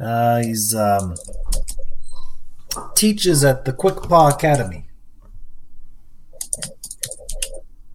Uh, 0.00 0.42
he's 0.42 0.74
um, 0.74 1.14
teaches 2.94 3.44
at 3.44 3.64
the 3.64 3.72
Quick 3.72 3.96
Paw 3.96 4.28
Academy. 4.28 4.86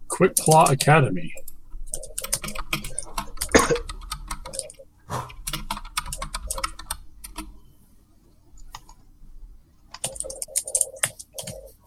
Quick 0.07 0.35
Claw 0.35 0.69
Academy. 0.69 1.33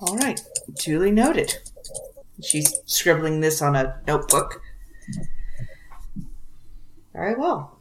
All 0.01 0.17
right, 0.17 0.41
duly 0.83 1.11
noted. 1.11 1.59
She's 2.43 2.75
scribbling 2.87 3.41
this 3.41 3.61
on 3.61 3.77
a 3.77 4.01
notebook. 4.07 4.63
Very 7.13 7.35
well. 7.35 7.79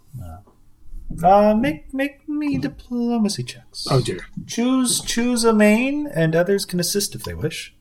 Uh, 1.23 1.55
make 1.55 1.93
make 1.93 2.27
me 2.29 2.57
diplomacy 2.57 3.43
checks. 3.43 3.85
Oh 3.89 4.01
dear. 4.01 4.19
Choose 4.45 5.01
choose 5.01 5.43
a 5.43 5.53
main, 5.53 6.07
and 6.07 6.35
others 6.35 6.65
can 6.65 6.79
assist 6.79 7.15
if 7.15 7.23
they 7.23 7.33
wish. 7.33 7.73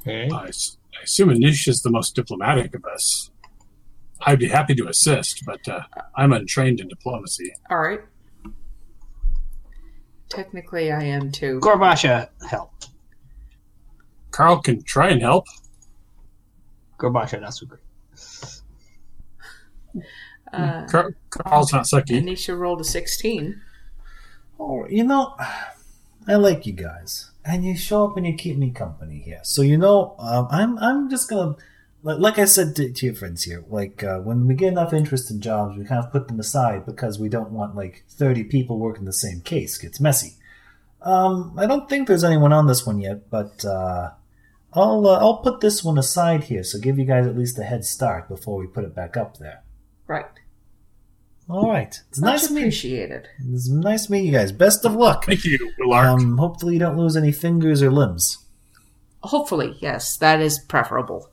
Okay. 0.00 0.28
I, 0.30 0.46
s- 0.48 0.76
I 0.98 1.02
assume 1.04 1.30
Anish 1.30 1.66
is 1.68 1.82
the 1.82 1.90
most 1.90 2.14
diplomatic 2.14 2.74
of 2.74 2.84
us. 2.84 3.30
I'd 4.26 4.38
be 4.38 4.48
happy 4.48 4.74
to 4.74 4.88
assist, 4.88 5.42
but 5.46 5.66
uh, 5.68 5.82
I'm 6.16 6.32
untrained 6.32 6.80
in 6.80 6.88
diplomacy. 6.88 7.52
All 7.70 7.78
right. 7.78 8.00
Technically, 10.28 10.90
I 10.90 11.02
am 11.04 11.30
too. 11.30 11.60
Gorebasha, 11.60 12.28
help. 12.48 12.72
Carl 14.30 14.60
can 14.60 14.82
try 14.82 15.10
and 15.10 15.22
help. 15.22 15.46
Gorebasha, 16.98 17.40
not 17.40 17.54
so 17.54 17.66
great. 17.66 17.80
Uh, 20.52 20.86
Car- 20.86 21.14
Carl's 21.30 21.72
not 21.72 21.84
sucky. 21.84 22.20
Anisha 22.20 22.56
rolled 22.56 22.80
a 22.80 22.84
16. 22.84 23.60
Oh, 24.58 24.86
you 24.88 25.04
know, 25.04 25.34
I 26.28 26.36
like 26.36 26.64
you 26.64 26.72
guys, 26.72 27.30
and 27.44 27.64
you 27.64 27.76
show 27.76 28.04
up 28.04 28.16
and 28.16 28.26
you 28.26 28.34
keep 28.34 28.56
me 28.56 28.70
company 28.70 29.18
here. 29.18 29.40
So 29.42 29.62
you 29.62 29.76
know, 29.76 30.14
um, 30.18 30.48
I'm 30.50 30.78
I'm 30.78 31.10
just 31.10 31.28
gonna 31.28 31.48
like, 31.48 31.58
like 32.04 32.38
I 32.38 32.44
said 32.44 32.76
to, 32.76 32.92
to 32.92 33.06
your 33.06 33.14
friends 33.14 33.42
here, 33.44 33.64
like 33.68 34.04
uh, 34.04 34.18
when 34.18 34.46
we 34.46 34.54
get 34.54 34.68
enough 34.72 34.92
interest 34.92 35.30
in 35.30 35.40
jobs, 35.40 35.76
we 35.76 35.84
kind 35.84 36.04
of 36.04 36.12
put 36.12 36.28
them 36.28 36.38
aside 36.38 36.84
because 36.86 37.18
we 37.18 37.28
don't 37.28 37.50
want 37.50 37.74
like 37.74 38.04
thirty 38.08 38.44
people 38.44 38.78
working 38.78 39.04
the 39.06 39.12
same 39.12 39.40
case. 39.40 39.78
It 39.78 39.82
gets 39.82 40.00
messy. 40.00 40.34
Um, 41.02 41.54
I 41.58 41.66
don't 41.66 41.88
think 41.88 42.06
there's 42.08 42.24
anyone 42.24 42.52
on 42.52 42.66
this 42.66 42.86
one 42.86 43.00
yet, 43.00 43.30
but 43.30 43.64
uh, 43.64 44.10
I'll 44.74 45.06
uh, 45.06 45.18
I'll 45.18 45.38
put 45.38 45.60
this 45.60 45.82
one 45.82 45.98
aside 45.98 46.44
here, 46.44 46.62
so 46.62 46.78
give 46.78 46.98
you 46.98 47.04
guys 47.04 47.26
at 47.26 47.36
least 47.36 47.58
a 47.58 47.64
head 47.64 47.84
start 47.84 48.28
before 48.28 48.58
we 48.58 48.66
put 48.66 48.84
it 48.84 48.94
back 48.94 49.16
up 49.16 49.38
there. 49.38 49.62
Right. 50.06 50.26
All 51.48 51.68
right, 51.70 52.00
it's 52.08 52.20
Much 52.20 52.30
nice 52.30 52.46
to 52.48 52.54
meet. 52.54 52.60
appreciated. 52.62 53.28
It's 53.52 53.68
nice 53.68 54.06
to 54.06 54.12
meet 54.12 54.24
you 54.24 54.32
guys. 54.32 54.50
Best 54.50 54.86
of 54.86 54.94
luck. 54.94 55.26
Thank 55.26 55.44
you, 55.44 55.58
Lark. 55.80 56.06
Um, 56.06 56.38
hopefully 56.38 56.72
you 56.72 56.78
don't 56.80 56.96
lose 56.96 57.16
any 57.18 57.32
fingers 57.32 57.82
or 57.82 57.90
limbs. 57.90 58.38
Hopefully, 59.22 59.76
yes, 59.80 60.16
that 60.16 60.40
is 60.40 60.58
preferable. 60.58 61.28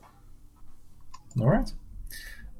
All 1.40 1.48
right. 1.48 1.72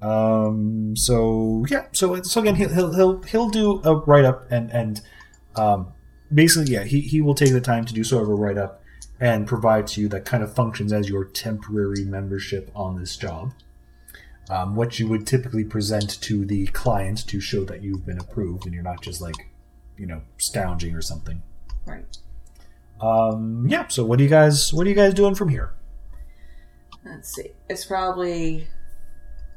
Um. 0.00 0.96
So 0.96 1.64
yeah. 1.68 1.86
So 1.92 2.22
so 2.22 2.40
again, 2.40 2.56
he'll 2.56 2.70
he'll 2.70 2.92
he'll, 2.92 3.22
he'll 3.22 3.48
do 3.50 3.80
a 3.84 3.94
write 3.96 4.24
up 4.24 4.50
and 4.50 4.70
and 4.72 5.00
um 5.54 5.92
basically 6.32 6.72
yeah 6.72 6.82
he 6.82 7.00
he 7.00 7.20
will 7.20 7.34
take 7.34 7.52
the 7.52 7.60
time 7.60 7.84
to 7.84 7.94
do 7.94 8.02
sort 8.02 8.22
of 8.22 8.30
a 8.30 8.34
write 8.34 8.58
up 8.58 8.82
and 9.20 9.46
provide 9.46 9.86
to 9.86 10.00
you 10.00 10.08
that 10.08 10.24
kind 10.24 10.42
of 10.42 10.52
functions 10.52 10.92
as 10.92 11.08
your 11.08 11.24
temporary 11.24 12.04
membership 12.04 12.72
on 12.74 12.98
this 12.98 13.16
job. 13.16 13.52
Um, 14.50 14.74
what 14.74 14.98
you 14.98 15.06
would 15.08 15.28
typically 15.28 15.62
present 15.62 16.20
to 16.22 16.44
the 16.44 16.66
client 16.66 17.26
to 17.28 17.38
show 17.38 17.64
that 17.64 17.82
you've 17.82 18.04
been 18.04 18.18
approved 18.18 18.64
and 18.64 18.74
you're 18.74 18.82
not 18.82 19.00
just 19.00 19.20
like, 19.20 19.48
you 19.96 20.06
know, 20.06 20.22
scounging 20.38 20.96
or 20.96 21.00
something. 21.00 21.40
Right. 21.86 22.04
Um, 23.00 23.66
yeah. 23.68 23.86
So 23.86 24.04
what 24.04 24.18
do 24.18 24.24
you 24.24 24.30
guys 24.30 24.72
what 24.72 24.86
are 24.88 24.90
you 24.90 24.96
guys 24.96 25.14
doing 25.14 25.36
from 25.36 25.48
here? 25.48 25.72
Let's 27.04 27.34
see. 27.34 27.50
It's 27.68 27.84
probably 27.84 28.68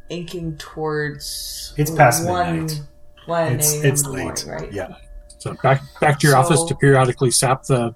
inking 0.10 0.58
towards. 0.58 1.74
It's 1.78 1.92
past 1.92 2.28
one, 2.28 2.66
midnight. 2.66 2.82
One 3.26 3.54
It's 3.54 3.74
it's 3.84 4.06
late. 4.06 4.24
morning, 4.24 4.48
right? 4.48 4.72
Yeah. 4.74 4.96
so 5.40 5.54
back 5.62 5.82
back 6.00 6.20
to 6.20 6.28
your 6.28 6.34
So- 6.36 6.40
office 6.40 6.64
to 6.66 6.76
periodically 6.76 7.32
sap 7.32 7.64
the 7.64 7.96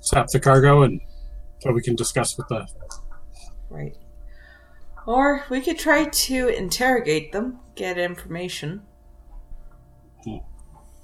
sap 0.00 0.28
the 0.28 0.40
cargo, 0.40 0.82
and 0.82 1.00
so 1.60 1.72
we 1.72 1.82
can 1.82 1.96
discuss 1.96 2.36
with 2.36 2.48
the. 2.48 2.66
Right. 3.70 3.96
Or 5.06 5.44
we 5.50 5.60
could 5.60 5.78
try 5.78 6.04
to 6.06 6.48
interrogate 6.48 7.32
them, 7.32 7.60
get 7.76 7.96
information, 7.98 8.82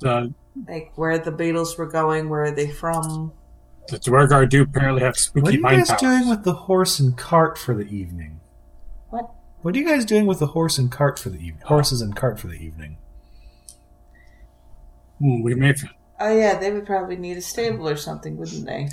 the 0.01 0.35
like 0.69 0.93
where 0.97 1.19
the 1.19 1.31
beetles 1.33 1.79
were 1.79 1.87
going, 1.87 2.29
where 2.29 2.45
are 2.45 2.51
they 2.51 2.69
from. 2.71 3.33
The 3.89 3.99
duergar 3.99 4.47
do 4.47 4.63
apparently 4.63 5.03
have 5.03 5.17
spooky 5.17 5.43
What 5.43 5.53
are 5.53 5.57
you 5.57 5.61
mind 5.63 5.77
guys 5.79 5.89
powers. 5.89 6.01
doing 6.01 6.29
with 6.29 6.45
the 6.45 6.53
horse 6.53 7.01
and 7.01 7.17
cart 7.17 7.59
for 7.59 7.75
the 7.75 7.85
evening? 7.85 8.41
What? 9.11 9.31
What 9.63 9.75
are 9.75 9.79
you 9.79 9.85
guys 9.87 10.05
doing 10.05 10.27
with 10.27 10.39
the 10.39 10.49
horse 10.49 10.79
and 10.79 10.91
cart 10.91 11.19
for 11.19 11.31
the 11.31 11.39
evening? 11.39 11.63
Horses 11.67 12.01
and 12.01 12.15
cart 12.17 12.39
for 12.39 12.47
the 12.49 12.55
evening. 12.55 12.99
Hmm, 15.19 15.43
we 15.43 15.55
may 15.55 15.75
Oh 16.21 16.37
yeah, 16.37 16.59
they 16.59 16.71
would 16.73 16.87
probably 16.87 17.17
need 17.17 17.37
a 17.37 17.43
stable 17.43 17.89
or 17.89 17.97
something, 17.97 18.37
wouldn't 18.37 18.67
they? 18.67 18.89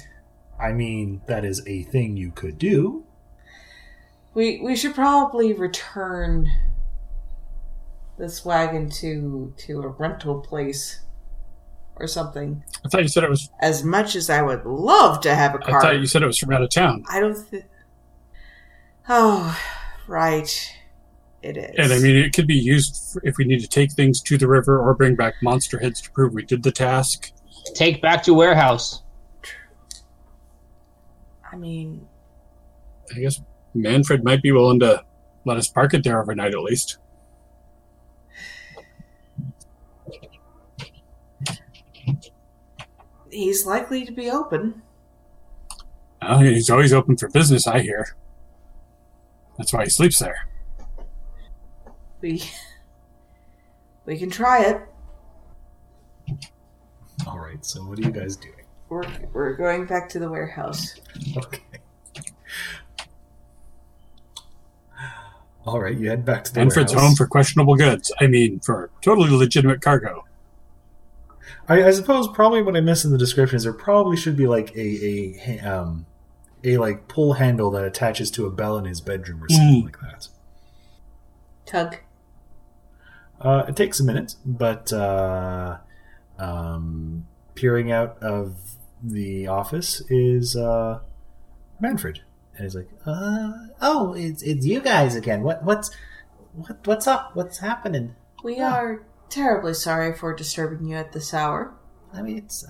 I 0.59 0.73
mean, 0.73 1.21
that 1.27 1.45
is 1.45 1.65
a 1.67 1.83
thing 1.83 2.17
you 2.17 2.31
could 2.31 2.57
do. 2.57 3.05
We 4.33 4.59
we 4.61 4.75
should 4.75 4.95
probably 4.95 5.53
return 5.53 6.49
this 8.17 8.43
wagon 8.43 8.89
to 8.89 9.53
to 9.57 9.81
a 9.81 9.87
rental 9.87 10.39
place 10.41 10.99
or 11.99 12.07
something. 12.07 12.63
I 12.85 12.89
thought 12.89 13.01
you 13.01 13.07
said 13.07 13.23
it 13.23 13.29
was. 13.29 13.49
As 13.61 13.83
much 13.83 14.15
as 14.15 14.29
I 14.29 14.41
would 14.41 14.65
love 14.65 15.21
to 15.21 15.35
have 15.35 15.55
a 15.55 15.59
car, 15.59 15.81
thought 15.81 15.99
you 15.99 16.07
said 16.07 16.23
it 16.23 16.27
was 16.27 16.37
from 16.37 16.53
out 16.53 16.61
of 16.61 16.69
town. 16.69 17.03
I 17.09 17.19
don't 17.19 17.35
think. 17.35 17.65
Oh, 19.07 19.59
right. 20.07 20.75
It 21.41 21.57
is. 21.57 21.75
And 21.77 21.93
I 21.93 21.99
mean, 21.99 22.17
it 22.17 22.33
could 22.33 22.47
be 22.47 22.55
used 22.55 23.13
for 23.13 23.21
if 23.23 23.37
we 23.37 23.45
need 23.45 23.61
to 23.61 23.67
take 23.67 23.93
things 23.93 24.21
to 24.23 24.37
the 24.37 24.47
river 24.47 24.79
or 24.79 24.93
bring 24.93 25.15
back 25.15 25.35
monster 25.41 25.79
heads 25.79 26.01
to 26.01 26.11
prove 26.11 26.33
we 26.33 26.43
did 26.43 26.63
the 26.63 26.71
task. 26.71 27.31
Take 27.73 28.01
back 28.01 28.23
to 28.23 28.33
warehouse. 28.33 29.03
I 31.51 31.55
mean, 31.55 32.07
I 33.15 33.19
guess 33.19 33.41
Manfred 33.73 34.23
might 34.23 34.41
be 34.41 34.51
willing 34.51 34.79
to 34.81 35.03
let 35.45 35.57
us 35.57 35.67
park 35.67 35.93
it 35.93 36.03
there 36.03 36.21
overnight 36.21 36.53
at 36.53 36.61
least. 36.61 36.97
He's 43.31 43.65
likely 43.65 44.05
to 44.05 44.11
be 44.11 44.29
open. 44.29 44.81
Well, 46.21 46.39
he's 46.39 46.69
always 46.69 46.93
open 46.93 47.17
for 47.17 47.29
business, 47.29 47.65
I 47.67 47.79
hear. 47.79 48.15
That's 49.57 49.73
why 49.73 49.83
he 49.83 49.89
sleeps 49.89 50.19
there. 50.19 50.47
We 52.21 52.41
we 54.05 54.17
can 54.17 54.29
try 54.29 54.63
it. 54.63 54.81
All 57.27 57.39
right. 57.39 57.63
So 57.63 57.81
what 57.81 57.99
are 57.99 58.01
you 58.01 58.11
guys 58.11 58.35
doing? 58.35 58.55
We're 58.89 59.03
we're 59.33 59.53
going 59.53 59.85
back 59.85 60.09
to 60.09 60.19
the 60.19 60.29
warehouse. 60.29 60.95
Okay. 61.37 61.61
All 65.65 65.79
right. 65.79 65.95
You 65.95 66.09
head 66.09 66.25
back 66.25 66.43
to 66.45 66.53
the 66.53 66.59
Manfred's 66.61 66.93
warehouse. 66.93 67.09
home 67.09 67.15
for 67.15 67.27
questionable 67.27 67.75
goods. 67.75 68.11
I 68.19 68.27
mean, 68.27 68.59
for 68.61 68.89
totally 69.01 69.29
legitimate 69.29 69.81
cargo. 69.81 70.25
I, 71.69 71.83
I 71.85 71.91
suppose 71.91 72.27
probably 72.27 72.61
what 72.61 72.75
I 72.75 72.81
missed 72.81 73.05
in 73.05 73.11
the 73.11 73.17
description 73.17 73.55
is 73.57 73.63
there 73.63 73.73
probably 73.73 74.17
should 74.17 74.35
be 74.35 74.47
like 74.47 74.75
a 74.75 75.37
a 75.45 75.59
um 75.59 76.05
a 76.63 76.77
like 76.77 77.07
pull 77.07 77.33
handle 77.33 77.71
that 77.71 77.85
attaches 77.85 78.29
to 78.31 78.45
a 78.45 78.49
bell 78.51 78.77
in 78.77 78.85
his 78.85 78.99
bedroom 79.01 79.43
or 79.43 79.49
something 79.49 79.81
Mm. 79.81 79.85
like 79.85 79.99
that. 80.01 80.27
Tug. 81.65 81.97
Uh, 83.39 83.63
it 83.69 83.75
takes 83.77 83.99
a 83.99 84.03
minute, 84.03 84.35
but 84.45 84.91
uh, 84.91 85.77
um, 86.37 87.25
peering 87.55 87.91
out 87.91 88.17
of 88.21 88.57
the 89.01 89.47
office 89.47 90.01
is 90.09 90.57
uh, 90.57 90.99
Manfred, 91.79 92.21
and 92.55 92.63
he's 92.65 92.75
like, 92.75 92.89
uh, 93.05 93.51
"Oh, 93.81 94.13
it's 94.17 94.41
it's 94.43 94.65
you 94.65 94.81
guys 94.81 95.15
again. 95.15 95.41
What 95.43 95.63
what's 95.63 95.89
what 96.53 96.85
what's 96.85 97.07
up? 97.07 97.31
What's 97.35 97.59
happening? 97.59 98.15
We 98.43 98.57
Yeah. 98.57 98.73
are 98.73 99.01
terribly 99.29 99.73
sorry 99.73 100.13
for 100.13 100.33
disturbing 100.33 100.87
you 100.87 100.95
at 100.95 101.13
this 101.13 101.33
hour. 101.33 101.73
I 102.13 102.21
mean, 102.21 102.37
it's 102.37 102.65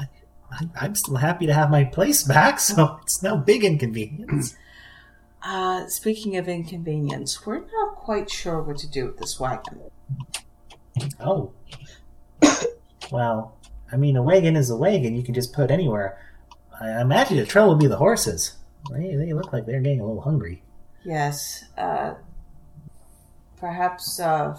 I, 0.51 0.67
I'm 0.79 0.95
still 0.95 1.17
happy 1.17 1.45
to 1.45 1.53
have 1.53 1.69
my 1.69 1.83
place 1.83 2.23
back, 2.23 2.59
so 2.69 2.99
it's 3.01 3.23
no 3.23 3.37
big 3.37 3.63
inconvenience." 3.63 4.55
Uh, 5.41 5.87
speaking 5.87 6.35
of 6.35 6.49
inconvenience, 6.49 7.45
we're 7.45 7.59
not 7.59 7.95
quite 7.95 8.29
sure 8.29 8.61
what 8.61 8.77
to 8.77 8.89
do 8.89 9.05
with 9.05 9.17
this 9.17 9.39
wagon. 9.39 9.79
Oh. 11.19 11.53
well, 13.11 13.55
I 13.91 13.95
mean, 13.95 14.17
a 14.17 14.21
wagon 14.21 14.57
is 14.57 14.69
a 14.69 14.75
wagon. 14.75 15.15
You 15.15 15.23
can 15.23 15.33
just 15.33 15.53
put 15.53 15.71
anywhere. 15.71 16.19
I 16.81 17.01
imagine 17.01 17.37
the 17.37 17.45
trouble 17.45 17.71
would 17.71 17.79
be 17.79 17.87
the 17.87 17.97
horses. 17.97 18.57
They, 18.91 19.15
they 19.15 19.33
look 19.33 19.53
like 19.53 19.65
they're 19.65 19.81
getting 19.81 20.01
a 20.01 20.05
little 20.05 20.21
hungry. 20.21 20.61
Yes. 21.03 21.63
Uh, 21.77 22.15
perhaps. 23.57 24.19
Uh, 24.19 24.57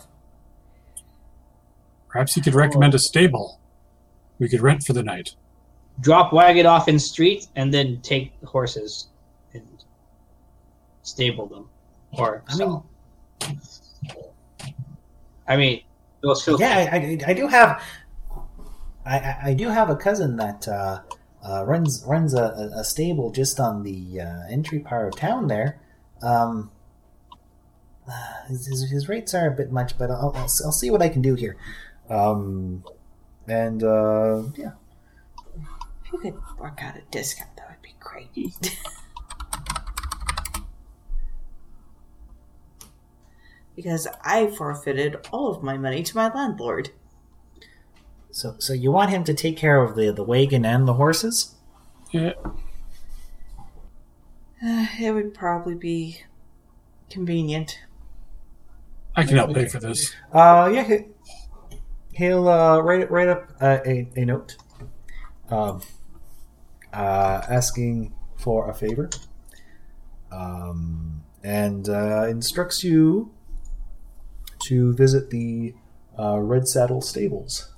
Perhaps 2.10 2.34
he 2.34 2.40
could 2.40 2.54
recommend 2.54 2.94
a 2.94 2.98
stable 2.98 3.60
we 4.38 4.48
could 4.48 4.60
rent 4.60 4.82
for 4.82 4.92
the 4.92 5.02
night. 5.02 5.34
Drop 6.00 6.32
wagon 6.32 6.66
off 6.66 6.88
in 6.88 6.98
street 6.98 7.46
and 7.56 7.72
then 7.72 8.00
take 8.02 8.38
the 8.40 8.46
horses 8.46 9.08
and 9.54 9.62
stable 11.02 11.46
them. 11.46 11.68
Or 12.12 12.42
I 12.48 12.56
mean. 12.56 12.82
I 15.46 15.56
mean, 15.56 15.82
those 16.22 16.46
yeah, 16.60 16.88
I, 16.92 16.96
I, 16.96 17.18
I 17.28 17.34
do 17.34 17.48
have. 17.48 17.82
I, 19.04 19.18
I- 19.18 19.38
I 19.46 19.54
do 19.54 19.68
have 19.68 19.90
a 19.90 19.96
cousin 19.96 20.36
that 20.36 20.68
uh, 20.68 21.00
uh, 21.42 21.64
runs 21.66 22.04
runs 22.06 22.34
a, 22.34 22.42
a- 22.44 22.80
a 22.80 22.84
stable 22.84 23.30
just 23.30 23.58
on 23.58 23.82
the 23.82 24.20
uh, 24.20 24.42
entry 24.48 24.78
part 24.80 25.08
of 25.12 25.18
town 25.18 25.48
there. 25.48 25.80
Um, 26.22 26.70
uh, 28.08 28.46
his, 28.48 28.66
his, 28.66 28.90
his 28.90 29.08
rates 29.08 29.34
are 29.34 29.46
a 29.48 29.50
bit 29.50 29.70
much, 29.72 29.96
but 29.98 30.10
I'll, 30.10 30.32
I'll, 30.34 30.42
I'll 30.64 30.72
see 30.72 30.90
what 30.90 31.02
I 31.02 31.08
can 31.08 31.22
do 31.22 31.34
here. 31.34 31.56
Um, 32.10 32.84
and 33.46 33.82
uh, 33.82 34.42
yeah, 34.56 34.72
if 36.04 36.12
you 36.12 36.18
could 36.18 36.34
work 36.58 36.82
out 36.82 36.96
a 36.96 37.02
discount, 37.10 37.56
that 37.56 37.68
would 37.70 37.82
be 37.82 37.94
great. 38.00 38.30
because 43.76 44.08
I 44.24 44.48
forfeited 44.48 45.16
all 45.32 45.48
of 45.54 45.62
my 45.62 45.78
money 45.78 46.02
to 46.02 46.16
my 46.16 46.28
landlord. 46.32 46.90
So, 48.30 48.56
so 48.58 48.72
you 48.72 48.92
want 48.92 49.10
him 49.10 49.24
to 49.24 49.34
take 49.34 49.56
care 49.56 49.82
of 49.82 49.96
the 49.96 50.12
the 50.12 50.22
wagon 50.22 50.64
and 50.64 50.86
the 50.86 50.94
horses? 50.94 51.54
Yeah, 52.10 52.32
Uh, 54.62 54.86
it 55.00 55.12
would 55.12 55.32
probably 55.32 55.74
be 55.74 56.22
convenient. 57.08 57.78
I 59.16 59.24
can 59.24 59.36
help 59.36 59.54
pay 59.54 59.66
for 59.66 59.80
this. 59.80 60.14
Uh, 60.32 60.70
yeah, 60.72 60.84
he, 60.84 60.98
he'll 62.20 62.48
uh, 62.48 62.78
write 62.80 63.10
write 63.10 63.28
up 63.28 63.50
uh, 63.60 63.78
a 63.86 64.08
a 64.14 64.24
note, 64.24 64.56
um, 65.48 65.80
uh, 66.92 67.42
asking 67.48 68.14
for 68.36 68.70
a 68.70 68.74
favor. 68.74 69.08
Um, 70.30 71.24
and 71.42 71.88
uh, 71.88 72.26
instructs 72.28 72.84
you 72.84 73.32
to 74.64 74.92
visit 74.94 75.30
the 75.30 75.74
uh, 76.18 76.38
Red 76.38 76.68
Saddle 76.68 77.00
Stables 77.00 77.72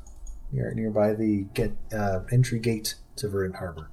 near, 0.50 0.74
nearby 0.74 1.14
the 1.14 1.46
get, 1.54 1.72
uh, 1.96 2.20
entry 2.30 2.58
gate 2.58 2.96
to 3.16 3.28
Verdant 3.28 3.56
Harbor. 3.56 3.88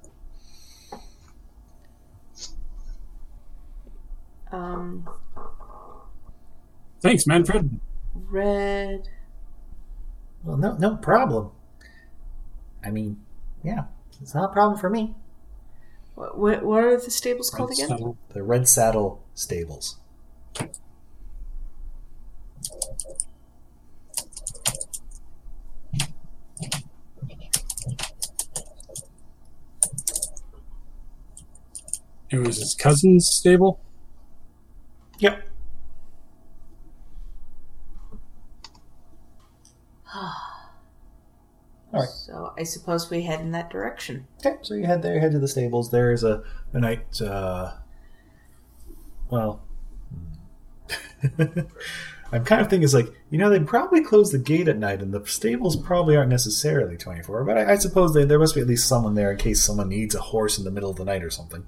Um, 4.52 5.08
Thanks, 7.00 7.26
Manfred. 7.26 7.80
red. 8.14 9.08
Well, 10.42 10.56
no, 10.56 10.76
no 10.76 10.96
problem. 10.96 11.50
I 12.84 12.90
mean, 12.90 13.20
yeah, 13.62 13.84
it's 14.20 14.34
not 14.34 14.50
a 14.50 14.52
problem 14.52 14.78
for 14.78 14.88
me. 14.88 15.14
What, 16.14 16.38
what, 16.38 16.62
what 16.62 16.84
are 16.84 17.00
the 17.00 17.10
stables 17.10 17.50
called 17.50 17.72
again? 17.72 17.88
So, 17.88 18.16
The 18.30 18.42
Red 18.42 18.68
Saddle 18.68 19.22
Stables. 19.34 19.98
it 32.30 32.38
was 32.38 32.58
his 32.58 32.74
cousin's 32.74 33.28
stable. 33.28 33.80
Yep. 35.18 35.49
All 41.92 42.00
right. 42.00 42.08
So 42.08 42.52
I 42.58 42.62
suppose 42.62 43.10
we 43.10 43.22
head 43.22 43.40
in 43.40 43.50
that 43.52 43.70
direction. 43.70 44.26
Okay, 44.44 44.56
so 44.62 44.74
you 44.74 44.86
head 44.86 45.02
there, 45.02 45.18
head 45.20 45.32
to 45.32 45.38
the 45.38 45.48
stables. 45.48 45.90
There 45.90 46.12
is 46.12 46.22
a, 46.24 46.42
a 46.72 46.80
night, 46.80 47.20
uh, 47.20 47.72
well, 49.30 49.62
I'm 52.32 52.44
kind 52.44 52.60
of 52.60 52.70
thinking 52.70 52.84
it's 52.84 52.94
like, 52.94 53.12
you 53.30 53.38
know, 53.38 53.50
they 53.50 53.58
probably 53.58 54.02
close 54.02 54.30
the 54.30 54.38
gate 54.38 54.68
at 54.68 54.78
night, 54.78 55.02
and 55.02 55.12
the 55.12 55.24
stables 55.26 55.76
probably 55.76 56.16
aren't 56.16 56.30
necessarily 56.30 56.96
24, 56.96 57.44
but 57.44 57.58
I, 57.58 57.72
I 57.72 57.76
suppose 57.76 58.14
they, 58.14 58.24
there 58.24 58.38
must 58.38 58.54
be 58.54 58.60
at 58.60 58.68
least 58.68 58.86
someone 58.88 59.14
there 59.14 59.32
in 59.32 59.38
case 59.38 59.60
someone 59.62 59.88
needs 59.88 60.14
a 60.14 60.20
horse 60.20 60.56
in 60.56 60.64
the 60.64 60.70
middle 60.70 60.90
of 60.90 60.96
the 60.96 61.04
night 61.04 61.24
or 61.24 61.30
something. 61.30 61.66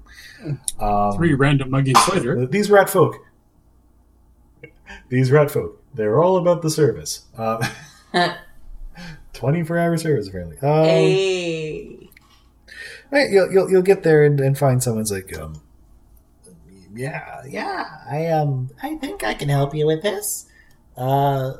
Um, 0.79 1.13
Three 1.17 1.33
random 1.33 1.69
muggies 1.69 2.07
later. 2.13 2.45
these 2.45 2.69
rat 2.69 2.89
folk, 2.89 3.17
these 5.09 5.31
rat 5.31 5.51
folk, 5.51 5.83
they're 5.93 6.21
all 6.21 6.37
about 6.37 6.61
the 6.61 6.69
service. 6.69 7.25
Uh, 7.37 7.65
24 9.43 9.77
hour 9.77 9.97
service, 9.97 10.29
apparently. 10.29 10.57
Um, 10.59 10.85
hey. 10.85 12.09
Right, 13.11 13.29
you'll, 13.29 13.51
you'll 13.51 13.69
you'll 13.69 13.81
get 13.81 14.03
there 14.03 14.23
and, 14.23 14.39
and 14.39 14.57
find 14.57 14.81
someone's 14.81 15.11
like, 15.11 15.37
um, 15.37 15.61
yeah, 16.95 17.41
yeah, 17.45 17.97
I 18.09 18.27
um, 18.27 18.69
I 18.81 18.95
think 18.95 19.21
I 19.21 19.33
can 19.33 19.49
help 19.49 19.75
you 19.75 19.85
with 19.85 20.01
this. 20.01 20.45
Uh, 20.97 21.55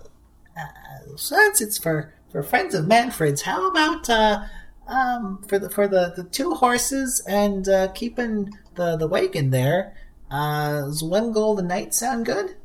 uh 0.56 1.18
since 1.18 1.60
it's 1.60 1.78
for 1.78 2.14
for 2.32 2.42
friends 2.42 2.74
of 2.74 2.88
Manfred's, 2.88 3.42
how 3.42 3.68
about 3.68 4.10
uh, 4.10 4.46
um, 4.88 5.44
for 5.46 5.60
the 5.60 5.70
for 5.70 5.86
the 5.86 6.14
the 6.16 6.24
two 6.24 6.54
horses 6.54 7.22
and 7.28 7.68
uh, 7.68 7.90
keeping 7.90 8.58
the 8.76 8.96
the 8.96 9.10
wagon 9.10 9.50
there? 9.50 9.94
Uh, 10.32 10.86
does 10.86 11.04
one 11.04 11.34
gold 11.34 11.60
a 11.60 11.64
night 11.64 11.94
sound 11.94 12.26
good? 12.26 12.56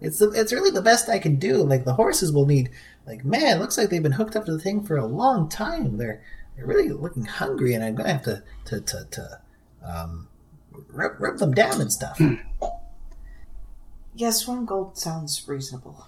It's 0.00 0.18
the, 0.18 0.30
it's 0.30 0.52
really 0.52 0.70
the 0.70 0.80
best 0.80 1.08
I 1.08 1.18
can 1.18 1.36
do. 1.36 1.56
Like 1.56 1.84
the 1.84 1.94
horses 1.94 2.32
will 2.32 2.46
need, 2.46 2.70
like 3.06 3.24
man, 3.24 3.58
looks 3.58 3.78
like 3.78 3.90
they've 3.90 4.02
been 4.02 4.12
hooked 4.12 4.36
up 4.36 4.44
to 4.46 4.52
the 4.52 4.60
thing 4.60 4.82
for 4.84 4.96
a 4.96 5.06
long 5.06 5.48
time. 5.48 5.96
They're 5.96 6.22
they're 6.56 6.66
really 6.66 6.90
looking 6.90 7.24
hungry, 7.24 7.74
and 7.74 7.84
I'm 7.84 7.94
gonna 7.94 8.12
have 8.12 8.24
to 8.24 8.42
to 8.66 8.80
to, 8.80 9.06
to 9.10 9.40
um, 9.82 10.28
rub, 10.88 11.12
rub 11.18 11.38
them 11.38 11.52
down 11.52 11.80
and 11.80 11.92
stuff. 11.92 12.20
Yes, 14.14 14.46
one 14.46 14.66
gold 14.66 14.98
sounds 14.98 15.46
reasonable. 15.48 16.06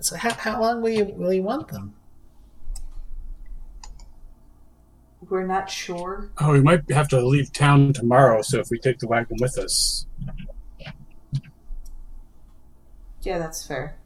so 0.00 0.16
how, 0.16 0.34
how 0.34 0.60
long 0.60 0.82
will 0.82 0.90
you 0.90 1.04
will 1.04 1.32
you 1.32 1.42
want 1.42 1.68
them? 1.68 1.94
We're 5.28 5.46
not 5.46 5.70
sure. 5.70 6.30
Oh, 6.38 6.52
we 6.52 6.60
might 6.60 6.88
have 6.90 7.08
to 7.08 7.26
leave 7.26 7.52
town 7.52 7.92
tomorrow, 7.92 8.42
so 8.42 8.60
if 8.60 8.70
we 8.70 8.78
take 8.78 8.98
the 8.98 9.08
wagon 9.08 9.38
with 9.40 9.58
us. 9.58 10.06
Yeah, 13.22 13.38
that's 13.38 13.66
fair. 13.66 13.96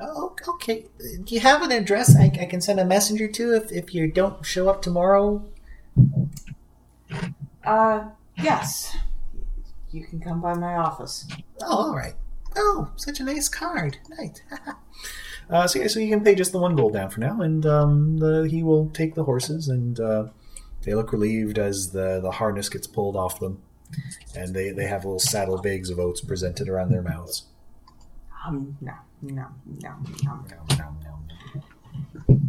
Oh, 0.00 0.34
okay. 0.48 0.86
Do 1.24 1.34
you 1.34 1.40
have 1.40 1.62
an 1.62 1.72
address 1.72 2.16
I, 2.16 2.26
I 2.40 2.44
can 2.46 2.60
send 2.60 2.78
a 2.78 2.84
messenger 2.84 3.28
to 3.28 3.54
if, 3.54 3.72
if 3.72 3.94
you 3.94 4.10
don't 4.10 4.44
show 4.46 4.68
up 4.68 4.80
tomorrow? 4.80 5.44
Uh, 7.64 8.04
yes. 8.36 8.96
You 9.90 10.06
can 10.06 10.20
come 10.20 10.40
by 10.40 10.54
my 10.54 10.76
office. 10.76 11.26
Oh, 11.62 11.88
all 11.88 11.96
right. 11.96 12.14
Oh, 12.56 12.90
such 12.96 13.20
a 13.20 13.24
nice 13.24 13.48
card. 13.48 13.98
Nice. 14.08 14.40
uh, 15.50 15.66
so 15.66 15.78
yeah, 15.78 15.86
so 15.88 16.00
you 16.00 16.08
can 16.08 16.24
pay 16.24 16.34
just 16.34 16.52
the 16.52 16.58
one 16.58 16.76
gold 16.76 16.92
down 16.92 17.10
for 17.10 17.20
now, 17.20 17.40
and 17.40 17.64
um, 17.66 18.18
the, 18.18 18.48
he 18.50 18.62
will 18.62 18.90
take 18.90 19.14
the 19.14 19.24
horses, 19.24 19.68
and 19.68 19.98
uh, 20.00 20.26
they 20.82 20.94
look 20.94 21.12
relieved 21.12 21.58
as 21.58 21.90
the 21.90 22.20
the 22.20 22.32
harness 22.32 22.68
gets 22.68 22.86
pulled 22.86 23.16
off 23.16 23.40
them, 23.40 23.62
and 24.34 24.54
they 24.54 24.70
they 24.70 24.86
have 24.86 25.04
little 25.04 25.18
saddle 25.18 25.58
bags 25.58 25.90
of 25.90 25.98
oats 25.98 26.20
presented 26.20 26.68
around 26.68 26.90
their 26.90 27.02
mouths. 27.02 27.44
Um, 28.46 28.76
no, 28.80 28.94
no, 29.22 29.32
no, 29.32 29.46
no. 29.66 29.90
Nom, 30.24 30.46
nom, 30.78 30.98
nom. 31.04 32.48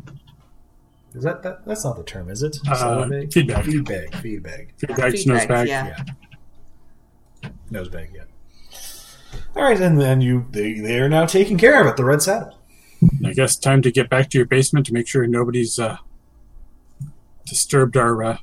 Is 1.15 1.23
that, 1.23 1.41
that 1.43 1.65
that's 1.65 1.83
not 1.83 1.97
the 1.97 2.03
term, 2.03 2.29
is 2.29 2.43
it? 2.43 2.57
Uh, 2.67 2.75
Saddle 2.75 3.09
bag? 3.09 3.33
feedback. 3.33 3.65
Feedback. 3.65 4.13
Feedback. 4.15 4.73
Feedback, 4.77 5.13
nose 5.25 5.45
bag. 5.47 5.67
yeah. 5.67 5.87
Yeah. 7.43 7.49
Nose 7.71 7.89
bag, 7.89 8.11
yeah. 8.13 8.23
All 9.55 9.63
right, 9.63 9.79
and 9.79 9.99
then 9.99 10.21
you 10.21 10.45
they 10.51 10.73
they 10.79 10.99
are 10.99 11.09
now 11.09 11.25
taking 11.25 11.57
care 11.57 11.81
of 11.81 11.87
it. 11.87 11.97
The 11.97 12.05
red 12.05 12.21
saddle. 12.21 12.57
I 13.25 13.33
guess 13.33 13.55
time 13.55 13.81
to 13.83 13.91
get 13.91 14.09
back 14.09 14.29
to 14.29 14.37
your 14.37 14.45
basement 14.45 14.85
to 14.87 14.93
make 14.93 15.07
sure 15.07 15.25
nobody's 15.25 15.79
uh, 15.79 15.97
disturbed 17.45 17.97
our. 17.97 18.23
Uh, 18.23 18.37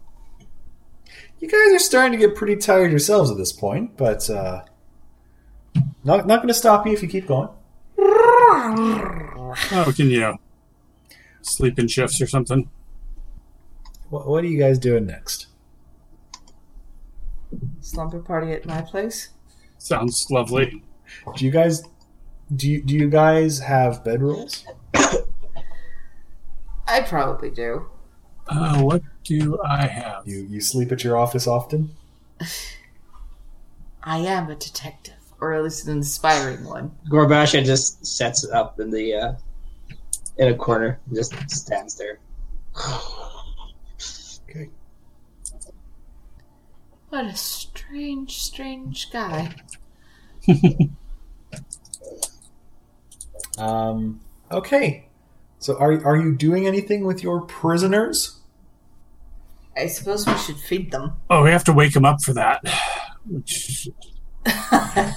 You 1.39 1.48
guys 1.48 1.74
are 1.74 1.78
starting 1.78 2.19
to 2.19 2.27
get 2.27 2.35
pretty 2.36 2.57
tired 2.57 2.90
yourselves 2.90 3.31
at 3.31 3.36
this 3.36 3.53
point, 3.53 3.97
but 3.97 4.28
uh, 4.28 4.62
not 6.03 6.27
not 6.27 6.39
going 6.39 6.48
to 6.48 6.55
stop 6.55 6.86
you 6.86 6.93
if 6.93 7.03
you 7.03 7.09
keep 7.09 7.27
going. 7.28 7.48
Oh, 8.38 9.92
can 9.96 10.10
you 10.10 10.20
know 10.20 10.36
sleep 11.46 11.78
in 11.78 11.88
shifts 11.88 12.20
or 12.20 12.26
something. 12.26 12.68
What, 14.10 14.26
what 14.26 14.44
are 14.44 14.46
you 14.46 14.58
guys 14.58 14.78
doing 14.78 15.06
next? 15.06 15.46
Slumber 17.80 18.20
party 18.20 18.52
at 18.52 18.66
my 18.66 18.82
place? 18.82 19.30
Sounds 19.78 20.26
lovely. 20.30 20.82
Do 21.36 21.44
you 21.44 21.50
guys 21.50 21.82
do 22.54 22.70
you, 22.70 22.82
do 22.82 22.94
you 22.94 23.08
guys 23.08 23.58
have 23.60 24.04
bedrolls? 24.04 24.64
I 26.86 27.00
probably 27.00 27.50
do. 27.50 27.86
Uh, 28.48 28.80
what 28.80 29.02
do 29.24 29.58
I 29.64 29.86
have? 29.86 30.26
You 30.26 30.46
you 30.48 30.60
sleep 30.60 30.92
at 30.92 31.02
your 31.02 31.16
office 31.16 31.46
often? 31.46 31.90
I 34.02 34.18
am 34.18 34.48
a 34.50 34.54
detective, 34.54 35.15
or 35.47 35.55
at 35.55 35.64
least 35.64 35.86
an 35.86 35.97
inspiring 35.97 36.64
one. 36.64 36.90
Gorebasha 37.10 37.64
just 37.64 38.05
sets 38.05 38.44
it 38.44 38.51
up 38.52 38.81
in 38.81 38.90
the 38.90 39.14
uh, 39.14 39.32
in 40.39 40.48
a 40.48 40.55
corner, 40.55 41.01
just 41.12 41.35
stands 41.51 41.97
there. 41.97 42.18
Okay. 44.48 44.70
What 47.09 47.24
a 47.27 47.36
strange, 47.36 48.43
strange 48.43 49.10
guy. 49.10 49.55
Um. 53.59 54.20
Okay. 54.51 55.09
So 55.59 55.78
are 55.78 56.05
are 56.05 56.16
you 56.16 56.35
doing 56.35 56.66
anything 56.66 57.05
with 57.05 57.23
your 57.23 57.40
prisoners? 57.40 58.40
I 59.77 59.86
suppose 59.86 60.27
we 60.27 60.36
should 60.39 60.59
feed 60.59 60.90
them. 60.90 61.14
Oh, 61.28 61.43
we 61.43 61.51
have 61.51 61.64
to 61.64 61.73
wake 61.73 61.94
him 61.94 62.05
up 62.05 62.23
for 62.23 62.32
that. 62.35 62.62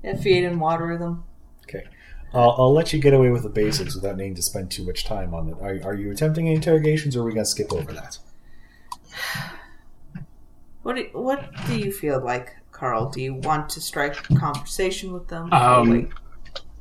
Which 0.00 0.14
and 0.14 0.22
feed 0.22 0.44
and 0.44 0.60
water 0.60 0.96
them. 0.98 1.24
Okay. 1.64 1.84
I'll, 2.32 2.54
I'll 2.58 2.72
let 2.72 2.92
you 2.92 2.98
get 2.98 3.14
away 3.14 3.30
with 3.30 3.42
the 3.42 3.48
basics 3.48 3.94
without 3.94 4.16
needing 4.16 4.34
to 4.34 4.42
spend 4.42 4.70
too 4.70 4.84
much 4.84 5.04
time 5.04 5.34
on 5.34 5.48
it. 5.48 5.56
Are, 5.60 5.90
are 5.90 5.94
you 5.94 6.10
attempting 6.10 6.46
any 6.46 6.56
interrogations, 6.56 7.16
or 7.16 7.22
are 7.22 7.24
we 7.24 7.32
going 7.32 7.44
to 7.44 7.50
skip 7.50 7.72
over 7.72 7.92
that? 7.92 8.18
What 10.82 10.96
do, 10.96 11.06
what 11.12 11.50
do 11.66 11.78
you 11.78 11.92
feel 11.92 12.24
like, 12.24 12.56
Carl? 12.72 13.10
Do 13.10 13.20
you 13.20 13.34
want 13.34 13.68
to 13.70 13.80
strike 13.80 14.30
a 14.30 14.36
conversation 14.36 15.12
with 15.12 15.28
them? 15.28 15.52
Um, 15.52 16.08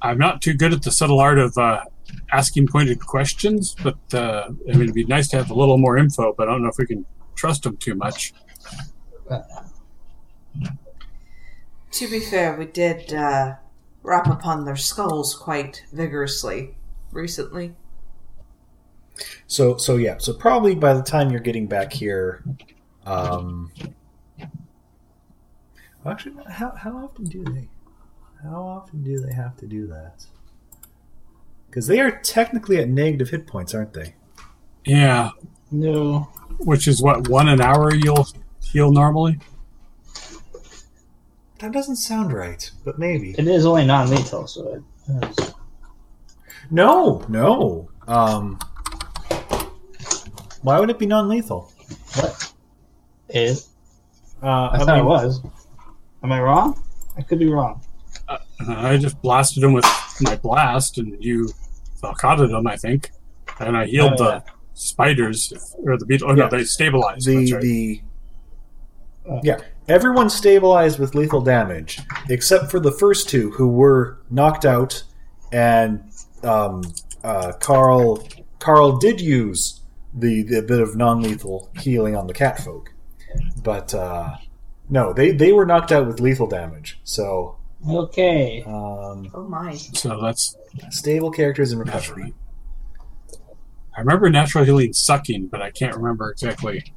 I'm 0.01 0.17
not 0.17 0.41
too 0.41 0.53
good 0.53 0.71
at 0.71 0.83
the 0.83 0.91
subtle 0.91 1.19
art 1.19 1.39
of 1.39 1.57
uh, 1.57 1.83
asking 2.31 2.67
pointed 2.67 2.99
questions, 3.05 3.75
but 3.83 3.97
uh, 4.13 4.45
I 4.47 4.71
mean, 4.71 4.83
it'd 4.83 4.93
be 4.93 5.03
nice 5.05 5.27
to 5.29 5.37
have 5.37 5.49
a 5.49 5.53
little 5.53 5.77
more 5.77 5.97
info. 5.97 6.33
But 6.37 6.47
I 6.47 6.51
don't 6.51 6.61
know 6.61 6.69
if 6.69 6.77
we 6.77 6.85
can 6.85 7.05
trust 7.35 7.63
them 7.63 7.75
too 7.77 7.95
much. 7.95 8.33
To 11.97 12.07
be 12.07 12.19
fair, 12.19 12.55
we 12.55 12.65
did 12.65 13.11
uh, 13.11 13.55
rap 14.03 14.27
upon 14.27 14.65
their 14.65 14.75
skulls 14.75 15.33
quite 15.33 15.83
vigorously 15.91 16.77
recently. 17.11 17.75
So 19.47 19.77
so 19.77 19.95
yeah. 19.97 20.17
So 20.19 20.33
probably 20.33 20.75
by 20.75 20.93
the 20.93 21.01
time 21.01 21.31
you're 21.31 21.39
getting 21.39 21.65
back 21.65 21.91
here, 21.93 22.43
um, 23.05 23.71
Actually, 26.05 26.35
how, 26.49 26.71
how 26.71 26.91
often 26.97 27.25
do 27.25 27.43
they? 27.43 27.67
How 28.43 28.61
often 28.61 29.03
do 29.03 29.19
they 29.19 29.33
have 29.33 29.57
to 29.57 29.65
do 29.65 29.87
that? 29.87 30.25
Because 31.65 31.87
they 31.87 31.99
are 31.99 32.11
technically 32.11 32.77
at 32.77 32.87
negative 32.87 33.29
hit 33.29 33.45
points, 33.45 33.73
aren't 33.73 33.93
they? 33.93 34.15
Yeah, 34.85 35.31
No. 35.69 36.29
which 36.59 36.87
is 36.87 37.01
what 37.01 37.27
one 37.27 37.49
an 37.49 37.59
hour 37.59 37.93
you'll 37.93 38.25
heal 38.61 38.91
normally. 38.91 39.39
That 41.59 41.71
doesn't 41.71 41.95
sound 41.95 42.33
right, 42.33 42.69
but 42.85 42.99
maybe. 42.99 43.31
It 43.37 43.47
is 43.47 43.65
only 43.65 43.85
non 43.85 44.09
lethal, 44.09 44.45
so 44.47 44.73
it. 44.73 44.83
it's- 45.23 45.53
No, 46.69 47.23
no. 47.29 47.89
Um, 48.07 48.59
why 50.61 50.79
would 50.79 50.89
it 50.89 50.99
be 50.99 51.05
non-lethal? 51.05 51.71
What? 52.15 52.53
It, 53.29 53.65
Uh, 54.41 54.69
I, 54.71 54.77
thought 54.79 54.97
it 54.99 55.03
was. 55.03 55.41
Am 56.23 56.31
I 56.31 56.41
wrong? 56.41 56.81
I 57.17 57.21
could 57.21 57.39
be 57.39 57.47
wrong. 57.49 57.81
Uh, 58.29 58.37
I 58.67 58.97
just 58.97 59.19
blasted 59.21 59.63
him 59.63 59.73
with 59.73 59.85
my 60.21 60.35
blast, 60.35 60.97
and 60.99 61.15
you 61.23 61.49
falcatted 62.01 62.49
him, 62.57 62.67
I 62.67 62.75
think, 62.77 63.11
and 63.59 63.75
I 63.75 63.85
healed 63.85 64.13
Oh, 64.19 64.23
the 64.23 64.43
spiders 64.73 65.51
or 65.83 65.97
the 65.97 66.05
beetle. 66.05 66.29
Oh 66.31 66.33
no, 66.35 66.47
they 66.49 66.63
stabilized. 66.63 67.25
the 67.27 67.51
right. 67.53 67.61
the 67.61 68.01
Yeah 69.43 69.59
everyone 69.89 70.29
stabilized 70.29 70.99
with 70.99 71.15
lethal 71.15 71.39
damage 71.41 71.99
except 72.29 72.69
for 72.69 72.77
the 72.79 72.91
first 72.91 73.29
two 73.29 73.51
who 73.51 73.67
were 73.69 74.19
knocked 74.29 74.65
out 74.65 75.01
and 75.53 76.03
um, 76.43 76.83
uh, 77.23 77.53
Carl 77.61 78.27
Carl 78.59 78.97
did 78.97 79.21
use 79.21 79.79
the, 80.13 80.43
the 80.43 80.61
bit 80.61 80.81
of 80.81 80.95
non-lethal 80.97 81.69
healing 81.79 82.15
on 82.17 82.27
the 82.27 82.33
catfolk 82.33 82.91
but 83.63 83.93
uh, 83.93 84.35
no 84.89 85.13
they 85.13 85.31
they 85.31 85.53
were 85.53 85.65
knocked 85.65 85.91
out 85.93 86.05
with 86.05 86.19
lethal 86.19 86.47
damage 86.47 86.99
so 87.05 87.57
Okay. 87.89 88.63
um, 88.65 89.31
Oh 89.33 89.47
my. 89.47 89.73
so 89.75 90.19
that's 90.21 90.57
stable 90.89 91.31
characters 91.31 91.71
in 91.71 91.79
recovery 91.79 92.33
I 93.95 94.01
remember 94.01 94.29
natural 94.29 94.63
healing 94.63 94.93
sucking, 94.93 95.47
but 95.47 95.59
I 95.59 95.71
can't 95.71 95.95
remember 95.95 96.29
exactly. 96.29 96.93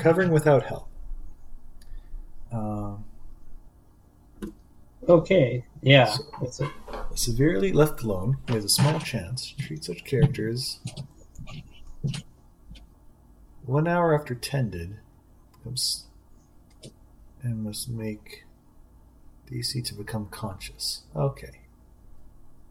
Recovering 0.00 0.30
without 0.30 0.64
help 0.64 0.88
um, 2.52 3.04
Okay. 5.08 5.64
Yeah. 5.82 6.14
That's 6.40 6.60
it. 6.60 6.70
Severely 7.14 7.72
left 7.72 8.02
alone, 8.02 8.36
he 8.46 8.54
has 8.54 8.64
a 8.64 8.68
small 8.68 9.00
chance. 9.00 9.52
to 9.52 9.56
Treat 9.66 9.84
such 9.84 10.04
characters. 10.04 10.78
One 13.64 13.88
hour 13.88 14.18
after 14.18 14.34
tended, 14.34 14.98
becomes 15.52 16.06
and 17.42 17.64
must 17.64 17.88
make 17.88 18.44
DC 19.50 19.84
to 19.86 19.94
become 19.94 20.26
conscious. 20.30 21.02
Okay. 21.16 21.60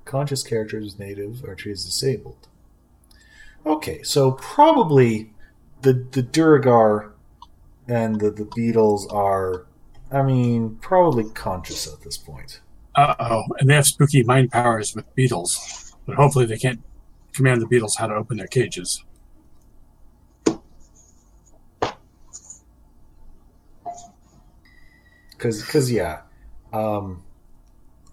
Conscious 0.06 0.44
characters 0.44 1.00
native 1.00 1.44
are 1.44 1.56
treated 1.56 1.78
as 1.78 1.86
disabled. 1.86 2.48
Okay, 3.66 4.02
so 4.04 4.32
probably 4.32 5.34
the 5.82 5.94
the 6.12 6.22
Duergar 6.22 7.12
and 7.90 8.20
the, 8.20 8.32
the 8.32 8.46
beetles 8.56 9.08
are 9.08 9.66
I 10.12 10.24
mean, 10.24 10.78
probably 10.82 11.30
conscious 11.32 11.92
at 11.92 12.02
this 12.02 12.18
point. 12.18 12.62
Uh 12.96 13.16
oh, 13.20 13.44
and 13.60 13.70
they 13.70 13.76
have 13.76 13.86
spooky 13.86 14.24
mind 14.24 14.52
powers 14.52 14.96
with 14.96 15.14
beetles, 15.16 15.96
but 16.06 16.16
hopefully 16.16 16.46
they 16.46 16.58
can't 16.58 16.82
command 17.34 17.62
the 17.62 17.68
beetles 17.68 17.96
how 17.96 18.08
to 18.08 18.16
open 18.16 18.38
their 18.38 18.48
cages. 18.48 19.04
because 25.40 25.62
because 25.62 25.92
yeah 25.92 26.22
um 26.74 27.24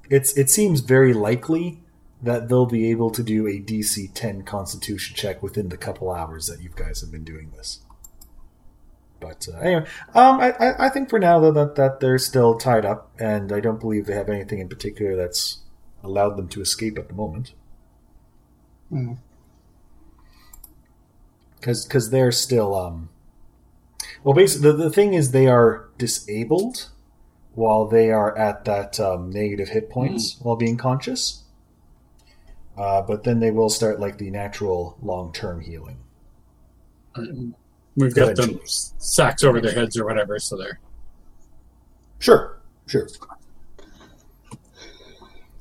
it's 0.08 0.36
it 0.38 0.48
seems 0.48 0.80
very 0.80 1.12
likely 1.12 1.80
that 2.22 2.48
they'll 2.48 2.66
be 2.66 2.88
able 2.90 3.10
to 3.10 3.22
do 3.22 3.46
a 3.46 3.60
dc 3.60 4.14
10 4.14 4.42
constitution 4.42 5.14
check 5.16 5.42
within 5.42 5.68
the 5.68 5.76
couple 5.76 6.10
hours 6.10 6.46
that 6.46 6.62
you 6.62 6.70
guys 6.74 7.00
have 7.00 7.10
been 7.10 7.24
doing 7.24 7.50
this 7.56 7.80
but 9.20 9.46
uh, 9.52 9.58
anyway 9.58 9.86
um 10.14 10.40
I, 10.40 10.86
I 10.86 10.88
think 10.88 11.08
for 11.08 11.18
now 11.18 11.40
though 11.40 11.52
that 11.52 11.74
that 11.76 12.00
they're 12.00 12.18
still 12.18 12.56
tied 12.56 12.84
up 12.84 13.10
and 13.18 13.52
i 13.52 13.60
don't 13.60 13.80
believe 13.80 14.06
they 14.06 14.14
have 14.14 14.28
anything 14.28 14.58
in 14.58 14.68
particular 14.68 15.16
that's 15.16 15.58
allowed 16.02 16.36
them 16.36 16.48
to 16.48 16.60
escape 16.60 16.98
at 16.98 17.08
the 17.08 17.14
moment. 17.14 17.52
Hmm. 18.88 19.14
because 21.56 21.84
because 21.84 22.10
they're 22.10 22.30
still 22.30 22.72
um 22.76 23.08
well 24.22 24.34
basically 24.34 24.70
the, 24.70 24.76
the 24.76 24.90
thing 24.90 25.12
is 25.12 25.32
they 25.32 25.48
are 25.48 25.88
disabled 25.98 26.90
while 27.56 27.86
they 27.86 28.10
are 28.10 28.36
at 28.36 28.64
that 28.66 29.00
um, 29.00 29.30
negative 29.30 29.70
hit 29.70 29.88
points 29.90 30.36
while 30.42 30.56
being 30.56 30.76
conscious. 30.76 31.42
Uh, 32.76 33.00
but 33.00 33.24
then 33.24 33.40
they 33.40 33.50
will 33.50 33.70
start 33.70 33.98
like 33.98 34.18
the 34.18 34.30
natural 34.30 34.98
long-term 35.02 35.62
healing 35.62 35.96
We've 37.96 38.14
got 38.14 38.36
them 38.36 38.60
sacks 38.66 39.42
over 39.42 39.60
their 39.60 39.72
heads 39.72 39.96
or 39.96 40.04
whatever, 40.04 40.38
so 40.38 40.56
they're 40.56 40.80
sure 42.18 42.58
sure 42.86 43.08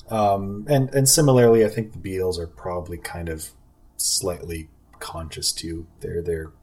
um, 0.10 0.66
and 0.70 0.90
and 0.96 1.10
similarly 1.10 1.66
i 1.66 1.68
think 1.68 1.92
the 1.92 1.98
beetles 1.98 2.40
are 2.40 2.48
probably 2.48 2.98
kind 2.98 3.28
of 3.28 3.50
slightly 3.98 4.70
conscious 5.00 5.52
too 5.52 5.86
they're 6.00 6.22
they're 6.22 6.54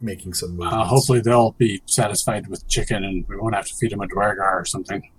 making 0.00 0.34
some 0.34 0.50
movements. 0.50 0.74
uh, 0.74 0.84
hopefully 0.84 1.20
they'll 1.20 1.52
be 1.52 1.82
satisfied 1.86 2.46
with 2.48 2.66
chicken, 2.68 3.04
and 3.04 3.26
we 3.28 3.36
won't 3.36 3.54
have 3.54 3.66
to 3.66 3.74
feed 3.74 3.90
them 3.90 4.00
a 4.00 4.06
duergar 4.06 4.58
or 4.58 4.64
something. 4.64 5.10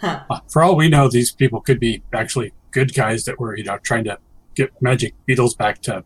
Huh. 0.00 0.20
Uh, 0.30 0.40
for 0.48 0.62
all 0.62 0.76
we 0.76 0.88
know, 0.88 1.08
these 1.08 1.32
people 1.32 1.60
could 1.60 1.80
be 1.80 2.02
actually 2.12 2.52
good 2.70 2.94
guys 2.94 3.24
that 3.24 3.38
were, 3.38 3.56
you 3.56 3.64
know, 3.64 3.78
trying 3.78 4.04
to 4.04 4.18
get 4.54 4.70
magic 4.80 5.14
beetles 5.26 5.54
back 5.54 5.80
to 5.82 6.04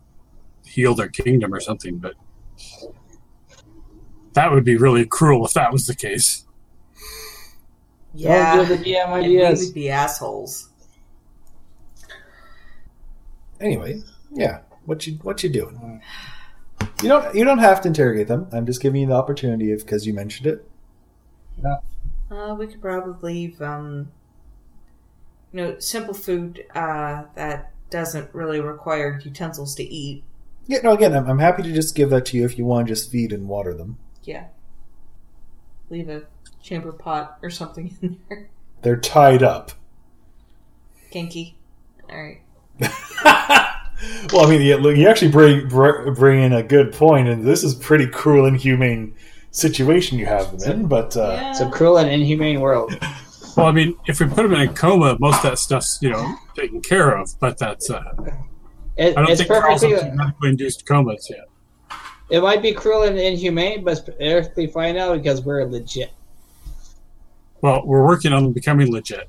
heal 0.65 0.95
their 0.95 1.09
kingdom 1.09 1.55
or 1.55 1.61
something. 1.61 1.99
But 1.99 2.15
that 4.35 4.51
would 4.51 4.65
be 4.65 4.77
really 4.77 5.05
cruel 5.07 5.45
if 5.47 5.53
that 5.55 5.73
was 5.73 5.87
the 5.87 5.95
case. 5.95 6.45
Yeah. 8.15 8.57
Don't 8.57 8.69
give 8.69 8.79
the 8.79 8.85
DM 8.85 9.07
and 9.07 9.27
we 9.27 9.39
would 9.39 9.75
be 9.75 9.91
assholes. 9.91 10.69
anyway, 13.61 14.03
yeah. 14.33 14.61
What 14.85 15.07
you 15.07 15.15
what 15.23 15.43
you 15.43 15.49
doing? 15.49 16.03
You 17.03 17.09
don't 17.09 17.35
you 17.35 17.45
don't 17.45 17.59
have 17.59 17.81
to 17.83 17.89
interrogate 17.89 18.29
them. 18.29 18.49
I'm 18.53 18.67
just 18.67 18.83
giving 18.83 19.03
you 19.03 19.07
the 19.07 19.15
opportunity 19.15 19.75
because 19.75 20.07
you 20.07 20.13
mentioned 20.13 20.47
it. 20.47 20.69
Uh, 22.31 22.55
we 22.55 22.67
could 22.67 22.81
probably 22.81 23.33
leave, 23.33 23.61
um, 23.61 24.11
you 25.53 25.61
know, 25.61 25.79
simple 25.79 26.15
food 26.15 26.65
uh, 26.75 27.25
that 27.35 27.73
doesn't 27.91 28.35
really 28.35 28.61
require 28.61 29.21
utensils 29.23 29.75
to 29.75 29.85
eat. 29.85 30.25
Yeah, 30.67 30.79
no. 30.83 30.93
Again, 30.93 31.15
I'm, 31.15 31.27
I'm 31.29 31.39
happy 31.39 31.63
to 31.63 31.73
just 31.73 31.95
give 31.95 32.11
that 32.11 32.27
to 32.27 32.37
you 32.37 32.45
if 32.45 32.59
you 32.59 32.65
want 32.65 32.87
to 32.87 32.95
just 32.95 33.11
feed 33.11 33.33
and 33.33 33.49
water 33.49 33.75
them. 33.75 33.99
Yeah. 34.23 34.47
Leave 35.91 36.09
a 36.09 36.23
chamber 36.63 36.93
pot 36.93 37.39
or 37.43 37.51
something 37.51 37.97
in 38.03 38.19
there. 38.29 38.49
They're 38.83 38.97
tied 38.97 39.43
up. 39.43 39.73
Kinky. 41.11 41.57
Alright. 42.11 42.41
well, 42.81 44.47
I 44.47 44.47
mean, 44.49 44.63
you, 44.63 44.91
you 44.91 45.09
actually 45.09 45.31
bring 45.31 45.69
bring 45.69 46.43
in 46.43 46.53
a 46.53 46.63
good 46.63 46.93
point, 46.93 47.29
and 47.29 47.45
this 47.45 47.63
is 47.63 47.75
pretty 47.75 48.07
cruel 48.07 48.47
and 48.47 48.57
inhumane 48.57 49.15
situation 49.51 50.19
you 50.19 50.27
have 50.27 50.59
them 50.59 50.71
in. 50.71 50.87
But 50.89 51.17
uh, 51.17 51.39
yeah. 51.41 51.51
It's 51.51 51.61
a 51.61 51.71
cruel 51.71 51.99
and 51.99 52.11
inhumane 52.11 52.61
world. 52.61 52.99
Well, 53.57 53.67
I 53.67 53.73
mean, 53.73 53.97
if 54.07 54.19
we 54.19 54.27
put 54.27 54.37
them 54.37 54.55
in 54.55 54.61
a 54.63 54.73
coma, 54.73 55.19
most 55.21 55.37
of 55.37 55.43
that 55.43 55.59
stuff's, 55.59 55.99
you 56.01 56.09
know, 56.09 56.37
taken 56.57 56.81
care 56.81 57.19
of. 57.19 57.39
But 57.39 57.59
that's, 57.59 57.91
uh, 57.91 58.03
It, 58.97 59.17
I 59.17 59.23
don't 59.23 59.31
it's 59.31 59.41
think 59.41 59.51
Carl's 59.51 59.83
up 59.83 59.91
perfectly. 59.91 60.11
to 60.11 60.17
medically 60.17 60.49
induced 60.51 60.87
comas 60.87 61.29
yet. 61.31 61.47
It 62.31 62.43
might 62.43 62.63
be 62.63 62.73
cruel 62.73 63.03
and 63.03 63.19
inhumane, 63.19 63.85
but 63.85 63.93
it's 63.93 64.01
perfectly 64.01 64.67
fine 64.67 64.95
now 64.97 65.15
because 65.15 65.43
we're 65.43 65.65
legit. 65.65 66.13
Well, 67.61 67.83
we're 67.87 68.05
working 68.05 68.33
on 68.33 68.53
becoming 68.53 68.91
legit. 68.91 69.29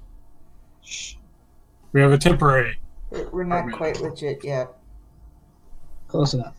We 1.91 2.01
have 2.01 2.11
a 2.11 2.17
temporary. 2.17 2.79
We're 3.09 3.29
we're 3.29 3.43
not 3.43 3.71
quite 3.71 4.01
legit 4.01 4.43
yet. 4.43 4.69
Close 6.07 6.33
enough. 6.33 6.55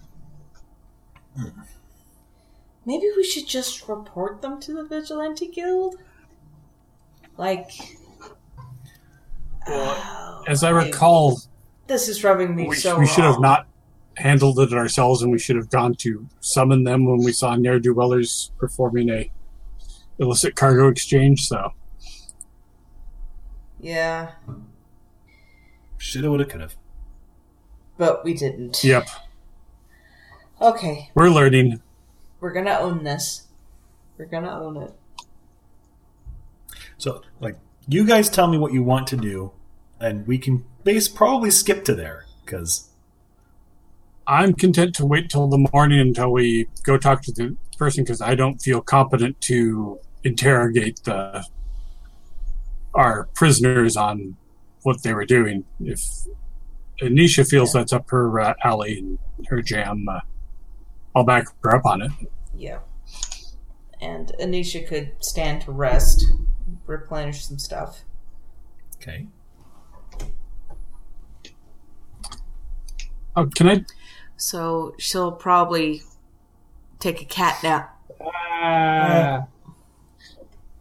Hmm. 1.36 1.48
Maybe 2.86 3.08
we 3.16 3.24
should 3.24 3.48
just 3.48 3.88
report 3.88 4.42
them 4.42 4.60
to 4.60 4.74
the 4.74 4.84
Vigilante 4.84 5.48
Guild? 5.48 5.96
Like. 7.36 7.70
Oh, 9.66 10.44
As 10.46 10.62
I 10.62 10.70
oh, 10.70 10.74
recall, 10.74 11.40
This 11.86 12.08
is 12.08 12.24
rubbing 12.24 12.56
me 12.56 12.68
we, 12.68 12.76
so 12.76 12.98
we 12.98 13.06
should 13.06 13.24
have 13.24 13.40
not 13.40 13.66
handled 14.16 14.58
it 14.60 14.72
ourselves, 14.72 15.22
and 15.22 15.30
we 15.30 15.38
should 15.38 15.56
have 15.56 15.68
gone 15.70 15.94
to 15.96 16.26
summon 16.40 16.84
them 16.84 17.04
when 17.04 17.18
we 17.18 17.32
saw 17.32 17.54
ne'er 17.56 17.78
do 17.78 17.92
wellers 17.94 18.52
performing 18.58 19.10
a 19.10 19.30
illicit 20.18 20.54
cargo 20.56 20.88
exchange. 20.88 21.46
So 21.46 21.72
Yeah, 23.80 24.32
shoulda, 25.98 26.30
woulda, 26.30 26.44
coulda. 26.46 26.68
but 27.98 28.24
we 28.24 28.32
didn't. 28.34 28.82
Yep. 28.82 29.08
Okay, 30.60 31.10
We're 31.14 31.28
learning. 31.30 31.82
we're 32.40 32.52
gonna 32.52 32.78
own 32.78 33.04
this. 33.04 33.48
We're 34.16 34.26
gonna 34.26 34.50
own 34.58 34.76
it. 34.78 34.92
So, 36.96 37.20
like, 37.40 37.58
you 37.88 38.06
guys 38.06 38.30
tell 38.30 38.46
me 38.46 38.56
what 38.56 38.72
you 38.72 38.82
want 38.82 39.06
to 39.08 39.16
do, 39.16 39.52
and 40.00 40.26
we 40.26 40.38
can 40.38 40.64
base 40.84 41.08
probably 41.08 41.50
skip 41.50 41.84
to 41.86 41.94
there 41.94 42.26
because 42.44 42.90
I'm 44.26 44.54
content 44.54 44.94
to 44.96 45.06
wait 45.06 45.30
till 45.30 45.48
the 45.48 45.68
morning 45.72 46.00
until 46.00 46.32
we 46.32 46.68
go 46.84 46.96
talk 46.96 47.22
to 47.22 47.32
the 47.32 47.56
person 47.78 48.04
because 48.04 48.20
I 48.20 48.34
don't 48.34 48.58
feel 48.58 48.80
competent 48.80 49.40
to 49.42 49.98
interrogate 50.22 51.00
the 51.04 51.44
our 52.94 53.28
prisoners 53.34 53.96
on 53.96 54.36
what 54.82 55.02
they 55.02 55.12
were 55.12 55.24
doing. 55.24 55.64
If 55.80 56.00
Anisha 57.02 57.48
feels 57.48 57.72
that's 57.72 57.92
up 57.92 58.08
her 58.10 58.40
uh, 58.40 58.54
alley 58.62 58.98
and 58.98 59.18
her 59.48 59.60
jam, 59.62 60.06
uh, 60.08 60.20
I'll 61.16 61.24
back 61.24 61.46
her 61.62 61.76
up 61.76 61.84
on 61.84 62.02
it. 62.02 62.12
Yeah. 62.54 62.78
And 64.00 64.32
Anisha 64.40 64.86
could 64.86 65.12
stand 65.18 65.62
to 65.62 65.72
rest, 65.72 66.26
replenish 66.86 67.44
some 67.46 67.58
stuff. 67.58 68.02
okay. 68.96 69.26
Oh, 73.36 73.46
can 73.46 73.68
I? 73.68 73.84
So 74.36 74.94
she'll 74.98 75.32
probably 75.32 76.02
take 76.98 77.20
a 77.20 77.24
cat 77.24 77.62
nap. 77.62 77.96
Ah, 78.20 79.46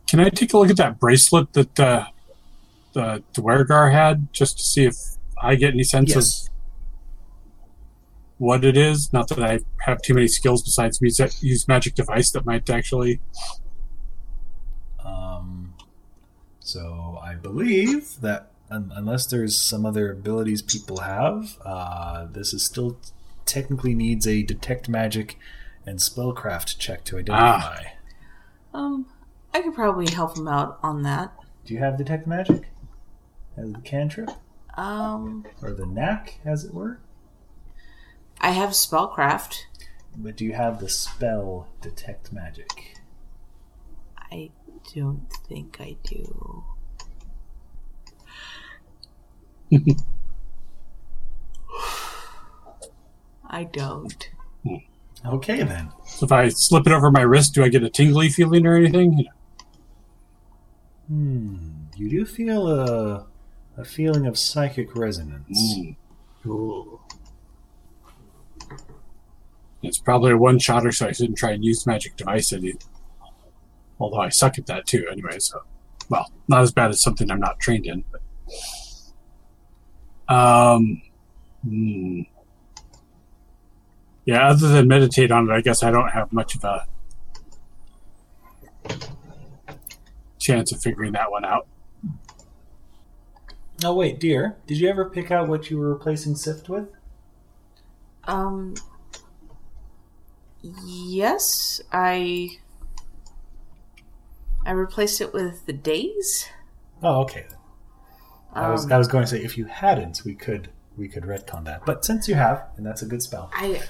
Can 0.08 0.20
I 0.20 0.30
take 0.30 0.54
a 0.54 0.58
look 0.58 0.70
at 0.70 0.78
that 0.78 1.00
bracelet 1.00 1.54
that 1.54 1.80
uh, 1.80 2.06
the 2.94 3.24
Duergar 3.34 3.92
had, 3.92 4.32
just 4.32 4.58
to 4.58 4.64
see 4.64 4.86
if 4.86 4.96
I 5.42 5.56
get 5.56 5.74
any 5.74 5.84
sense 5.84 6.14
Yes. 6.16 6.48
of 6.48 6.54
what 8.38 8.64
it 8.64 8.78
is? 8.78 9.12
Not 9.12 9.28
that 9.30 9.40
I 9.44 9.60
have 9.82 10.02
too 10.02 10.14
many 10.14 10.28
skills 10.28 10.64
besides 10.64 11.00
use, 11.02 11.20
use 11.44 11.68
magic 11.68 11.96
device 11.96 12.32
that 12.32 12.46
might 12.46 12.70
actually. 12.70 13.20
Um, 15.04 15.74
so 16.60 17.20
I 17.22 17.36
believe 17.36 18.20
that 18.22 18.52
un- 18.74 18.92
unless 18.96 19.26
there's 19.28 19.58
some 19.58 19.86
other 19.86 20.12
abilities 20.12 20.62
people 20.62 20.98
have, 21.02 21.58
uh, 21.64 22.26
this 22.26 22.54
is 22.54 22.64
still 22.64 22.98
technically 23.46 23.94
needs 23.94 24.28
a 24.28 24.42
detect 24.44 24.90
magic 24.90 25.38
and 25.86 26.00
spellcraft 26.00 26.78
check 26.78 27.04
to 27.06 27.18
identify. 27.18 27.84
Um, 28.74 29.06
I 29.54 29.62
could 29.62 29.74
probably 29.76 30.12
help 30.12 30.38
him 30.38 30.48
out 30.48 30.80
on 30.82 31.04
that. 31.04 31.34
Do 31.66 31.74
you 31.74 31.80
have 31.80 31.98
detect 31.98 32.26
magic 32.26 32.70
as 33.56 33.72
the 33.72 33.82
cantrip 33.82 34.32
Um, 34.76 35.46
or 35.62 35.72
the 35.74 35.86
knack, 35.86 36.40
as 36.44 36.64
it 36.66 36.74
were? 36.74 37.00
I 38.42 38.52
have 38.52 38.72
spellcraft. 38.72 39.60
But 40.16 40.36
do 40.36 40.46
you 40.46 40.54
have 40.54 40.80
the 40.80 40.90
spell 40.90 41.68
detect 41.82 42.34
magic? 42.34 42.98
I 44.32 44.50
don't 44.96 45.32
think 45.48 45.78
I 45.80 45.96
do. 46.04 46.64
I 53.50 53.64
don't. 53.66 54.30
Okay 55.26 55.64
then. 55.64 55.92
So 56.06 56.26
if 56.26 56.32
I 56.32 56.50
slip 56.50 56.86
it 56.88 56.92
over 56.92 57.10
my 57.12 57.22
wrist, 57.22 57.54
do 57.54 57.64
I 57.64 57.70
get 57.70 57.84
a 57.84 57.90
tingly 57.90 58.30
feeling 58.30 58.66
or 58.66 58.76
anything? 58.76 59.18
You 59.20 59.26
know, 59.26 59.32
Hmm. 61.08 61.58
You 61.96 62.10
do 62.10 62.26
feel 62.26 62.68
a 62.68 63.28
a 63.78 63.86
feeling 63.86 64.26
of 64.28 64.38
psychic 64.38 64.96
resonance. 64.96 65.76
Mm. 65.78 65.96
Ooh. 66.46 67.00
It's 69.82 69.98
probably 69.98 70.32
a 70.32 70.38
one 70.38 70.60
shotter, 70.60 70.92
so 70.92 71.08
I 71.08 71.12
shouldn't 71.12 71.38
try 71.38 71.52
and 71.52 71.64
use 71.64 71.86
magic 71.86 72.16
device 72.16 72.54
any. 72.54 72.74
Although 74.00 74.22
I 74.22 74.30
suck 74.30 74.58
at 74.58 74.66
that 74.68 74.86
too, 74.86 75.06
anyway. 75.12 75.40
So, 75.40 75.62
well, 76.10 76.32
not 76.48 76.62
as 76.62 76.72
bad 76.72 76.92
as 76.92 77.02
something 77.02 77.30
I'm 77.30 77.40
not 77.40 77.60
trained 77.60 77.86
in. 77.86 78.04
But, 78.12 78.22
um, 80.34 81.02
hmm. 81.64 82.22
yeah. 84.26 84.50
Other 84.50 84.68
than 84.70 84.88
meditate 84.88 85.32
on 85.32 85.50
it, 85.50 85.54
I 85.54 85.62
guess 85.62 85.84
I 85.84 85.92
don't 85.92 86.10
have 86.10 86.32
much 86.34 86.56
of 86.56 86.64
a 86.64 86.86
chance 90.40 90.72
of 90.72 90.82
figuring 90.82 91.14
that 91.14 91.32
one 91.32 91.46
out. 91.46 91.68
Oh 93.84 93.94
wait, 93.94 94.20
dear, 94.20 94.58
did 94.68 94.78
you 94.78 94.88
ever 94.90 95.10
pick 95.10 95.32
out 95.32 95.48
what 95.48 95.70
you 95.70 95.78
were 95.78 95.90
replacing 95.90 96.36
Sift 96.36 96.70
with? 96.70 96.90
Um. 98.26 98.76
Yes, 100.62 101.82
I. 101.92 102.58
I 104.66 104.72
replaced 104.72 105.20
it 105.20 105.34
with 105.34 105.66
the 105.66 105.74
days. 105.74 106.48
Oh, 107.02 107.22
okay. 107.24 107.46
I 108.56 108.70
was 108.70 108.86
Um, 108.86 108.92
I 108.94 108.98
was 108.98 109.08
going 109.08 109.24
to 109.24 109.30
say 109.30 109.44
if 109.44 109.58
you 109.58 109.66
hadn't, 109.66 110.22
we 110.26 110.36
could 110.36 110.70
we 110.98 111.08
could 111.08 111.24
retcon 111.24 111.66
that. 111.66 111.86
But 111.86 112.06
since 112.06 112.28
you 112.28 112.36
have, 112.36 112.68
and 112.78 112.86
that's 112.86 113.02
a 113.02 113.06
good 113.06 113.22
spell. 113.22 113.50
I 113.54 113.82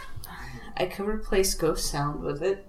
I 0.78 0.86
could 0.86 1.08
replace 1.08 1.54
Ghost 1.54 1.90
Sound 1.92 2.22
with 2.22 2.42
it. 2.42 2.66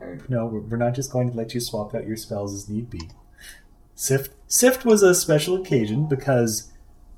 Or, 0.00 0.18
No, 0.28 0.46
we're 0.46 0.60
we're 0.60 0.76
not 0.76 0.94
just 0.94 1.12
going 1.12 1.30
to 1.30 1.36
let 1.36 1.54
you 1.54 1.60
swap 1.60 1.94
out 1.94 2.06
your 2.06 2.16
spells 2.16 2.54
as 2.54 2.68
need 2.68 2.90
be. 2.90 3.00
Sift 3.94 4.32
Sift 4.46 4.84
was 4.84 5.02
a 5.02 5.14
special 5.14 5.56
occasion 5.56 6.06
because 6.06 6.72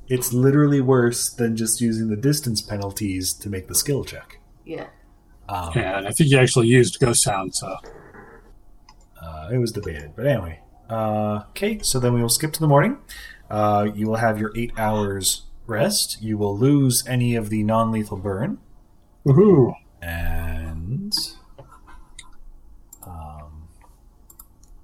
it's 0.08 0.32
literally 0.32 0.80
worse 0.80 1.28
than 1.28 1.56
just 1.56 1.80
using 1.80 2.08
the 2.08 2.16
distance 2.16 2.62
penalties 2.62 3.34
to 3.34 3.50
make 3.50 3.68
the 3.68 3.74
skill 3.74 4.04
check. 4.04 4.38
yeah. 4.64 4.86
Um, 5.50 5.70
And 5.74 6.06
I 6.06 6.10
think 6.12 6.30
you 6.30 6.38
actually 6.38 6.68
used 6.68 6.98
ghost 7.00 7.22
sound, 7.22 7.54
so. 7.54 7.76
Uh, 9.20 9.48
it 9.52 9.58
was 9.58 9.72
debated, 9.72 10.12
but 10.16 10.26
anyway. 10.26 10.60
Uh, 10.88 11.42
okay, 11.50 11.78
so 11.82 11.98
then 11.98 12.14
we 12.14 12.22
will 12.22 12.28
skip 12.28 12.52
to 12.54 12.60
the 12.60 12.68
morning. 12.68 12.98
Uh, 13.50 13.88
you 13.94 14.06
will 14.06 14.16
have 14.16 14.38
your 14.38 14.52
eight 14.56 14.72
hours 14.76 15.44
rest. 15.66 16.20
You 16.20 16.36
will 16.36 16.56
lose 16.56 17.04
any 17.06 17.34
of 17.34 17.50
the 17.50 17.62
non-lethal 17.62 18.18
burn, 18.18 18.58
Woohoo! 19.24 19.74
and 20.02 21.14
um, 23.06 23.68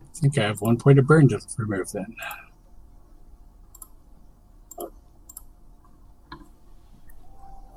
I 0.03 0.15
think 0.15 0.39
I 0.39 0.45
have 0.45 0.61
one 0.61 0.79
point 0.79 0.99
of 0.99 1.07
burn 1.07 1.29
to 1.29 1.41
remove 1.59 1.93
then. 1.93 2.17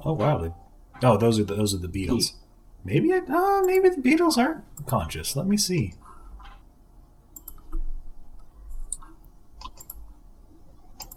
oh 0.05 0.13
wow, 0.13 0.55
oh 1.03 1.17
those 1.17 1.39
are 1.39 1.43
the, 1.43 1.55
those 1.55 1.73
are 1.73 1.79
the 1.79 1.87
beetles. 1.87 2.33
Maybe 2.85 3.11
I, 3.13 3.17
uh, 3.17 3.61
maybe 3.65 3.89
the 3.89 3.99
beetles 4.01 4.37
aren't 4.37 4.63
conscious. 4.85 5.35
Let 5.35 5.47
me 5.47 5.57
see. 5.57 5.93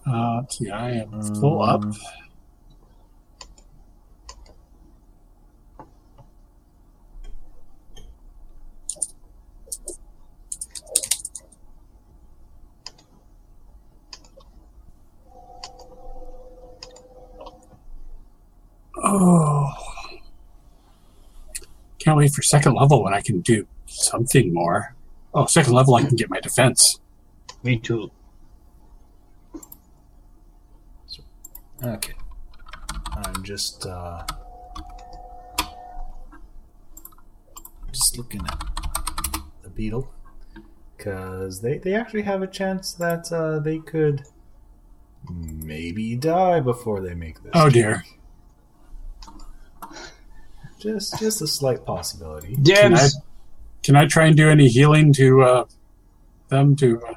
Uh, 0.07 0.37
let's 0.41 0.59
see, 0.59 0.71
I 0.71 0.93
am 0.93 1.23
full 1.35 1.63
up. 1.63 1.83
Um, 1.85 1.95
Oh. 18.97 19.69
Can't 21.99 22.17
wait 22.17 22.33
for 22.33 22.43
second 22.43 22.75
level 22.75 23.03
when 23.03 23.15
I 23.15 23.21
can 23.21 23.41
do 23.41 23.67
something 23.87 24.53
more. 24.53 24.95
Oh, 25.35 25.47
second 25.47 25.75
level, 25.75 25.95
I 25.95 26.03
can 26.03 26.17
get 26.17 26.31
my 26.31 26.41
defense. 26.41 26.99
me 27.63 27.79
too. 27.79 28.11
Okay. 31.83 32.13
I'm 33.17 33.43
just 33.43 33.87
uh 33.87 34.25
just 37.93 38.17
looking 38.19 38.41
at 38.47 38.63
the 39.63 39.71
beetle 39.71 40.13
because 40.97 41.61
they 41.61 41.79
they 41.79 41.95
actually 41.95 42.23
have 42.23 42.43
a 42.43 42.47
chance 42.47 42.93
that 42.95 43.33
uh, 43.33 43.59
they 43.59 43.79
could 43.79 44.23
maybe 45.29 46.17
die 46.17 46.61
before 46.61 47.01
they 47.01 47.15
make 47.15 47.43
this. 47.43 47.53
Oh 47.55 47.71
dear. 47.71 48.05
Just 50.79 51.19
just 51.19 51.43
a 51.43 51.47
slight 51.47 51.85
possibility. 51.85 52.57
Dibs. 52.57 53.19
Can 53.83 53.97
I 53.97 54.07
try 54.07 54.27
and 54.27 54.37
do 54.37 54.49
any 54.49 54.69
healing 54.69 55.13
to 55.15 55.43
uh, 55.43 55.65
them 56.49 56.77
to? 56.77 57.01
Uh, 57.03 57.15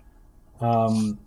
Um, 0.65 1.19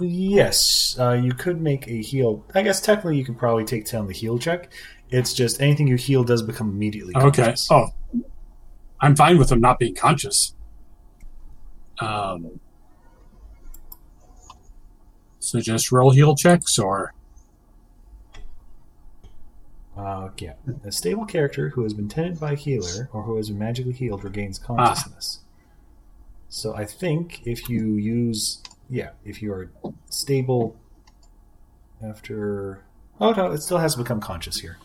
yes, 0.00 0.96
uh, 0.98 1.12
you 1.12 1.32
could 1.32 1.60
make 1.60 1.86
a 1.88 2.02
heal. 2.02 2.44
I 2.54 2.62
guess 2.62 2.80
technically 2.80 3.16
you 3.16 3.24
could 3.24 3.38
probably 3.38 3.64
take 3.64 3.90
down 3.90 4.06
the 4.06 4.12
heal 4.12 4.38
check. 4.38 4.72
It's 5.10 5.32
just 5.32 5.60
anything 5.60 5.86
you 5.86 5.96
heal 5.96 6.24
does 6.24 6.42
become 6.42 6.70
immediately 6.70 7.14
okay. 7.16 7.42
conscious. 7.42 7.68
Oh, 7.70 7.88
I'm 9.00 9.14
fine 9.16 9.38
with 9.38 9.48
them 9.48 9.60
not 9.60 9.78
being 9.78 9.94
conscious. 9.94 10.54
Um. 11.98 12.60
So 15.38 15.60
just 15.60 15.92
roll 15.92 16.10
heal 16.10 16.34
checks, 16.34 16.78
or 16.78 17.14
Uh, 19.96 20.28
yeah, 20.38 20.54
a 20.84 20.90
stable 20.90 21.24
character 21.24 21.68
who 21.68 21.84
has 21.84 21.94
been 21.94 22.08
tended 22.08 22.40
by 22.40 22.52
a 22.52 22.56
healer 22.56 23.08
or 23.12 23.22
who 23.22 23.36
has 23.36 23.48
been 23.48 23.58
magically 23.58 23.92
healed 23.92 24.24
regains 24.24 24.58
consciousness. 24.58 25.40
So 26.48 26.74
I 26.74 26.84
think 26.84 27.42
if 27.46 27.68
you 27.68 27.94
use, 27.94 28.60
yeah, 28.88 29.10
if 29.24 29.42
you 29.42 29.52
are 29.52 29.70
stable 30.10 30.76
after, 32.02 32.84
oh 33.20 33.32
no, 33.32 33.50
it 33.52 33.62
still 33.62 33.78
has 33.78 33.94
to 33.94 33.98
become 34.02 34.20
conscious 34.20 34.60
here. 34.60 34.78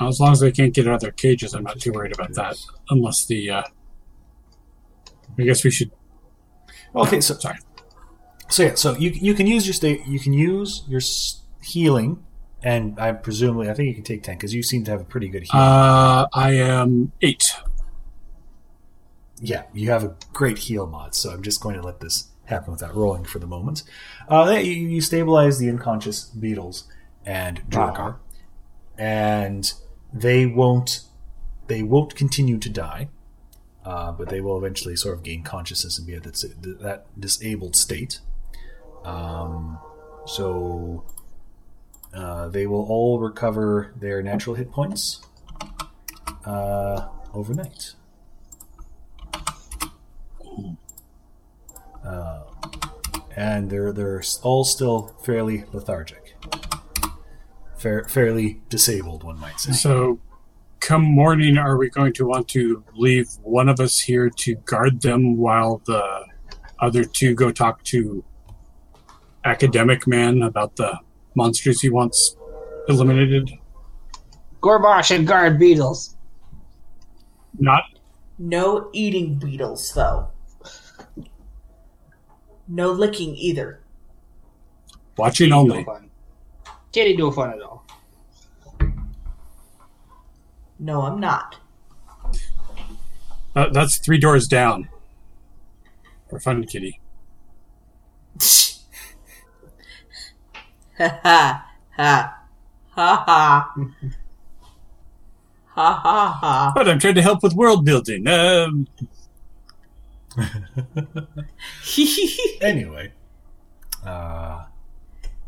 As 0.00 0.18
long 0.18 0.32
as 0.32 0.40
they 0.40 0.50
can't 0.50 0.74
get 0.74 0.88
out 0.88 0.94
of 0.94 1.00
their 1.00 1.12
cages, 1.12 1.54
I'm 1.54 1.62
not 1.64 1.78
too 1.78 1.92
worried 1.92 2.12
about 2.14 2.32
that. 2.34 2.56
Unless 2.90 3.26
the, 3.26 3.50
uh, 3.50 3.62
I 5.38 5.42
guess 5.42 5.62
we 5.64 5.70
should. 5.70 5.90
Okay, 6.94 7.20
so 7.20 7.34
Sorry. 7.38 7.58
So 8.48 8.62
yeah, 8.64 8.74
so 8.74 8.94
you 8.98 9.10
you 9.10 9.32
can 9.32 9.46
use 9.46 9.66
your 9.66 9.72
state, 9.72 10.06
you 10.06 10.18
can 10.20 10.34
use 10.34 10.82
your 10.86 11.00
s- 11.00 11.40
healing, 11.62 12.22
and 12.62 12.98
I 13.00 13.12
presumably 13.12 13.70
I 13.70 13.74
think 13.74 13.88
you 13.88 13.94
can 13.94 14.04
take 14.04 14.22
ten 14.22 14.34
because 14.36 14.52
you 14.52 14.62
seem 14.62 14.84
to 14.84 14.90
have 14.90 15.00
a 15.00 15.04
pretty 15.04 15.28
good 15.28 15.44
healing. 15.44 15.66
Uh, 15.66 16.26
I 16.34 16.50
am 16.56 17.12
eight. 17.22 17.50
Yeah, 19.44 19.64
you 19.74 19.90
have 19.90 20.04
a 20.04 20.14
great 20.32 20.56
heal 20.56 20.86
mod, 20.86 21.16
so 21.16 21.30
I'm 21.30 21.42
just 21.42 21.60
going 21.60 21.74
to 21.74 21.82
let 21.82 21.98
this 21.98 22.28
happen 22.44 22.70
without 22.70 22.94
rolling 22.94 23.24
for 23.24 23.40
the 23.40 23.46
moment. 23.46 23.82
Uh, 24.28 24.60
you, 24.62 24.72
you 24.72 25.00
stabilize 25.00 25.58
the 25.58 25.68
unconscious 25.68 26.26
beetles 26.26 26.84
and 27.26 27.68
Duergar, 27.68 28.20
and 28.96 29.72
they 30.12 30.46
won't 30.46 31.00
they 31.66 31.82
won't 31.82 32.14
continue 32.14 32.58
to 32.58 32.68
die, 32.68 33.08
uh, 33.84 34.12
but 34.12 34.28
they 34.28 34.40
will 34.40 34.58
eventually 34.58 34.94
sort 34.94 35.16
of 35.16 35.24
gain 35.24 35.42
consciousness 35.42 35.98
and 35.98 36.06
be 36.06 36.14
at 36.14 36.22
that, 36.22 36.78
that 36.80 37.06
disabled 37.18 37.74
state. 37.74 38.20
Um, 39.04 39.78
so 40.24 41.04
uh, 42.14 42.48
they 42.48 42.66
will 42.68 42.84
all 42.84 43.18
recover 43.18 43.92
their 43.96 44.22
natural 44.22 44.54
hit 44.54 44.70
points 44.70 45.20
uh, 46.44 47.08
overnight. 47.34 47.94
Uh, 52.04 52.42
and 53.36 53.70
they're 53.70 53.92
they're 53.92 54.22
all 54.42 54.64
still 54.64 55.14
fairly 55.24 55.64
lethargic, 55.72 56.36
Fair, 57.76 58.04
fairly 58.04 58.60
disabled, 58.68 59.24
one 59.24 59.38
might 59.40 59.58
say. 59.58 59.72
So, 59.72 60.20
come 60.80 61.02
morning, 61.02 61.56
are 61.58 61.76
we 61.76 61.88
going 61.90 62.12
to 62.14 62.26
want 62.26 62.48
to 62.48 62.84
leave 62.94 63.28
one 63.42 63.68
of 63.68 63.80
us 63.80 63.98
here 63.98 64.28
to 64.30 64.54
guard 64.56 65.00
them 65.00 65.36
while 65.36 65.80
the 65.86 66.24
other 66.78 67.04
two 67.04 67.34
go 67.34 67.50
talk 67.50 67.82
to 67.84 68.24
academic 69.44 70.06
man 70.06 70.42
about 70.42 70.76
the 70.76 70.98
monsters 71.34 71.80
he 71.80 71.88
wants 71.88 72.36
eliminated? 72.88 73.50
Gorbash 74.60 75.14
and 75.14 75.26
guard 75.26 75.58
beetles. 75.58 76.16
Not 77.58 77.84
No 78.38 78.90
eating 78.92 79.38
beetles, 79.38 79.92
though. 79.94 80.31
No 82.72 82.90
licking 82.90 83.36
either. 83.36 83.80
watching 85.18 85.50
No 85.50 85.58
only. 85.60 85.84
fun. 85.84 86.08
Kitty 86.90 87.14
no 87.18 87.30
fun 87.30 87.50
at 87.52 87.60
all. 87.60 87.84
No, 90.78 91.02
I'm 91.02 91.20
not. 91.20 91.56
Uh, 93.54 93.68
that's 93.68 93.98
three 93.98 94.16
doors 94.18 94.48
down. 94.48 94.88
For 96.30 96.40
fun, 96.40 96.64
kitty. 96.64 96.98
Ha 100.98 101.08
ha 101.24 101.66
ha 101.96 102.36
ha 102.96 103.24
ha 103.26 103.74
ha 105.74 105.94
ha 105.94 106.38
ha. 106.40 106.72
But 106.74 106.88
I'm 106.88 106.98
trying 107.00 107.14
to 107.16 107.22
help 107.22 107.42
with 107.42 107.54
world 107.54 107.84
building. 107.84 108.26
Um, 108.28 108.86
anyway, 112.60 113.12
uh, 114.04 114.64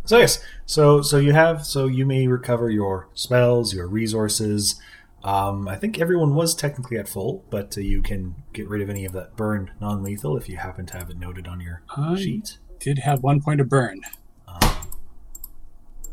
so 0.04 0.18
yes, 0.18 0.44
so 0.66 1.02
so 1.02 1.18
you 1.18 1.32
have 1.32 1.64
so 1.64 1.86
you 1.86 2.04
may 2.06 2.26
recover 2.26 2.70
your 2.70 3.08
spells, 3.14 3.74
your 3.74 3.86
resources. 3.86 4.80
Um, 5.22 5.68
I 5.68 5.76
think 5.76 5.98
everyone 5.98 6.34
was 6.34 6.54
technically 6.54 6.98
at 6.98 7.08
full, 7.08 7.44
but 7.48 7.78
uh, 7.78 7.80
you 7.80 8.02
can 8.02 8.34
get 8.52 8.68
rid 8.68 8.82
of 8.82 8.90
any 8.90 9.06
of 9.06 9.12
that 9.12 9.36
burned 9.36 9.70
non-lethal 9.80 10.36
if 10.36 10.50
you 10.50 10.58
happen 10.58 10.84
to 10.86 10.98
have 10.98 11.08
it 11.08 11.18
noted 11.18 11.48
on 11.48 11.60
your 11.60 11.80
I 11.96 12.14
sheet. 12.16 12.58
did 12.78 12.98
have 12.98 13.22
one 13.22 13.40
point 13.40 13.60
of 13.62 13.68
burn. 13.70 14.02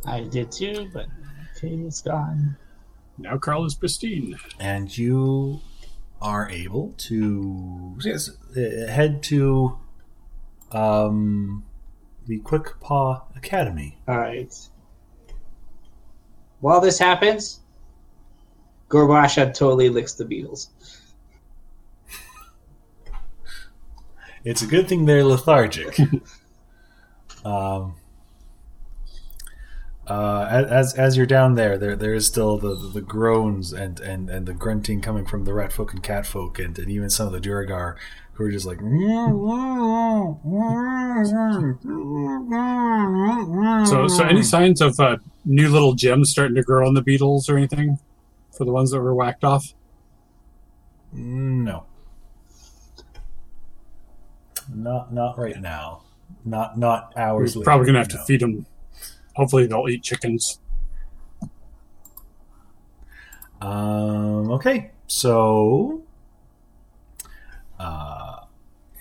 I 0.05 0.21
did 0.21 0.51
too, 0.51 0.89
but 0.93 1.07
okay, 1.57 1.75
it's 1.75 2.01
gone. 2.01 2.57
Now 3.17 3.37
Carl 3.37 3.65
is 3.65 3.75
pristine. 3.75 4.35
and 4.59 4.95
you 4.97 5.61
are 6.21 6.49
able 6.49 6.93
to 6.97 7.97
yes, 8.03 8.29
uh, 8.55 8.91
head 8.91 9.23
to 9.23 9.77
um, 10.71 11.63
the 12.27 12.39
Quick 12.39 12.79
Paw 12.79 13.23
Academy. 13.35 13.97
Alright. 14.07 14.53
While 16.59 16.79
this 16.79 16.99
happens, 16.99 17.61
Gorebasha 18.89 19.53
totally 19.53 19.89
licks 19.89 20.13
the 20.13 20.25
beetles. 20.25 20.69
It's 24.43 24.61
a 24.61 24.67
good 24.67 24.87
thing 24.87 25.05
they're 25.05 25.23
lethargic. 25.23 25.99
um, 27.45 27.95
uh, 30.07 30.65
as 30.69 30.93
as 30.95 31.15
you're 31.15 31.25
down 31.25 31.55
there, 31.55 31.77
there 31.77 31.95
there 31.95 32.13
is 32.13 32.25
still 32.25 32.57
the, 32.57 32.75
the 32.75 33.01
groans 33.01 33.71
and, 33.71 33.99
and, 33.99 34.29
and 34.29 34.45
the 34.45 34.53
grunting 34.53 35.01
coming 35.01 35.25
from 35.25 35.45
the 35.45 35.53
rat 35.53 35.71
folk 35.71 35.93
and 35.93 36.01
cat 36.01 36.25
folk, 36.25 36.59
and, 36.59 36.77
and 36.79 36.89
even 36.89 37.09
some 37.09 37.27
of 37.27 37.33
the 37.33 37.39
Duergar 37.39 37.97
who 38.33 38.45
are 38.45 38.51
just 38.51 38.65
like. 38.65 38.79
So, 43.87 44.07
so 44.07 44.23
any 44.25 44.43
signs 44.43 44.81
of 44.81 44.99
uh, 44.99 45.17
new 45.45 45.69
little 45.69 45.93
gems 45.93 46.31
starting 46.31 46.55
to 46.55 46.63
grow 46.63 46.87
on 46.87 46.93
the 46.93 47.01
beetles 47.01 47.49
or 47.49 47.57
anything 47.57 47.99
for 48.51 48.65
the 48.65 48.71
ones 48.71 48.91
that 48.91 49.01
were 49.01 49.13
whacked 49.13 49.43
off? 49.43 49.73
No. 51.13 51.85
Not 54.73 55.13
not 55.13 55.37
right 55.37 55.59
now. 55.59 56.03
Not 56.45 56.77
not 56.77 57.13
hours. 57.15 57.55
We're 57.55 57.59
later, 57.59 57.65
probably 57.65 57.85
gonna 57.87 57.99
have 57.99 58.07
to 58.09 58.17
feed 58.19 58.39
them. 58.39 58.65
Hopefully, 59.41 59.65
they'll 59.65 59.89
eat 59.89 60.03
chickens. 60.03 60.59
Um, 63.59 64.51
okay, 64.51 64.91
so 65.07 66.03
uh, 67.79 68.41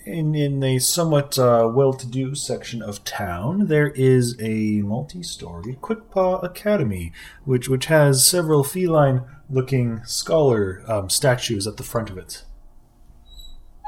in 0.06 0.34
in 0.34 0.64
a 0.64 0.78
somewhat 0.78 1.38
uh, 1.38 1.70
well-to-do 1.70 2.34
section 2.34 2.80
of 2.80 3.04
town, 3.04 3.66
there 3.66 3.88
is 3.88 4.34
a 4.40 4.80
multi-story 4.80 5.76
Quickpaw 5.82 6.42
Academy, 6.42 7.12
which 7.44 7.68
which 7.68 7.86
has 7.86 8.24
several 8.26 8.64
feline-looking 8.64 10.02
scholar 10.06 10.82
um, 10.88 11.10
statues 11.10 11.66
at 11.66 11.76
the 11.76 11.82
front 11.82 12.08
of 12.08 12.16
it. 12.16 12.44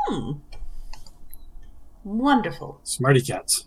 Hmm. 0.06 0.32
Wonderful. 2.04 2.80
Smarty 2.82 3.22
cats. 3.22 3.64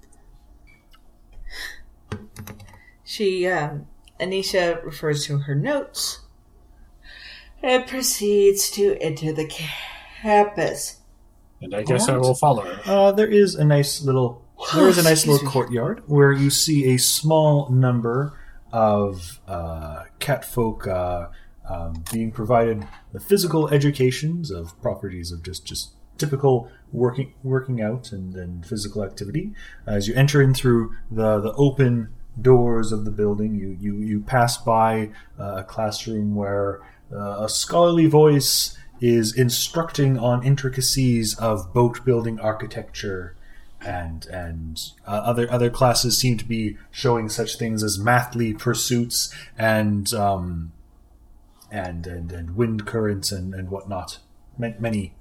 She, 3.05 3.47
um, 3.47 3.87
Anisha 4.19 4.83
refers 4.83 5.25
to 5.25 5.37
her 5.39 5.55
notes 5.55 6.21
and 7.63 7.87
proceeds 7.87 8.69
to 8.71 8.97
enter 8.99 9.31
the 9.31 9.45
campus. 9.45 11.01
And 11.61 11.73
I 11.73 11.83
guess 11.83 12.09
I 12.09 12.17
will 12.17 12.35
follow 12.35 12.63
her. 12.63 12.81
Uh, 12.85 13.11
there 13.11 13.27
is 13.27 13.55
a 13.55 13.63
nice 13.63 14.01
little 14.01 14.43
there 14.73 14.87
is 14.87 14.97
a 14.97 15.03
nice 15.03 15.27
little 15.27 15.49
courtyard 15.49 16.03
where 16.07 16.31
you 16.31 16.49
see 16.49 16.93
a 16.93 16.97
small 16.97 17.69
number 17.69 18.39
of 18.71 19.39
uh, 19.47 20.03
catfolk 20.19 20.87
uh, 20.87 21.27
um, 21.69 22.03
being 22.11 22.31
provided 22.31 22.87
the 23.11 23.19
physical 23.19 23.67
educations 23.69 24.51
of 24.51 24.79
properties 24.81 25.31
of 25.31 25.43
just 25.43 25.65
just 25.65 25.91
typical 26.17 26.69
working 26.91 27.33
working 27.43 27.81
out 27.81 28.11
and, 28.11 28.35
and 28.35 28.65
physical 28.65 29.03
activity. 29.03 29.53
As 29.85 30.07
you 30.07 30.15
enter 30.15 30.41
in 30.41 30.53
through 30.53 30.95
the 31.11 31.39
the 31.41 31.53
open 31.53 32.09
doors 32.41 32.91
of 32.91 33.05
the 33.05 33.11
building, 33.11 33.55
you 33.55 33.77
you 33.79 33.97
you 33.99 34.19
pass 34.21 34.57
by 34.57 35.11
uh, 35.39 35.57
a 35.57 35.63
classroom 35.63 36.35
where 36.35 36.81
uh, 37.13 37.43
a 37.43 37.49
scholarly 37.49 38.07
voice 38.07 38.77
is 39.01 39.37
instructing 39.37 40.17
on 40.17 40.43
intricacies 40.43 41.37
of 41.37 41.73
boat 41.73 42.03
building 42.05 42.39
architecture 42.39 43.35
and 43.81 44.25
and 44.27 44.81
uh, 45.05 45.11
other 45.11 45.51
other 45.51 45.69
classes 45.69 46.17
seem 46.17 46.37
to 46.37 46.45
be 46.45 46.77
showing 46.91 47.29
such 47.29 47.57
things 47.57 47.83
as 47.83 47.99
mathly 47.99 48.57
pursuits 48.57 49.33
and 49.57 50.13
um, 50.13 50.71
and 51.71 52.07
and 52.07 52.31
and 52.31 52.55
wind 52.55 52.85
currents 52.85 53.31
and 53.31 53.53
and 53.53 53.69
whatnot. 53.69 54.19
Many 54.57 55.13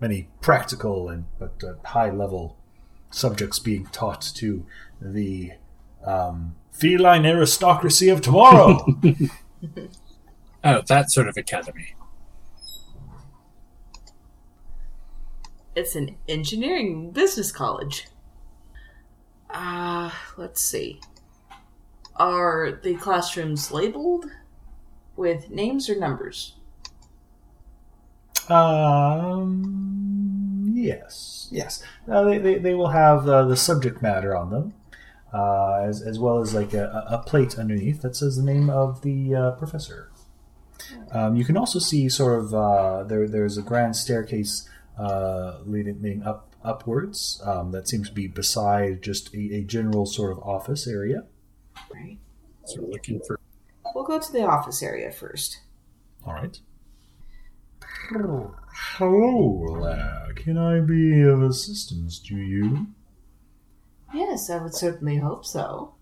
many 0.00 0.28
practical 0.40 1.08
and 1.08 1.26
but 1.38 1.62
uh, 1.62 1.74
high 1.88 2.10
level 2.10 2.56
subjects 3.10 3.58
being 3.58 3.86
taught 3.86 4.22
to 4.36 4.64
the 5.00 5.52
um, 6.06 6.54
feline 6.72 7.26
aristocracy 7.26 8.08
of 8.08 8.20
tomorrow. 8.20 8.86
Oh, 10.64 10.82
that 10.88 11.12
sort 11.12 11.28
of 11.28 11.36
academy. 11.36 11.94
It's 15.76 15.94
an 15.94 16.16
engineering 16.28 17.12
business 17.12 17.52
college. 17.52 18.08
Uh, 19.48 20.10
let's 20.36 20.60
see. 20.60 21.00
Are 22.16 22.80
the 22.82 22.96
classrooms 22.96 23.70
labeled 23.70 24.26
with 25.14 25.50
names 25.50 25.88
or 25.88 25.96
numbers? 25.96 26.56
Um, 28.48 29.62
yes, 30.74 31.46
yes. 31.52 31.80
Uh, 32.10 32.24
they, 32.24 32.38
they, 32.38 32.58
they 32.58 32.74
will 32.74 32.88
have 32.88 33.28
uh, 33.28 33.44
the 33.44 33.56
subject 33.56 34.02
matter 34.02 34.34
on 34.36 34.50
them, 34.50 34.74
uh, 35.36 35.84
as, 35.86 36.00
as 36.00 36.18
well 36.18 36.38
as 36.38 36.54
like 36.54 36.72
a, 36.72 37.04
a 37.10 37.18
plate 37.18 37.58
underneath 37.58 38.00
that 38.00 38.16
says 38.16 38.36
the 38.36 38.42
name 38.42 38.70
of 38.70 39.02
the 39.02 39.34
uh, 39.34 39.50
professor. 39.52 40.10
Um, 41.12 41.36
you 41.36 41.44
can 41.44 41.56
also 41.56 41.78
see 41.78 42.08
sort 42.08 42.38
of 42.38 42.54
uh, 42.54 43.02
there. 43.04 43.28
There's 43.28 43.58
a 43.58 43.62
grand 43.62 43.96
staircase 43.96 44.68
uh, 44.98 45.58
leading, 45.64 46.00
leading 46.00 46.22
up 46.22 46.54
upwards 46.64 47.40
um, 47.44 47.70
that 47.72 47.86
seems 47.86 48.08
to 48.08 48.14
be 48.14 48.26
beside 48.26 49.02
just 49.02 49.32
a, 49.34 49.56
a 49.56 49.62
general 49.62 50.06
sort 50.06 50.32
of 50.32 50.38
office 50.38 50.86
area. 50.86 51.24
Right. 51.92 52.18
So 52.64 52.80
we're 52.80 52.92
looking 52.92 53.20
for. 53.26 53.38
We'll 53.94 54.04
go 54.04 54.18
to 54.18 54.32
the 54.32 54.42
office 54.42 54.82
area 54.82 55.12
first. 55.12 55.60
All 56.26 56.32
right. 56.32 56.58
Hello 58.08 59.80
there. 59.82 60.32
Can 60.34 60.56
I 60.56 60.80
be 60.80 61.22
of 61.22 61.42
assistance 61.42 62.18
to 62.20 62.36
you? 62.36 62.86
Yes, 64.16 64.48
I 64.48 64.56
would 64.62 64.74
certainly 64.74 65.18
hope 65.18 65.44
so. 65.44 65.94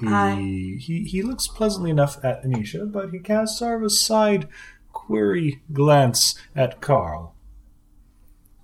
He, 0.00 0.06
Hi. 0.06 0.34
he 0.34 1.04
he 1.08 1.22
looks 1.22 1.48
pleasantly 1.48 1.90
enough 1.90 2.22
at 2.22 2.44
Anisha, 2.44 2.92
but 2.92 3.10
he 3.10 3.20
casts 3.20 3.58
sort 3.58 3.78
of 3.78 3.86
a 3.86 3.90
side 3.90 4.48
query 4.92 5.62
glance 5.72 6.34
at 6.54 6.82
Carl. 6.82 7.34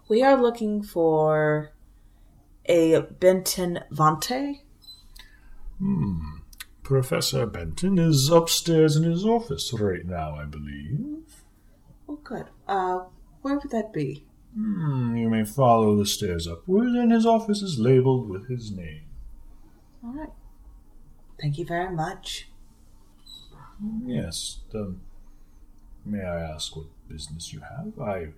We 0.09 0.22
are 0.22 0.40
looking 0.40 0.82
for 0.82 1.72
a 2.66 3.01
Benton 3.01 3.81
Vante. 3.90 4.60
Hmm. 5.78 6.18
Professor 6.82 7.47
Benton 7.47 7.98
is 7.98 8.28
upstairs 8.28 8.97
in 8.97 9.05
his 9.05 9.24
office 9.24 9.72
right 9.72 10.05
now, 10.05 10.35
I 10.35 10.44
believe. 10.44 11.43
Oh, 12.06 12.16
good. 12.16 12.51
Uh, 12.68 13.05
where 13.40 13.55
would 13.55 13.70
that 13.70 13.94
be? 13.94 14.26
Hmm. 14.55 15.16
You 15.16 15.28
may 15.28 15.44
follow 15.44 15.97
the 15.97 16.06
stairs 16.06 16.47
upward, 16.47 16.89
and 16.89 17.10
his 17.10 17.26
office 17.26 17.60
is 17.60 17.78
labeled 17.78 18.28
with 18.28 18.48
his 18.48 18.70
name. 18.70 19.02
All 20.05 20.12
right. 20.12 20.32
Thank 21.40 21.59
you 21.59 21.64
very 21.64 21.94
much. 21.94 22.48
Yes. 24.06 24.60
Um, 24.74 25.01
may 26.05 26.22
I 26.22 26.40
ask 26.40 26.76
what 26.76 26.86
business 27.09 27.52
you 27.52 27.60
have? 27.60 27.98
I 28.01 28.28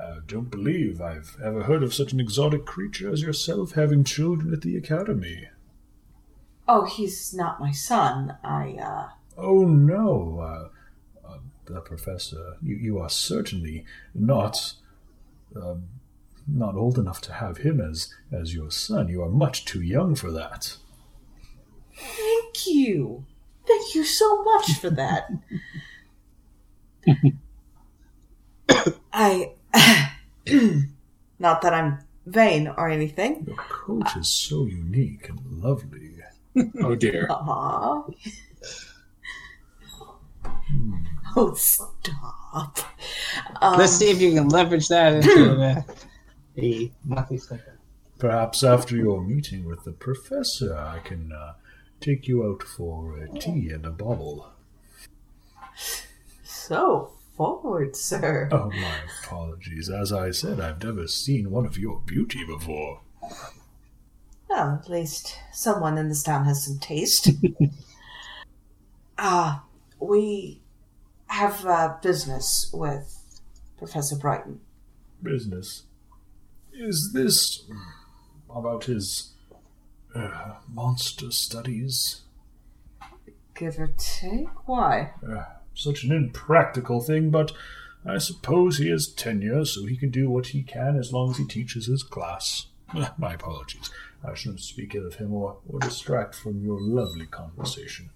uh, 0.00 0.20
don't 0.26 0.50
believe 0.50 1.00
I've 1.00 1.36
ever 1.42 1.62
heard 1.62 1.82
of 1.82 1.94
such 1.94 2.12
an 2.12 2.20
exotic 2.20 2.66
creature 2.66 3.10
as 3.10 3.22
yourself 3.22 3.72
having 3.72 4.04
children 4.04 4.52
at 4.52 4.60
the 4.60 4.76
academy. 4.76 5.48
Oh, 6.68 6.84
he's 6.84 7.34
not 7.34 7.60
my 7.60 7.72
son. 7.72 8.36
I, 8.44 8.76
uh. 8.80 9.08
Oh 9.36 9.64
no, 9.64 10.38
uh, 10.40 11.28
uh, 11.28 11.38
the 11.64 11.80
professor, 11.80 12.56
you, 12.62 12.76
you 12.76 12.98
are 12.98 13.10
certainly 13.10 13.84
not 14.14 14.74
um, 15.56 15.84
not 16.46 16.74
old 16.74 16.98
enough 16.98 17.20
to 17.22 17.32
have 17.32 17.58
him 17.58 17.80
as 17.80 18.12
as 18.30 18.54
your 18.54 18.70
son. 18.70 19.08
You 19.08 19.22
are 19.22 19.28
much 19.28 19.64
too 19.64 19.82
young 19.82 20.14
for 20.14 20.30
that. 20.32 20.76
Thank 21.96 22.66
you. 22.66 23.24
Thank 23.66 23.94
you 23.94 24.04
so 24.04 24.42
much 24.42 24.72
for 24.74 24.90
that. 24.90 25.30
I. 29.12 29.52
not 31.38 31.62
that 31.62 31.72
I'm 31.74 31.98
vain 32.26 32.68
or 32.68 32.88
anything. 32.88 33.44
Your 33.46 33.56
coat 33.56 34.16
is 34.16 34.28
so 34.28 34.66
unique 34.66 35.28
and 35.28 35.40
lovely. 35.62 36.12
Oh 36.80 36.94
dear. 36.94 37.26
Aww. 37.30 38.14
Oh, 41.36 41.54
stop. 41.54 42.78
Um, 43.60 43.78
Let's 43.78 43.92
see 43.92 44.10
if 44.10 44.20
you 44.20 44.32
can 44.32 44.48
leverage 44.48 44.88
that 44.88 45.14
into 45.14 45.60
uh, 45.60 45.82
a 46.58 46.92
monthly 47.04 47.38
sticker. 47.38 47.78
Perhaps 48.18 48.62
after 48.62 48.96
your 48.96 49.22
meeting 49.22 49.64
with 49.64 49.84
the 49.84 49.92
professor, 49.92 50.76
I 50.76 51.00
can 51.00 51.32
uh, 51.32 51.54
take 52.00 52.28
you 52.28 52.44
out 52.44 52.62
for 52.62 53.18
a 53.18 53.28
tea 53.38 53.70
and 53.70 53.84
a 53.86 53.90
bottle. 53.90 54.52
So 56.44 57.12
forward, 57.36 57.96
sir. 57.96 58.48
Oh, 58.52 58.70
my 58.70 58.96
apologies. 59.24 59.90
As 59.90 60.12
I 60.12 60.30
said, 60.30 60.60
I've 60.60 60.82
never 60.84 61.08
seen 61.08 61.50
one 61.50 61.66
of 61.66 61.78
your 61.78 62.00
beauty 62.00 62.44
before. 62.44 63.00
Well, 64.48 64.80
at 64.80 64.88
least 64.88 65.38
someone 65.52 65.98
in 65.98 66.08
this 66.08 66.22
town 66.22 66.44
has 66.44 66.64
some 66.64 66.78
taste. 66.78 67.30
Ah, 69.24 69.62
we 70.00 70.61
have 71.32 71.64
uh, 71.64 71.96
business 72.02 72.70
with 72.74 73.40
Professor 73.78 74.16
Brighton. 74.16 74.60
Business. 75.22 75.84
Is 76.74 77.12
this 77.14 77.64
about 78.54 78.84
his 78.84 79.32
uh, 80.14 80.56
monster 80.70 81.30
studies? 81.30 82.22
Give 83.54 83.78
or 83.78 83.94
take? 83.96 84.48
Why? 84.66 85.12
Uh, 85.26 85.44
such 85.74 86.04
an 86.04 86.12
impractical 86.12 87.00
thing, 87.00 87.30
but 87.30 87.52
I 88.04 88.18
suppose 88.18 88.76
he 88.76 88.90
has 88.90 89.06
tenure, 89.06 89.64
so 89.64 89.86
he 89.86 89.96
can 89.96 90.10
do 90.10 90.28
what 90.28 90.48
he 90.48 90.62
can 90.62 90.98
as 90.98 91.12
long 91.12 91.30
as 91.30 91.38
he 91.38 91.46
teaches 91.46 91.86
his 91.86 92.02
class. 92.02 92.66
Uh, 92.94 93.08
My 93.16 93.34
apologies. 93.34 93.90
I 94.22 94.34
shouldn't 94.34 94.60
speak 94.60 94.94
ill 94.94 95.06
of 95.06 95.14
him 95.14 95.32
or, 95.32 95.56
or 95.66 95.80
distract 95.80 96.34
from 96.34 96.62
your 96.62 96.78
lovely 96.80 97.26
conversation. 97.26 98.10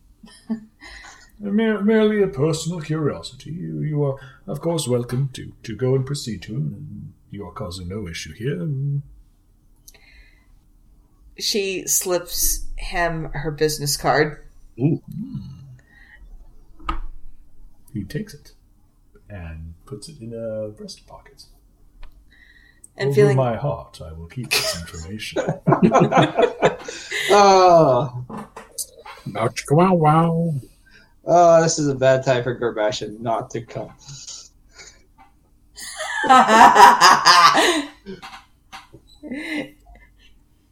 Uh, 1.44 1.50
mere, 1.50 1.82
merely 1.82 2.22
a 2.22 2.28
personal 2.28 2.80
curiosity. 2.80 3.50
You, 3.50 3.80
you 3.82 4.02
are, 4.04 4.16
of 4.46 4.60
course, 4.60 4.88
welcome 4.88 5.28
to, 5.34 5.52
to 5.64 5.76
go 5.76 5.94
and 5.94 6.06
proceed 6.06 6.42
to 6.42 6.54
him. 6.54 7.14
You 7.30 7.46
are 7.46 7.52
causing 7.52 7.88
no 7.88 8.08
issue 8.08 8.32
here. 8.32 8.66
She 11.38 11.86
slips 11.86 12.64
him 12.76 13.30
her 13.34 13.50
business 13.50 13.96
card. 13.96 14.42
He 14.76 15.00
takes 18.08 18.34
it 18.34 18.52
and 19.28 19.74
puts 19.84 20.08
it 20.08 20.20
in 20.20 20.32
a 20.32 20.68
breast 20.68 21.06
pocket. 21.06 21.44
And 22.96 23.08
Over 23.08 23.14
feeling 23.14 23.36
my 23.36 23.56
heart, 23.56 24.00
I 24.02 24.12
will 24.12 24.26
keep 24.26 24.50
this 24.50 24.80
information. 24.80 25.42
Oh, 27.28 28.24
Ouch, 29.36 29.64
wow, 29.70 29.94
wow. 29.94 30.54
Oh, 31.26 31.62
this 31.62 31.78
is 31.78 31.88
a 31.88 31.94
bad 31.94 32.24
time 32.24 32.42
for 32.42 32.58
Gorbashin 32.58 33.20
not 33.20 33.50
to 33.50 33.60
come. 33.62 33.92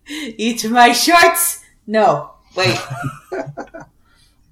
Eat 0.06 0.70
my 0.70 0.92
shorts? 0.92 1.64
No. 1.86 2.34
Wait. 2.56 2.78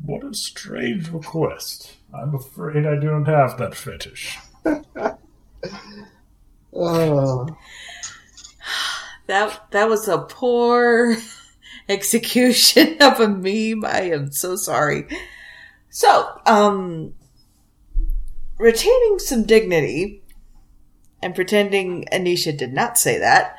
What 0.04 0.24
a 0.24 0.34
strange 0.34 1.10
request. 1.10 1.92
I'm 2.12 2.34
afraid 2.34 2.86
I 2.86 2.96
don't 2.96 3.26
have 3.26 3.56
that 3.58 3.74
fetish. 3.74 4.36
Oh, 6.74 7.46
That 9.26 9.70
that 9.70 9.88
was 9.88 10.08
a 10.08 10.18
poor 10.18 11.16
execution 11.88 12.96
of 13.00 13.20
a 13.20 13.28
meme. 13.28 13.84
I 13.84 14.10
am 14.12 14.32
so 14.32 14.56
sorry. 14.56 15.06
So, 15.94 16.40
um 16.46 17.12
retaining 18.58 19.18
some 19.18 19.44
dignity 19.44 20.22
and 21.22 21.34
pretending 21.34 22.06
Anisha 22.10 22.56
did 22.56 22.72
not 22.72 22.96
say 22.96 23.18
that. 23.18 23.56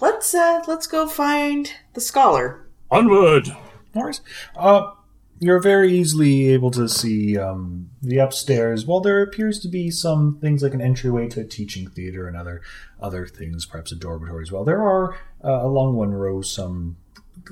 Let's 0.00 0.32
uh 0.34 0.62
let's 0.68 0.86
go 0.86 1.08
find 1.08 1.70
the 1.94 2.00
scholar. 2.00 2.66
Onward. 2.92 3.48
Morris, 3.92 4.20
uh, 4.56 4.92
you're 5.40 5.60
very 5.60 5.92
easily 5.92 6.48
able 6.48 6.70
to 6.70 6.88
see 6.88 7.36
um, 7.36 7.90
the 8.00 8.18
upstairs. 8.18 8.86
While 8.86 9.00
there 9.00 9.20
appears 9.22 9.58
to 9.60 9.68
be 9.68 9.90
some 9.90 10.38
things 10.40 10.62
like 10.62 10.74
an 10.74 10.80
entryway 10.80 11.28
to 11.30 11.40
a 11.40 11.44
teaching 11.44 11.88
theater 11.88 12.28
and 12.28 12.36
other 12.36 12.62
other 13.00 13.26
things, 13.26 13.66
perhaps 13.66 13.90
a 13.90 13.96
dormitory 13.96 14.42
as 14.42 14.52
well, 14.52 14.64
there 14.64 14.82
are 14.82 15.14
uh, 15.44 15.60
along 15.64 15.96
one 15.96 16.12
row 16.12 16.40
some 16.40 16.96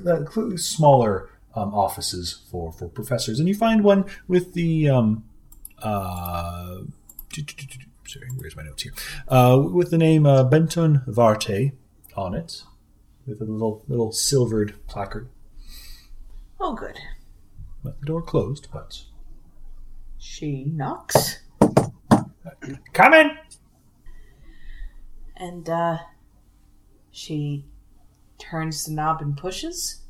uh, 0.07 0.23
clearly 0.23 0.57
smaller 0.57 1.29
um, 1.55 1.73
offices 1.73 2.41
for 2.49 2.71
for 2.71 2.87
professors, 2.87 3.39
and 3.39 3.47
you 3.47 3.55
find 3.55 3.83
one 3.83 4.05
with 4.27 4.53
the 4.53 4.89
um, 4.89 5.23
uh, 5.81 6.79
sorry, 8.07 8.27
where's 8.37 8.55
my 8.55 8.63
notes 8.63 8.83
here? 8.83 8.93
Uh, 9.27 9.61
with 9.71 9.91
the 9.91 9.97
name 9.97 10.25
uh, 10.25 10.43
Benton 10.43 11.01
Varte 11.07 11.71
on 12.15 12.33
it. 12.35 12.63
with 13.25 13.41
a 13.41 13.45
little 13.45 13.83
little 13.87 14.11
silvered 14.11 14.75
placard. 14.87 15.29
Oh, 16.59 16.73
good. 16.75 16.97
Left 17.83 17.99
the 17.99 18.05
door 18.05 18.21
closed, 18.21 18.67
but 18.71 19.01
She 20.17 20.63
knocks. 20.65 21.39
come 22.93 23.13
in. 23.13 23.31
And, 25.35 25.67
uh, 25.67 25.97
she 27.11 27.65
turns 28.37 28.85
the 28.85 28.93
knob 28.93 29.21
and 29.21 29.35
pushes. 29.35 30.02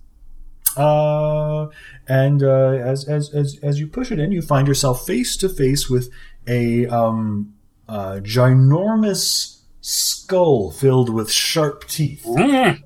Uh, 0.76 1.68
and 2.08 2.44
uh, 2.44 2.72
as, 2.72 3.08
as 3.08 3.30
as 3.34 3.60
as 3.62 3.80
you 3.80 3.88
push 3.88 4.12
it 4.12 4.20
in, 4.20 4.32
you 4.32 4.42
find 4.42 4.68
yourself 4.68 5.06
face 5.06 5.38
to 5.38 5.50
face 5.50 5.90
with 5.90 6.10
a 6.48 6.88
um, 6.88 7.54
uh, 7.88 8.20
ginormous 8.24 9.62
skull 9.82 10.72
filled 10.72 11.10
with 11.10 11.32
sharp 11.32 11.88
teeth. 11.88 12.24
Mm. 12.26 12.84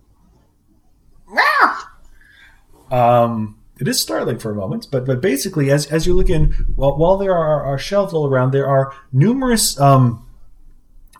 Um, 2.91 3.59
it 3.79 3.87
is 3.87 4.01
startling 4.01 4.39
for 4.39 4.51
a 4.51 4.55
moment, 4.55 4.87
but 4.91 5.05
but 5.05 5.21
basically, 5.21 5.71
as 5.71 5.85
as 5.87 6.07
you 6.07 6.13
look 6.13 6.29
in, 6.29 6.51
while 6.75 6.97
while 6.97 7.17
there 7.17 7.35
are, 7.35 7.63
are 7.63 7.77
shelves 7.77 8.13
all 8.13 8.27
around, 8.27 8.51
there 8.51 8.67
are 8.67 8.93
numerous 9.11 9.79
um, 9.79 10.25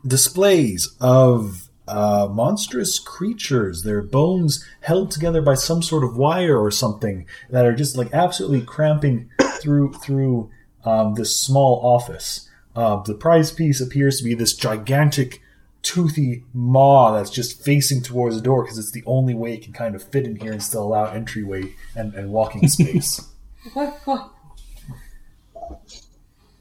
displays 0.06 0.96
of 1.00 1.67
uh, 1.88 2.28
monstrous 2.32 3.00
creatures. 3.00 3.84
Their 3.84 4.02
bones 4.02 4.66
held 4.82 5.12
together 5.12 5.42
by 5.42 5.56
some 5.56 5.82
sort 5.82 6.04
of 6.04 6.18
wire 6.18 6.58
or 6.58 6.72
something 6.72 7.26
that 7.50 7.66
are 7.66 7.76
just 7.76 7.98
like 7.98 8.14
absolutely 8.14 8.62
cramping 8.62 9.30
through 9.62 9.94
through 9.94 10.52
um, 10.86 11.16
this 11.16 11.40
small 11.40 11.80
office. 11.84 12.50
Uh, 12.76 13.02
the 13.04 13.16
prize 13.16 13.52
piece 13.52 13.82
appears 13.82 14.18
to 14.18 14.24
be 14.24 14.34
this 14.34 14.54
gigantic 14.54 15.42
toothy 15.82 16.44
maw 16.54 17.12
that's 17.12 17.30
just 17.30 17.64
facing 17.64 18.02
towards 18.02 18.36
the 18.36 18.42
door 18.42 18.64
because 18.64 18.78
it's 18.78 18.92
the 18.92 19.04
only 19.06 19.34
way 19.34 19.54
it 19.54 19.64
can 19.64 19.74
kind 19.74 19.96
of 19.96 20.04
fit 20.04 20.26
in 20.26 20.36
here 20.36 20.52
and 20.52 20.62
still 20.62 20.84
allow 20.84 21.06
entryway 21.06 21.74
and, 21.96 22.14
and 22.14 22.32
walking 22.32 22.68
space. 22.68 23.26
What, 23.74 24.00
what? 24.06 24.32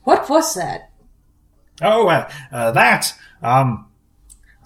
What 0.05 0.28
was 0.31 0.55
that? 0.55 0.90
oh, 1.82 2.09
uh, 2.09 2.31
uh, 2.53 2.70
that. 2.73 3.12
Um, 3.43 3.86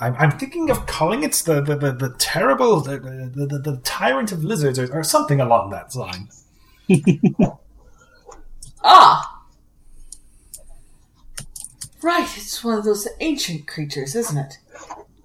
I'm, 0.01 0.17
I'm 0.17 0.39
thinking 0.39 0.71
of 0.71 0.87
calling 0.87 1.23
it 1.23 1.33
the 1.33 1.61
the, 1.61 1.77
the, 1.77 1.93
the 1.93 2.15
terrible 2.19 2.81
the, 2.81 2.99
the, 2.99 3.59
the, 3.59 3.81
tyrant 3.85 4.33
of 4.33 4.43
lizards 4.43 4.79
or, 4.79 4.93
or 4.93 5.05
something 5.05 5.41
along 5.41 5.71
that 5.71 5.95
line. 5.95 6.29
Ah! 8.83 9.45
Right, 12.03 12.29
it's 12.35 12.65
one 12.65 12.79
of 12.79 12.85
those 12.85 13.07
ancient 13.21 13.67
creatures, 13.67 14.15
isn't 14.15 14.39
it? 14.39 14.59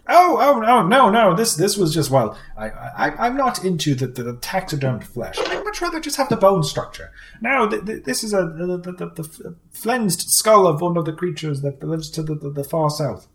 Oh, 0.08 0.38
oh, 0.40 0.60
no, 0.60 0.86
no, 0.86 1.10
no! 1.10 1.36
This, 1.36 1.56
this 1.56 1.78
was 1.78 1.94
just 1.94 2.12
well. 2.12 2.38
I, 2.58 2.70
I, 2.70 3.28
I'm 3.28 3.36
not 3.36 3.64
into 3.64 3.96
the, 3.96 4.08
the, 4.08 4.24
the 4.24 4.36
taxidermed 4.36 5.04
flesh. 5.06 5.40
I'd 5.40 5.64
much 5.64 5.82
rather 5.82 6.00
just 6.00 6.18
have 6.18 6.30
the 6.30 6.36
bone 6.36 6.64
structure. 6.64 7.12
Now, 7.42 7.68
th- 7.68 7.86
th- 7.86 8.04
this 8.04 8.24
is 8.24 8.34
a 8.34 8.46
the, 8.46 8.78
the, 8.78 8.92
the, 8.92 9.24
the 9.24 9.56
flensed 9.72 10.30
skull 10.32 10.68
of 10.68 10.82
one 10.82 10.98
of 10.98 11.06
the 11.06 11.14
creatures 11.14 11.62
that 11.62 11.82
lives 11.82 12.10
to 12.12 12.24
the, 12.24 12.36
the, 12.36 12.50
the 12.52 12.64
far 12.64 12.90
south. 12.90 13.28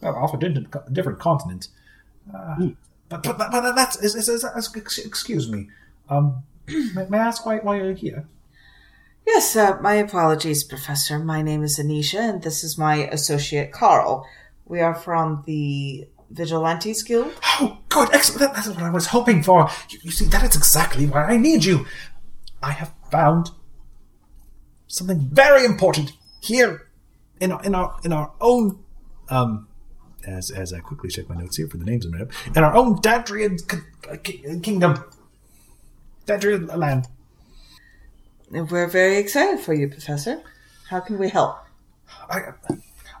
Well, 0.00 0.14
off 0.16 0.34
a 0.34 0.38
different, 0.38 0.68
different 0.92 1.18
continent. 1.18 1.68
Uh, 2.34 2.68
but, 3.08 3.22
but, 3.22 3.38
but, 3.38 3.50
but 3.50 3.72
that's 3.74 3.96
is, 4.02 4.14
is, 4.14 4.28
is, 4.28 4.44
is- 4.44 4.98
excuse 5.04 5.50
me. 5.50 5.68
Um, 6.08 6.42
may, 6.68 7.06
may 7.08 7.18
I 7.18 7.26
ask 7.28 7.44
why, 7.44 7.58
why 7.58 7.76
you're 7.76 7.94
here? 7.94 8.28
Yes, 9.26 9.56
uh, 9.56 9.78
my 9.80 9.94
apologies, 9.94 10.64
Professor. 10.64 11.18
My 11.18 11.42
name 11.42 11.62
is 11.62 11.78
Anisha, 11.78 12.18
and 12.30 12.42
this 12.42 12.64
is 12.64 12.78
my 12.78 12.96
associate, 13.08 13.72
Carl. 13.72 14.26
We 14.64 14.80
are 14.80 14.94
from 14.94 15.42
the 15.46 16.06
Vigilantes 16.30 17.02
Guild. 17.02 17.32
Oh, 17.60 17.78
good, 17.88 18.08
excellent. 18.12 18.54
That's 18.54 18.68
what 18.68 18.82
I 18.82 18.90
was 18.90 19.06
hoping 19.08 19.42
for. 19.42 19.68
You, 19.90 19.98
you 20.02 20.10
see, 20.10 20.26
that 20.26 20.44
is 20.44 20.56
exactly 20.56 21.06
why 21.06 21.24
I 21.24 21.36
need 21.36 21.64
you. 21.64 21.86
I 22.62 22.72
have 22.72 22.92
found 23.10 23.50
something 24.86 25.20
very 25.32 25.64
important 25.64 26.12
here 26.40 26.88
in 27.40 27.52
our, 27.52 27.62
in 27.62 27.74
our 27.74 27.96
in 28.04 28.12
our 28.12 28.32
own 28.40 28.82
um. 29.28 29.67
As, 30.26 30.50
as 30.50 30.72
I 30.72 30.80
quickly 30.80 31.08
check 31.10 31.28
my 31.28 31.36
notes 31.36 31.56
here 31.56 31.68
for 31.68 31.76
the 31.76 31.84
names 31.84 32.04
of 32.04 32.12
them, 32.12 32.28
in 32.54 32.64
our 32.64 32.74
own 32.74 32.96
Dadrian 32.96 33.66
k- 33.68 33.78
uh, 34.10 34.16
k- 34.22 34.42
uh, 34.50 34.60
kingdom, 34.60 35.02
Dadrian 36.26 36.74
land. 36.76 37.06
We're 38.50 38.88
very 38.88 39.18
excited 39.18 39.60
for 39.60 39.74
you, 39.74 39.88
Professor. 39.88 40.42
How 40.88 41.00
can 41.00 41.18
we 41.18 41.28
help? 41.28 41.58
I, 42.28 42.52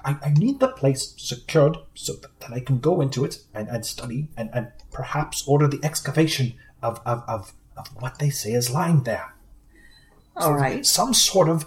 I, 0.04 0.16
I 0.22 0.30
need 0.30 0.58
the 0.58 0.68
place 0.68 1.14
secured 1.16 1.76
so 1.94 2.14
that, 2.14 2.40
that 2.40 2.52
I 2.52 2.60
can 2.60 2.78
go 2.80 3.00
into 3.00 3.24
it 3.24 3.38
and, 3.54 3.68
and 3.68 3.84
study 3.86 4.28
and, 4.36 4.50
and 4.52 4.72
perhaps 4.90 5.46
order 5.46 5.68
the 5.68 5.80
excavation 5.84 6.54
of, 6.82 7.00
of, 7.06 7.22
of, 7.28 7.52
of 7.76 7.88
what 8.00 8.18
they 8.18 8.30
say 8.30 8.52
is 8.52 8.70
lying 8.70 9.04
there. 9.04 9.34
All 10.36 10.54
right. 10.54 10.84
Some 10.84 11.14
sort 11.14 11.48
of 11.48 11.66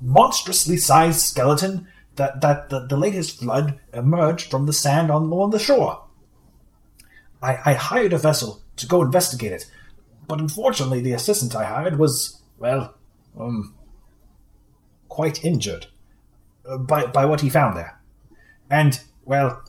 monstrously 0.00 0.76
sized 0.76 1.20
skeleton 1.20 1.88
that, 2.18 2.40
that 2.42 2.68
the, 2.68 2.80
the 2.86 2.96
latest 2.96 3.40
flood 3.40 3.80
emerged 3.92 4.50
from 4.50 4.66
the 4.66 4.72
sand 4.72 5.10
on, 5.10 5.32
on 5.32 5.50
the 5.50 5.58
shore. 5.58 6.04
I, 7.42 7.58
I 7.64 7.72
hired 7.72 8.12
a 8.12 8.18
vessel 8.18 8.62
to 8.76 8.86
go 8.86 9.02
investigate 9.02 9.52
it, 9.52 9.70
but 10.26 10.40
unfortunately 10.40 11.00
the 11.00 11.12
assistant 11.12 11.56
I 11.56 11.64
hired 11.64 11.98
was, 11.98 12.40
well, 12.58 12.94
um, 13.38 13.74
quite 15.08 15.44
injured 15.44 15.86
uh, 16.68 16.78
by, 16.78 17.06
by 17.06 17.24
what 17.24 17.40
he 17.40 17.50
found 17.50 17.76
there. 17.76 17.98
And, 18.70 19.00
well, 19.24 19.62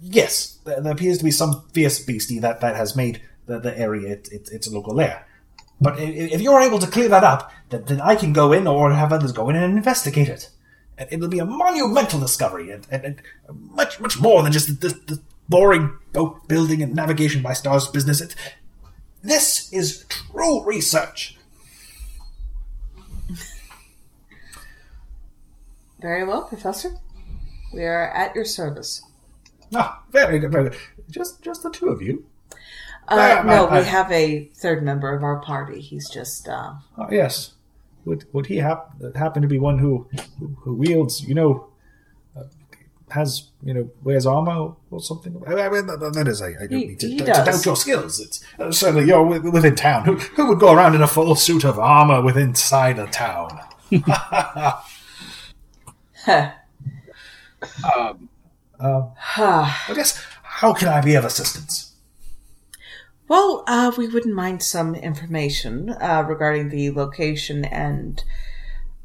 yes, 0.00 0.58
there, 0.64 0.80
there 0.80 0.92
appears 0.92 1.18
to 1.18 1.24
be 1.24 1.30
some 1.30 1.64
fierce 1.72 2.04
beastie 2.04 2.40
that, 2.40 2.60
that 2.60 2.76
has 2.76 2.96
made 2.96 3.22
the, 3.46 3.60
the 3.60 3.78
area 3.78 4.12
it, 4.12 4.28
it, 4.32 4.48
its 4.50 4.70
local 4.70 4.94
lair. 4.94 5.24
But 5.80 6.00
if 6.00 6.40
you're 6.40 6.60
able 6.60 6.80
to 6.80 6.90
clear 6.90 7.08
that 7.08 7.22
up, 7.22 7.52
then, 7.68 7.84
then 7.84 8.00
I 8.00 8.16
can 8.16 8.32
go 8.32 8.52
in 8.52 8.66
or 8.66 8.90
have 8.92 9.12
others 9.12 9.32
go 9.32 9.48
in 9.48 9.56
and 9.56 9.76
investigate 9.76 10.28
it. 10.28 10.50
And 10.98 11.08
it'll 11.12 11.28
be 11.28 11.38
a 11.38 11.44
monumental 11.46 12.18
discovery, 12.20 12.70
and, 12.72 12.86
and, 12.90 13.04
and 13.04 13.22
much, 13.72 14.00
much 14.00 14.18
more 14.20 14.42
than 14.42 14.50
just 14.52 14.80
this, 14.80 14.94
this 15.06 15.20
boring 15.48 15.92
boat 16.12 16.46
building 16.48 16.82
and 16.82 16.94
navigation 16.94 17.40
by 17.40 17.52
stars 17.52 17.86
business. 17.88 18.20
It, 18.20 18.34
this 19.22 19.72
is 19.72 20.04
true 20.08 20.64
research. 20.64 21.36
Very 26.00 26.24
well, 26.24 26.42
Professor. 26.44 26.92
We 27.72 27.84
are 27.84 28.10
at 28.10 28.34
your 28.34 28.44
service. 28.44 29.02
Ah, 29.74 30.02
very 30.10 30.38
good, 30.38 30.52
very 30.52 30.70
good. 30.70 30.78
Just, 31.10 31.42
just 31.42 31.62
the 31.62 31.70
two 31.70 31.88
of 31.88 32.00
you. 32.02 32.24
Uh, 33.08 33.38
Ah, 33.40 33.42
no, 33.44 33.66
I- 33.66 33.76
I- 33.76 33.80
we 33.80 33.86
have 33.86 34.10
a 34.12 34.44
third 34.54 34.82
member 34.82 35.14
of 35.14 35.22
our 35.22 35.40
party. 35.40 35.80
He's 35.80 36.08
just, 36.08 36.48
uh, 36.48 36.74
Oh, 36.96 37.08
yes. 37.10 37.52
Would 38.04 38.24
would 38.32 38.46
he 38.46 38.56
hap- 38.56 38.94
happen 39.16 39.42
to 39.42 39.48
be 39.48 39.58
one 39.58 39.78
who 39.78 40.08
who, 40.38 40.46
who 40.60 40.74
wields, 40.74 41.22
you 41.22 41.34
know, 41.34 41.66
uh, 42.36 42.44
has 43.10 43.48
you 43.62 43.74
know 43.74 43.90
wears 44.02 44.24
armor 44.26 44.72
or 44.90 45.00
something? 45.00 45.42
I 45.46 45.52
I 45.62 45.68
mean, 45.68 45.86
that, 45.86 46.12
that 46.14 46.28
is, 46.28 46.40
I, 46.40 46.48
I 46.48 46.66
don't 46.66 46.70
He- 46.78 46.86
mean 46.86 46.98
to, 46.98 47.08
he 47.08 47.18
to 47.18 47.24
doubt 47.24 47.66
your 47.66 47.76
skills. 47.76 48.20
It's 48.20 48.42
uh, 48.58 48.70
certainly 48.72 49.06
you're 49.06 49.24
wi- 49.24 49.50
within 49.50 49.74
town. 49.76 50.04
Who 50.04 50.14
who 50.16 50.48
would 50.48 50.58
go 50.60 50.72
around 50.72 50.94
in 50.94 51.02
a 51.02 51.06
full 51.08 51.34
suit 51.34 51.64
of 51.64 51.78
armor 51.78 52.22
within 52.22 52.48
inside 52.50 52.98
a 52.98 53.06
town? 53.06 53.60
heh. 56.24 56.50
Um, 58.80 59.10
I 59.36 59.92
guess 59.92 60.24
how 60.44 60.72
can 60.72 60.86
I 60.86 61.00
be 61.00 61.14
of 61.16 61.24
assistance? 61.24 61.87
Well, 63.28 63.62
uh, 63.66 63.92
we 63.96 64.08
wouldn't 64.08 64.34
mind 64.34 64.62
some 64.62 64.94
information 64.94 65.90
uh, 65.90 66.24
regarding 66.26 66.70
the 66.70 66.90
location 66.90 67.66
and 67.66 68.24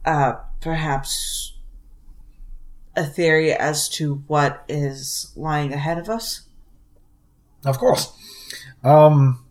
uh, 0.05 0.35
perhaps 0.61 1.53
a 2.95 3.03
theory 3.03 3.51
as 3.51 3.89
to 3.89 4.23
what 4.27 4.63
is 4.69 5.33
lying 5.35 5.73
ahead 5.73 5.97
of 5.97 6.09
us. 6.09 6.43
Of 7.65 7.77
course. 7.77 8.13
Um, 8.81 9.45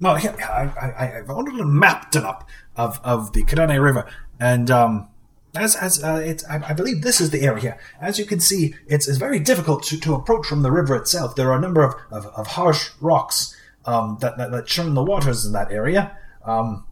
well, 0.00 0.16
I, 0.16 1.22
ordered 1.28 1.60
a 1.60 1.64
map 1.64 2.10
done 2.10 2.24
up 2.24 2.48
of, 2.76 3.00
of 3.04 3.32
the 3.32 3.44
Kirene 3.44 3.82
River, 3.82 4.08
and 4.38 4.70
um, 4.70 5.08
as 5.56 5.74
as 5.74 6.02
uh, 6.02 6.22
it's, 6.24 6.44
I, 6.48 6.70
I 6.70 6.72
believe 6.72 7.02
this 7.02 7.20
is 7.20 7.30
the 7.30 7.42
area. 7.42 7.78
As 8.00 8.18
you 8.18 8.24
can 8.24 8.38
see, 8.38 8.74
it's, 8.86 9.08
it's 9.08 9.18
very 9.18 9.40
difficult 9.40 9.82
to, 9.84 9.98
to 10.00 10.14
approach 10.14 10.46
from 10.46 10.62
the 10.62 10.70
river 10.70 10.94
itself. 10.94 11.34
There 11.34 11.50
are 11.50 11.58
a 11.58 11.60
number 11.60 11.82
of, 11.82 11.94
of, 12.10 12.26
of 12.26 12.46
harsh 12.48 12.90
rocks 13.00 13.56
um, 13.88 14.18
that, 14.20 14.36
that 14.38 14.50
that 14.50 14.66
churn 14.66 14.94
the 14.94 15.02
waters 15.02 15.46
in 15.46 15.52
that 15.52 15.72
area. 15.72 16.16
Um, 16.44 16.84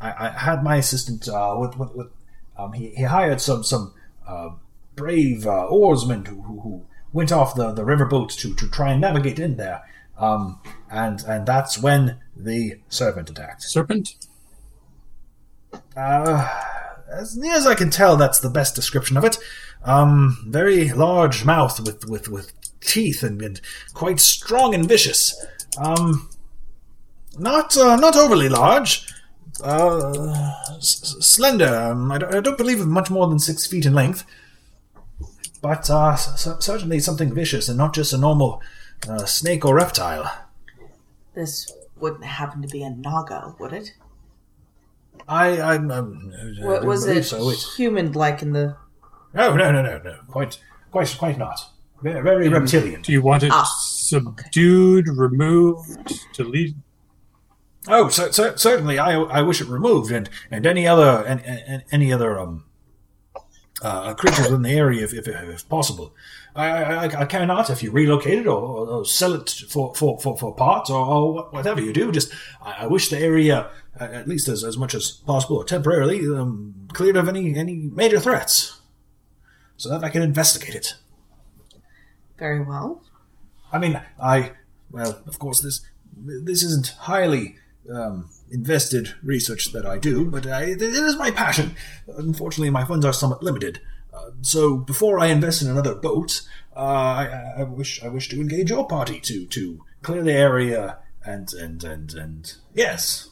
I, 0.00 0.10
I 0.26 0.28
had 0.30 0.62
my 0.62 0.76
assistant 0.76 1.28
uh, 1.28 1.56
with, 1.58 1.78
with, 1.78 1.94
with 1.94 2.08
um, 2.58 2.72
he, 2.72 2.90
he 2.90 3.04
hired 3.04 3.40
some 3.40 3.62
some 3.62 3.94
uh, 4.26 4.50
brave 4.96 5.46
uh, 5.46 5.66
oarsmen 5.66 6.24
who, 6.24 6.42
who, 6.42 6.60
who 6.60 6.86
went 7.12 7.32
off 7.32 7.54
the, 7.54 7.72
the 7.72 7.82
riverboat 7.82 8.36
to, 8.38 8.54
to 8.54 8.68
try 8.68 8.92
and 8.92 9.00
navigate 9.00 9.38
in 9.38 9.56
there. 9.56 9.82
Um, 10.18 10.60
and 10.90 11.22
and 11.26 11.46
that's 11.46 11.82
when 11.82 12.18
the 12.36 12.80
serpent 12.88 13.30
attacked. 13.30 13.62
serpent? 13.62 14.16
Uh, 15.96 16.48
as 17.12 17.36
near 17.36 17.54
as 17.54 17.66
I 17.66 17.74
can 17.74 17.90
tell, 17.90 18.16
that's 18.16 18.40
the 18.40 18.50
best 18.50 18.74
description 18.74 19.16
of 19.16 19.24
it. 19.24 19.38
Um, 19.84 20.44
very 20.48 20.90
large 20.90 21.44
mouth 21.44 21.78
with 21.80 22.08
with 22.08 22.28
with 22.28 22.52
teeth 22.80 23.22
and, 23.22 23.40
and 23.42 23.60
quite 23.92 24.20
strong 24.20 24.74
and 24.74 24.88
vicious. 24.88 25.34
Um, 25.78 26.28
not 27.38 27.76
uh, 27.76 27.96
not 27.96 28.16
overly 28.16 28.48
large. 28.48 29.06
Uh, 29.62 30.10
s- 30.76 31.00
s- 31.02 31.26
slender. 31.26 31.66
Um, 31.74 32.10
I, 32.10 32.18
don't, 32.18 32.34
I 32.34 32.40
don't 32.40 32.58
believe 32.58 32.84
much 32.86 33.10
more 33.10 33.26
than 33.28 33.38
six 33.38 33.66
feet 33.66 33.86
in 33.86 33.94
length. 33.94 34.24
But 35.62 35.88
uh, 35.88 36.10
s- 36.12 36.46
s- 36.46 36.64
certainly 36.64 36.98
something 37.00 37.32
vicious 37.34 37.68
and 37.68 37.78
not 37.78 37.94
just 37.94 38.12
a 38.12 38.18
normal 38.18 38.60
uh, 39.08 39.24
snake 39.26 39.64
or 39.64 39.74
reptile. 39.76 40.30
This 41.34 41.72
wouldn't 41.96 42.24
happen 42.24 42.62
to 42.62 42.68
be 42.68 42.82
a 42.82 42.90
naga, 42.90 43.54
would 43.58 43.72
it? 43.72 43.94
I, 45.28 45.58
I, 45.58 45.76
um, 45.76 46.32
I 46.60 46.64
What 46.66 46.84
was 46.84 47.06
it 47.06 47.24
So. 47.24 47.48
It, 47.50 47.58
human-like 47.76 48.42
in 48.42 48.52
the? 48.52 48.76
no, 49.32 49.54
no, 49.56 49.72
no, 49.72 49.82
no, 49.82 49.98
no. 49.98 50.16
Quite, 50.28 50.58
quite, 50.90 51.14
quite 51.18 51.38
not. 51.38 51.60
Very, 52.02 52.22
very 52.22 52.48
reptilian. 52.48 53.00
Do 53.02 53.12
you 53.12 53.22
want 53.22 53.42
it 53.42 53.50
Ah, 53.52 53.64
subdued, 54.14 55.08
removed, 55.08 56.20
deleted? 56.34 56.76
Oh, 57.88 58.08
cer- 58.08 58.32
cer- 58.32 58.56
certainly. 58.56 58.98
I, 58.98 59.16
I 59.16 59.42
wish 59.42 59.60
it 59.60 59.68
removed, 59.68 60.12
and, 60.12 60.30
and 60.50 60.66
any 60.66 60.86
other 60.86 61.24
and, 61.26 61.44
and 61.44 61.82
any 61.90 62.12
other 62.12 62.38
um 62.38 62.64
uh, 63.82 64.14
creatures 64.14 64.46
in 64.46 64.62
the 64.62 64.70
area, 64.70 65.04
if, 65.04 65.12
if, 65.12 65.28
if 65.28 65.68
possible. 65.68 66.14
I, 66.56 66.68
I, 66.68 67.04
I 67.22 67.24
cannot 67.26 67.68
if 67.68 67.82
you 67.82 67.90
relocate 67.90 68.38
it 68.38 68.46
or, 68.46 68.56
or, 68.56 68.86
or 68.86 69.04
sell 69.04 69.34
it 69.34 69.50
for, 69.68 69.92
for, 69.94 70.18
for, 70.20 70.38
for 70.38 70.54
parts 70.54 70.88
or, 70.88 71.04
or 71.04 71.50
whatever 71.50 71.82
you 71.82 71.92
do. 71.92 72.12
Just 72.12 72.32
I, 72.62 72.84
I 72.84 72.86
wish 72.86 73.10
the 73.10 73.18
area, 73.18 73.68
uh, 74.00 74.04
at 74.04 74.28
least 74.28 74.48
as, 74.48 74.64
as 74.64 74.78
much 74.78 74.94
as 74.94 75.10
possible, 75.10 75.56
or 75.56 75.64
temporarily, 75.64 76.20
um, 76.20 76.88
cleared 76.92 77.16
of 77.16 77.28
any 77.28 77.56
any 77.56 77.74
major 77.74 78.20
threats, 78.20 78.80
so 79.76 79.88
that 79.90 80.04
I 80.04 80.08
can 80.08 80.22
investigate 80.22 80.76
it. 80.76 80.94
Very 82.38 82.64
well. 82.64 83.03
I 83.74 83.78
mean, 83.78 84.00
I 84.22 84.52
well, 84.90 85.20
of 85.26 85.38
course, 85.38 85.60
this 85.60 85.80
this 86.16 86.62
isn't 86.62 86.88
highly 87.10 87.56
um, 87.92 88.30
invested 88.50 89.14
research 89.22 89.72
that 89.72 89.84
I 89.84 89.98
do, 89.98 90.24
but 90.30 90.46
I, 90.46 90.62
it 90.62 90.80
is 90.80 91.16
my 91.16 91.30
passion. 91.32 91.74
Unfortunately, 92.06 92.70
my 92.70 92.84
funds 92.84 93.04
are 93.04 93.12
somewhat 93.12 93.42
limited. 93.42 93.80
Uh, 94.12 94.30
so 94.42 94.76
before 94.76 95.18
I 95.18 95.26
invest 95.26 95.60
in 95.62 95.68
another 95.68 95.94
boat, 95.96 96.42
uh, 96.76 96.78
I, 96.78 97.54
I 97.58 97.62
wish 97.64 98.02
I 98.04 98.08
wish 98.08 98.28
to 98.28 98.40
engage 98.40 98.70
your 98.70 98.86
party 98.86 99.18
to 99.20 99.46
to 99.46 99.84
clear 100.02 100.22
the 100.22 100.32
area 100.32 100.98
and 101.24 101.52
and 101.54 101.82
and 101.82 102.14
and 102.14 102.54
yes, 102.74 103.30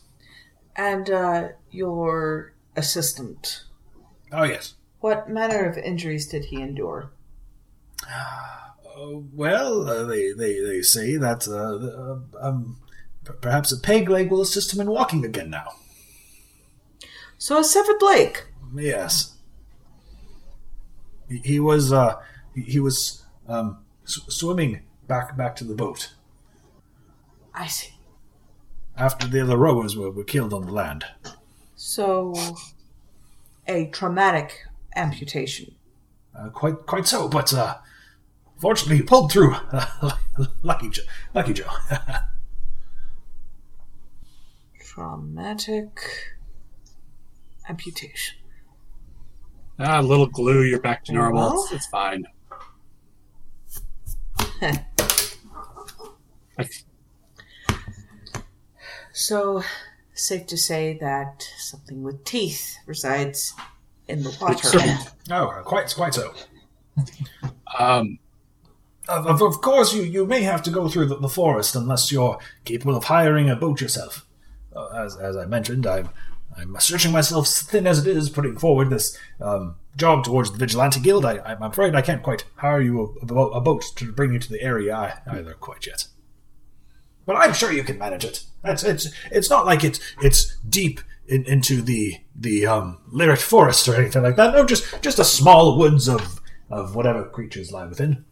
And 0.74 1.08
uh, 1.08 1.48
your 1.70 2.52
assistant. 2.76 3.64
oh 4.32 4.42
yes. 4.44 4.74
What 5.00 5.28
manner 5.28 5.68
of 5.68 5.76
injuries 5.78 6.26
did 6.28 6.46
he 6.46 6.60
endure? 6.60 7.10
Well, 9.34 9.88
uh, 9.88 10.04
they, 10.04 10.32
they 10.32 10.60
they 10.60 10.82
say 10.82 11.16
that 11.16 11.48
uh, 11.48 12.44
uh, 12.44 12.48
um, 12.48 12.78
perhaps 13.40 13.72
a 13.72 13.78
peg 13.80 14.08
leg 14.08 14.30
will 14.30 14.40
assist 14.42 14.72
him 14.72 14.80
in 14.80 14.90
walking 14.90 15.24
again 15.24 15.50
now. 15.50 15.72
So 17.38 17.58
a 17.58 17.64
severed 17.64 18.00
leg. 18.02 18.38
Yes. 18.74 19.34
He, 21.28 21.38
he 21.38 21.60
was 21.60 21.92
uh 21.92 22.16
he, 22.54 22.62
he 22.62 22.80
was 22.80 23.22
um 23.48 23.78
sw- 24.04 24.28
swimming 24.28 24.82
back 25.08 25.36
back 25.36 25.56
to 25.56 25.64
the 25.64 25.74
boat 25.74 26.12
I 27.54 27.66
see. 27.66 27.90
after 28.96 29.26
the 29.26 29.40
other 29.42 29.56
rowers 29.56 29.96
were, 29.96 30.10
were 30.10 30.24
killed 30.24 30.54
on 30.54 30.66
the 30.66 30.72
land. 30.72 31.04
So 31.74 32.34
a 33.66 33.86
traumatic 33.86 34.60
amputation. 34.96 35.74
Uh, 36.38 36.48
quite 36.50 36.86
quite 36.86 37.06
so, 37.06 37.28
but 37.28 37.52
uh 37.52 37.76
fortunately 38.62 38.96
he 38.98 39.02
pulled 39.02 39.30
through. 39.30 39.54
lucky 40.62 40.88
Joe. 40.88 41.02
Lucky 41.34 41.52
Joe. 41.52 41.66
Traumatic 44.80 46.00
amputation. 47.68 48.38
Ah, 49.78 50.00
a 50.00 50.02
little 50.02 50.26
glue, 50.26 50.62
you're 50.62 50.80
back 50.80 51.04
to 51.06 51.12
normal. 51.12 51.50
Well. 51.50 51.64
It's, 51.64 51.72
it's 51.72 51.86
fine. 51.86 52.24
So 59.14 59.62
safe 60.14 60.46
to 60.46 60.56
say 60.56 60.96
that 61.00 61.46
something 61.58 62.02
with 62.02 62.24
teeth 62.24 62.78
resides 62.86 63.52
in 64.08 64.22
the 64.22 64.34
water. 64.40 64.68
oh, 65.30 65.62
quite 65.64 65.92
quite 65.94 66.14
so. 66.14 66.32
um, 67.78 68.18
Of, 69.08 69.42
of, 69.42 69.60
course, 69.60 69.92
you, 69.92 70.02
you 70.02 70.26
may 70.26 70.42
have 70.42 70.62
to 70.62 70.70
go 70.70 70.88
through 70.88 71.06
the, 71.06 71.16
the 71.16 71.28
forest 71.28 71.74
unless 71.74 72.12
you're 72.12 72.38
capable 72.64 72.96
of 72.96 73.04
hiring 73.04 73.50
a 73.50 73.56
boat 73.56 73.80
yourself. 73.80 74.26
Uh, 74.74 74.88
as, 74.88 75.16
as 75.16 75.36
I 75.36 75.44
mentioned, 75.44 75.86
I'm, 75.86 76.08
I'm 76.56 76.76
stretching 76.78 77.12
myself 77.12 77.48
thin 77.48 77.86
as 77.86 78.06
it 78.06 78.16
is, 78.16 78.30
putting 78.30 78.56
forward 78.56 78.90
this 78.90 79.18
um, 79.40 79.76
job 79.96 80.24
towards 80.24 80.52
the 80.52 80.58
Vigilante 80.58 81.00
Guild. 81.00 81.24
I, 81.24 81.38
I'm 81.44 81.62
afraid 81.62 81.94
I 81.94 82.02
can't 82.02 82.22
quite 82.22 82.44
hire 82.56 82.80
you 82.80 83.18
a, 83.28 83.34
a, 83.34 83.46
a 83.48 83.60
boat 83.60 83.84
to 83.96 84.12
bring 84.12 84.32
you 84.34 84.38
to 84.38 84.50
the 84.50 84.62
area 84.62 85.20
either 85.26 85.54
quite 85.54 85.86
yet. 85.86 86.06
But 87.26 87.36
I'm 87.36 87.52
sure 87.52 87.72
you 87.72 87.84
can 87.84 87.98
manage 87.98 88.24
it. 88.24 88.44
It's 88.64 88.82
it's 88.82 89.12
it's 89.30 89.50
not 89.50 89.64
like 89.64 89.84
it's 89.84 90.00
it's 90.20 90.56
deep 90.68 91.00
in, 91.28 91.44
into 91.44 91.80
the 91.80 92.16
the 92.34 92.66
um, 92.66 92.98
Lyric 93.10 93.38
Forest 93.38 93.88
or 93.88 93.94
anything 93.94 94.22
like 94.22 94.36
that. 94.36 94.54
No, 94.54 94.64
just 94.64 95.02
just 95.02 95.18
a 95.18 95.24
small 95.24 95.78
woods 95.78 96.08
of 96.08 96.40
of 96.68 96.96
whatever 96.96 97.24
creatures 97.24 97.70
lie 97.70 97.86
within. 97.86 98.24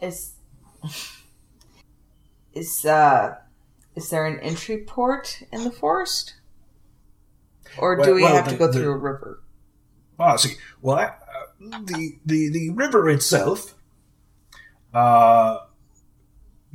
Is 0.00 0.32
is 2.52 2.84
uh 2.84 3.36
is 3.94 4.10
there 4.10 4.26
an 4.26 4.40
entry 4.40 4.78
port 4.78 5.42
in 5.52 5.64
the 5.64 5.70
forest? 5.70 6.34
Or 7.78 7.96
do 7.96 8.00
Well- 8.02 8.14
we 8.14 8.22
well, 8.22 8.34
have 8.34 8.48
to 8.48 8.56
go 8.56 8.66
the- 8.66 8.72
through 8.72 8.92
a 8.92 8.96
river? 8.96 9.42
Ah, 10.18 10.36
see. 10.36 10.54
Well, 10.82 10.98
uh, 10.98 11.10
the 11.84 12.18
the 12.26 12.50
the 12.50 12.70
river 12.70 13.08
itself 13.08 13.74
uh, 14.92 15.58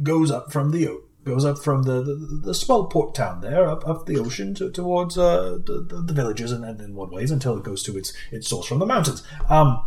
goes 0.01 0.31
up 0.31 0.51
from 0.51 0.71
the 0.71 1.01
goes 1.23 1.43
up 1.45 1.57
from 1.59 1.83
the, 1.83 2.01
the, 2.03 2.13
the 2.43 2.53
small 2.53 2.85
port 2.87 3.13
town 3.15 3.41
there 3.41 3.67
up 3.67 3.87
up 3.87 4.05
the 4.05 4.17
ocean 4.17 4.53
to, 4.55 4.71
towards 4.71 5.17
uh, 5.17 5.57
the, 5.65 5.85
the, 5.87 6.01
the 6.01 6.13
villages 6.13 6.51
and, 6.51 6.63
and 6.65 6.79
in 6.81 6.95
one 6.95 7.09
ways 7.11 7.29
until 7.31 7.57
it 7.57 7.63
goes 7.63 7.83
to 7.83 7.97
its 7.97 8.13
its 8.31 8.47
source 8.47 8.65
from 8.67 8.79
the 8.79 8.85
mountains. 8.85 9.21
Um, 9.49 9.83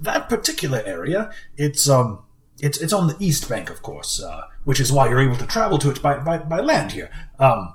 that 0.00 0.28
particular 0.28 0.82
area, 0.84 1.30
it's 1.56 1.88
um. 1.88 2.20
It's, 2.58 2.78
it's 2.78 2.94
on 2.94 3.06
the 3.06 3.16
east 3.20 3.50
bank, 3.50 3.68
of 3.68 3.82
course, 3.82 4.18
uh, 4.18 4.44
which 4.64 4.80
is 4.80 4.90
why 4.90 5.10
you're 5.10 5.20
able 5.20 5.36
to 5.36 5.46
travel 5.46 5.76
to 5.76 5.90
it 5.90 6.00
by, 6.00 6.16
by, 6.20 6.38
by 6.38 6.60
land 6.60 6.92
here. 6.92 7.10
Um, 7.38 7.74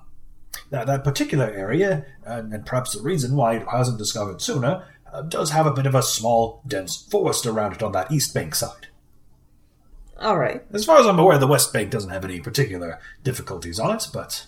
that, 0.72 0.88
that 0.88 1.04
particular 1.04 1.46
area, 1.46 2.04
and, 2.26 2.52
and 2.52 2.66
perhaps 2.66 2.94
the 2.94 3.04
reason 3.04 3.36
why 3.36 3.58
it 3.58 3.68
wasn't 3.68 4.00
discovered 4.00 4.42
sooner, 4.42 4.88
uh, 5.14 5.22
does 5.22 5.52
have 5.52 5.68
a 5.68 5.72
bit 5.72 5.86
of 5.86 5.94
a 5.94 6.02
small, 6.02 6.64
dense 6.66 6.96
forest 6.96 7.46
around 7.46 7.74
it 7.74 7.84
on 7.84 7.92
that 7.92 8.12
east 8.12 8.34
bank 8.34 8.56
side. 8.56 8.88
All 10.20 10.40
right. 10.40 10.64
As 10.74 10.84
far 10.84 10.98
as 10.98 11.06
I'm 11.06 11.20
aware, 11.20 11.38
the 11.38 11.46
west 11.46 11.72
bank 11.72 11.92
doesn't 11.92 12.10
have 12.10 12.26
any 12.26 12.40
particular 12.40 13.00
difficulties 13.24 13.80
on 13.80 13.96
it, 13.96 14.08
but 14.12 14.48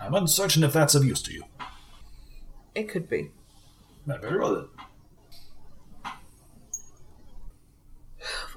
I'm 0.00 0.14
uncertain 0.14 0.62
if 0.62 0.72
that's 0.72 0.94
of 0.94 1.04
use 1.04 1.22
to 1.22 1.32
you. 1.32 1.46
It 2.76 2.88
could 2.88 3.08
be. 3.08 3.30
Uh, 4.08 4.18
Very 4.18 4.38
well 4.38 4.54
then. 4.54 4.68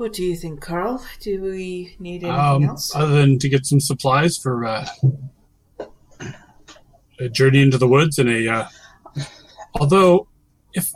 What 0.02 0.14
do 0.14 0.24
you 0.24 0.36
think, 0.36 0.62
Carl? 0.62 1.06
Do 1.20 1.44
we 1.44 1.96
need 2.00 2.24
anything 2.24 2.32
um, 2.32 2.64
else? 2.64 2.96
other 2.96 3.14
than 3.14 3.38
to 3.38 3.48
get 3.48 3.68
some 3.68 3.80
supplies 3.80 4.36
for 4.36 4.66
uh, 4.66 4.88
a 7.20 7.30
journey 7.30 7.62
into 7.62 7.78
the 7.78 7.88
woods 7.88 8.18
and 8.18 8.28
a. 8.28 8.52
Uh, 8.52 8.68
although, 9.76 10.28
if 10.74 10.92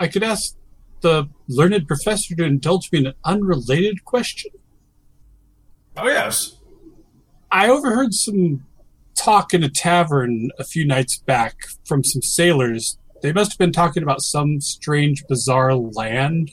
I 0.00 0.08
could 0.08 0.24
ask 0.24 0.56
the 1.00 1.28
learned 1.46 1.86
professor 1.86 2.34
to 2.34 2.42
indulge 2.42 2.90
me 2.90 2.98
in 2.98 3.06
an 3.06 3.14
unrelated 3.24 4.04
question, 4.04 4.50
Oh, 5.96 6.08
yes. 6.08 6.58
I 7.52 7.68
overheard 7.68 8.14
some 8.14 8.66
talk 9.14 9.54
in 9.54 9.62
a 9.62 9.68
tavern 9.68 10.50
a 10.58 10.64
few 10.64 10.84
nights 10.84 11.18
back 11.18 11.54
from 11.84 12.02
some 12.02 12.20
sailors. 12.20 12.98
They 13.22 13.32
must 13.32 13.52
have 13.52 13.58
been 13.58 13.70
talking 13.70 14.02
about 14.02 14.22
some 14.22 14.60
strange, 14.60 15.24
bizarre 15.28 15.76
land. 15.76 16.50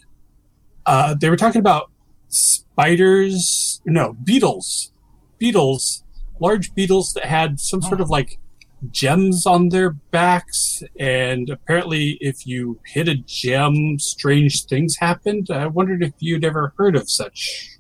Uh, 0.88 1.14
they 1.14 1.30
were 1.30 1.36
talking 1.36 1.60
about 1.60 1.92
spiders, 2.30 3.82
no, 3.86 4.14
beetles. 4.24 4.92
Beetles, 5.38 6.04
large 6.40 6.74
beetles 6.74 7.14
that 7.14 7.26
had 7.26 7.60
some 7.60 7.82
sort 7.82 8.02
of 8.02 8.10
like 8.10 8.40
gems 8.90 9.46
on 9.46 9.70
their 9.70 9.92
backs. 9.92 10.82
And 10.98 11.50
apparently, 11.50 12.18
if 12.22 12.48
you 12.48 12.80
hit 12.86 13.08
a 13.08 13.16
gem, 13.16 14.00
strange 14.00 14.66
things 14.66 14.96
happened. 14.98 15.52
I 15.52 15.68
wondered 15.68 16.02
if 16.02 16.14
you'd 16.20 16.46
ever 16.46 16.74
heard 16.78 16.96
of 16.96 17.10
such. 17.10 17.78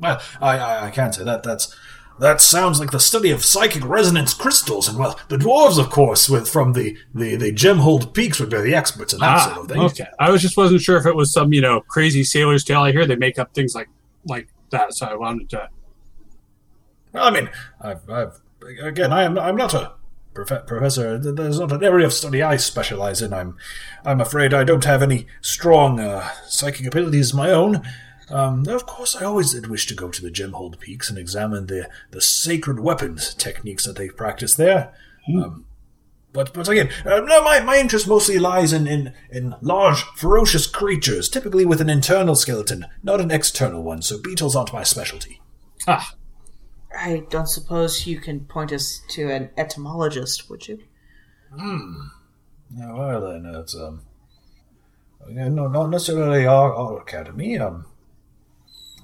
Well, 0.00 0.22
I, 0.40 0.58
I, 0.58 0.86
I 0.86 0.90
can't 0.90 1.14
say 1.14 1.24
that. 1.24 1.42
That's 1.42 1.74
that 2.20 2.40
sounds 2.40 2.78
like 2.80 2.90
the 2.92 3.00
study 3.00 3.30
of 3.30 3.44
psychic 3.44 3.84
resonance 3.84 4.34
crystals, 4.34 4.88
and 4.88 4.98
well, 4.98 5.18
the 5.28 5.36
dwarves, 5.36 5.78
of 5.78 5.90
course, 5.90 6.28
with 6.28 6.48
from 6.48 6.72
the 6.72 6.96
the 7.14 7.36
the 7.36 7.52
gemhold 7.52 8.12
peaks 8.14 8.38
would 8.40 8.50
be 8.50 8.60
the 8.60 8.74
experts 8.74 9.12
in 9.12 9.20
that 9.20 9.44
sort 9.44 9.56
Ah, 9.56 9.60
of 9.62 9.68
thing. 9.68 9.80
okay. 9.80 10.06
I 10.20 10.30
was 10.30 10.40
just 10.42 10.56
wasn't 10.56 10.80
sure 10.82 10.96
if 10.96 11.06
it 11.06 11.16
was 11.16 11.32
some 11.32 11.52
you 11.52 11.60
know 11.60 11.80
crazy 11.80 12.22
sailor's 12.24 12.62
tale. 12.64 12.80
I 12.82 12.92
hear 12.92 13.06
they 13.06 13.16
make 13.16 13.38
up 13.38 13.52
things 13.54 13.74
like 13.74 13.88
like 14.26 14.48
that, 14.70 14.94
so 14.94 15.06
I 15.06 15.14
wanted 15.16 15.50
to. 15.50 15.68
Well, 17.12 17.24
I 17.24 17.30
mean, 17.30 17.50
I've, 17.80 18.08
I've 18.10 18.40
again, 18.82 19.12
I 19.12 19.22
am 19.24 19.38
I'm 19.38 19.56
not 19.56 19.74
a 19.74 19.92
prof- 20.34 20.66
professor. 20.66 21.18
There's 21.18 21.60
not 21.60 21.72
an 21.72 21.84
area 21.84 22.06
of 22.06 22.12
study 22.12 22.42
I 22.42 22.56
specialize 22.56 23.22
in. 23.22 23.32
I'm 23.32 23.56
I'm 24.04 24.20
afraid 24.20 24.52
I 24.54 24.64
don't 24.64 24.84
have 24.84 25.02
any 25.02 25.26
strong 25.40 26.00
uh, 26.00 26.28
psychic 26.48 26.86
abilities 26.86 27.30
of 27.30 27.36
my 27.36 27.50
own. 27.50 27.82
Um, 28.30 28.66
of 28.68 28.86
course, 28.86 29.14
I 29.14 29.24
always 29.24 29.52
did 29.52 29.66
wish 29.66 29.86
to 29.86 29.94
go 29.94 30.10
to 30.10 30.22
the 30.22 30.30
Gemhold 30.30 30.80
Peaks 30.80 31.10
and 31.10 31.18
examine 31.18 31.66
the, 31.66 31.88
the 32.10 32.20
sacred 32.20 32.80
weapons 32.80 33.34
techniques 33.34 33.84
that 33.84 33.96
they 33.96 34.08
practice 34.08 34.54
there. 34.54 34.94
Um, 35.28 35.66
but 36.32 36.52
but 36.52 36.68
again, 36.68 36.90
uh, 37.04 37.20
no, 37.20 37.42
my, 37.44 37.60
my 37.60 37.78
interest 37.78 38.08
mostly 38.08 38.38
lies 38.38 38.72
in, 38.72 38.86
in, 38.86 39.14
in 39.30 39.54
large, 39.60 40.02
ferocious 40.16 40.66
creatures, 40.66 41.28
typically 41.28 41.64
with 41.64 41.80
an 41.80 41.90
internal 41.90 42.34
skeleton, 42.34 42.86
not 43.02 43.20
an 43.20 43.30
external 43.30 43.82
one, 43.82 44.02
so 44.02 44.20
beetles 44.20 44.56
aren't 44.56 44.72
my 44.72 44.82
specialty. 44.82 45.40
Ah, 45.86 46.14
I 46.98 47.24
don't 47.30 47.48
suppose 47.48 48.06
you 48.06 48.18
can 48.20 48.40
point 48.46 48.72
us 48.72 49.00
to 49.10 49.30
an 49.30 49.50
etymologist, 49.56 50.50
would 50.50 50.66
you? 50.66 50.80
Yeah, 52.76 52.92
well 52.92 53.20
then, 53.20 53.46
it's 53.54 53.76
um, 53.76 54.02
yeah, 55.28 55.48
no, 55.48 55.68
not 55.68 55.90
necessarily 55.90 56.46
our, 56.46 56.74
our 56.74 57.00
academy. 57.00 57.58
Um, 57.58 57.86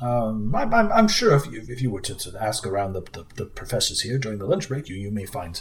um, 0.01 0.55
I'm, 0.55 0.73
I'm, 0.73 0.93
I'm 0.93 1.09
sure 1.09 1.35
if 1.35 1.47
you 1.47 1.65
if 1.69 1.83
you 1.83 1.91
were 1.91 2.01
to, 2.03 2.15
to 2.15 2.43
ask 2.43 2.67
around 2.67 2.95
the, 2.95 3.03
the, 3.03 3.27
the 3.35 3.45
professors 3.47 4.01
here 4.01 4.19
during 4.19 4.39
the 4.39 4.47
lunch 4.47 4.69
break, 4.69 4.89
you, 4.89 4.97
you 4.97 5.11
may 5.11 5.27
find 5.27 5.61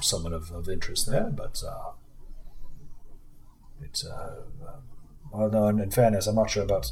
someone 0.00 0.32
of, 0.32 0.50
of 0.50 0.68
interest 0.68 1.08
there. 1.08 1.30
But 1.30 1.62
uh, 1.66 1.92
it's 3.82 4.04
uh, 4.04 4.42
no, 5.32 5.68
in, 5.68 5.90
fairness, 5.90 6.26
I'm 6.26 6.36
not 6.36 6.50
sure 6.50 6.64
about. 6.64 6.90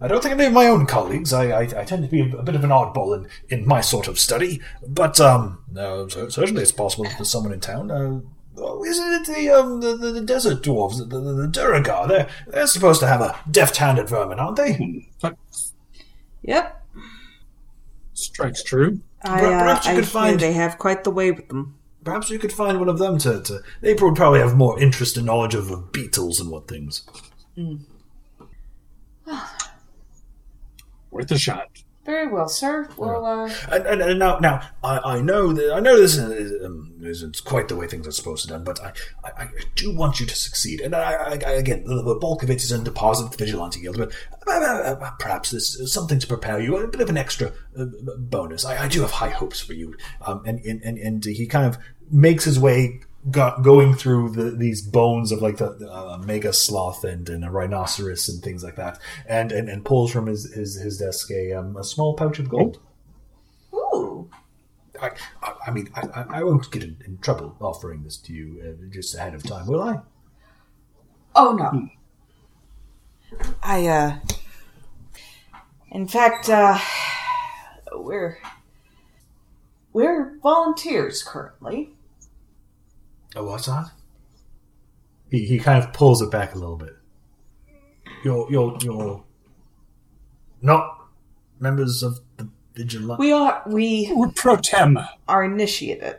I 0.00 0.08
don't 0.08 0.22
think 0.22 0.32
any 0.32 0.46
of 0.46 0.52
my 0.54 0.66
own 0.66 0.86
colleagues. 0.86 1.32
I, 1.32 1.50
I, 1.50 1.60
I 1.62 1.84
tend 1.84 2.02
to 2.04 2.08
be 2.08 2.22
a, 2.22 2.42
bit 2.42 2.54
of 2.54 2.64
an 2.64 2.70
oddball 2.70 3.14
in, 3.14 3.28
in 3.50 3.68
my 3.68 3.82
sort 3.82 4.08
of 4.08 4.18
study, 4.18 4.60
but 4.86 5.20
um, 5.20 5.62
no, 5.70 6.08
certainly 6.08 6.62
it's 6.62 6.72
possible 6.72 7.04
that 7.04 7.18
there's 7.18 7.30
someone 7.30 7.52
in 7.52 7.60
town. 7.60 7.90
Uh, 7.90 8.20
isn't 8.82 9.12
it 9.12 9.26
the 9.26 9.50
um 9.50 9.80
the, 9.80 9.96
the, 9.96 10.12
the 10.12 10.20
desert 10.20 10.62
dwarves, 10.62 10.98
the, 10.98 11.04
the, 11.04 11.32
the 11.34 11.46
Duergar? 11.46 12.08
They're 12.08 12.28
they're 12.48 12.66
supposed 12.66 13.00
to 13.00 13.06
have 13.06 13.20
a 13.20 13.38
deft-handed 13.50 14.08
vermin, 14.08 14.38
aren't 14.38 14.56
they? 14.56 15.06
that 15.20 15.36
Yep. 16.42 16.86
strikes 18.14 18.62
true. 18.62 19.00
I, 19.24 19.44
uh, 19.44 19.58
perhaps 19.60 19.86
you 19.86 19.92
I 19.92 19.94
could 19.96 20.08
find- 20.08 20.40
they 20.40 20.52
have 20.52 20.78
quite 20.78 21.04
the 21.04 21.10
way 21.10 21.30
with 21.30 21.48
them. 21.48 21.76
Perhaps 22.02 22.30
you 22.30 22.38
could 22.38 22.52
find 22.52 22.78
one 22.78 22.88
of 22.88 22.98
them 22.98 23.18
to, 23.18 23.42
to 23.42 23.60
they 23.82 23.92
would 23.92 24.16
probably 24.16 24.40
have 24.40 24.56
more 24.56 24.80
interest 24.80 25.18
and 25.18 25.26
knowledge 25.26 25.54
of, 25.54 25.70
of 25.70 25.92
beetles 25.92 26.40
and 26.40 26.50
what 26.50 26.66
things. 26.66 27.02
Worth 31.10 31.30
a 31.30 31.38
shot. 31.38 31.68
Very 32.06 32.28
well, 32.28 32.48
sir. 32.48 32.88
Well, 32.96 33.24
uh, 33.26 33.50
And, 33.70 33.86
and, 33.86 34.00
and 34.00 34.18
now, 34.18 34.38
now 34.38 34.62
I, 34.82 35.16
I 35.16 35.20
know 35.20 35.52
that 35.52 35.74
I 35.74 35.80
know 35.80 35.98
this 36.00 36.16
is, 36.16 36.64
um, 36.64 36.94
isn't 37.02 37.44
quite 37.44 37.68
the 37.68 37.76
way 37.76 37.86
things 37.86 38.06
are 38.08 38.12
supposed 38.12 38.42
to 38.42 38.48
be 38.48 38.52
done, 38.52 38.64
but 38.64 38.82
I, 38.82 38.92
I, 39.22 39.42
I 39.42 39.48
do 39.74 39.94
want 39.94 40.18
you 40.18 40.24
to 40.24 40.34
succeed. 40.34 40.80
And 40.80 40.94
I, 40.94 41.12
I, 41.12 41.38
I 41.46 41.50
again, 41.52 41.84
the, 41.84 42.02
the 42.02 42.14
bulk 42.14 42.42
of 42.42 42.50
it 42.50 42.62
is 42.62 42.72
in 42.72 42.84
deposit 42.84 43.24
with 43.24 43.36
the 43.36 43.44
Vigilante 43.44 43.80
Guild, 43.80 43.98
but 43.98 44.12
uh, 44.46 44.50
uh, 44.50 45.10
perhaps 45.18 45.50
this 45.50 45.74
is 45.74 45.92
something 45.92 46.18
to 46.18 46.26
prepare 46.26 46.58
you, 46.58 46.76
a 46.78 46.88
bit 46.88 47.02
of 47.02 47.10
an 47.10 47.18
extra 47.18 47.52
uh, 47.78 47.84
bonus. 48.16 48.64
I, 48.64 48.84
I 48.84 48.88
do 48.88 49.02
have 49.02 49.10
high 49.10 49.28
hopes 49.28 49.60
for 49.60 49.74
you. 49.74 49.94
Um, 50.26 50.42
and, 50.46 50.58
and, 50.64 50.82
and, 50.82 50.98
and 50.98 51.24
he 51.24 51.46
kind 51.46 51.66
of 51.66 51.78
makes 52.10 52.44
his 52.44 52.58
way 52.58 53.00
go, 53.30 53.58
going 53.62 53.94
through 53.94 54.30
the, 54.30 54.50
these 54.50 54.80
bones 54.82 55.32
of 55.32 55.42
like 55.42 55.56
the, 55.56 55.74
the 55.74 55.92
uh, 55.92 56.18
mega 56.18 56.52
sloth 56.52 57.02
and, 57.04 57.28
and 57.28 57.44
a 57.44 57.50
rhinoceros 57.50 58.28
and 58.28 58.42
things 58.42 58.62
like 58.62 58.76
that, 58.76 58.98
and, 59.26 59.50
and, 59.52 59.68
and 59.68 59.84
pulls 59.84 60.12
from 60.12 60.26
his, 60.26 60.52
his, 60.54 60.74
his 60.76 60.98
desk 60.98 61.30
a, 61.30 61.52
um, 61.52 61.76
a 61.76 61.84
small 61.84 62.14
pouch 62.14 62.38
of 62.38 62.48
gold. 62.48 62.78
ooh. 63.74 64.28
I, 65.02 65.10
I, 65.42 65.52
I 65.66 65.70
mean, 65.70 65.88
I, 65.94 66.00
I- 66.14 66.38
I 66.40 66.42
won't 66.44 66.70
get 66.70 66.82
in, 66.84 66.96
in 67.06 67.18
trouble 67.18 67.56
offering 67.60 68.02
this 68.04 68.16
to 68.18 68.32
you 68.32 68.60
uh, 68.62 68.86
just 68.92 69.14
ahead 69.14 69.34
of 69.34 69.42
time, 69.42 69.66
will 69.66 69.82
I? 69.82 70.00
Oh 71.34 71.52
no. 71.52 71.88
I 73.62 73.86
uh 73.86 74.18
in 75.92 76.08
fact 76.08 76.48
uh 76.50 76.76
we're 77.94 78.38
we're 79.92 80.36
volunteers 80.42 81.22
currently. 81.22 81.90
Oh, 83.36 83.44
what's 83.44 83.66
that? 83.66 83.90
He, 85.30 85.44
he 85.46 85.58
kind 85.58 85.82
of 85.82 85.92
pulls 85.92 86.20
it 86.22 86.30
back 86.30 86.54
a 86.54 86.58
little 86.58 86.76
bit. 86.76 86.96
You're 88.24 88.50
you're 88.50 88.76
you're 88.82 89.24
not 90.60 90.98
members 91.60 92.02
of 92.02 92.20
the 92.36 92.48
vigilante. 92.74 93.20
We 93.20 93.32
are 93.32 93.62
we 93.66 94.10
We're 94.14 94.28
pro 94.32 94.56
tem. 94.56 94.98
are 95.28 95.44
initiated. 95.44 96.16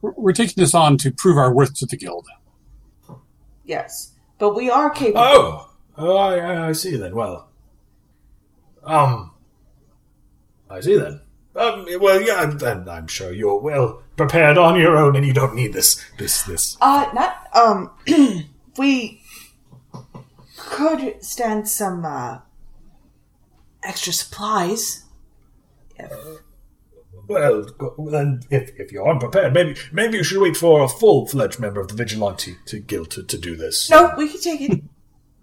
We're, 0.00 0.12
we're 0.16 0.32
taking 0.32 0.54
this 0.62 0.74
on 0.74 0.96
to 0.98 1.10
prove 1.10 1.36
our 1.36 1.52
worth 1.52 1.74
to 1.74 1.86
the 1.86 1.96
guild. 1.96 2.26
Yes. 3.64 4.12
But 4.38 4.54
we 4.54 4.70
are 4.70 4.90
capable 4.90 5.20
Oh, 5.24 5.70
oh, 5.98 6.16
I, 6.16 6.36
I- 6.38 6.68
I 6.68 6.72
see 6.72 6.96
then. 6.96 7.14
Well, 7.14 7.48
um, 8.84 9.32
I 10.70 10.80
see 10.80 10.96
then. 10.96 11.20
Um, 11.54 11.86
well, 12.00 12.20
yeah, 12.20 12.46
then 12.46 12.88
I'm 12.88 13.06
sure 13.06 13.32
you're 13.32 13.60
well 13.60 14.02
prepared 14.16 14.56
on 14.56 14.80
your 14.80 14.96
own, 14.96 15.16
and 15.16 15.26
you 15.26 15.34
don't 15.34 15.54
need 15.54 15.74
this, 15.74 16.02
this, 16.18 16.42
this. 16.44 16.76
Uh, 16.80 17.10
not 17.12 17.46
um. 17.54 17.90
we 18.78 19.20
could 20.56 21.22
stand 21.22 21.68
some 21.68 22.04
uh 22.04 22.38
extra 23.82 24.12
supplies. 24.12 25.04
Well, 27.28 27.66
then 28.10 28.40
if, 28.50 28.70
if 28.78 28.90
you're 28.90 29.08
unprepared, 29.08 29.54
maybe 29.54 29.76
maybe 29.92 30.16
you 30.16 30.24
should 30.24 30.40
wait 30.40 30.56
for 30.56 30.82
a 30.82 30.88
full 30.88 31.26
fledged 31.26 31.60
member 31.60 31.80
of 31.80 31.88
the 31.88 31.94
vigilante 31.94 32.56
to 32.66 32.80
guild 32.80 33.10
to, 33.12 33.22
to 33.22 33.38
do 33.38 33.56
this. 33.56 33.90
No, 33.90 34.12
we 34.16 34.28
can 34.28 34.40
take 34.40 34.60
it. 34.60 34.70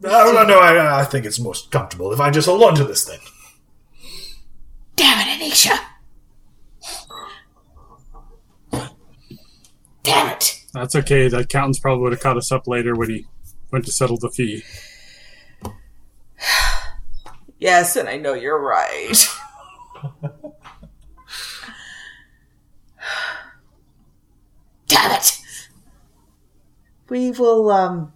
no, 0.01 0.31
no, 0.31 0.43
no 0.43 0.59
I, 0.59 1.01
I 1.01 1.05
think 1.05 1.25
it's 1.25 1.39
most 1.39 1.71
comfortable 1.71 2.11
if 2.11 2.19
I 2.19 2.31
just 2.31 2.47
hold 2.47 2.63
on 2.63 2.75
to 2.75 2.83
this 2.83 3.05
thing. 3.05 3.19
Damn 4.95 5.19
it, 5.19 5.39
Anisha. 5.39 5.79
Damn 10.03 10.29
it. 10.29 10.63
That's 10.73 10.95
okay. 10.95 11.27
The 11.27 11.39
accountants 11.39 11.79
probably 11.79 12.03
would 12.03 12.11
have 12.13 12.21
caught 12.21 12.37
us 12.37 12.51
up 12.51 12.67
later 12.67 12.95
when 12.95 13.09
he 13.09 13.25
went 13.71 13.85
to 13.85 13.91
settle 13.91 14.17
the 14.17 14.29
fee. 14.29 14.63
yes, 17.59 17.95
and 17.95 18.07
I 18.09 18.17
know 18.17 18.33
you're 18.33 18.61
right. 18.61 19.27
Damn 24.87 25.11
it. 25.11 25.39
We 27.09 27.31
will 27.31 27.69
um. 27.71 28.13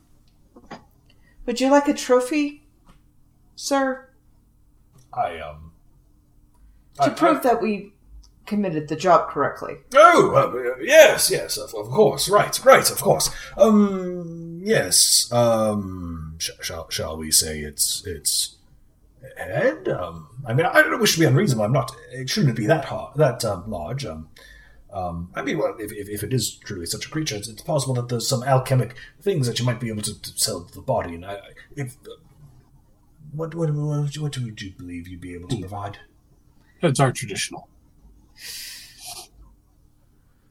Would 1.46 1.60
you 1.60 1.70
like 1.70 1.88
a 1.90 1.94
trophy, 1.94 2.64
sir, 3.56 4.10
I 5.14 5.40
um. 5.40 5.72
to 6.96 7.04
I- 7.04 7.10
prove 7.10 7.44
that 7.44 7.62
we 7.62 7.93
committed 8.46 8.88
the 8.88 8.96
job 8.96 9.30
correctly? 9.30 9.76
Oh, 9.96 10.34
uh, 10.36 10.82
yes, 10.82 11.30
yes, 11.32 11.58
of, 11.58 11.74
of 11.74 11.90
course, 11.90 12.28
right, 12.30 12.58
right, 12.66 12.90
of 12.92 13.02
course. 13.02 13.30
Um, 13.58 14.60
yes. 14.64 15.32
Um, 15.32 16.36
sh- 16.40 16.52
shall 16.62 16.90
shall 16.90 17.18
we 17.18 17.32
say 17.32 17.60
it's 17.62 18.06
it's 18.06 18.56
head? 19.38 19.88
Um, 19.90 20.28
I 20.46 20.54
mean, 20.54 20.66
I 20.66 20.82
don't 20.82 21.00
wish 21.00 21.14
to 21.14 21.20
be 21.20 21.26
unreasonable. 21.26 21.66
I'm 21.66 21.72
not. 21.74 21.92
It 22.12 22.30
shouldn't 22.30 22.56
be 22.58 22.66
that 22.68 22.86
hard, 22.86 23.16
that 23.18 23.44
um, 23.46 23.70
large. 23.70 24.06
Um, 24.06 24.30
um, 24.92 25.32
I 25.34 25.42
mean, 25.42 25.58
well, 25.58 25.76
if, 25.80 25.92
if, 25.92 26.08
if 26.08 26.22
it 26.24 26.34
is 26.34 26.56
truly 26.56 26.86
such 26.86 27.08
a 27.08 27.10
creature, 27.10 27.36
it's, 27.36 27.48
it's 27.48 27.64
possible 27.64 27.96
that 27.96 28.10
there's 28.10 28.28
some 28.28 28.44
alchemic 28.44 28.96
things 29.22 29.48
that 29.48 29.58
you 29.60 29.66
might 29.66 29.80
be 29.80 29.90
able 29.90 30.04
to, 30.04 30.22
to 30.22 30.32
sell 30.38 30.66
to 30.66 30.74
the 30.76 30.82
body. 30.82 31.16
And 31.16 31.26
I, 31.26 31.34
I- 31.34 31.40
if 31.76 31.96
what 33.32 33.56
what 33.56 33.72
what 33.74 34.16
what 34.18 34.38
would 34.38 34.62
you 34.62 34.72
believe 34.78 35.08
you'd 35.08 35.20
be 35.22 35.34
able 35.34 35.48
to 35.50 35.60
provide? 35.60 35.98
That's 36.82 37.00
our 37.00 37.12
traditional. 37.12 37.68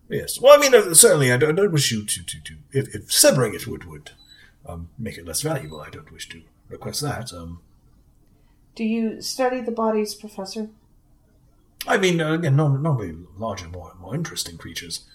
Yes. 0.09 0.41
Well, 0.41 0.55
I 0.57 0.61
mean, 0.61 0.75
uh, 0.75 0.95
certainly, 0.95 1.33
I 1.33 1.37
don't, 1.37 1.59
I 1.59 1.63
don't 1.63 1.73
wish 1.73 1.91
you 1.91 2.05
to, 2.05 2.23
to, 2.23 2.41
to 2.43 2.55
if, 2.73 2.95
if 2.95 3.13
severing 3.13 3.55
it 3.55 3.67
would 3.67 3.85
would 3.85 4.11
um, 4.67 4.91
make 4.99 5.17
it 5.17 5.27
less 5.27 5.41
valuable. 5.43 5.81
I 5.81 5.89
don't 5.91 6.13
wish 6.13 6.29
to 6.31 6.43
request 6.69 7.01
that. 7.01 7.33
Um, 7.33 7.61
Do 8.75 8.85
you 8.85 9.23
study 9.23 9.61
the 9.61 9.71
bodies, 9.73 10.15
Professor? 10.15 10.69
I 11.87 11.97
mean, 11.97 12.21
uh, 12.21 12.35
again, 12.35 12.57
no, 12.57 12.69
normally 12.69 13.17
larger, 13.39 13.69
more 13.69 13.95
more 13.99 14.15
interesting 14.15 14.59
creatures. 14.59 15.07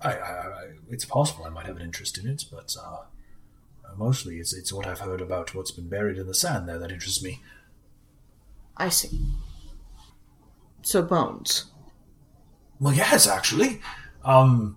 I, 0.00 0.14
I, 0.14 0.30
I, 0.30 0.68
it's 0.88 1.04
possible 1.04 1.44
I 1.44 1.50
might 1.50 1.66
have 1.66 1.76
an 1.76 1.82
interest 1.82 2.16
in 2.18 2.26
it, 2.28 2.44
but 2.50 2.74
uh, 2.80 3.02
uh, 3.84 3.94
mostly 3.96 4.38
it's 4.38 4.52
it's 4.52 4.72
what 4.72 4.86
I've 4.86 5.00
heard 5.00 5.20
about 5.20 5.54
what's 5.54 5.70
been 5.72 5.88
buried 5.88 6.18
in 6.18 6.26
the 6.26 6.34
sand 6.34 6.68
there 6.68 6.78
that 6.78 6.92
interests 6.92 7.22
me. 7.22 7.40
I 8.76 8.88
see. 8.88 9.20
So 10.82 11.02
bones. 11.02 11.66
Well, 12.82 12.92
yes, 12.94 13.26
actually. 13.28 13.80
Um, 14.24 14.76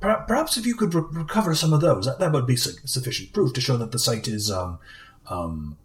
per- 0.00 0.24
perhaps 0.28 0.56
if 0.56 0.66
you 0.66 0.74
could 0.74 0.92
re- 0.94 1.02
recover 1.10 1.54
some 1.54 1.72
of 1.72 1.80
those, 1.80 2.04
that, 2.06 2.18
that 2.18 2.32
would 2.32 2.46
be 2.46 2.56
su- 2.56 2.78
sufficient 2.84 3.32
proof 3.32 3.52
to 3.54 3.60
show 3.60 3.76
that 3.76 3.92
the 3.92 3.98
site 3.98 4.28
is 4.28 4.50
um, 4.50 4.78
um, 5.28 5.76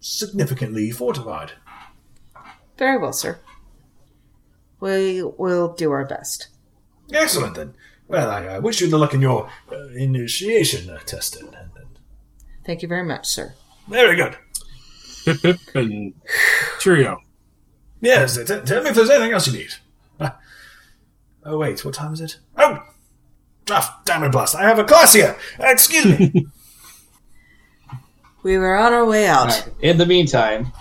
significantly 0.00 0.90
fortified. 0.90 1.52
Very 2.76 2.98
well, 2.98 3.12
sir. 3.12 3.38
We 4.80 5.22
will 5.22 5.74
do 5.74 5.90
our 5.90 6.04
best. 6.04 6.48
Excellent, 7.12 7.56
then. 7.56 7.74
Well, 8.06 8.30
I, 8.30 8.44
I 8.46 8.58
wish 8.60 8.80
you 8.80 8.88
the 8.88 8.98
luck 8.98 9.12
in 9.14 9.20
your 9.20 9.50
uh, 9.72 9.88
initiation 9.88 10.88
uh, 10.88 10.98
test. 11.00 11.36
And, 11.36 11.48
and, 11.48 11.70
and- 11.76 11.98
Thank 12.64 12.82
you 12.82 12.88
very 12.88 13.04
much, 13.04 13.26
sir. 13.26 13.54
very 13.88 14.14
good. 14.14 14.36
Pip 15.24 15.42
pip 15.42 15.58
and 15.74 16.14
cheerio. 16.78 17.20
Yes, 18.00 18.36
t- 18.36 18.44
tell 18.44 18.82
me 18.84 18.90
if 18.90 18.94
there's 18.96 19.10
anything 19.10 19.32
else 19.32 19.46
you 19.48 19.58
need. 19.58 19.74
Oh, 21.44 21.56
wait, 21.56 21.82
what 21.84 21.94
time 21.94 22.12
is 22.12 22.20
it? 22.20 22.38
Oh! 22.58 22.78
Ah, 23.70 24.00
damn 24.04 24.22
it, 24.24 24.32
blast. 24.32 24.54
I 24.54 24.62
have 24.64 24.78
a 24.78 24.84
class 24.84 25.14
here. 25.14 25.36
Excuse 25.58 26.18
me. 26.18 26.46
We 28.44 28.56
were 28.56 28.76
on 28.76 28.92
our 28.92 29.04
way 29.04 29.26
out. 29.26 29.50
Alright, 29.50 29.68
In 29.80 29.98
the 29.98 30.06
meantime, 30.06 30.72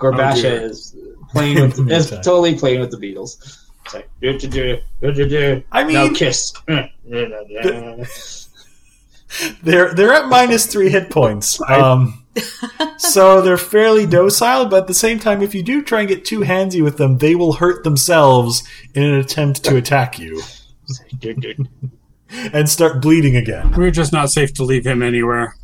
Gorebasha 0.00 0.60
Oh, 0.60 0.64
is 0.64 0.96
playing 1.30 1.60
with 1.60 1.76
the 1.86 1.94
is 1.94 2.10
totally 2.10 2.56
playing 2.58 2.80
with 2.80 2.90
the 2.90 2.98
beetles. 2.98 3.38
It's 3.84 3.94
like 3.94 4.10
do 4.20 4.36
do 4.38 4.48
do 4.48 4.78
do 5.00 5.12
do 5.12 5.28
do. 5.28 5.62
I 5.70 5.82
now 5.84 6.04
mean- 6.06 6.14
kiss. 6.14 6.52
they're 9.62 9.94
they're 9.94 10.12
at 10.12 10.28
minus 10.28 10.66
three 10.66 10.90
hit 10.90 11.10
points. 11.10 11.60
Um, 11.68 12.23
so 12.98 13.40
they're 13.40 13.56
fairly 13.56 14.06
docile, 14.06 14.66
but 14.66 14.82
at 14.82 14.86
the 14.86 14.94
same 14.94 15.18
time, 15.18 15.42
if 15.42 15.54
you 15.54 15.62
do 15.62 15.82
try 15.82 16.00
and 16.00 16.08
get 16.08 16.24
too 16.24 16.40
handsy 16.40 16.82
with 16.82 16.96
them, 16.96 17.18
they 17.18 17.34
will 17.34 17.54
hurt 17.54 17.84
themselves 17.84 18.62
in 18.94 19.02
an 19.02 19.14
attempt 19.14 19.64
to 19.64 19.76
attack 19.76 20.18
you 20.18 20.42
and 22.52 22.68
start 22.68 23.00
bleeding 23.00 23.36
again. 23.36 23.72
We're 23.72 23.90
just 23.90 24.12
not 24.12 24.30
safe 24.30 24.52
to 24.54 24.64
leave 24.64 24.86
him 24.86 25.02
anywhere. 25.02 25.56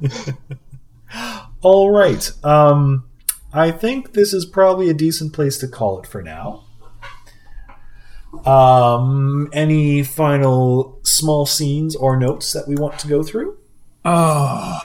All 1.62 1.90
right. 1.90 2.30
Um, 2.42 3.08
I 3.52 3.70
think 3.70 4.14
this 4.14 4.32
is 4.32 4.46
probably 4.46 4.88
a 4.88 4.94
decent 4.94 5.32
place 5.32 5.58
to 5.58 5.68
call 5.68 6.00
it 6.00 6.06
for 6.06 6.22
now. 6.22 6.64
Um, 8.46 9.50
any 9.52 10.02
final 10.02 10.98
small 11.02 11.44
scenes 11.44 11.94
or 11.94 12.16
notes 12.16 12.52
that 12.54 12.66
we 12.66 12.74
want 12.76 12.98
to 13.00 13.08
go 13.08 13.22
through? 13.22 13.58
Oh. 14.04 14.80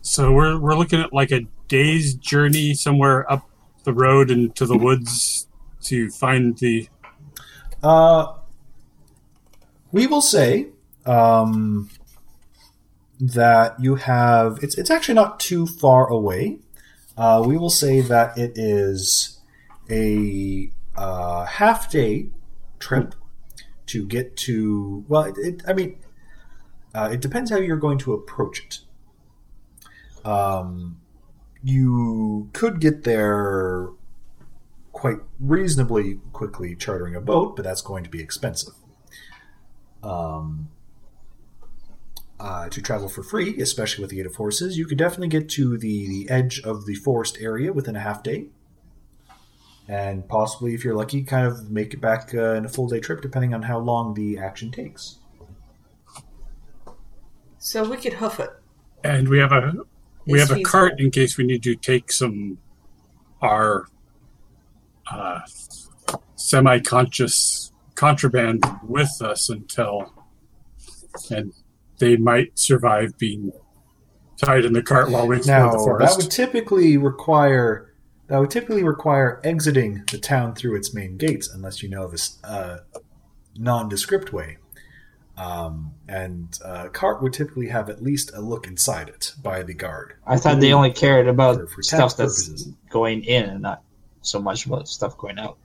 So 0.00 0.32
we're 0.32 0.58
we're 0.58 0.74
looking 0.74 1.00
at 1.00 1.12
like 1.12 1.30
a 1.30 1.42
day's 1.68 2.14
journey 2.14 2.74
somewhere 2.74 3.30
up 3.30 3.48
the 3.84 3.92
road 3.92 4.30
into 4.30 4.66
the 4.66 4.76
woods 4.76 5.46
to 5.82 6.10
find 6.10 6.58
the 6.58 6.88
Uh, 7.82 8.34
we 9.90 10.06
will 10.06 10.20
say 10.20 10.68
um, 11.06 11.90
that 13.20 13.78
you 13.80 13.94
have. 13.96 14.58
It's 14.62 14.76
it's 14.76 14.90
actually 14.90 15.14
not 15.14 15.38
too 15.40 15.66
far 15.66 16.08
away. 16.08 16.58
Uh, 17.16 17.44
we 17.46 17.56
will 17.56 17.70
say 17.70 18.00
that 18.00 18.36
it 18.38 18.52
is 18.56 19.38
a 19.90 20.70
uh, 20.96 21.44
half 21.44 21.90
day 21.90 22.28
trip 22.78 23.14
to 23.92 24.06
get 24.06 24.36
to. 24.36 25.04
Well, 25.08 25.24
it, 25.24 25.38
it, 25.38 25.62
I 25.66 25.72
mean, 25.72 25.98
uh, 26.94 27.10
it 27.12 27.20
depends 27.20 27.50
how 27.50 27.58
you're 27.58 27.76
going 27.76 27.98
to 27.98 28.14
approach 28.14 28.60
it. 28.64 28.78
Um, 30.26 31.00
you 31.62 32.50
could 32.52 32.80
get 32.80 33.04
there 33.04 33.88
quite 34.92 35.18
reasonably 35.40 36.20
quickly 36.32 36.76
chartering 36.76 37.14
a 37.14 37.20
boat, 37.20 37.56
but 37.56 37.64
that's 37.64 37.82
going 37.82 38.04
to 38.04 38.10
be 38.10 38.20
expensive. 38.20 38.74
Um, 40.02 40.68
uh, 42.40 42.68
to 42.68 42.82
travel 42.82 43.08
for 43.08 43.22
free, 43.22 43.60
especially 43.60 44.02
with 44.02 44.10
the 44.10 44.20
aid 44.20 44.26
of 44.26 44.34
horses, 44.36 44.76
you 44.76 44.84
could 44.86 44.98
definitely 44.98 45.28
get 45.28 45.48
to 45.50 45.78
the, 45.78 46.08
the 46.08 46.28
edge 46.28 46.60
of 46.60 46.86
the 46.86 46.94
forest 46.96 47.38
area 47.40 47.72
within 47.72 47.94
a 47.94 48.00
half 48.00 48.22
day. 48.22 48.46
And 49.88 50.26
possibly, 50.28 50.74
if 50.74 50.84
you're 50.84 50.94
lucky, 50.94 51.22
kind 51.22 51.46
of 51.46 51.70
make 51.70 51.92
it 51.92 52.00
back 52.00 52.32
uh, 52.34 52.54
in 52.54 52.64
a 52.64 52.68
full 52.68 52.88
day 52.88 53.00
trip, 53.00 53.20
depending 53.20 53.52
on 53.52 53.62
how 53.62 53.78
long 53.78 54.14
the 54.14 54.38
action 54.38 54.70
takes. 54.70 55.16
So 57.58 57.88
we 57.88 57.96
could 57.96 58.14
hoof 58.14 58.40
it. 58.40 58.50
and 59.04 59.28
we 59.28 59.38
have 59.38 59.52
a 59.52 59.72
we 60.26 60.40
It's 60.40 60.50
have 60.50 60.58
a 60.58 60.62
cart 60.62 61.00
in 61.00 61.10
case 61.10 61.36
we 61.36 61.44
need 61.44 61.62
to 61.64 61.74
take 61.74 62.12
some 62.12 62.58
our 63.40 63.86
uh, 65.10 65.40
semi-conscious 66.36 67.72
contraband 67.94 68.64
with 68.86 69.10
us 69.20 69.48
until 69.50 70.12
and 71.30 71.52
they 71.98 72.16
might 72.16 72.58
survive 72.58 73.16
being 73.18 73.52
tied 74.36 74.64
in 74.64 74.72
the 74.72 74.82
cart 74.82 75.10
while 75.10 75.26
we 75.26 75.36
explore 75.36 75.58
Now 75.58 75.72
the 75.72 75.78
forest. 75.78 76.16
that 76.16 76.22
would 76.22 76.30
typically 76.32 76.96
require 76.96 77.91
that 78.32 78.38
would 78.40 78.50
typically 78.50 78.82
require 78.82 79.42
exiting 79.44 80.02
the 80.10 80.16
town 80.16 80.54
through 80.54 80.74
its 80.76 80.94
main 80.94 81.18
gates, 81.18 81.52
unless 81.52 81.82
you 81.82 81.90
know 81.90 82.04
of 82.04 82.12
a 82.12 82.14
s- 82.14 82.38
uh, 82.42 82.78
nondescript 83.58 84.32
way. 84.32 84.56
Um, 85.36 85.92
and 86.08 86.58
uh, 86.64 86.88
cart 86.88 87.22
would 87.22 87.34
typically 87.34 87.68
have 87.68 87.90
at 87.90 88.02
least 88.02 88.30
a 88.34 88.40
look 88.40 88.66
inside 88.66 89.10
it 89.10 89.34
by 89.42 89.62
the 89.62 89.74
guard. 89.74 90.14
I 90.26 90.38
thought 90.38 90.60
they 90.60 90.72
only 90.72 90.92
cared 90.92 91.28
about 91.28 91.56
For- 91.56 91.66
for 91.66 91.82
stuff 91.82 92.16
that's 92.16 92.48
purposes. 92.48 92.72
going 92.88 93.22
in 93.24 93.50
and 93.50 93.60
not 93.60 93.82
so 94.22 94.40
much 94.40 94.64
about 94.64 94.88
stuff 94.88 95.18
going 95.18 95.38
out. 95.38 95.58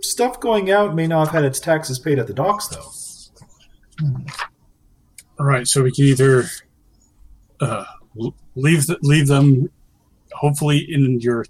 Stuff 0.00 0.40
going 0.40 0.70
out 0.70 0.94
may 0.94 1.06
not 1.06 1.26
have 1.26 1.34
had 1.34 1.44
its 1.44 1.60
taxes 1.60 1.98
paid 1.98 2.18
at 2.18 2.26
the 2.26 2.32
docks, 2.34 2.68
though. 2.68 4.06
All 5.38 5.44
right, 5.46 5.66
so 5.68 5.82
we 5.82 5.92
can 5.92 6.04
either 6.06 6.44
uh, 7.60 7.84
l- 8.18 8.34
leave 8.54 8.86
th- 8.86 8.98
leave 9.02 9.28
them, 9.28 9.70
hopefully 10.32 10.78
in 10.78 11.20
your 11.20 11.44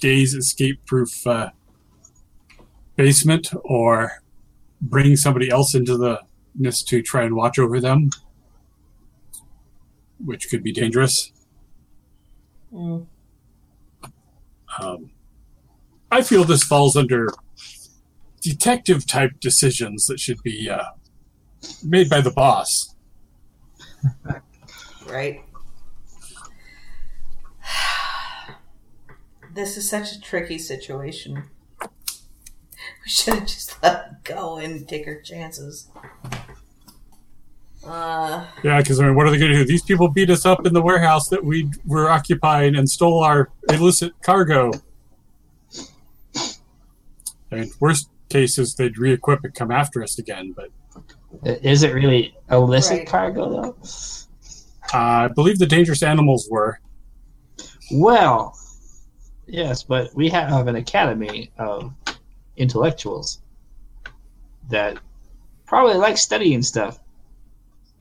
day's 0.00 0.34
escape-proof 0.34 1.26
uh, 1.26 1.50
basement, 2.96 3.50
or 3.64 4.22
bring 4.80 5.16
somebody 5.16 5.50
else 5.50 5.74
into 5.74 5.96
the 5.96 6.20
mist 6.54 6.88
to 6.88 7.02
try 7.02 7.24
and 7.24 7.34
watch 7.34 7.58
over 7.58 7.80
them, 7.80 8.10
which 10.24 10.48
could 10.50 10.62
be 10.62 10.72
dangerous. 10.72 11.32
Mm. 12.72 13.06
Um, 14.80 15.10
I 16.10 16.22
feel 16.22 16.44
this 16.44 16.64
falls 16.64 16.96
under 16.96 17.28
detective 18.40 19.06
type 19.06 19.32
decisions 19.40 20.06
that 20.06 20.20
should 20.20 20.42
be 20.42 20.70
uh, 20.70 20.84
made 21.82 22.08
by 22.08 22.20
the 22.20 22.30
boss. 22.30 22.94
Right? 25.08 25.42
This 29.58 29.76
is 29.76 29.90
such 29.90 30.12
a 30.12 30.20
tricky 30.20 30.56
situation. 30.56 31.42
We 33.04 33.10
should 33.10 33.34
have 33.34 33.46
just 33.46 33.82
let 33.82 34.06
it 34.06 34.24
go 34.24 34.58
and 34.58 34.86
take 34.86 35.06
our 35.08 35.20
chances. 35.20 35.88
Uh, 37.84 38.46
Yeah, 38.62 38.78
because 38.78 39.00
I 39.00 39.06
mean, 39.06 39.16
what 39.16 39.26
are 39.26 39.30
they 39.30 39.38
going 39.38 39.50
to 39.50 39.58
do? 39.58 39.64
These 39.64 39.82
people 39.82 40.06
beat 40.08 40.30
us 40.30 40.46
up 40.46 40.64
in 40.64 40.74
the 40.74 40.80
warehouse 40.80 41.28
that 41.30 41.44
we 41.44 41.70
were 41.84 42.08
occupying 42.08 42.76
and 42.76 42.88
stole 42.88 43.22
our 43.24 43.50
illicit 43.68 44.12
cargo. 44.22 44.70
I 47.50 47.54
mean, 47.56 47.70
worst 47.80 48.08
case 48.28 48.58
is 48.58 48.74
they'd 48.76 48.96
re-equip 48.96 49.42
and 49.42 49.54
come 49.54 49.72
after 49.72 50.00
us 50.04 50.18
again. 50.20 50.54
But 50.54 50.70
Is 51.64 51.82
it 51.82 51.92
really 51.94 52.36
illicit 52.50 52.98
Right. 52.98 53.08
cargo 53.08 53.50
though? 53.50 53.76
uh, 54.94 54.98
I 55.24 55.28
believe 55.28 55.58
the 55.58 55.66
dangerous 55.66 56.02
animals 56.04 56.46
were. 56.48 56.78
Well, 57.90 58.56
yes, 59.48 59.82
but 59.82 60.14
we 60.14 60.28
have 60.28 60.68
an 60.68 60.76
academy 60.76 61.50
of 61.58 61.92
intellectuals 62.56 63.40
that 64.70 64.98
probably 65.66 65.94
like 65.94 66.16
studying 66.18 66.62
stuff 66.62 66.98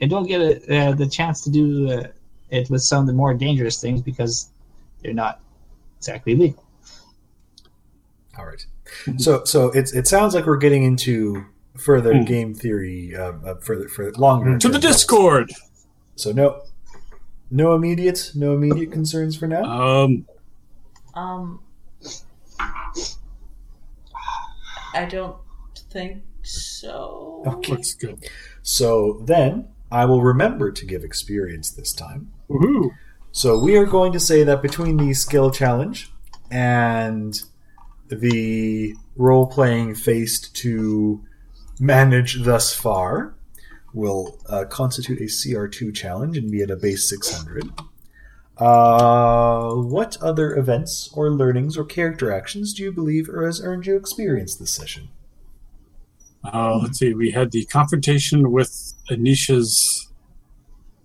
and 0.02 0.10
don't 0.10 0.28
get 0.28 0.42
a, 0.42 0.78
uh, 0.78 0.92
the 0.94 1.08
chance 1.08 1.42
to 1.42 1.50
do 1.50 1.90
uh, 1.92 2.08
it 2.50 2.70
with 2.70 2.82
some 2.82 3.02
of 3.02 3.08
the 3.08 3.14
more 3.14 3.34
dangerous 3.34 3.82
things 3.82 4.02
because 4.02 4.50
they're 5.02 5.14
not 5.14 5.40
exactly 5.98 6.36
legal. 6.36 6.64
All 8.38 8.46
right. 8.46 8.66
So 9.18 9.44
so 9.44 9.72
it's 9.72 9.94
it 9.94 10.08
sounds 10.08 10.34
like 10.36 10.46
we're 10.46 10.58
getting 10.58 10.84
into 10.84 11.46
further 11.78 12.14
Hmm. 12.14 12.24
game 12.24 12.54
theory, 12.54 13.16
uh, 13.16 13.34
uh, 13.46 13.56
further 13.56 13.88
for 13.90 14.12
longer 14.14 14.58
To 14.58 14.68
the 14.68 14.80
term. 14.80 14.92
Discord. 14.92 15.52
So 16.16 16.32
no, 16.32 16.62
no 17.52 17.74
immediate, 17.76 18.32
no 18.36 18.54
immediate 18.54 18.92
concerns 18.92 19.36
for 19.36 19.48
now. 19.48 19.64
Um, 19.64 20.26
um, 21.18 21.60
I 24.94 25.06
don't 25.10 25.38
think 25.90 26.24
so. 26.44 27.44
Okay. 27.46 27.72
looks 27.72 27.94
good. 27.94 28.26
So 28.62 29.22
then 29.26 29.70
I 29.92 30.06
will 30.06 30.22
remember 30.22 30.72
to 30.72 30.86
give 30.86 31.04
experience 31.04 31.72
this 31.72 31.94
time. 31.94 32.32
Woohoo! 32.50 32.92
So 33.32 33.60
we 33.60 33.78
are 33.78 33.86
going 33.86 34.12
to 34.14 34.20
say 34.20 34.44
that 34.44 34.62
between 34.62 34.98
the 34.98 35.14
skill 35.14 35.52
challenge 35.52 36.12
and 36.52 37.42
the 38.10 38.96
role 39.16 39.48
playing 39.48 39.96
faced 39.96 40.56
to 40.58 41.24
manage 41.80 42.44
thus 42.44 42.74
far 42.74 43.36
will 43.94 44.40
uh, 44.48 44.66
constitute 44.66 45.20
a 45.20 45.24
CR2 45.24 45.96
challenge 45.96 46.38
and 46.38 46.52
be 46.52 46.62
at 46.62 46.70
a 46.70 46.76
base 46.76 47.10
600. 47.10 47.70
Uh, 48.60 49.74
what 49.76 50.18
other 50.22 50.56
events 50.56 51.10
or 51.14 51.30
learnings 51.30 51.78
or 51.78 51.84
character 51.86 52.32
actions 52.32 52.74
do 52.74 52.84
you 52.84 52.92
believe 52.92 53.30
or 53.30 53.46
has 53.46 53.62
earned 53.62 53.86
you 53.86 53.96
experience 53.96 54.56
this 54.56 54.72
session? 54.72 55.10
Uh, 56.44 56.78
let's 56.82 56.98
see. 57.00 57.14
We 57.14 57.32
had 57.32 57.52
the 57.52 57.66
confrontation 57.66 58.52
with 58.52 58.94
Anisha's 59.12 60.12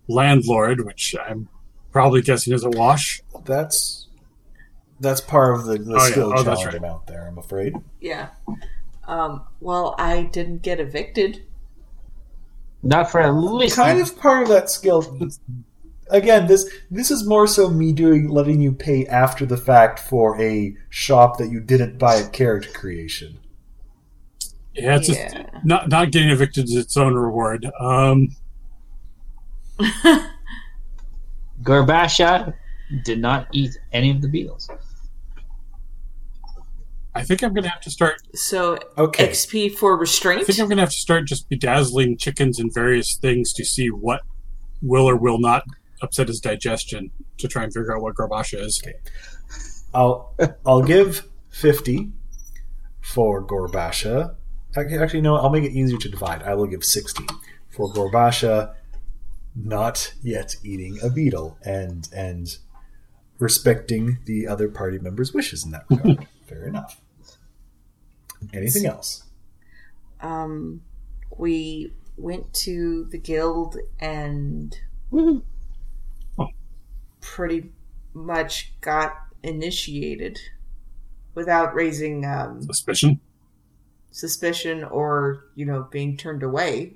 landlord, 0.08 0.84
which 0.86 1.14
I'm 1.26 1.48
probably 1.90 2.22
guessing 2.22 2.54
is 2.54 2.64
a 2.64 2.70
wash. 2.70 3.20
That's 3.44 4.06
that's 5.00 5.20
part 5.20 5.58
of 5.58 5.64
the, 5.66 5.78
the 5.78 5.94
Oh, 5.94 6.04
yeah. 6.04 6.10
skill 6.10 6.32
Oh, 6.34 6.42
that's 6.42 6.60
challenge 6.60 6.66
right. 6.66 6.74
amount 6.76 7.06
there. 7.06 7.26
I'm 7.26 7.38
afraid. 7.38 7.74
Yeah. 8.00 8.28
Um, 9.06 9.42
well, 9.60 9.96
I 9.98 10.22
didn't 10.22 10.62
get 10.62 10.78
evicted. 10.78 11.44
Not 12.84 13.10
for 13.10 13.20
at 13.20 13.30
least 13.30 13.76
kind 13.76 14.00
of 14.00 14.16
part 14.18 14.44
of 14.44 14.48
that 14.48 14.70
skill. 14.70 15.18
Again, 16.12 16.46
this 16.46 16.70
this 16.90 17.10
is 17.10 17.26
more 17.26 17.46
so 17.46 17.68
me 17.70 17.92
doing 17.92 18.28
letting 18.28 18.60
you 18.60 18.72
pay 18.72 19.06
after 19.06 19.44
the 19.46 19.56
fact 19.56 19.98
for 19.98 20.40
a 20.40 20.76
shop 20.90 21.38
that 21.38 21.50
you 21.50 21.58
didn't 21.58 21.98
buy 21.98 22.18
at 22.18 22.32
character 22.32 22.70
creation. 22.70 23.38
Yeah, 24.74 24.96
it's 24.96 25.08
Yeah. 25.08 25.28
just 25.32 25.64
not 25.64 25.88
not 25.88 26.12
getting 26.12 26.28
evicted 26.30 26.64
is 26.66 26.76
its 26.76 26.96
own 26.96 27.14
reward. 27.14 27.66
Um, 27.80 28.28
Gorebasha 31.62 32.54
did 33.04 33.18
not 33.20 33.48
eat 33.52 33.76
any 33.92 34.10
of 34.10 34.20
the 34.20 34.28
beetles. 34.28 34.68
I 37.14 37.22
think 37.24 37.42
I'm 37.42 37.52
going 37.52 37.64
to 37.64 37.70
have 37.70 37.80
to 37.82 37.90
start. 37.90 38.22
So 38.34 38.78
Okay. 38.96 39.28
XP 39.28 39.76
for 39.76 39.96
restraint. 39.98 40.40
I 40.42 40.44
think 40.44 40.58
I'm 40.60 40.66
going 40.66 40.78
to 40.78 40.82
have 40.82 40.90
to 40.90 40.96
start 40.96 41.26
just 41.26 41.48
bedazzling 41.50 42.16
chickens 42.16 42.58
and 42.58 42.72
various 42.72 43.16
things 43.16 43.52
to 43.54 43.64
see 43.64 43.88
what 43.90 44.22
will 44.80 45.08
or 45.08 45.16
will 45.16 45.38
not 45.38 45.64
upset 46.02 46.28
his 46.28 46.40
digestion 46.40 47.10
to 47.38 47.48
try 47.48 47.62
and 47.64 47.72
figure 47.72 47.94
out 47.96 48.02
what 48.02 48.14
Gorebasha 48.14 48.60
is. 48.60 48.82
I'll 49.94 50.34
I'll 50.66 50.82
give 50.82 51.28
fifty 51.50 52.10
for 53.00 53.42
Gorebasha. 53.42 54.34
Actually, 54.76 55.20
no. 55.20 55.36
I'll 55.36 55.50
make 55.50 55.64
it 55.64 55.72
easier 55.72 55.98
to 55.98 56.08
divide. 56.08 56.42
I 56.42 56.54
will 56.54 56.66
give 56.66 56.84
sixty 56.84 57.24
for 57.70 57.92
Gorebasha, 57.92 58.74
not 59.54 60.14
yet 60.22 60.56
eating 60.64 60.98
a 61.02 61.10
beetle, 61.10 61.58
and 61.64 62.08
and 62.14 62.56
respecting 63.38 64.18
the 64.24 64.46
other 64.46 64.68
party 64.68 64.98
members' 64.98 65.32
wishes 65.34 65.64
in 65.64 65.72
that 65.72 65.84
regard. 65.90 66.26
Fair 66.46 66.66
enough. 66.66 67.00
Anything 68.52 68.86
else? 68.86 69.24
um, 70.20 70.82
we 71.36 71.92
went 72.16 72.52
to 72.52 73.04
the 73.10 73.18
guild 73.18 73.76
and 74.00 74.78
Woohoo. 75.12 75.42
Pretty 77.22 77.70
much 78.12 78.74
got 78.82 79.14
initiated 79.42 80.38
without 81.34 81.74
raising 81.74 82.26
um, 82.26 82.60
Suspicion. 82.62 83.18
suspicion 84.10 84.84
or 84.84 85.46
you 85.54 85.64
know 85.64 85.88
being 85.90 86.16
turned 86.18 86.42
away. 86.42 86.92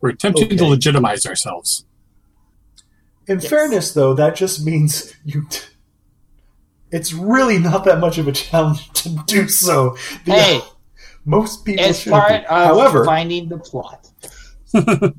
We're 0.00 0.10
attempting 0.10 0.56
to 0.56 0.64
legitimize 0.64 1.24
ourselves. 1.26 1.84
In 3.28 3.40
Yes. 3.40 3.48
fairness, 3.50 3.92
though, 3.94 4.14
that 4.14 4.34
just 4.36 4.64
means 4.64 5.14
you. 5.24 5.46
T- 5.48 5.60
it's 6.90 7.12
really 7.12 7.58
not 7.58 7.84
that 7.84 8.00
much 8.00 8.16
of 8.18 8.26
a 8.26 8.32
challenge 8.32 8.90
to 9.02 9.10
do 9.26 9.46
so. 9.48 9.96
The- 10.24 10.32
Hey, 10.32 10.60
most 11.24 11.64
people 11.64 11.84
it's 11.84 12.04
part 12.08 12.30
be. 12.30 12.36
of 12.36 12.66
However, 12.66 13.04
finding 13.04 13.48
the 13.48 13.58
plot. 13.58 14.08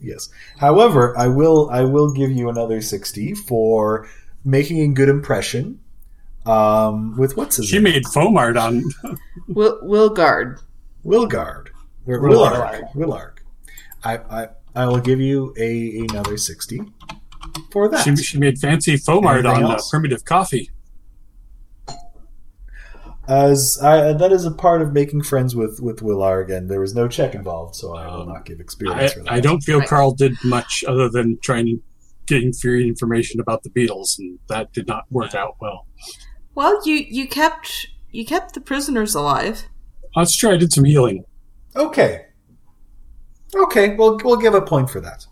yes. 0.00 0.28
However, 0.58 1.16
I 1.18 1.26
will. 1.28 1.68
I 1.70 1.82
will 1.82 2.12
give 2.12 2.30
you 2.30 2.48
another 2.48 2.80
sixty 2.80 3.34
for 3.34 4.08
making 4.44 4.80
a 4.80 4.88
good 4.94 5.08
impression. 5.08 5.80
Um, 6.46 7.16
with 7.18 7.36
what's 7.36 7.56
his 7.56 7.66
She 7.66 7.76
name? 7.76 7.84
made 7.84 8.06
foam 8.06 8.36
art 8.36 8.56
on. 8.56 8.82
Will 9.48 9.78
Wilgard. 9.82 10.58
Willgard. 11.02 11.70
Or 12.06 12.18
Willarg. 12.18 12.92
Willarg. 12.94 12.94
Willarg. 12.94 13.32
I, 14.02 14.16
I 14.18 14.48
I 14.74 14.86
will 14.86 15.00
give 15.00 15.20
you 15.20 15.52
a 15.58 15.98
another 16.10 16.38
sixty 16.38 16.80
for 17.70 17.88
that. 17.90 18.04
She, 18.04 18.16
she 18.16 18.38
made 18.38 18.58
fancy 18.58 18.96
foam 18.96 19.26
art 19.26 19.44
Anything 19.44 19.64
on 19.64 19.70
uh, 19.70 19.74
else? 19.74 19.90
primitive 19.90 20.24
coffee. 20.24 20.70
As 23.30 23.78
I, 23.80 24.12
that 24.12 24.32
is 24.32 24.44
a 24.44 24.50
part 24.50 24.82
of 24.82 24.92
making 24.92 25.22
friends 25.22 25.54
with 25.54 25.80
with 25.80 26.00
Willarg, 26.00 26.50
and 26.52 26.68
there 26.68 26.80
was 26.80 26.96
no 26.96 27.06
check 27.06 27.34
involved, 27.36 27.76
so 27.76 27.94
I 27.94 28.06
will 28.08 28.22
Um, 28.22 28.28
not 28.28 28.44
give 28.44 28.58
experience 28.58 29.12
for 29.12 29.20
that. 29.20 29.32
I 29.32 29.38
don't 29.38 29.60
feel 29.60 29.78
Right. 29.78 29.88
Carl 29.88 30.12
did 30.14 30.34
much 30.44 30.82
other 30.88 31.08
than 31.08 31.38
trying 31.40 31.66
to 31.66 31.80
get 32.26 32.56
free 32.56 32.88
information 32.88 33.38
about 33.40 33.62
the 33.62 33.70
beetles, 33.70 34.18
and 34.18 34.40
that 34.48 34.72
did 34.72 34.88
not 34.88 35.04
work 35.10 35.34
out 35.36 35.54
well. 35.60 35.86
Well, 36.56 36.80
you 36.84 36.94
you 36.96 37.28
kept 37.28 37.86
you 38.10 38.26
kept 38.26 38.54
the 38.54 38.60
prisoners 38.60 39.14
alive. 39.14 39.62
Let's 40.16 40.34
try. 40.36 40.54
I 40.54 40.56
did 40.56 40.72
some 40.72 40.84
healing. 40.84 41.24
Okay. 41.76 42.26
Okay, 43.54 43.94
we'll 43.94 44.18
we'll 44.24 44.36
give 44.38 44.54
a 44.54 44.60
point 44.60 44.90
for 44.90 45.00
that. 45.00 45.24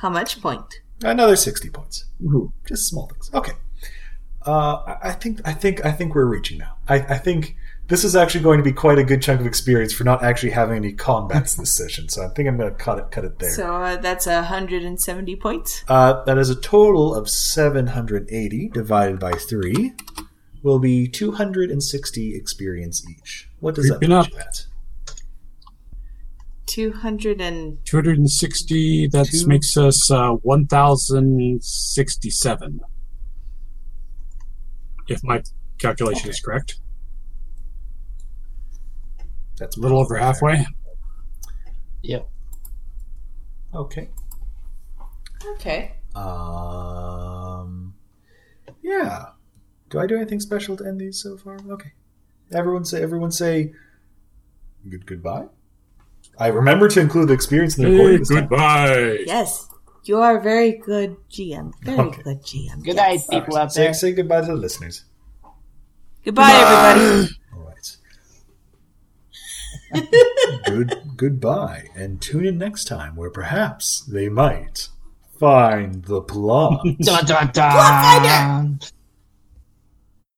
How 0.00 0.10
much 0.10 0.40
point? 0.40 0.80
Another 1.02 1.36
sixty 1.36 1.70
points. 1.70 2.06
Ooh. 2.24 2.52
Just 2.66 2.88
small 2.88 3.06
things. 3.06 3.30
Okay. 3.32 3.52
Uh, 4.46 4.76
I- 4.86 4.98
I 5.10 5.12
think 5.12 5.40
I 5.44 5.52
think 5.52 5.84
I 5.84 5.92
think 5.92 6.14
we're 6.14 6.24
reaching 6.26 6.58
now. 6.58 6.76
I, 6.88 6.94
I 6.96 7.18
think 7.18 7.56
this 7.88 8.04
is 8.04 8.14
actually 8.16 8.42
going 8.44 8.58
to 8.58 8.64
be 8.64 8.72
quite 8.72 8.98
a 8.98 9.04
good 9.04 9.20
chunk 9.22 9.40
of 9.40 9.46
experience 9.46 9.92
for 9.92 10.04
not 10.04 10.22
actually 10.22 10.52
having 10.52 10.76
any 10.76 10.92
combats 10.92 11.54
this 11.56 11.72
session. 11.72 12.08
So 12.08 12.24
I 12.24 12.28
think 12.28 12.48
I'm 12.48 12.56
going 12.56 12.70
to 12.70 12.76
cut 12.76 12.98
it 12.98 13.10
cut 13.10 13.24
it 13.24 13.38
there. 13.38 13.50
So 13.50 13.82
uh, 13.82 13.96
that's 13.96 14.26
hundred 14.26 14.82
and 14.84 15.00
seventy 15.00 15.36
points. 15.36 15.84
Uh, 15.88 16.22
that 16.24 16.38
is 16.38 16.48
a 16.50 16.54
total 16.56 17.14
of 17.14 17.28
780 17.28 18.68
divided 18.70 19.18
by 19.20 19.32
3 19.32 19.92
will 20.62 20.78
be 20.78 21.08
260 21.08 22.34
experience 22.36 23.04
each. 23.08 23.48
What 23.60 23.74
does 23.74 23.88
that 23.88 23.98
Creeping 23.98 24.16
put 24.16 24.26
up. 24.26 24.32
you 24.32 24.38
at? 24.38 24.66
Two 26.66 26.92
hundred 26.92 27.40
and 27.40 27.78
260. 27.84 29.08
That 29.08 29.26
Two. 29.26 29.46
makes 29.48 29.76
us 29.76 30.08
uh, 30.10 30.30
1,067. 30.30 32.80
If 35.08 35.22
my 35.24 35.42
calculation 35.78 36.30
is 36.30 36.40
correct. 36.40 36.76
That's 39.58 39.76
A 39.76 39.80
little 39.80 39.98
over 40.00 40.14
fair. 40.16 40.24
halfway. 40.24 40.66
Yep. 42.02 42.28
Okay. 43.74 44.08
okay. 45.54 45.92
Um. 46.14 47.94
Yeah. 48.82 49.26
Do 49.90 49.98
I 49.98 50.06
do 50.06 50.16
anything 50.16 50.40
special 50.40 50.76
to 50.78 50.84
end 50.86 51.00
these 51.00 51.18
so 51.22 51.36
far? 51.36 51.58
Okay. 51.70 51.92
Everyone 52.52 52.84
say. 52.84 53.02
Everyone 53.02 53.30
say. 53.32 53.72
Good 54.88 55.06
goodbye. 55.06 55.46
I 56.38 56.48
remember 56.48 56.88
to 56.88 57.00
include 57.00 57.28
the 57.28 57.34
experience 57.34 57.76
in 57.78 57.84
the 57.84 57.90
Hey, 57.90 57.94
recording. 57.96 58.18
this 58.20 58.28
time. 58.30 58.40
goodbye. 58.48 59.18
Yes, 59.26 59.68
you 60.04 60.18
are 60.20 60.38
a 60.38 60.40
very 60.42 60.72
good 60.72 61.16
GM. 61.30 61.72
Very 61.82 61.98
Okay. 62.08 62.22
good 62.22 62.42
GM. 62.42 62.84
Good 62.84 62.96
yes. 62.96 62.96
night, 62.96 63.20
All 63.34 63.40
people 63.40 63.56
right, 63.56 63.62
out 63.62 63.72
say, 63.72 63.84
there. 63.84 63.94
say 63.94 64.12
goodbye 64.12 64.40
to 64.42 64.46
the 64.48 64.54
listeners. 64.54 65.04
Goodbye, 66.24 66.52
everybody. 66.52 67.30
All 67.54 67.62
right. 67.62 67.96
Good 70.66 71.16
goodbye, 71.16 71.88
and 71.94 72.20
tune 72.22 72.46
in 72.46 72.56
next 72.58 72.84
time 72.86 73.14
where 73.16 73.28
perhaps 73.30 74.00
they 74.00 74.28
might 74.28 74.88
find 75.38 76.04
the 76.04 76.22
plot. 76.22 76.82
Dun, 77.00 77.24
dun, 77.26 77.50
dun. 77.52 78.78